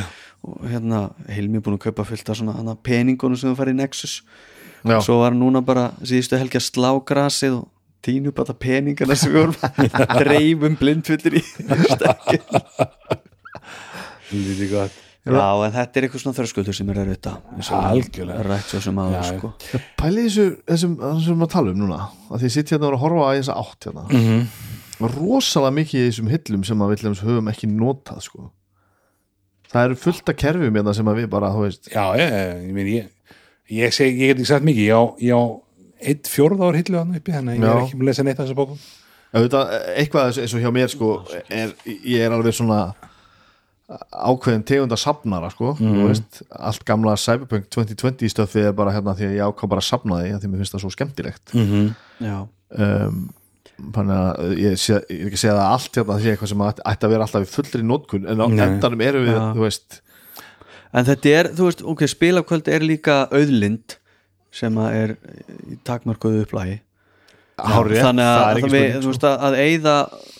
og 0.46 0.68
hérna 0.68 1.00
Hilmi 1.34 1.62
búin 1.64 1.78
að 1.78 1.88
kaupa 1.88 2.06
fullt 2.06 2.30
af 2.30 2.38
svona 2.38 2.54
hana, 2.58 2.76
peningunum 2.84 3.40
sem 3.40 3.50
þú 3.50 3.58
fær 3.58 3.72
í 3.72 3.76
Nexus 3.78 4.20
Já. 4.90 5.00
svo 5.04 5.18
var 5.22 5.32
núna 5.36 5.60
bara 5.64 5.90
síðustu 6.02 6.38
helgi 6.40 6.58
að 6.60 6.66
slá 6.68 6.90
grasið 7.04 7.58
og 7.60 7.68
tínu 8.04 8.32
alla 8.36 8.54
peningana 8.54 9.16
sem 9.18 9.32
við 9.32 9.40
vorum 9.42 9.56
dreifum 10.22 10.76
blindfullir 10.80 11.38
í 11.40 11.42
stekkin 11.42 12.40
Lítið 14.32 14.72
gott 14.72 15.04
Já, 15.28 15.44
en 15.66 15.72
þetta 15.74 15.98
er 16.00 16.04
eitthvað 16.06 16.22
svona 16.22 16.36
þröskuldur 16.38 16.76
sem 16.76 16.88
er 16.92 16.98
að 17.02 17.08
rauta 17.10 17.32
Algjörlega. 17.90 18.44
Rætt 18.46 18.70
svo 18.70 18.78
sem 18.80 19.00
já. 19.12 19.22
sko 19.28 19.50
Pæli 20.00 20.22
þessu, 20.24 20.44
þessum, 20.70 20.94
þessum 21.02 21.44
að 21.44 21.50
tala 21.52 21.74
um 21.74 21.80
núna 21.82 21.98
að 22.32 22.44
því 22.44 22.50
sitt 22.54 22.72
hérna 22.72 22.86
og 22.86 22.92
er 22.92 22.96
að 22.96 23.02
horfa 23.02 23.26
að 23.26 23.40
þessa 23.42 23.56
átt 23.64 23.88
hérna 23.88 24.04
mm 24.06 24.22
Mhm. 24.22 24.38
-hmm. 24.38 25.12
rosalega 25.18 25.74
mikið 25.80 26.00
í 26.00 26.06
þessum 26.08 26.30
hillum 26.32 26.64
sem 26.64 26.80
að 26.82 26.90
við 26.94 27.02
dæmis 27.04 27.20
höfum 27.26 27.50
ekki 27.52 27.68
notað 27.70 28.22
sko. 28.24 28.50
það 29.72 29.84
eru 29.84 29.94
fullt 30.06 30.28
af 30.32 30.36
kerfum 30.36 30.74
hérna 30.80 30.94
sem 30.94 31.06
að 31.12 31.18
við 31.20 31.28
bara, 31.28 31.50
þú 31.52 31.60
veist 31.66 31.90
Já, 31.92 32.04
ég, 32.16 32.32
ég, 32.32 32.72
meina, 32.72 32.90
ég, 32.90 33.08
ég, 33.68 33.92
seg, 33.94 34.14
ég 34.14 34.32
get 34.32 34.38
ekki 34.40 34.50
sagt 34.52 34.66
mikið, 34.68 34.88
ég 34.88 34.94
á, 34.96 35.02
á 35.38 35.42
eitt 36.08 36.30
fjórða 36.30 36.70
ár 36.70 36.78
hillu 36.78 36.98
hann 37.00 37.16
uppi, 37.18 37.34
þannig 37.34 37.58
að 37.58 37.62
ég 37.62 37.68
er 37.74 37.82
ekki 37.82 37.98
með 37.98 38.04
að 38.06 38.10
lesa 38.10 38.26
neitt 38.26 38.38
af 38.38 38.46
þessu 38.46 38.58
bókum. 38.58 38.80
Auðvitað, 39.28 39.72
eitthvað 40.00 40.40
eins- 40.40 40.54
og 40.56 40.62
hjá 40.64 40.70
mér 40.72 40.92
sko, 40.92 41.10
er, 41.52 41.74
ég 41.84 42.24
er 42.24 42.32
alveg 42.32 42.56
svona 42.56 42.80
ákveðin 43.88 44.64
tegunda 44.68 44.98
safnara 45.00 45.48
sko, 45.52 45.72
þú 45.80 46.06
veist, 46.10 46.42
allt 46.52 46.84
gamla 46.88 47.16
Cyberpunk 47.20 47.68
2020 47.72 48.32
stöfið 48.34 48.68
er 48.68 48.76
bara 48.76 48.92
hérna 48.92 49.14
því 49.16 49.30
að 49.30 49.36
ég 49.38 49.48
ákvað 49.48 49.72
bara 49.72 49.84
að 49.84 49.88
safna 49.88 50.20
því, 50.20 50.32
að 50.34 50.42
því 50.42 50.50
mér 50.52 50.62
finnst 50.62 50.76
það 50.76 50.82
svo 50.84 50.90
skemmtilegt. 50.92 51.54
-hmm. 51.54 51.86
Já, 52.20 52.36
um, 52.84 53.22
þannig 53.94 54.18
að 54.18 54.52
ég, 54.58 54.76
sé, 54.80 54.98
ég 55.08 55.22
er 55.22 55.30
ekki 55.30 55.38
að 55.38 55.44
segja 55.44 55.54
að 55.54 55.72
allt 55.72 55.98
hérna 55.98 56.18
sé 56.20 56.32
eitthvað 56.32 56.52
sem 56.52 56.64
ætti, 56.68 57.06
að 57.06 57.12
vera 57.14 57.26
alltaf 57.28 57.46
í 57.46 57.52
fullri 57.52 57.82
nótkun 57.86 58.28
en 58.28 58.42
á 58.42 58.46
endanum 58.48 59.04
erum 59.06 59.24
við, 59.24 59.36
Já. 59.38 59.44
þú 59.54 59.64
veist 59.64 60.00
En 60.92 61.04
þetta 61.08 61.32
er, 61.36 61.50
þú 61.56 61.68
veist, 61.68 61.86
ok, 61.92 62.04
spilakvöld 62.08 62.68
er 62.72 62.84
líka 62.86 63.22
auðlind 63.28 63.98
sem 64.54 64.78
að 64.80 65.00
er 65.02 65.16
í 65.68 65.78
takmörkuðu 65.84 66.46
upplægi 66.46 66.78
hárið, 67.58 68.00
þannig 68.06 68.28
að, 68.28 68.38
það 68.38 68.48
er 68.48 68.66
að 68.68 68.74
við, 68.74 68.88
sko. 68.88 69.12
veist, 69.12 69.24
að, 69.26 69.44
að 69.48 69.56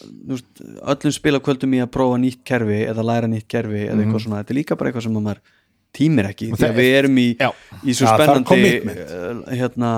þú 0.08 0.36
veist, 0.36 0.62
öllum 0.94 1.14
spilakvöldum 1.16 1.74
í 1.74 1.80
að 1.82 1.90
prófa 1.96 2.20
nýtt 2.22 2.42
kerfi 2.46 2.78
eða 2.86 3.04
læra 3.06 3.30
nýtt 3.30 3.48
kerfi 3.50 3.84
eða 3.86 4.04
eitthvað 4.04 4.24
svona, 4.24 4.42
þetta 4.42 4.54
er 4.54 4.58
líka 4.60 4.78
bara 4.78 4.90
eitthvað 4.92 5.06
sem 5.08 5.18
að 5.18 5.26
maður 5.26 5.42
tímir 5.98 6.28
ekki, 6.28 6.50
því 6.54 6.68
að 6.68 6.78
við 6.78 6.90
erum 7.00 7.18
í, 7.18 7.26
Já. 7.40 7.50
í 7.82 7.96
svo 7.96 8.12
spennandi 8.12 8.70
uh, 8.92 9.42
hérna 9.50 9.92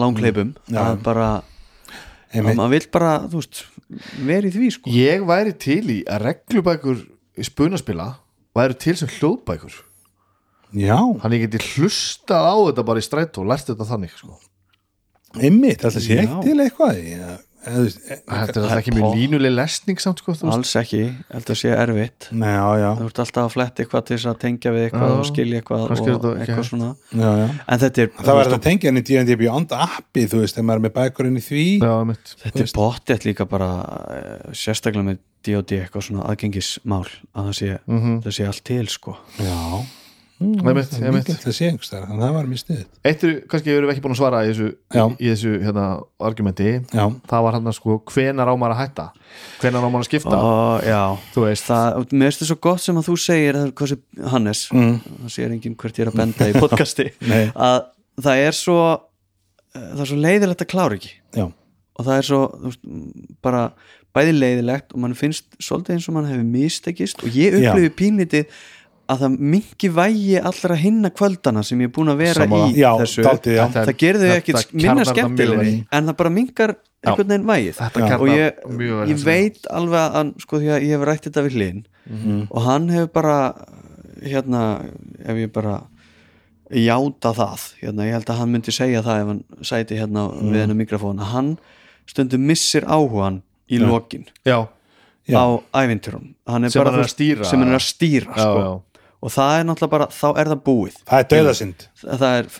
langleipum 0.00 0.54
Já. 0.70 0.80
að 0.86 1.04
bara, 1.04 1.28
að 2.32 2.50
maður 2.54 2.74
vill 2.76 2.90
bara 2.94 3.14
þú 3.26 3.42
veist, 3.42 3.62
vera 4.24 4.48
í 4.48 4.54
því 4.54 4.72
sko. 4.78 4.94
Ég 4.94 5.26
væri 5.28 5.54
til 5.60 5.82
í 5.98 6.00
að 6.08 6.26
reglubækur 6.28 7.04
í 7.36 7.48
spunaspila 8.60 8.68
væri 8.68 8.78
til 8.78 8.96
sem 8.96 9.08
hljóðbækur? 9.08 9.80
Já, 10.70 10.98
þannig 11.18 11.40
ég 11.40 11.50
geti 11.50 11.74
hlustað 11.74 12.46
á 12.46 12.54
þetta 12.70 12.86
bara 12.86 13.02
í 13.02 13.06
strætó 13.06 13.42
og 13.42 13.50
lært 13.50 13.70
þetta 13.70 13.86
þannig 13.90 14.16
sko. 14.16 14.38
einmitt, 15.40 15.80
þetta 15.82 16.00
sé 16.02 16.18
ekki 16.24 16.42
til 16.42 16.58
eitthvað. 16.60 17.00
Já, 17.06 17.38
e- 17.60 18.18
þetta 18.26 18.62
er 18.70 18.78
ekki 18.80 18.94
með 18.96 19.14
línuleg 19.14 19.52
lesning 19.52 19.98
samt 20.00 20.22
sko, 20.22 20.34
alls 20.48 20.72
ekki, 20.80 21.14
að 21.30 21.50
sé 21.54 21.70
erfitt. 21.74 22.28
Nei, 22.32 22.48
já, 22.54 22.66
já, 22.80 22.88
þú 22.98 23.06
ert 23.10 23.20
alltaf 23.24 23.44
að 23.44 23.54
fletta 23.54 23.82
eitthvað 23.84 24.06
til 24.06 24.16
þess 24.16 24.30
að 24.30 24.38
tengja 24.40 24.72
við 24.74 24.86
eitthvað 24.88 25.10
Já. 25.10 25.18
og 25.18 25.26
skilja 25.28 25.60
eitthvað 25.60 25.84
og 25.84 25.90
þetta 25.90 26.14
ekki 26.14 26.40
eitthvað 26.40 26.56
hægt. 26.56 26.70
svona. 26.70 26.96
Já, 27.12 27.30
já. 27.42 27.46
en 27.66 27.82
þetta 27.84 28.02
er, 28.02 28.10
Það 28.16 28.40
þetta 28.40 28.58
að 28.58 28.66
tengja 28.66 28.90
henni 28.90 29.02
D&D 29.02 29.36
Beyond 29.42 29.74
appi, 29.76 30.26
þú 30.26 30.40
veist, 30.40 30.56
þegar 30.56 30.68
maður 30.70 30.82
er 30.82 30.86
með 30.86 30.96
bækurinn 30.98 31.36
í 31.36 31.44
því. 31.46 31.66
Þetta 32.46 32.64
er 32.64 32.72
bóttið 32.78 33.28
líka 33.28 33.46
bara 33.50 33.70
eh, 34.14 34.54
sérstaklega 34.54 35.04
með 35.12 35.20
D&D 35.46 35.80
eitthvað 35.84 36.04
svona 36.08 36.26
aðgengismál 36.30 37.06
að 37.32 37.48
það 37.48 37.56
sé, 37.62 37.72
það 38.26 38.34
sé 38.36 38.46
allt 38.50 38.64
til 38.68 38.84
sko. 38.92 39.16
Já, 39.40 39.56
Einmitt, 40.40 40.86
það 40.88 41.02
er 41.02 41.06
einmitt. 41.10 41.26
mikilvægt 41.28 41.48
að 41.50 41.52
sé 41.52 41.66
einhvers 41.68 41.90
þar, 41.92 42.04
þannig 42.08 42.22
að 42.22 42.22
það 42.24 42.36
var 42.38 42.46
mjög 42.48 42.60
stuð 42.62 43.08
Eitt 43.10 43.24
er, 43.28 43.32
kannski 43.52 43.72
erum 43.74 43.90
við 43.90 43.92
ekki 43.92 44.02
búin 44.06 44.14
að 44.14 44.18
svara 44.22 44.38
í 44.40 44.46
þessu, 44.48 44.68
í, 44.96 45.02
í 45.20 45.26
þessu 45.34 45.50
hérna, 45.66 45.82
argumenti. 46.30 46.70
Já, 46.96 47.02
það 47.28 47.44
var 47.44 47.56
hann 47.58 47.68
að 47.68 47.76
sko, 47.76 47.96
hvenar 48.08 48.48
á 48.48 48.54
maður 48.56 48.72
að 48.72 48.80
hætta? 48.80 49.04
Hvenar 49.60 49.84
á 49.84 49.88
maður 49.92 50.06
að 50.06 50.08
skipta? 50.08 50.38
Og 50.40 50.88
já, 50.88 51.02
þú 51.34 51.44
veist, 51.44 51.68
það, 51.68 52.00
mér 52.14 52.30
finnst 52.30 52.40
það 52.40 52.50
svo 52.54 52.58
gott 52.70 52.84
sem 52.86 53.02
að 53.02 53.08
þú 53.10 53.18
segir 53.26 53.58
það 53.60 53.84
er 53.84 53.92
sem, 53.92 54.02
Hannes, 54.32 54.62
Mm. 54.72 54.96
það 55.20 55.34
sér 55.36 55.52
enginn 55.58 55.76
hvert 55.84 56.00
ég 56.00 56.06
er 56.06 56.12
að 56.14 56.18
benda 56.22 56.48
í 56.48 56.56
podcasti. 56.64 57.08
Að 57.52 57.78
það 58.24 58.44
er 58.48 58.56
svo 58.62 58.78
eh, 58.88 59.88
það 59.92 60.04
er 60.06 60.12
svo 60.14 60.20
leiðilegt 60.24 60.64
að 60.64 60.72
klára 60.72 60.96
ekki. 60.96 61.12
Já, 61.36 61.46
og 62.00 62.06
það 62.08 62.16
er 62.16 62.30
svo 62.32 62.40
þú 62.56 62.70
veist, 62.72 62.88
bara 63.44 63.66
bæði 64.16 64.34
leiðilegt 64.36 64.92
og 64.94 65.02
mann 65.04 65.16
finnst 65.18 65.46
svolítið 65.62 65.96
eins 65.96 66.10
og 66.10 66.16
mann 66.16 66.28
hefur 66.30 66.46
mistekist 66.50 67.24
og 67.24 67.34
ég 67.36 67.56
upplifi 67.60 67.90
pínlítið 68.00 68.60
að 69.10 69.24
það 69.24 69.36
mingi 69.52 69.88
vægi 69.90 70.36
allra 70.38 70.76
hinna 70.78 71.10
kvöldana 71.10 71.64
sem 71.66 71.80
ég 71.82 71.88
er 71.90 71.94
búin 71.94 72.12
að 72.12 72.20
vera 72.22 72.44
Sammála. 72.44 72.68
í 72.70 72.78
já, 72.78 72.90
þessu. 73.00 73.24
Þetta 73.26 73.50
er- 73.50 73.72
það 73.74 73.96
gerði 74.02 74.30
þetta 74.30 74.62
minna 74.72 75.04
það 75.04 75.36
vel. 75.40 75.86
en 75.90 76.06
það 76.06 76.16
bara 76.16 76.30
mingar 76.30 76.74
einhvern 77.02 77.28
veginn 77.32 77.48
vægið. 77.50 77.80
Og 78.20 78.28
ég, 78.28 79.10
ég 79.10 79.24
veit 79.24 79.66
alveg 79.70 80.18
að 80.20 80.34
sko 80.44 80.60
því 80.60 80.70
að 80.70 80.82
ég 80.86 80.94
hef 80.94 81.06
rætt 81.08 81.26
þetta 81.26 81.46
við 81.46 81.56
hlinn 81.58 81.84
og 82.50 82.62
hann 82.62 82.88
hefur 82.88 83.12
bara 83.12 83.36
hérna, 84.22 84.62
ef 85.24 85.36
ég 85.36 85.52
bara 85.52 85.82
játa 86.70 87.34
það 87.34 87.66
hérna, 87.82 88.06
ég 88.06 88.14
held 88.14 88.30
að 88.30 88.40
hann 88.40 88.52
myndi 88.52 88.72
segja 88.74 89.02
það 89.02 89.20
ef 89.20 89.26
hann 89.26 89.44
sæti 89.62 89.98
hérna 89.98 90.28
við 90.38 90.60
hennar 90.62 90.78
mikrofón 90.78 91.18
að 91.18 91.32
hann 91.34 91.58
stundum 92.06 92.46
missir 92.46 92.86
áhugan 92.86 93.42
í 93.70 93.80
lokin 93.82 94.24
já, 94.46 94.58
Já. 95.30 95.36
á 95.38 95.46
er 96.66 96.72
Sem 96.74 96.80
bara, 96.82 96.90
hann 96.94 97.00
er 97.00 97.04
þú 97.04 97.06
að 97.06 97.12
stýra. 97.14 97.44
er 97.68 97.78
að 97.78 97.84
stýra 97.86 98.30
já, 98.34 98.42
sko. 98.46 98.62
já. 98.64 98.70
og 99.20 99.34
það 99.36 99.52
er 99.58 99.66
náttúrulega 99.68 99.94
bara, 99.94 100.08
þá 100.16 100.28
er 100.42 100.50
það 100.54 100.62
búið 100.70 100.96
Það 101.10 101.20
er 101.22 101.28
dauðasind 101.34 101.86
það 102.06 102.24
er, 102.40 102.50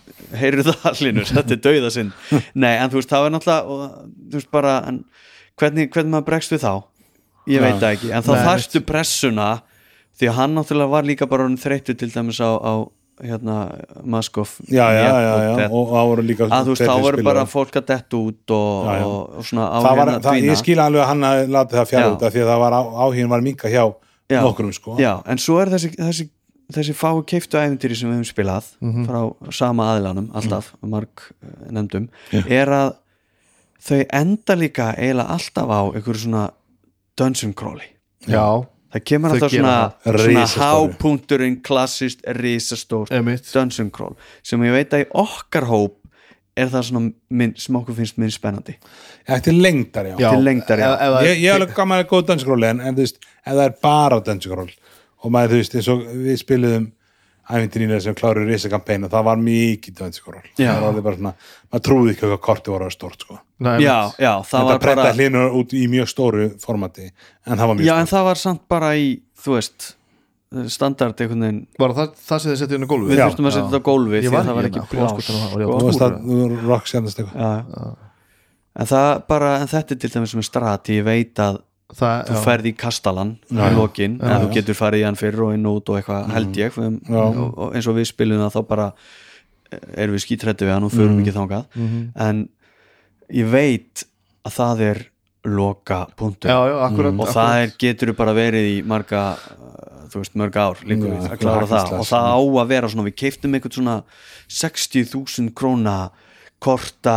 heyrðu 0.43 0.67
það 0.71 0.87
allinur 0.93 1.31
þetta 1.39 1.57
er 1.57 1.63
dauðasinn, 1.67 2.13
nei 2.55 2.75
en 2.77 2.93
þú 2.93 3.01
veist 3.01 3.15
það 3.15 3.27
er 3.31 3.35
náttúrulega, 3.37 3.65
og, 3.65 3.99
þú 4.31 4.41
veist 4.41 4.53
bara 4.55 4.77
en, 4.91 5.03
hvernig, 5.61 5.91
hvernig 5.95 6.15
maður 6.15 6.29
bregst 6.31 6.55
við 6.55 6.63
þá 6.67 6.73
ég 7.51 7.59
Já. 7.59 7.65
veit 7.67 7.81
það 7.81 7.91
ekki, 7.97 8.13
en 8.15 8.27
þá 8.29 8.33
þarftu 8.47 8.85
pressuna 8.87 9.49
því 10.21 10.29
að 10.31 10.37
hann 10.37 10.57
náttúrulega 10.59 10.93
var 10.93 11.07
líka 11.09 11.27
bara 11.31 11.47
þreyttu 11.59 11.95
til 11.97 12.11
dæmis 12.13 12.39
á, 12.45 12.51
á 12.61 12.73
hérna, 13.25 13.57
Maskov 14.05 14.53
Já, 14.69 14.85
já, 14.93 15.01
Jepp 15.01 15.17
já, 15.17 15.33
og 15.33 15.41
já, 15.45 15.51
Death. 15.59 15.75
og 15.81 15.91
það 15.95 16.10
voru 16.21 16.29
líka 16.31 16.47
að 16.47 16.69
þú 16.71 16.75
veist, 16.77 16.85
þá 16.87 17.05
voru 17.07 17.25
bara 17.27 17.45
fólk 17.51 17.79
að 17.81 17.87
detta 17.91 18.21
út 18.21 18.55
og, 18.57 18.87
Já, 18.87 18.93
já. 19.01 19.05
og, 19.09 19.39
og 19.41 19.49
svona 19.51 19.67
á 19.67 19.79
það 19.81 19.89
var, 19.91 20.01
hérna 20.13 20.21
það, 20.25 20.37
dvína. 20.39 20.51
ég 20.53 20.61
skil 20.63 20.79
alveg 20.85 21.03
að 21.05 21.11
hann 21.11 21.27
látið 21.57 21.81
það 21.81 21.89
fjara 21.95 22.13
út 22.15 22.23
af 22.29 22.35
því 22.37 22.45
að 22.45 22.51
það 22.53 22.63
var 22.65 22.77
á, 22.79 22.83
áhugin 23.05 23.33
var 23.35 23.45
minka 23.49 23.73
hjá 23.73 23.83
Já. 24.31 24.41
nokkrum 24.47 24.71
sko. 24.77 24.95
Já, 25.03 25.13
en 25.27 25.41
svo 25.43 25.57
er 25.59 25.73
þessi, 25.75 25.91
þessi, 25.99 26.27
þessi 26.77 26.95
fáu 26.95 27.23
keiftu 27.27 27.59
æfintýri 27.59 27.97
sem 27.99 28.07
við 28.13 28.21
höfum 28.21 28.29
spilað 28.31 28.69
frá 29.09 29.21
sama 29.59 29.89
aðilanum, 29.97 30.29
alltaf 30.39 30.69
marg 30.87 31.25
eh, 31.43 31.71
nefndum, 31.75 32.07
er 32.47 32.71
að 32.77 32.93
þau 33.83 34.03
enda 34.21 34.55
líka 34.61 34.93
eiginlega 34.95 35.35
alltaf 35.35 35.67
á 35.73 35.81
einhverju 35.91 36.23
svona 36.29 36.45
dungeon 37.19 37.57
crawli. 37.59 37.89
Já, 38.31 38.63
það 38.95 39.05
kemur 39.11 39.35
alltaf 39.35 39.55
svona, 39.57 40.47
hápunkturinn 40.61 41.59
klassist 41.67 42.23
risastór 42.39 43.11
emitt 43.19 43.49
dungeon 43.51 43.91
crawl 43.95 44.15
sem 44.47 44.63
ég 44.67 44.75
veit 44.77 44.95
að 44.97 45.05
í 45.05 45.09
okkar 45.25 45.67
hóp 45.71 45.97
er 46.61 46.71
það 46.73 46.87
svona 46.91 47.13
minn, 47.41 47.55
sem 47.61 47.77
okkur 47.81 47.97
finnst 47.99 48.21
minn 48.21 48.31
spennandi? 48.35 48.77
Eftir 49.27 49.57
lengdar, 49.57 50.11
já, 50.13 50.17
Já, 50.21 50.31
Til 50.35 50.45
lengdar, 50.47 50.79
já. 50.85 50.93
ef 50.95 51.01
það- 51.17 51.27
Ég, 51.31 51.43
ég 51.43 51.51
er 51.55 51.59
alveg 51.61 51.75
gaman 51.77 52.05
að 52.05 52.09
góða 52.13 52.27
danskról 52.35 52.65
en, 52.71 52.81
en 52.81 52.95
þú 52.97 53.05
veist, 53.07 53.21
ef 53.47 53.53
það 53.53 53.65
er 53.67 53.77
bara 53.83 54.21
danskról 54.31 54.71
og 55.25 55.31
maður, 55.35 55.55
þú 55.55 55.61
veist, 55.63 55.75
eins 55.81 55.89
og 55.93 56.05
við 56.25 56.41
spiliðum 56.45 56.91
æfintinina 57.51 57.97
sem 58.01 58.15
kláru 58.15 58.45
risakampæn 58.47 59.05
og 59.09 59.11
það 59.11 59.25
var 59.27 59.41
mikið 59.43 59.95
danskról 59.99 60.43
það 60.55 60.83
var 60.85 61.01
bara 61.03 61.17
svona, 61.17 61.33
maður 61.73 61.85
trúði 61.89 62.13
ekki 62.15 62.29
hvað 62.31 62.41
korti 62.47 62.71
voru 62.71 62.87
að 62.87 62.93
stort 62.95 63.25
sko. 63.25 63.39
Nei, 63.67 63.81
já, 63.83 63.97
já, 64.23 64.35
það 64.47 64.69
þetta 64.71 64.77
var 64.87 64.97
bara 65.01 65.15
hlínur 65.17 65.57
út 65.59 65.75
í 65.75 65.87
mjög 65.91 66.07
stóru 66.13 66.45
formati 66.63 67.09
en 67.11 67.57
það 67.59 67.67
var 67.67 67.75
mjög 67.81 67.89
já, 67.91 67.95
en 68.05 68.07
það 68.13 68.25
var 68.31 68.41
samt 68.45 68.63
bara 68.71 68.93
í, 68.95 69.09
þú 69.43 69.57
veist 69.59 69.89
standard 70.71 71.21
einhvern 71.23 71.45
veginn. 71.47 71.59
Var 71.79 71.93
það 71.95 72.15
það 72.27 72.41
sem 72.43 72.51
þið 72.51 72.59
settið 72.61 72.77
inn 72.81 72.87
á 72.87 72.91
gólfið? 72.91 73.11
Við 73.13 73.19
Já. 73.21 73.25
þurftum 73.29 73.47
að 73.47 73.53
setja 73.55 73.67
þetta 73.71 73.81
á 73.81 73.89
gólfið 73.91 74.17
Ég 74.17 74.25
því 74.25 74.31
var 74.35 74.41
að 74.41 74.49
það 74.51 74.57
var 74.59 74.69
ekki 74.71 74.81
ekki 74.81 74.97
hérna, 74.99 75.11
sko. 75.11 75.35
já, 75.61 75.67
þú 75.71 76.21
þú 76.27 76.63
rock 76.67 76.87
sendast 76.91 77.21
eitthvað 77.23 77.97
en 78.81 78.87
það 78.87 79.09
bara, 79.31 79.51
en 79.61 79.71
þetta 79.71 79.95
er 79.95 79.99
til 80.01 80.11
dæmis 80.15 80.35
með 80.39 80.47
strati, 80.47 80.97
ég 81.01 81.05
veit 81.07 81.41
að 81.43 81.57
það, 81.91 82.21
þú 82.29 82.35
já. 82.37 82.43
ferð 82.45 82.69
í 82.71 82.73
kastalan 82.79 83.33
Já. 83.51 83.63
í 83.67 83.75
lokin, 83.77 84.19
Já, 84.21 84.27
en 84.31 84.45
þú 84.45 84.53
getur 84.55 84.79
farið 84.79 85.01
í 85.03 85.07
hann 85.09 85.19
fyrir 85.19 85.43
og 85.47 85.55
inn 85.57 85.67
og 85.67 85.81
út 85.81 85.91
og 85.91 85.99
eitthvað, 86.01 86.31
held 86.35 86.61
ég. 86.61 86.79
Og 86.79 87.75
eins 87.75 87.89
og 87.91 87.97
við 87.99 88.07
spilum 88.11 88.43
það 88.45 88.55
þá 88.55 88.61
bara 88.71 88.87
erum 89.95 90.15
við 90.17 90.25
skítrætti 90.27 90.67
við 90.67 90.75
hann 90.75 90.87
og 90.87 90.95
förum 90.95 91.19
ekki 91.23 91.35
þangað. 91.35 91.67
Mhm. 91.75 92.01
en 92.27 92.49
ég 93.31 93.51
veit 93.51 94.05
að 94.47 94.53
það 94.59 94.81
er 94.91 95.03
loka 95.49 96.03
já, 96.45 96.57
akkurat 96.85 97.21
og 97.21 97.31
það 97.33 97.55
er, 97.63 97.71
getur 97.81 98.13
bara 98.19 98.35
verið 98.37 98.67
í 98.75 98.75
marga 98.87 99.23
uh, 99.37 100.09
þú 100.13 100.21
veist, 100.21 100.35
mörg 100.37 100.59
ár 100.61 100.83
líka 100.85 101.07
Já, 101.07 101.15
við 101.15 101.31
að 101.31 101.39
klára 101.41 101.69
það 101.71 101.79
hakkislega, 101.79 102.01
og 102.03 102.11
það 102.11 102.29
á 102.29 102.39
að 102.65 102.69
vera 102.75 102.91
svona, 102.93 103.07
við 103.09 103.17
keiftum 103.23 103.57
eitthvað 103.57 103.79
svona 103.79 103.97
60.000 104.61 105.55
króna 105.57 105.97
korta 106.61 107.17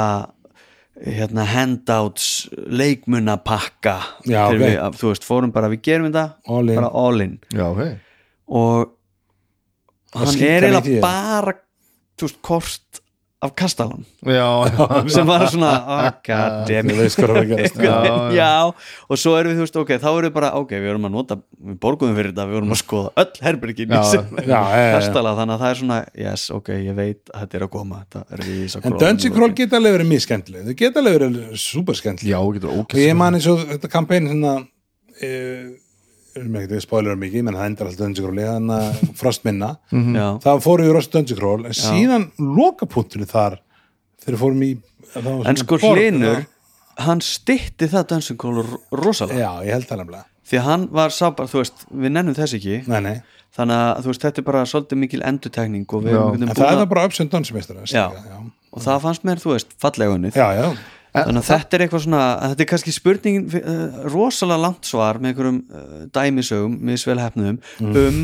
hérna 1.03 1.43
handouts 1.49 2.47
leikmunapakka. 2.53 3.95
Já, 4.29 4.45
Þegar 4.47 4.55
ok. 4.55 4.61
við, 4.61 4.75
að- 4.85 4.97
þú 5.01 5.09
veist, 5.09 5.23
fórum 5.27 5.51
bara, 5.51 5.69
við 5.73 5.81
gerum 5.89 6.07
þetta 6.11 6.25
All 6.53 6.67
bara 6.75 6.91
all 6.93 7.21
in. 7.25 7.39
Já, 7.51 7.65
ok. 7.71 7.81
Og 8.53 8.91
Það 10.13 10.25
hann 10.29 10.43
er 10.45 10.67
eiginlega 10.67 11.01
bara 11.01 11.53
þú 12.19 12.27
veist, 12.27 12.41
kort 12.45 12.92
af 13.43 13.51
kastalan 13.59 14.05
já, 14.23 14.47
já, 14.71 14.87
sem 15.11 15.27
var 15.27 15.45
svona, 15.51 15.71
oh 15.89 16.01
Já, 17.83 17.97
já. 18.33 18.51
og 19.09 19.19
svo 19.19 19.35
erum 19.37 19.51
við, 19.53 19.59
þú 19.59 19.65
veist, 19.65 19.79
ok, 19.83 19.91
þá 19.99 20.07
erum 20.11 20.27
við 20.27 20.33
bara 20.37 20.51
ok, 20.59 20.71
við 20.77 20.89
erum 20.93 21.07
að 21.09 21.15
nota, 21.17 21.37
við 21.59 21.77
borguðum 21.83 22.17
fyrir 22.19 22.31
þetta 22.31 22.47
við 22.49 22.59
erum 22.61 22.75
að 22.75 22.81
skoða 22.81 23.13
öll 23.23 23.43
herbergin 23.47 23.95
Já, 23.95 24.01
sem 24.13 24.41
já, 24.47 24.59
kastala, 24.95 25.35
þannig 25.39 25.55
að 25.57 25.63
það 25.65 25.73
er 25.73 25.81
svona 25.81 25.99
yes, 26.25 26.47
ok, 26.55 26.73
ég 26.79 26.97
veit 26.99 27.33
að 27.33 27.43
þetta 27.43 27.59
er 27.59 27.67
að 27.67 27.73
koma 27.77 28.01
þetta 28.03 28.23
er 28.23 28.45
rísa 28.47 28.83
En 28.83 28.97
Dungeon 29.03 29.37
Crawl 29.37 29.55
geta 29.57 29.79
alveg 29.79 29.97
verið 29.97 30.11
mjög 30.13 30.25
skemmtileg. 30.27 30.67
Þau 30.67 30.77
geta 30.83 31.03
alveg 31.03 31.19
verið 31.19 31.39
super 31.63 31.99
skemmtileg 31.99 32.33
já, 32.33 32.39
getur 32.57 32.75
og 32.79 32.97
ég 33.03 33.17
man 33.19 33.37
eins 33.39 33.49
og 33.51 33.63
þetta 33.73 33.91
kampæn 33.91 34.31
hérna 34.31 34.55
eh, 35.19 35.73
erum 36.39 36.55
ekki 36.59 36.77
að 36.77 36.83
spoiler 36.85 37.19
mikið 37.19 37.45
menn 37.47 37.57
það 37.59 37.67
endar 37.69 37.89
alltaf 37.89 38.01
Dungeon 38.01 38.39
Crawl 38.39 38.87
frost 39.21 39.45
minna. 39.47 39.69
Já, 39.91 40.25
það 40.43 40.63
fóru 40.65 40.87
við 40.87 40.95
rost 40.97 41.13
Dungeon 41.13 41.39
Crawl 41.39 41.67
en 41.69 41.77
síðan 41.77 42.27
lokapunkturinn 42.39 43.29
þar 43.29 43.59
þegar 44.23 44.41
fórum 44.41 44.65
í 44.65 44.71
en 45.21 45.59
sko 45.61 45.79
hlinur 45.83 46.45
hann 47.03 47.21
stytti 47.25 47.89
það 47.91 48.07
Dungeon 48.13 48.39
Crawl 48.41 48.63
rosalega, 49.03 49.39
já, 49.41 49.51
ég 49.67 49.77
held 49.77 49.89
það 49.89 50.03
nefnilega. 50.03 50.27
Því 50.43 50.59
að 50.59 50.65
hann 50.67 50.81
var 50.91 51.13
sá 51.15 51.23
bara, 51.31 51.49
þú 51.49 51.61
veist, 51.61 51.85
við 51.87 52.11
nennum 52.13 52.35
þess 52.37 52.57
ekki. 52.57 52.81
Nei, 52.91 52.99
nei. 53.05 53.15
þannig 53.55 53.79
að, 53.79 54.01
þú 54.03 54.11
veist, 54.11 54.25
þetta 54.25 54.41
er 54.41 54.47
bara 54.49 54.63
svolítið 54.69 54.99
mikil 55.03 55.21
endurtekning 55.29 55.85
og 55.95 56.03
við 56.03 56.17
en 56.17 56.25
einhvern 56.47 56.59
það 56.59 56.81
er 56.83 56.89
bara 56.91 57.05
downs 57.31 57.53
meistara 57.55 57.85
Já. 57.87 58.09
já. 58.11 58.37
og 58.73 58.83
það 58.83 59.03
fannst 59.05 59.25
mér, 59.29 59.41
þú 59.43 59.53
veist, 59.53 59.73
fallega 59.81 60.17
unnið. 60.17 60.37
Já, 60.37 60.47
já, 60.57 60.67
þannig 61.13 61.41
að 61.43 61.49
þetta 61.51 61.77
er 61.77 61.83
eitthvað 61.85 62.03
svona 62.07 62.23
þetta 62.49 62.63
er 62.65 62.69
kannski 62.73 62.93
spurningin 62.95 63.45
uh, 63.59 64.01
rosalega 64.13 64.63
langt 64.65 64.89
svar 64.89 65.19
með 65.21 65.33
einhverjum 65.33 65.59
uh, 65.69 66.01
dæmisögum 66.15 66.77
misvel 66.89 67.19
hefnum 67.21 67.59
um 67.83 68.19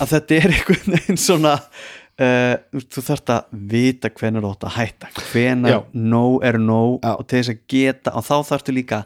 að 0.00 0.14
þetta 0.14 0.38
er 0.40 0.54
einhvern 0.56 0.96
veginn 0.96 1.20
svona 1.20 1.52
uh, 1.60 2.80
þú 2.88 3.04
þarft 3.10 3.34
að 3.34 3.58
vita 3.74 4.12
hvenær 4.16 4.46
þú 4.46 4.54
átt 4.54 4.66
að 4.70 4.76
hætta 4.78 5.10
Já. 5.12 5.20
hvenær 5.32 5.82
nóg 5.92 6.38
er 6.48 6.58
nóg 6.62 6.98
Já. 7.04 7.12
og 7.16 7.26
til 7.28 7.42
þess 7.42 7.52
að 7.52 7.62
geta 7.76 8.16
og 8.16 8.24
þá 8.28 8.36
þarftu 8.54 8.76
líka 8.76 9.02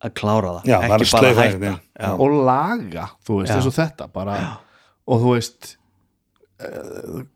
að 0.00 0.14
klára 0.16 0.54
það 0.58 0.68
Já, 0.70 0.76
ekki 0.76 0.86
að 0.86 0.94
bara 0.96 1.10
slaufa 1.14 1.44
hætta. 1.48 1.74
Já. 2.00 2.10
og 2.12 2.38
laga, 2.48 3.08
þú 3.26 3.40
veist, 3.40 3.50
Já. 3.50 3.56
eins 3.58 3.68
og 3.68 3.76
þetta 3.76 4.06
bara, 4.12 4.36
og 5.08 5.24
þú 5.24 5.34
veist 5.38 5.74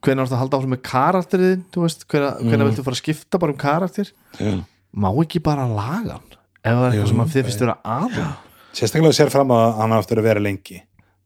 hvernig 0.05 0.21
áttu 0.27 0.35
að 0.37 0.41
halda 0.43 0.59
áfram 0.59 0.73
með 0.75 0.81
karakterið 0.85 1.53
þú 1.73 1.85
veist, 1.87 2.03
hvernig, 2.13 2.49
hvernig 2.51 2.67
viltu 2.69 2.85
fara 2.85 2.97
að 2.99 3.01
skipta 3.01 3.41
bara 3.41 3.55
um 3.55 3.61
karakter 3.61 4.11
Já. 4.37 4.55
Má 4.95 5.11
ekki 5.25 5.43
bara 5.45 5.69
laga 5.69 6.19
hann? 6.19 6.41
Ef 6.65 6.73
það 6.73 6.87
er 6.87 6.91
eitthvað 6.91 7.13
sem 7.13 7.23
að 7.25 7.33
þið 7.35 7.49
finnst 7.49 7.65
vera 7.65 7.79
aðum 7.85 8.35
sérstaklega 8.75 9.17
sér 9.17 9.31
fram 9.33 9.55
að 9.55 9.69
hann 9.79 9.95
á 9.95 9.97
eftir 10.01 10.21
að 10.21 10.29
vera 10.29 10.43
lengi 10.43 10.81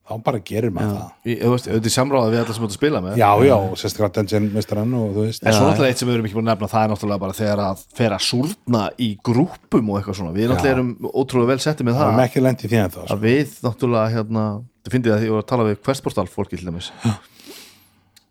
þá 0.08 0.14
bara 0.24 0.38
gerir 0.40 0.72
maður 0.72 0.94
það. 0.96 1.08
Þú 1.28 1.50
veist, 1.52 1.66
auðvitað 1.68 1.88
í 1.88 1.92
samráða 1.92 2.28
við 2.32 2.38
alla 2.40 2.54
sem 2.56 2.64
áttu 2.64 2.72
að 2.72 2.78
spila 2.78 3.00
með. 3.04 3.18
Já, 3.20 3.28
já, 3.44 3.56
sérstaklega 3.76 4.14
Dungeon 4.16 4.46
Meistarann 4.54 4.94
og 4.96 5.10
þú 5.12 5.24
veist. 5.26 5.42
En 5.44 5.56
svo 5.56 5.66
náttúrulega 5.66 5.92
eitt 5.92 6.00
sem 6.00 6.08
við 6.08 6.16
erum 6.16 6.28
ekki 6.28 6.38
búin 6.38 6.46
að 6.46 6.54
nefna 6.54 6.70
það 6.72 6.84
er 6.86 6.92
náttúrulega 6.94 7.22
bara 7.24 7.36
þegar 7.36 7.62
að 7.66 7.82
fer 7.98 8.14
að 8.16 8.24
súrna 8.24 8.82
í 9.04 9.08
grúpum 9.28 9.90
og 9.92 9.98
eitthvað 10.00 10.18
svona, 10.22 10.32
við 10.32 10.48
náttúrulega 10.48 10.78
erum 10.78 11.10
ótrúlega 11.12 11.52
vel 11.52 11.60
settið 11.66 11.90
með 11.90 11.98
það 12.00 12.08
það. 12.08 12.22
ekki 12.24 12.44
lent 12.46 12.64
í 12.64 12.70
því 12.72 12.80
en 12.80 12.94
þá 12.94 13.00
sko. 13.02 13.08
að 13.12 13.26
við 13.28 13.52
náttúrulega 13.68 14.14
hérna, 14.16 14.46
þið 14.80 14.96
finnir 14.96 15.12
það 15.12 15.18
að 15.18 15.28
ég 15.28 15.36
var 15.36 15.44
að 15.44 15.50
tala 15.52 15.68
við 15.68 15.82
hversportal 15.84 16.28
fólki 16.32 16.56
til 16.56 16.70
dæmis 16.70 16.90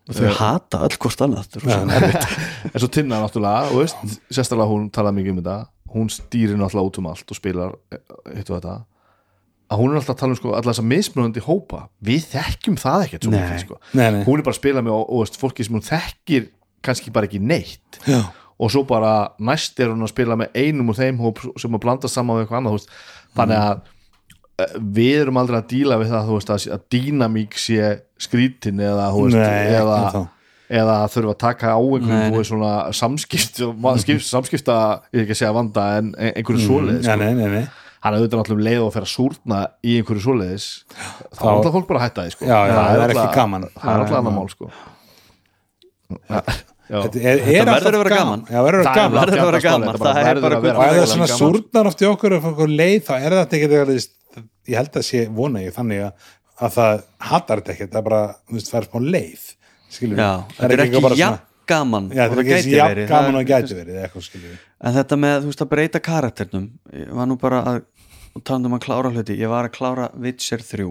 þau 0.08 0.34
hata 0.40 0.84
öll 0.88 0.98
hvort 1.04 1.24
annað 1.26 1.58
en 2.74 2.80
svo 2.80 2.90
Tinna 2.94 3.20
náttúrulega, 3.24 3.72
og 3.74 3.82
veist, 3.82 4.20
sérstaklega 4.32 4.70
hún 4.72 4.86
talaði 4.96 5.20
mikið 5.20 5.34
um 5.34 5.42
þetta, 5.42 5.58
hún 5.96 6.12
stýrir 6.14 6.60
náttúrulega 6.60 6.92
út 6.92 7.00
um 7.02 7.10
allt 7.12 7.34
og 7.34 7.40
spilar 7.40 7.76
eh, 7.92 8.00
hitt 8.38 8.52
og 8.52 8.60
þetta 8.62 8.78
að 9.68 9.82
hún 9.82 9.92
er 9.92 10.00
alltaf 10.00 10.14
að 10.16 10.20
tala 10.22 10.32
um 10.32 10.40
sko 10.40 10.52
allar 10.56 10.72
þess 10.72 10.80
að 10.84 10.90
mismunandi 10.94 11.42
hópa, 11.44 11.82
við 12.08 12.28
þekkjum 12.32 12.78
það 12.80 13.02
ekkert 13.08 13.26
Nei. 13.28 13.34
mikið 13.36 13.64
sko, 13.66 13.80
Nei, 14.00 14.06
nei. 14.16 14.22
hún 14.24 14.40
er 14.40 14.46
bara 14.48 14.56
að 14.56 14.62
spila 14.62 14.84
með 14.86 14.96
og, 14.96 15.04
og 15.12 15.24
veist, 15.26 15.40
fólki 15.42 15.66
sem 15.68 15.76
hún 15.76 15.84
þekkir 15.88 16.46
kannski 16.88 17.12
bara 17.12 17.28
ekki 17.28 17.42
neitt 17.44 18.00
já, 18.08 18.22
og 18.58 18.72
svo 18.72 18.86
bara 18.88 19.12
næst 19.44 19.80
er 19.84 19.92
hún 19.92 20.06
að 20.08 20.14
spila 20.14 20.38
með 20.40 20.56
einum 20.56 20.94
úr 20.94 21.00
þeim 21.02 21.20
hóp 21.20 21.44
sem 21.60 21.76
að 21.76 21.84
blanda 21.84 22.08
saman 22.12 22.40
við 22.40 22.46
eitthvað 22.46 22.62
annað 22.62 22.78
veist. 22.78 22.96
þannig 23.36 23.60
að 23.66 23.74
eh, 23.76 23.94
við 24.98 25.20
erum 25.22 25.38
aldrei 25.38 25.60
að 25.62 25.68
díla 25.70 25.98
við 26.02 26.10
það 26.16 26.30
veist, 26.34 26.50
að, 26.54 26.64
að 26.74 26.86
dýnamík 26.96 27.58
sé 27.62 27.90
skrítin 28.22 28.80
eða, 28.82 29.10
veist, 29.14 29.38
Nei, 29.38 29.74
eða, 29.78 29.98
eða 30.82 30.96
þurfa 31.14 31.34
að 31.36 31.42
taka 31.44 31.74
á 31.78 31.80
einhverjum 31.80 32.64
samskipt, 32.98 33.62
skipt, 34.02 34.26
samskipta 34.26 34.78
ég 35.14 35.22
er 35.22 35.26
ekki 35.28 35.36
að 35.38 35.42
segja 35.44 35.54
vanda 35.60 35.86
en 36.00 36.10
ein- 36.18 36.34
einhverju 36.42 36.64
svoleiðis 36.66 37.06
nei, 37.06 37.14
sko. 37.14 37.20
nei, 37.22 37.34
nei, 37.38 37.52
nei. 37.54 37.68
hann 38.02 38.14
er 38.18 38.20
auðvitað 38.24 38.42
náttúrulega 38.42 38.58
um 38.58 38.66
leið 38.72 38.86
og 38.88 38.94
fer 38.98 39.06
að 39.06 39.14
súrna 39.14 39.60
í 39.86 39.98
einhverju 40.02 40.26
svoleiðis 40.26 40.68
þá 41.38 41.44
er 41.46 41.52
alltaf 41.54 41.78
fólk 41.78 41.88
bara 41.92 42.02
að 42.02 42.08
hætta 42.08 42.26
því 42.26 42.34
sko. 42.38 42.50
Já, 42.50 42.58
já, 42.58 42.74
það 42.74 43.06
er 43.06 43.36
gaman. 43.38 43.70
það 43.78 43.94
er 43.94 44.02
alltaf 44.02 44.18
annar 44.24 44.36
mál 44.40 44.50
sko. 44.56 44.72
Já. 46.18 46.42
Þetta 46.88 47.20
er, 47.20 47.42
er 47.42 47.42
Þetta 47.44 47.72
alltaf 47.74 47.84
verður 47.84 47.98
að 47.98 48.04
vera 48.08 48.18
gaman. 48.18 48.44
já, 48.48 48.60
verður 48.64 48.80
að 48.80 48.86
Það 48.88 48.94
er 48.94 49.02
gaman 49.02 49.18
verður 49.20 49.40
að 49.42 49.48
vera 49.52 49.60
gaman. 49.66 49.98
Það 50.00 50.20
er 50.24 50.38
bara 50.40 50.58
að 50.58 50.62
vera 50.64 50.78
og 50.78 50.84
ef 50.84 50.88
það 50.88 50.94
er 50.94 51.02
gaman. 51.02 51.10
svona 51.12 51.28
súrnar 51.36 51.90
oft 51.90 52.00
í 52.00 52.08
okkur 52.08 52.36
leið 52.72 53.02
þá 53.04 53.12
er 53.18 53.36
þetta 53.42 53.58
ekki 53.58 53.70
ég 54.68 54.80
held 54.80 55.00
að 55.02 55.08
sé 55.10 55.26
vona 55.34 55.64
ég 55.64 55.76
þannig 55.76 56.06
að, 56.08 56.30
að 56.60 56.78
það 56.78 57.04
hattar 57.32 57.62
þetta 57.62 57.76
ekki 57.76 57.90
það 57.90 58.00
er 58.02 58.08
bara, 58.10 58.22
þú 58.48 58.58
veist, 58.58 58.72
það 58.72 58.80
er 58.82 58.90
smá 58.90 59.12
leið 59.18 59.46
skilur 59.98 60.24
já, 60.24 60.32
þetta 60.58 60.74
er 60.78 60.86
ekki 60.88 61.04
bara 61.08 61.20
jafn 61.22 61.44
gaman 61.68 62.10
já, 62.16 62.24
og 62.28 62.40
ekki 62.40 62.48
gæti 62.54 62.76
jafn 62.78 62.94
verið. 62.94 63.10
gaman 63.12 63.34
Það 63.34 63.42
og 63.42 63.52
gæti 63.52 63.78
verið 63.82 64.02
eitthvað 64.04 64.48
en 64.88 64.98
þetta 64.98 65.20
með 65.24 65.38
þú 65.42 65.52
veist 65.52 65.64
að 65.66 65.72
breyta 65.74 66.04
karakternum 66.04 66.68
ég 66.96 67.14
var 67.18 67.30
nú 67.30 67.38
bara 67.42 67.64
að 67.74 67.82
tala 68.48 68.70
um 68.70 68.78
að 68.78 68.86
klára 68.86 69.12
hluti 69.14 69.38
ég 69.40 69.52
var 69.52 69.68
að 69.68 69.76
klára 69.78 70.08
Witcher 70.22 70.64
3 70.64 70.88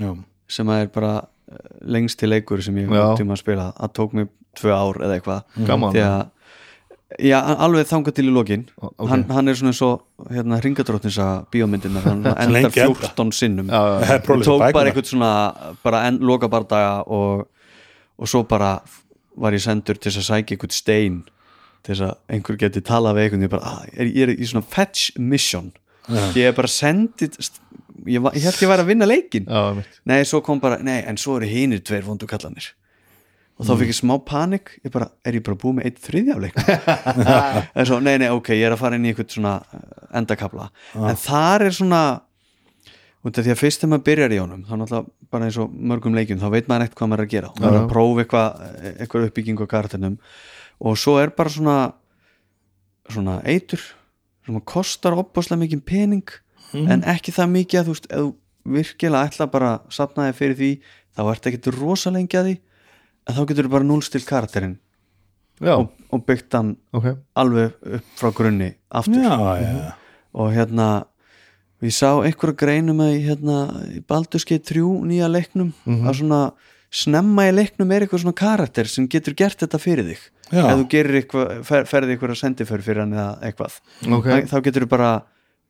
já, 0.00 0.10
sem 0.50 0.70
að 0.70 0.84
er 0.84 0.90
bara 0.94 1.12
eh, 1.20 1.66
lengsti 1.96 2.28
leikur 2.28 2.62
sem 2.64 2.78
ég 2.82 2.92
tíma 3.18 3.36
að 3.36 3.42
spila. 3.42 3.68
Það 3.78 3.92
tók 3.98 4.16
mig 4.18 4.30
tvö 4.58 4.74
ár 4.74 5.00
eða 5.02 5.18
eitthvað. 5.18 5.60
Gaman. 5.68 5.94
því 5.94 6.04
að 6.06 6.22
já, 7.22 7.36
alveg 7.66 7.86
þangað 7.90 8.16
til 8.16 8.26
í 8.26 8.32
lokin. 8.34 8.64
Ok. 8.80 9.04
hann, 9.10 9.24
hann 9.30 9.50
er 9.50 9.58
svona 9.58 9.72
eins 9.72 9.82
og 9.86 10.30
hérna, 10.32 10.58
ringadróttins 10.64 11.18
að 11.22 11.34
bíómyndirnar 11.54 12.06
hann 12.10 12.24
endar 12.24 12.54
lengi 12.56 12.84
enda. 12.84 13.10
14 13.10 13.32
sinnum. 13.38 13.70
Það 13.70 14.30
tók 14.48 14.64
bara 14.64 14.90
eitthvað 14.90 15.10
svona 15.12 15.32
bara 15.84 16.02
loka 16.18 16.50
bardaga 16.52 16.96
og, 17.06 17.46
og 18.18 18.30
svo 18.30 18.44
bara 18.48 18.76
var 19.34 19.56
ég 19.56 19.64
sendur 19.64 19.98
til 19.98 20.12
að 20.14 20.28
sækja 20.28 20.56
eitthvað 20.56 20.76
stein 20.76 21.22
til 21.84 21.98
að 22.00 22.14
einhver 22.32 22.58
geti 22.60 22.84
talað 22.84 23.18
við 23.18 23.28
einhvern. 23.28 23.46
Ég, 23.46 23.54
bara, 23.54 23.74
ah, 23.74 23.88
er, 23.92 24.10
ég 24.10 24.28
er 24.28 24.36
í 24.36 24.48
svona 24.48 24.64
fetch 24.64 25.18
mission. 25.20 25.72
Ég 26.36 26.50
er 26.50 26.56
bara 26.56 26.68
sendið 26.68 27.40
ég, 28.06 28.20
ég 28.20 28.44
held 28.44 28.62
ég 28.62 28.70
væri 28.70 28.84
að 28.84 28.90
vinna 28.90 29.08
leikin 29.08 29.46
Já, 29.48 29.82
nei, 30.08 30.22
svo 30.28 30.40
kom 30.44 30.60
bara, 30.62 30.80
nei, 30.84 31.00
en 31.08 31.18
svo 31.20 31.38
eru 31.38 31.48
hinir 31.48 31.82
tveir 31.84 32.04
vondu 32.06 32.28
kallanir 32.30 32.72
og 33.54 33.66
þá 33.68 33.72
fikk 33.80 33.90
ég 33.92 33.98
smá 33.98 34.14
panik. 34.26 34.74
Ég 34.82 34.92
bara, 34.94 35.08
er 35.22 35.38
ég 35.38 35.44
bara 35.46 35.58
búið 35.60 35.76
með 35.78 35.88
eitt 35.90 36.00
þriðja 36.04 36.36
af 36.36 36.44
leiknum 36.44 36.70
en 37.78 37.88
svo, 37.88 37.98
nei, 38.02 38.14
nei, 38.22 38.28
ok, 38.34 38.52
ég 38.56 38.66
er 38.66 38.74
að 38.74 38.80
fara 38.82 38.98
inn 38.98 39.06
í 39.06 39.12
eitthvað 39.12 39.36
svona 39.36 39.56
eh, 39.62 39.82
endakabla 40.20 40.70
en 40.98 41.20
þar 41.22 41.66
er 41.68 41.76
svona 41.78 42.04
því 43.24 43.54
að 43.54 43.60
fyrst 43.60 43.80
þegar 43.80 43.92
maður 43.94 44.06
byrjar 44.08 44.34
í 44.34 44.40
honum 44.42 44.64
þá 44.66 44.74
náttúrulega 44.76 45.30
bara 45.34 45.46
eins 45.48 45.58
og 45.62 45.76
mörgum 45.92 46.18
leikjum 46.18 46.42
þá 46.42 46.48
veit 46.52 46.66
maður 46.70 46.86
ekkert 46.86 46.98
hvað 46.98 47.10
maður 47.12 47.22
er 47.22 47.28
að 47.28 47.34
gera. 47.34 47.52
Maður 47.58 47.76
er 47.76 47.80
að 47.80 47.92
prófa 47.94 48.24
eitthvað, 48.24 48.64
eitthvað 48.94 49.28
uppbyggingu 49.28 49.66
á 49.66 49.72
karakternum 49.74 50.18
og 50.84 50.98
svo 51.00 51.16
er 51.22 51.32
bara 51.34 51.54
svona 51.54 51.78
svona 53.10 53.38
eitur 53.44 53.82
sem 54.44 54.60
kostar 54.68 55.16
opbáslega 55.16 55.62
mikið 55.62 55.84
pening 55.86 56.34
en 56.74 57.04
ekki 57.08 57.32
það 57.34 57.54
mikið 57.54 57.80
að 57.80 57.86
þú 57.86 57.94
veist 57.94 58.08
ef 58.10 58.20
þú 58.20 58.30
virkilega 58.74 59.28
ætla 59.28 59.46
bara 59.52 59.72
að 59.74 59.90
sapna 59.92 60.28
þig 60.28 60.38
fyrir 60.38 60.56
því 60.60 60.70
þá 61.14 61.22
ertu 61.30 61.50
ekkert 61.50 61.68
en 62.10 62.54
þá 63.30 63.42
getur 63.48 63.68
þú 63.68 63.74
bara 63.76 63.88
núlstilt 63.88 64.28
karakterinn. 64.28 64.78
Og, 65.62 65.90
og 66.10 66.22
byggt 66.26 66.56
hann 66.56 66.74
ok. 66.96 67.12
alveg 67.38 67.74
upp 67.98 68.14
frá 68.18 68.32
grunni 68.34 68.72
aftur. 68.90 69.22
Já, 69.22 69.36
já, 69.62 69.92
og 70.34 70.50
hérna 70.54 70.88
ég 71.84 71.94
sá 71.94 72.08
einhverja 72.16 72.58
greinum 72.58 73.02
að 73.04 73.18
hérna, 73.22 73.58
í 73.94 74.00
Baldurskei 74.08 74.58
3 74.58 74.82
nýja 75.06 75.28
leiknum 75.30 75.70
að 75.84 76.18
svona 76.20 76.40
snemma 76.94 77.48
í 77.48 77.52
leiknum 77.54 77.92
er 77.94 78.04
eitthvað 78.04 78.24
svona 78.24 78.38
karakter 78.38 78.90
sem 78.90 79.06
getur 79.10 79.36
gert 79.38 79.62
þetta 79.62 79.80
fyrir 79.82 80.10
þig. 80.10 80.24
Já. 80.52 80.66
ef 80.68 80.76
þú 80.76 80.88
gerir 80.92 81.18
eitthvað, 81.22 81.52
fer, 81.64 81.86
ferði 81.88 82.14
eitthvað 82.14 82.34
sendiför 82.38 82.82
fyrir 82.84 83.04
hann 83.04 83.14
eða 83.16 83.30
eitthvað. 83.48 83.78
Ok. 84.10 84.26
þá, 84.28 84.34
þá 84.50 84.56
getur 84.66 84.84
þú 84.84 84.90
bara 84.92 85.12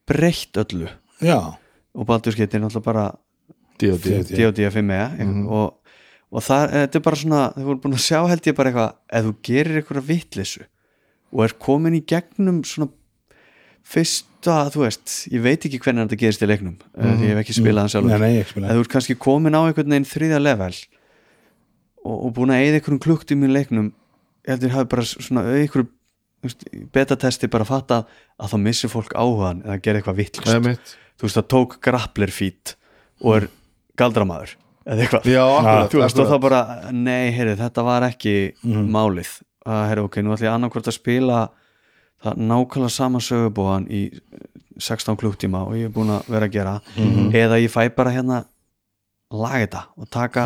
breytt 0.09 0.59
öllu. 0.65 0.89
Já, 1.23 1.39
og 1.95 2.09
Baldurskei 2.09 2.47
er 2.47 2.61
náttúrulega 2.63 2.85
bara 2.89 3.05
D&D 3.79 4.21
D.O.D. 4.31 4.69
5 4.71 4.85
mm 4.85 5.47
og, 5.47 5.79
og 6.35 6.43
það, 6.43 6.65
þetta 6.73 6.99
er 6.99 7.03
bara 7.05 7.19
svona 7.21 7.41
þau 7.55 7.65
voru 7.69 7.81
búin 7.85 7.95
að 7.95 8.05
sjá 8.05 8.19
held 8.27 8.49
ég 8.49 8.57
bara 8.57 8.71
eitthvað 8.71 9.19
ef 9.19 9.25
þú 9.27 9.33
gerir 9.47 9.79
eitthvað 9.79 10.07
vittlisu 10.09 10.65
og 11.31 11.43
er 11.45 11.55
komin 11.65 11.97
í 11.97 12.03
gegnum 12.07 12.61
svona 12.67 12.91
fyrsta, 13.85 14.57
þú 14.73 14.83
veist 14.83 15.15
ég 15.31 15.43
veit 15.45 15.67
ekki 15.67 15.79
hvernig 15.83 16.07
þetta 16.07 16.21
gerist 16.23 16.45
í 16.45 16.49
leiknum 16.49 16.75
mm 16.75 17.19
því 17.19 17.29
ég 17.29 17.35
hef 17.35 17.41
ekki 17.43 17.57
spilað 17.59 17.85
hann 17.85 17.93
sjálfur. 17.93 18.11
Nei, 18.11 18.21
nei, 18.23 18.31
ég 18.35 18.45
ekki 18.45 18.55
spilað. 18.55 18.71
ef 18.71 18.77
þú 18.79 18.85
ert 18.85 18.93
kannski 18.95 19.17
komin 19.27 19.57
á 19.57 19.61
einhvern 19.61 19.93
veginn 19.93 20.09
þriðja 20.09 20.41
level 20.41 20.71
og, 22.05 22.15
og 22.15 22.33
búin 22.35 22.53
að 22.55 22.63
eigða 22.63 22.79
einhverjum 22.79 23.03
kluktum 23.05 23.45
í 23.45 23.51
leiknum 23.51 23.91
ég 24.45 24.55
heldur 24.55 24.75
hafi 24.75 24.91
bara 24.95 25.07
svona 25.09 25.45
einhverjum 25.53 25.91
betatesti 26.93 27.49
bara 27.49 27.65
fatta 27.65 28.03
að 28.37 28.51
þá 28.53 28.57
missir 28.65 28.91
fólk 28.91 29.15
áhugan 29.17 29.63
eða 29.65 29.79
gera 29.85 30.01
eitthvað 30.01 30.19
vittlust 30.19 30.51
Það 30.51 30.67
þú 31.15 31.27
veist 31.27 31.39
það 31.39 31.47
tók 31.53 31.77
grappler 31.85 32.33
fít 32.33 32.75
og 33.23 33.37
er 33.37 33.47
galdramaður 33.97 34.57
eða 34.85 35.05
eitthvað. 35.05 35.27
Já, 35.33 35.43
akkurat, 35.57 35.91
þú 35.93 36.01
veist 36.03 36.19
og 36.23 36.31
þá 36.31 36.35
bara, 36.45 36.61
nei, 36.93 37.31
heyrðu, 37.35 37.55
þetta 37.63 37.85
var 37.87 38.05
ekki 38.09 38.35
málið, 38.95 39.31
að 39.65 39.85
heyrðu, 39.91 40.07
ok, 40.09 40.17
nú 40.23 40.33
ætlum 40.35 40.47
ég 40.49 40.53
annarkvort 40.55 40.89
að 40.91 40.97
spila 40.99 41.39
það 42.25 42.41
nákvæmlega 42.49 42.93
sama 42.95 43.19
sögubóðan 43.21 43.87
í 43.91 44.01
16 44.81 45.15
klukktíma 45.21 45.63
og 45.69 45.75
ég 45.79 45.87
er 45.89 45.93
búin 45.95 46.11
að 46.15 46.27
vera 46.33 46.47
að 46.49 46.53
gera 46.55 46.75
eða 47.35 47.59
ég 47.63 47.71
fæ 47.71 47.85
bara 47.95 48.11
hérna 48.15 48.41
laga 49.35 49.61
þetta 49.65 49.81
og 49.99 50.09
taka 50.13 50.43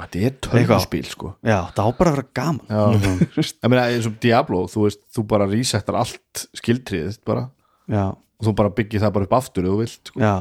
Þetta 0.00 0.20
er 0.22 0.34
tölvuspil 0.46 1.02
sko. 1.10 1.30
Já, 1.44 1.58
það 1.74 1.82
á 1.82 1.90
bara 1.98 2.10
að 2.12 2.16
vera 2.16 2.26
gaman. 2.38 2.60
Já, 2.70 2.82
ég 3.42 3.68
meina 3.72 3.86
eins 3.90 4.06
og 4.08 4.14
Diablo 4.22 4.60
þú 4.70 4.84
veist, 4.86 5.00
þú 5.12 5.24
bara 5.32 5.48
resettar 5.50 5.98
allt 5.98 6.44
skildriðið 6.60 7.18
bara. 7.26 7.48
Já, 7.90 8.04
og 8.14 8.46
þú 8.46 8.54
bara 8.62 8.72
byggir 8.78 9.02
það 9.02 9.14
bara 9.16 9.28
upp 9.28 9.34
aftur 9.40 9.66
ef 9.66 9.74
þú 9.74 9.80
vilt 9.82 10.12
sko. 10.12 10.22
já, 10.22 10.34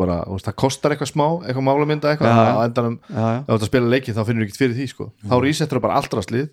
bara, 0.00 0.16
veist, 0.28 0.46
það 0.48 0.56
kostar 0.62 0.94
eitthvað 0.94 1.10
smá 1.12 1.26
eitthvað 1.46 1.66
málamynda 1.68 2.12
eitthvað, 2.12 2.38
á 2.38 2.58
endanum 2.66 2.96
já, 3.08 3.18
já, 3.18 3.38
ef 3.38 3.46
þú 3.48 3.54
ert 3.54 3.62
að 3.64 3.70
spila 3.70 3.92
leikið 3.94 4.16
þá 4.18 4.22
finnur 4.28 4.42
þú 4.42 4.48
ekkert 4.48 4.60
fyrir 4.62 4.76
því 4.78 4.86
sko. 4.92 5.08
þá 5.28 5.34
resettar 5.44 5.78
þú 5.78 5.82
bara 5.86 5.98
allra 6.00 6.24
slið 6.26 6.48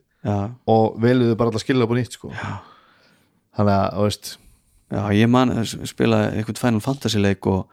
og 0.76 1.00
veluðu 1.02 1.38
bara 1.40 1.52
alltaf 1.52 1.66
skilja 1.66 1.86
upp 1.88 1.94
á 1.94 1.98
nýtt 2.00 2.18
sko. 2.20 2.32
þannig 3.56 3.74
að, 3.76 3.88
þú 3.96 4.06
veist 4.10 4.32
já 4.96 5.02
ég 5.18 5.30
man 5.34 5.56
að 5.56 5.74
spila 5.90 6.22
eitthvað 6.32 6.62
Final 6.62 6.84
Fantasy 6.86 7.20
leik 7.20 7.48
og 7.50 7.66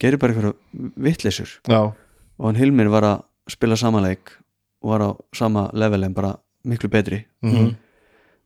gerir 0.00 0.20
bara 0.20 0.34
eitthvað 0.34 0.92
vittleysur 0.96 1.56
já, 1.64 1.80
og 1.80 2.44
hann 2.46 2.60
Hilmir 2.60 2.92
var 2.92 3.08
að 3.08 3.22
spila 3.50 3.76
sama 3.76 4.02
leik 4.04 4.36
og 4.82 4.94
var 4.94 5.04
á 5.04 5.10
sama 5.36 5.68
level 5.76 6.04
en 6.04 6.14
bara 6.16 6.34
miklu 6.64 6.88
betri. 6.92 7.24
Mhm. 7.42 7.76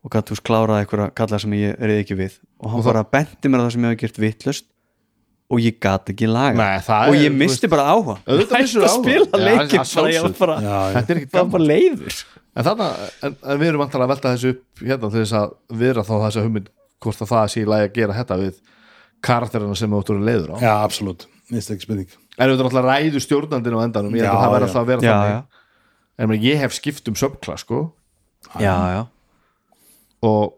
og 0.05 0.11
gætt 0.13 0.29
þú 0.29 0.37
kláraði 0.45 0.85
einhverja 0.85 1.15
kalla 1.17 1.39
sem 1.39 1.51
ég 1.57 1.79
reyði 1.81 2.03
ekki 2.05 2.17
við. 2.19 2.33
Og 2.61 2.71
hann 2.71 2.81
Og 2.81 2.85
bara 2.85 3.05
benti 3.05 3.49
mér 3.49 3.63
það 3.65 3.71
sem 3.73 3.85
ég 3.85 3.89
hef 3.89 4.01
gert 4.03 4.19
vittlust 4.21 4.67
og 5.53 5.61
ég 5.61 5.77
gat 5.83 6.09
ekki 6.13 6.29
laga 6.29 6.57
Nei, 6.57 6.79
og 7.11 7.17
ég 7.19 7.35
misti 7.35 7.69
bara 7.71 7.87
áhuga. 7.93 8.17
Auðvitað 8.25 8.65
missir 8.65 8.85
að 8.85 8.89
áhuga. 8.89 9.03
spila 9.03 9.27
Já, 9.27 9.45
leikin 9.45 9.83
að 9.83 9.93
bara, 9.95 10.15
ég 10.15 10.25
var 10.25 10.37
bara, 10.41 11.59
er 11.61 11.67
leiður. 11.69 12.23
En, 12.55 12.67
þarna, 12.69 12.89
en, 13.27 13.37
en 13.43 13.61
við 13.61 13.71
erum 13.73 13.83
vantar 13.83 14.05
að 14.05 14.13
velta 14.15 14.33
þessu 14.35 14.55
upp 14.55 14.85
hérna 14.85 15.11
til 15.11 15.21
þess 15.21 15.37
að 15.41 15.55
viðra 15.83 16.07
þá 16.07 16.15
þessa 16.15 16.45
hugmynd 16.47 16.71
hvort 17.05 17.25
að 17.25 17.33
það 17.33 17.49
sé 17.53 17.65
í 17.65 17.69
lagi 17.69 17.89
að 17.89 17.97
gera 17.99 18.19
þetta 18.19 18.39
við 18.41 18.61
karakterina 19.25 19.79
sem 19.79 19.95
þú 19.95 20.03
áttur 20.03 20.21
að 20.21 20.29
leiður 20.31 20.55
á. 20.55 20.57
Já, 20.63 20.73
absolutt, 20.79 21.27
minnst 21.51 21.75
ekki 21.75 21.89
spurning. 21.89 22.15
En 22.35 22.51
við 22.51 22.55
erum 22.57 22.71
alltaf 22.71 22.87
ræðu 22.89 23.23
stjórnandinn 23.25 23.79
á 23.79 23.85
endanum 23.85 24.17
ég 24.17 24.25
held 24.25 24.37
að 24.37 24.45
það 24.45 24.55
verður 24.55 24.65
já. 24.65 24.71
alltaf 24.71 24.85
að 24.85 24.93
vera 24.93 25.05
já, 25.05 25.15
þannig. 25.15 25.35
já. 25.35 25.65
en 26.25 26.37
ég 26.47 26.63
hef 26.63 26.77
skipt 26.79 27.11
um 27.11 27.19
subklass 27.19 27.67
sko. 27.67 27.83
Já, 28.61 28.75
já, 28.95 29.03
og 30.25 30.55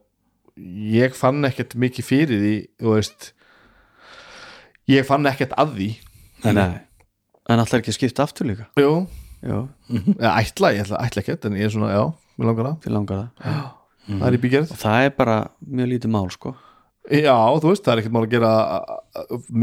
ég 0.96 1.16
fann 1.16 1.44
ekkert 1.48 1.76
mikið 1.78 2.06
fyrir 2.06 2.42
því 2.42 2.54
þú 2.82 2.94
veist 2.94 3.30
ég 4.90 5.06
fann 5.08 5.26
ekkert 5.30 5.56
að 5.58 5.78
því. 5.78 5.88
Nei 6.46 6.86
en 7.50 7.62
alltaf 7.62 7.80
ekki 7.80 7.92
að 7.92 7.98
skipta 8.00 8.26
aftur 8.26 8.48
líka? 8.48 8.68
Jú, 8.80 8.92
já, 9.44 9.58
eða 10.16 10.32
ætla, 10.40 10.72
ég 10.74 10.86
ætla, 10.86 11.02
ætla 11.06 11.22
ekkert 11.22 11.46
en 11.48 11.58
ég 11.58 11.68
er 11.68 11.74
svona, 11.74 11.92
já, 11.94 12.04
mér 12.36 12.50
langar 12.50 12.68
það 12.68 12.78
til 12.84 12.94
langar 12.96 13.20
það 13.20 13.50
já. 13.52 13.60
það 14.08 14.26
er 14.28 14.38
í 14.38 14.40
bígerð. 14.44 14.72
Og 14.72 14.80
það 14.82 15.04
er 15.04 15.12
bara 15.20 15.36
mjög 15.80 15.92
lítið 15.92 16.14
mál 16.16 16.26
sko. 16.34 16.54
Já, 17.06 17.36
þú 17.62 17.70
veist, 17.70 17.84
það 17.86 17.92
er 17.92 18.02
ekkert 18.02 18.16
mál 18.16 18.24
að 18.24 18.32
gera 18.34 18.52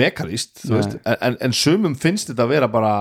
mekarist, 0.02 0.56
þú 0.62 0.72
Nei. 0.72 0.78
veist. 0.78 0.98
En, 1.02 1.18
en, 1.28 1.38
en 1.48 1.56
sumum 1.60 1.98
finnst 2.00 2.32
þetta 2.32 2.46
að 2.46 2.54
vera 2.56 2.70
bara 2.72 2.94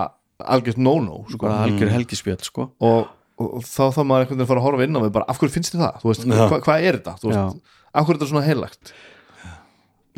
algjört 0.42 0.80
no-no, 0.82 1.20
sko. 1.30 1.44
Bara 1.44 1.68
algjör 1.68 1.92
helgispjöld 1.94 2.42
sko. 2.48 2.66
Og, 2.82 3.12
og, 3.38 3.60
þá 3.62 3.84
þá 3.94 4.02
maður 4.02 4.24
einhvern 4.24 4.32
veginn 4.32 4.46
að 4.48 4.50
fara 4.50 4.64
að 4.64 4.66
horfa 4.66 4.88
inn 4.88 4.98
á 4.98 5.00
við 5.04 5.14
bara, 5.14 5.28
af 5.30 5.38
hverju 5.38 5.54
finnst 5.54 5.76
þið 5.76 5.84
það, 5.84 6.02
þú 6.02 6.10
veist, 6.10 6.26
hva, 6.32 6.58
hvað 6.66 6.88
er 6.88 6.98
þetta? 6.98 7.14
Þú 7.22 7.30
veist, 7.30 7.62
af 7.92 8.08
hverju 8.08 8.16
er 8.16 8.18
þetta 8.18 8.30
svona 8.32 8.46
heilagt 8.48 8.94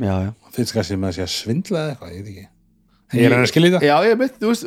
já, 0.00 0.32
finnst 0.56 0.74
kannski 0.74 0.96
með 0.98 1.08
að 1.12 1.16
sé 1.18 1.22
að 1.26 1.32
svindla 1.34 1.78
eða 1.84 1.94
eitthvað, 1.94 2.12
ég 2.14 2.24
veit 2.24 2.34
ekki 2.34 2.48
ég 3.14 3.26
er 3.28 3.34
hann 3.36 3.44
að 3.44 3.50
skilja 3.52 3.70
þetta 3.74 3.86
Já, 3.86 3.96
ég 4.08 4.16
veit, 4.18 4.38
þú 4.40 4.48
veist, 4.50 4.64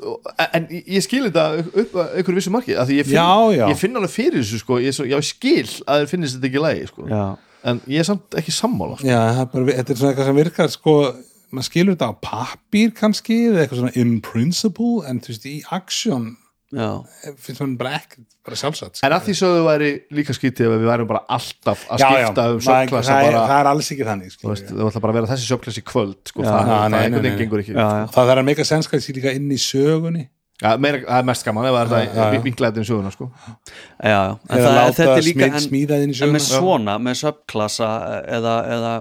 en 0.53 0.67
ég- 0.71 0.86
ég 0.95 1.03
skil 1.03 1.23
þetta 1.25 1.45
upp 1.84 1.95
að 1.99 2.13
einhverju 2.19 2.38
vissu 2.39 2.51
marki, 2.53 2.75
af 2.80 2.88
því 2.88 2.99
ég 3.01 3.07
finn, 3.09 3.17
Já, 3.17 3.32
já. 3.57 3.65
ég 3.73 3.78
finn 3.82 3.97
alveg 3.99 4.13
fyrir 4.13 4.39
þessu, 4.45 4.59
sko, 4.61 4.78
ég, 4.80 4.93
svo, 4.95 5.03
já, 5.09 5.17
ég 5.17 5.28
skil 5.28 5.65
að 5.84 6.03
þér 6.05 6.11
finnist 6.13 6.38
þetta 6.38 6.47
ekki 6.51 6.61
lægi, 6.63 6.88
sko, 6.93 7.07
já, 7.11 7.23
en 7.67 7.82
ég 7.91 7.99
er 7.99 8.07
samt 8.07 8.38
ekki 8.39 8.53
sammála, 8.55 8.95
sko. 9.01 9.07
Já, 9.09 9.19
það 9.36 9.41
er 9.41 9.49
bara, 9.51 9.65
þetta 9.82 9.91
er 9.91 9.99
svona 9.99 10.11
eitthvað 10.13 10.30
sem 10.32 10.39
virkar 10.39 10.71
sko, 10.78 10.95
maður 11.51 11.67
skilur 11.67 11.97
þetta 11.97 12.07
á 12.07 12.13
pappír 12.30 12.93
kannski, 12.95 13.38
eða 13.49 13.65
eitthvað 13.65 13.82
svona 13.84 13.95
in 14.05 14.15
principle 14.21 15.03
en 15.09 15.19
þú 15.19 15.34
veist, 15.34 15.45
í 15.51 15.57
action 15.71 16.30
já. 16.38 16.47
Finnst 16.68 17.61
maður 17.63 17.76
bara 17.80 17.91
ekki, 17.95 18.24
bara 18.43 18.57
sjálfsagt 18.59 18.99
En 19.07 19.13
að 19.15 19.22
því 19.28 19.36
sögðu 19.39 19.61
væri 19.68 19.89
líka 20.18 20.34
skítið 20.36 20.68
ef 20.68 20.74
við 20.82 20.89
værum 20.91 21.07
bara 21.07 21.22
alltaf 21.38 21.86
að 21.88 22.01
já, 22.03 22.07
já, 22.07 22.26
skipta 22.28 22.47
um 22.51 22.57
það, 22.59 22.65
sögklassa 22.68 23.13
það, 23.13 23.28
er- 23.28 23.38
það 23.39 23.59
er 23.61 23.70
alls 23.72 23.91
ekki 23.95 24.07
þannig 24.09 24.32
þú 24.32 24.36
skilur 24.36 24.51
veist, 24.53 24.74
þau 24.74 24.88
ætla 24.89 25.03
bara 25.05 25.13
að 25.13 25.20
vera 25.22 25.30
þessi 25.32 25.47
sögklassi 25.51 25.84
í 25.84 25.86
kvöld, 25.88 26.18
sko, 26.28 26.43
Já, 26.43 26.49
það, 26.51 26.59
já, 26.68 26.74
það 26.76 26.89
nei, 26.91 26.99
einhvern 27.05 27.24
veginn 27.28 27.39
gengur 27.45 27.63
ekki. 27.63 27.76
já, 27.78 27.88
já. 28.01 28.07
það 28.18 28.32
að 28.43 28.49
meika 28.49 28.65
sens 28.68 28.91
kannski 28.91 29.15
líka 29.15 29.34
inn 29.39 29.47
í 29.55 29.59
sögunni 29.63 30.26
Já, 30.57 30.72
meira, 30.82 31.03
það 31.05 31.20
er 31.22 31.26
mest 31.30 31.45
gaman 31.45 31.68
það 31.91 31.99
Já, 32.01 32.03
er 32.03 32.07
já. 32.18 32.18
það 32.18 32.45
vinklæðin 32.47 32.86
söguna, 32.89 33.11
sko. 33.13 33.28
já, 33.38 34.09
já. 34.09 34.22
En 34.49 34.57
eða 34.57 34.68
það, 34.68 34.78
láta 34.82 34.97
þetta 34.97 35.18
er 35.22 35.26
líka 35.28 35.39
smið, 35.39 35.53
en, 35.53 35.65
smíða 35.70 35.99
inn 36.01 36.09
í 36.09 36.15
en 36.15 36.18
söguna 36.18 36.34
með 36.34 36.47
svona, 36.49 36.95
með 37.07 37.20
subklassa 37.22 37.89
eða, 38.38 38.55
eða 38.76 38.93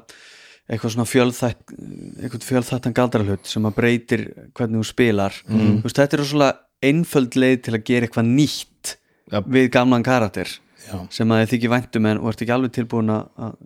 eitthvað 0.71 0.95
svona 0.97 1.07
fjölþætt 1.07 1.75
eitthvað 2.23 2.47
fjölþættan 2.49 2.95
galdrahlut 2.97 3.47
sem 3.47 3.67
að 3.69 3.75
breytir 3.79 4.23
hvernig 4.57 4.81
þú 4.83 4.87
spilar 4.89 5.33
Mhm. 5.49 5.81
þú 5.83 5.87
veist, 5.87 5.97
þetta 6.01 6.19
er 6.19 6.25
svona 6.25 6.53
einföld 6.83 7.37
leið 7.39 7.63
til 7.63 7.75
að 7.75 7.85
gera 7.85 8.07
eitthvað 8.07 8.27
nýtt 8.35 8.97
Já. 9.33 9.41
við 9.47 9.71
gamlan 9.71 10.03
karakter 10.07 10.47
Já. 10.91 11.07
sem 11.11 11.29
að 11.29 11.47
þið 11.47 11.53
þykir 11.55 11.73
væntum 11.77 12.07
en 12.11 12.19
og 12.19 12.29
ert 12.33 12.43
ekki 12.43 12.55
alveg 12.55 12.73
tilbúin 12.73 13.11
að 13.11 13.57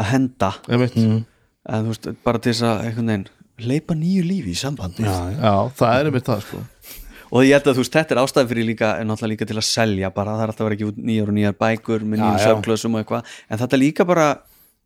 að 0.00 0.04
henda. 0.14 0.52
Mhm. 0.68 1.24
en 1.68 1.84
þú 1.84 1.88
veist, 1.92 2.06
bara 2.24 2.38
til 2.38 2.52
þess 2.52 2.62
að 2.62 2.84
einhvern 2.86 3.06
veginn 3.10 3.26
leipa 3.68 3.94
nýju 3.94 4.22
lífi 4.24 4.50
í 4.54 4.56
sambandi 4.56 5.02
já, 5.04 5.12
já. 5.34 5.40
Já, 5.42 5.70
það 5.76 6.00
er 6.00 6.04
einmitt 6.08 6.24
það, 6.24 6.40
sko. 6.46 6.58
og 7.32 7.42
ég 7.44 7.52
held 7.52 7.66
að 7.68 7.74
þú 7.76 7.82
veist, 7.84 7.92
þetta 7.98 8.14
er 8.16 8.20
ástæði 8.22 8.48
fyrir 8.48 8.66
líka 8.70 8.88
en 9.00 9.06
náttúrulega 9.10 9.32
líka 9.34 9.46
til 9.50 9.58
að 9.60 9.66
selja 9.68 10.10
bara, 10.14 10.32
það 10.38 10.42
er 10.46 10.48
alltaf 10.54 10.64
að 10.64 10.68
vera 10.70 10.78
ekki 10.78 10.88
út 10.88 10.96
nýjar 11.04 11.28
og 11.28 11.34
nýjar 11.36 11.58
bækur 11.60 12.00
með 12.06 12.18
nýjum 12.22 12.38
já. 12.38 12.46
söfklösum 12.46 12.94
og 12.96 13.02
eitthvað 13.04 13.24
en 13.50 13.58
þetta 13.60 13.76
er 13.76 13.82
líka 13.84 14.06
bara, 14.08 14.26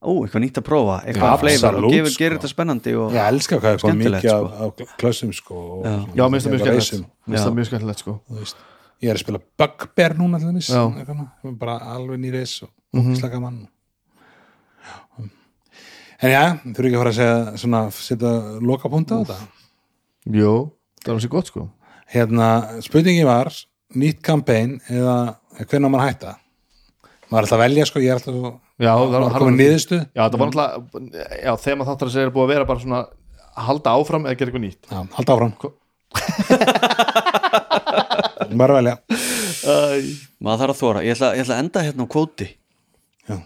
ó, 0.04 0.12
eitthvað 0.24 0.42
nýtt 0.44 0.58
að 0.60 0.66
prófa 0.68 0.96
eitthvað 1.08 1.40
fleifar 1.40 1.74
og 1.80 1.90
gefur, 1.92 2.10
sko. 2.12 2.20
gerir 2.24 2.38
þetta 2.38 2.50
spennandi 2.52 2.94
og 3.00 3.12
ég 3.16 3.28
elska 3.32 3.58
hvað 3.60 3.72
er 3.72 3.82
komið 3.82 3.94
Skemmtilegt, 3.94 4.24
mikið 4.24 4.30
sko. 4.30 4.44
á, 4.44 4.64
á 4.64 4.66
klössum 5.00 5.32
sko, 5.34 5.54
og 5.54 5.84
Já. 5.84 5.94
Já, 6.14 6.24
minnst 6.30 6.46
það 6.46 6.52
mjög 6.54 6.62
skemmtilegt. 6.64 7.04
það 7.28 7.68
skemmtilegt, 7.70 7.98
sko. 8.04 8.16
þú 8.30 8.38
veist. 8.38 8.56
ég 9.02 9.10
er 9.10 9.14
að 9.18 9.24
spila 9.24 9.40
Bugbear 9.58 10.14
núna 10.20 10.38
til 10.38 10.52
þess 10.54 11.58
bara 11.58 11.78
alveg 11.96 12.18
nýreis 12.20 12.62
og 12.62 12.70
Mhm. 12.94 13.00
mm 13.02 13.12
-hmm. 13.14 13.18
slaka 13.20 13.40
mann 13.40 13.68
en 16.22 16.30
já, 16.30 16.58
þurfi 16.64 16.86
ekki 16.88 16.96
að 16.96 17.02
fara 17.02 17.10
að 17.10 17.18
segja 17.18 17.56
svona, 17.58 17.80
setja 17.90 18.32
lokapunta 18.60 19.14
á 19.14 19.20
þetta 19.24 19.38
Jú, 20.32 20.70
það 21.04 21.08
er 21.08 21.12
hansi 21.12 21.28
gott, 21.28 21.46
sko. 21.46 21.68
hérna, 22.14 22.80
spurningi 22.80 23.24
var 23.24 23.50
nýtt 23.94 24.22
kampæn 24.22 24.80
eða 24.88 25.36
hvernig 25.68 25.90
á 25.90 25.98
að 26.00 26.06
hætta 26.08 26.36
maður 27.30 27.38
er 27.38 27.44
alltaf 27.44 27.56
að 27.58 27.62
velja 27.64 27.84
sko, 27.88 27.98
ég 28.04 28.10
er 28.12 28.18
alltaf 28.18 28.34
svo 28.34 28.50
Já, 28.84 28.90
það 28.90 29.04
maður 29.04 29.22
var 29.24 29.34
er 29.34 29.42
komið 29.44 29.60
niðurstu 29.62 29.98
Já, 30.02 30.22
það 30.24 30.38
var 30.40 30.48
náttúrulega, 30.50 31.26
já, 31.44 31.52
þegar 31.64 31.78
maður 31.80 31.90
þáttar 31.92 32.08
að 32.10 32.14
segja 32.16 32.26
er 32.28 32.34
búið 32.34 32.44
að 32.46 32.52
vera 32.54 32.68
bara 32.70 32.82
svona 32.84 33.00
að 33.54 33.62
halda 33.68 33.88
áfram 34.00 34.24
eða 34.26 34.34
gera 34.40 34.50
eitthvað 34.50 34.64
nýtt. 34.64 34.82
já, 34.90 34.98
halda 35.14 35.34
áfram. 35.36 35.52
Bara 38.58 38.74
að 38.74 38.78
velja. 38.80 38.94
Maður 40.44 40.60
þarf 40.64 40.74
að 40.74 40.80
þóra, 40.80 41.02
ég 41.06 41.14
ætla, 41.16 41.28
ég 41.38 41.44
ætla 41.44 41.54
að 41.56 41.62
enda 41.64 41.84
hérna 41.86 42.06
á 42.06 42.08
kvóti. 42.14 42.48
Já, 43.30 43.36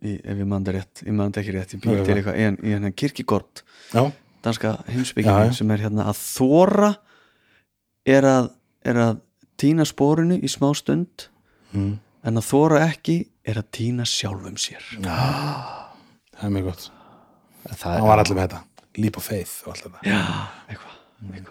í, 0.00 0.14
ef 0.16 0.40
ég 0.40 0.48
mann 0.48 0.64
það 0.66 0.76
rétt, 0.78 1.02
ég 1.04 1.12
það 1.36 1.42
ekki 1.44 1.54
rétt 1.58 1.74
ég 1.76 1.82
býr 1.84 2.00
til 2.08 2.16
eitthvað, 2.16 2.38
í 2.40 2.46
en- 2.48 2.60
í 2.64 2.72
hérna 2.74 2.90
kirkigort 2.96 3.62
já, 3.92 4.02
danska 4.46 4.72
heimsbygging 4.88 5.52
sem 5.60 5.70
er 5.76 5.84
hérna 5.84 6.08
að 6.10 6.16
þóra 6.24 6.90
er 8.08 8.24
að, 8.32 8.48
er 8.88 8.96
að 9.04 9.20
týna 9.60 9.84
spórinu 9.88 10.40
í 10.40 10.48
smá 10.50 10.70
stund. 10.74 11.28
Mm. 11.76 11.98
En 12.26 12.40
að 12.40 12.48
þóra 12.50 12.84
ekki 12.88 13.18
er 13.48 13.60
að 13.60 13.70
týna 13.76 14.06
sjálfum 14.08 14.56
sér. 14.60 14.84
Það 15.04 16.46
er 16.46 16.54
mjög 16.56 16.70
gott. 16.70 16.88
Það 17.66 17.80
það 17.84 18.08
var 18.08 18.22
allir 18.22 18.38
með 18.38 18.46
þetta, 18.46 18.86
leap 19.04 19.20
of 19.20 19.26
faith 19.26 19.56
og 19.64 19.74
allt 19.74 19.86
þetta. 19.86 20.04
Já, 20.08 20.20
eitthvað 20.70 20.98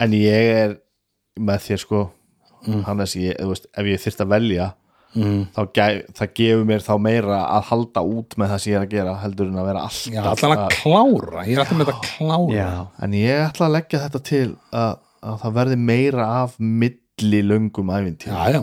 En 0.02 0.14
ég 0.16 0.52
er 0.56 0.76
með 1.38 1.66
þér, 1.68 1.82
sko, 1.84 2.04
Hannes, 2.86 3.14
ég, 3.16 3.36
þú 3.38 3.52
veist, 3.52 3.68
ef 3.78 3.88
ég 3.88 4.00
þyrst 4.02 4.22
að 4.24 4.32
velja, 4.32 4.66
mm. 5.14 5.36
þá 5.54 5.60
það 6.18 6.32
gefur 6.40 6.66
mér 6.68 6.84
þá 6.84 6.92
meira 7.02 7.38
að 7.46 7.68
halda 7.70 8.02
út 8.16 8.36
með 8.40 8.52
það 8.52 8.62
sem 8.64 8.72
ég 8.72 8.80
er 8.80 8.86
að 8.86 8.96
gera 8.96 9.14
heldur 9.22 9.52
en 9.52 9.60
að 9.62 9.70
vera 9.70 9.84
alltaf 9.86 10.16
já, 10.16 10.20
allan 10.32 10.56
að 10.56 10.74
klára. 10.74 11.46
Ég 11.46 11.54
er 11.54 11.62
alltaf 11.62 11.78
með 11.78 11.92
þetta 11.92 11.96
að 11.96 12.10
klára. 12.10 12.58
Já, 12.58 12.72
En 13.06 13.16
ég 13.20 13.44
ætla 13.46 13.68
að 13.68 13.76
leggja 13.78 14.02
þetta 14.04 14.22
til 14.30 14.44
að, 14.82 14.92
að 15.30 15.40
það 15.44 15.56
verði 15.60 15.80
meira 15.92 16.28
af 16.40 16.58
milli 16.58 17.42
löngum 17.46 17.94
æfintýr 17.94 18.34
já, 18.34 18.58
já, 18.58 18.60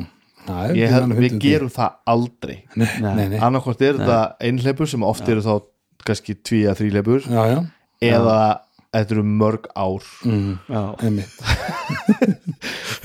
já 0.48 0.76
Ég 0.76 0.90
hef, 0.94 1.10
við 1.18 1.40
gerum 1.44 1.70
það 1.74 1.98
aldrei. 2.14 2.58
Nei, 2.76 2.88
nei, 3.02 3.28
nei. 3.34 3.40
annarkvort 3.40 3.82
er 3.82 3.98
þetta 4.00 4.22
einhleipur 4.40 4.88
sem 4.88 5.04
oft 5.04 5.28
eru 5.30 5.42
þá 5.46 5.60
kannski 6.08 6.36
tví 6.40 6.64
að 6.72 6.80
þríleipur 6.84 7.22
já, 7.28 7.44
já, 7.52 7.60
eða 8.14 8.40
þetta 8.98 9.14
eru 9.18 9.24
mörg 9.28 9.66
ár. 9.78 10.06
Mm. 10.26 10.54
já, 10.72 10.82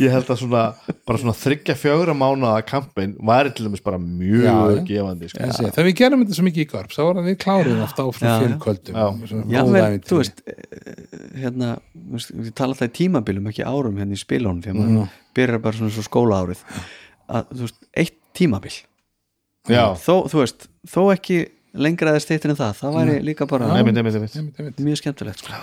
ég 0.03 0.11
held 0.13 0.29
að 0.31 0.39
svona 0.41 0.63
bara 1.07 1.19
svona 1.21 1.35
þryggja 1.37 1.75
fjögra 1.79 2.15
mánuða 2.17 2.63
kampin 2.67 3.13
væri 3.27 3.51
til 3.55 3.65
dæmis 3.67 3.83
bara 3.85 3.99
mjög 4.01 4.45
Já, 4.47 4.55
já. 4.77 4.81
gefandi 4.89 5.29
sko. 5.33 5.39
Sé, 5.53 5.65
þegar 5.75 5.87
við 5.89 5.97
gerum 5.99 6.23
þetta 6.25 6.37
svo 6.39 6.45
mikið 6.47 6.63
í 6.65 6.67
korp 6.71 6.91
þá 6.95 7.01
það 7.03 7.27
við 7.29 7.37
kláruðum 7.45 7.83
ofta 7.85 8.01
á 8.03 8.05
Já, 8.09 8.13
svona 8.15 8.33
já. 8.89 8.95
Já. 8.95 9.07
Já 9.53 9.61
vel, 9.75 9.99
þú 10.09 10.15
veist 10.23 10.37
eh, 10.47 10.53
hérna, 11.43 11.69
við 12.15 12.51
tala 12.59 12.71
alltaf 12.77 12.89
í 12.89 12.97
tímabilum 13.03 13.47
ekki 13.53 13.65
árum 13.69 13.99
hérna 14.01 14.15
í 14.17 14.21
spilunum 14.23 14.63
því 14.65 14.71
að 14.73 14.77
Mhm. 14.83 14.87
maður 14.97 15.11
byrjar 15.37 15.61
bara 15.65 15.77
svona 15.79 15.93
svo 15.99 16.05
skóla 16.07 16.35
árið 16.47 16.61
að, 17.29 17.53
þú 17.53 17.67
veist, 17.67 17.79
eitt 18.03 18.17
tímabil. 18.39 18.75
Já, 19.71 19.85
þó, 20.03 20.15
þú 20.33 20.41
veist, 20.43 20.67
þó 20.91 21.01
ekki 21.15 21.37
lengra 21.73 22.13
eða 22.17 22.25
steytir 22.25 22.53
en 22.53 22.59
það, 22.59 22.75
það 22.81 22.97
væri 22.99 23.21
líka 23.25 23.47
bara 23.49 23.71
einmitt, 23.79 23.97
einmitt, 24.01 24.37
einmitt. 24.37 24.81
Mjög 24.83 24.99
skemmtilegt 25.01 25.41
sko. 25.45 25.61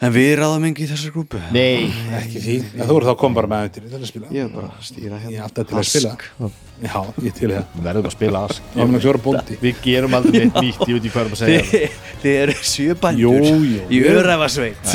en 0.00 0.12
við 0.14 0.30
ráðum 0.40 0.64
engi 0.68 0.84
í 0.84 0.88
þessar 0.88 1.12
grúpu. 1.12 1.40
Nei, 1.52 1.88
ekki 2.16 2.40
því, 2.40 2.54
en 2.78 2.86
þú 2.88 2.94
eru 3.00 3.08
þá 3.10 3.16
kom 3.20 3.34
bara 3.36 3.50
með 3.50 3.64
ævintýri 3.66 3.90
til 3.90 3.98
að 4.00 4.06
spila. 4.12 4.30
Ég 4.32 4.46
er 4.46 4.52
bara 4.54 4.70
að 4.70 4.86
stýra 4.90 5.08
ég 5.08 5.16
er 5.16 5.24
hérna. 5.26 5.48
alltaf 5.48 5.66
til 5.68 5.76
að 5.80 5.88
spila. 5.90 6.50
Já, 6.80 6.94
ég 7.26 7.34
til 7.36 7.50
það. 7.50 7.66
Við 7.74 7.88
verðum 7.88 8.08
að 8.08 8.14
spila 8.14 8.44
ask. 8.48 8.70
Ég 8.76 8.88
mun 8.88 8.96
að 9.00 9.04
sjóra 9.04 9.22
bóndi. 9.26 9.58
Við 9.60 9.82
gerum 9.84 10.16
aldrei 10.20 10.38
neitt 10.46 10.56
nýtt, 10.64 10.80
ég 10.88 10.94
veit 10.96 11.02
ekki 11.02 11.12
hvað 11.16 11.24
erum 11.26 11.36
að 11.36 11.42
segja. 11.42 11.64
Þið, 11.70 11.98
þið 12.22 12.38
eru 12.44 12.54
sjö 12.70 12.96
bændur 13.02 13.48
Jú, 13.50 13.58
jú. 13.74 13.82
í 13.90 14.00
öræfasveit. 14.14 14.94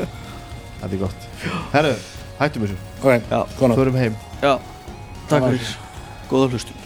Þetta 0.00 0.88
er 0.92 1.00
gott. 1.02 1.28
Herru, 1.74 1.92
hættum 2.40 2.62
þessu, 2.66 2.76
ok, 3.02 3.22
Já. 3.30 3.38
nótt. 3.68 3.78
förum 3.78 3.94
heim. 4.00 4.16
Já, 4.42 4.58
takk 5.28 5.44
fyrir. 5.50 5.76
góða 6.30 6.50
hlustun 6.50 6.85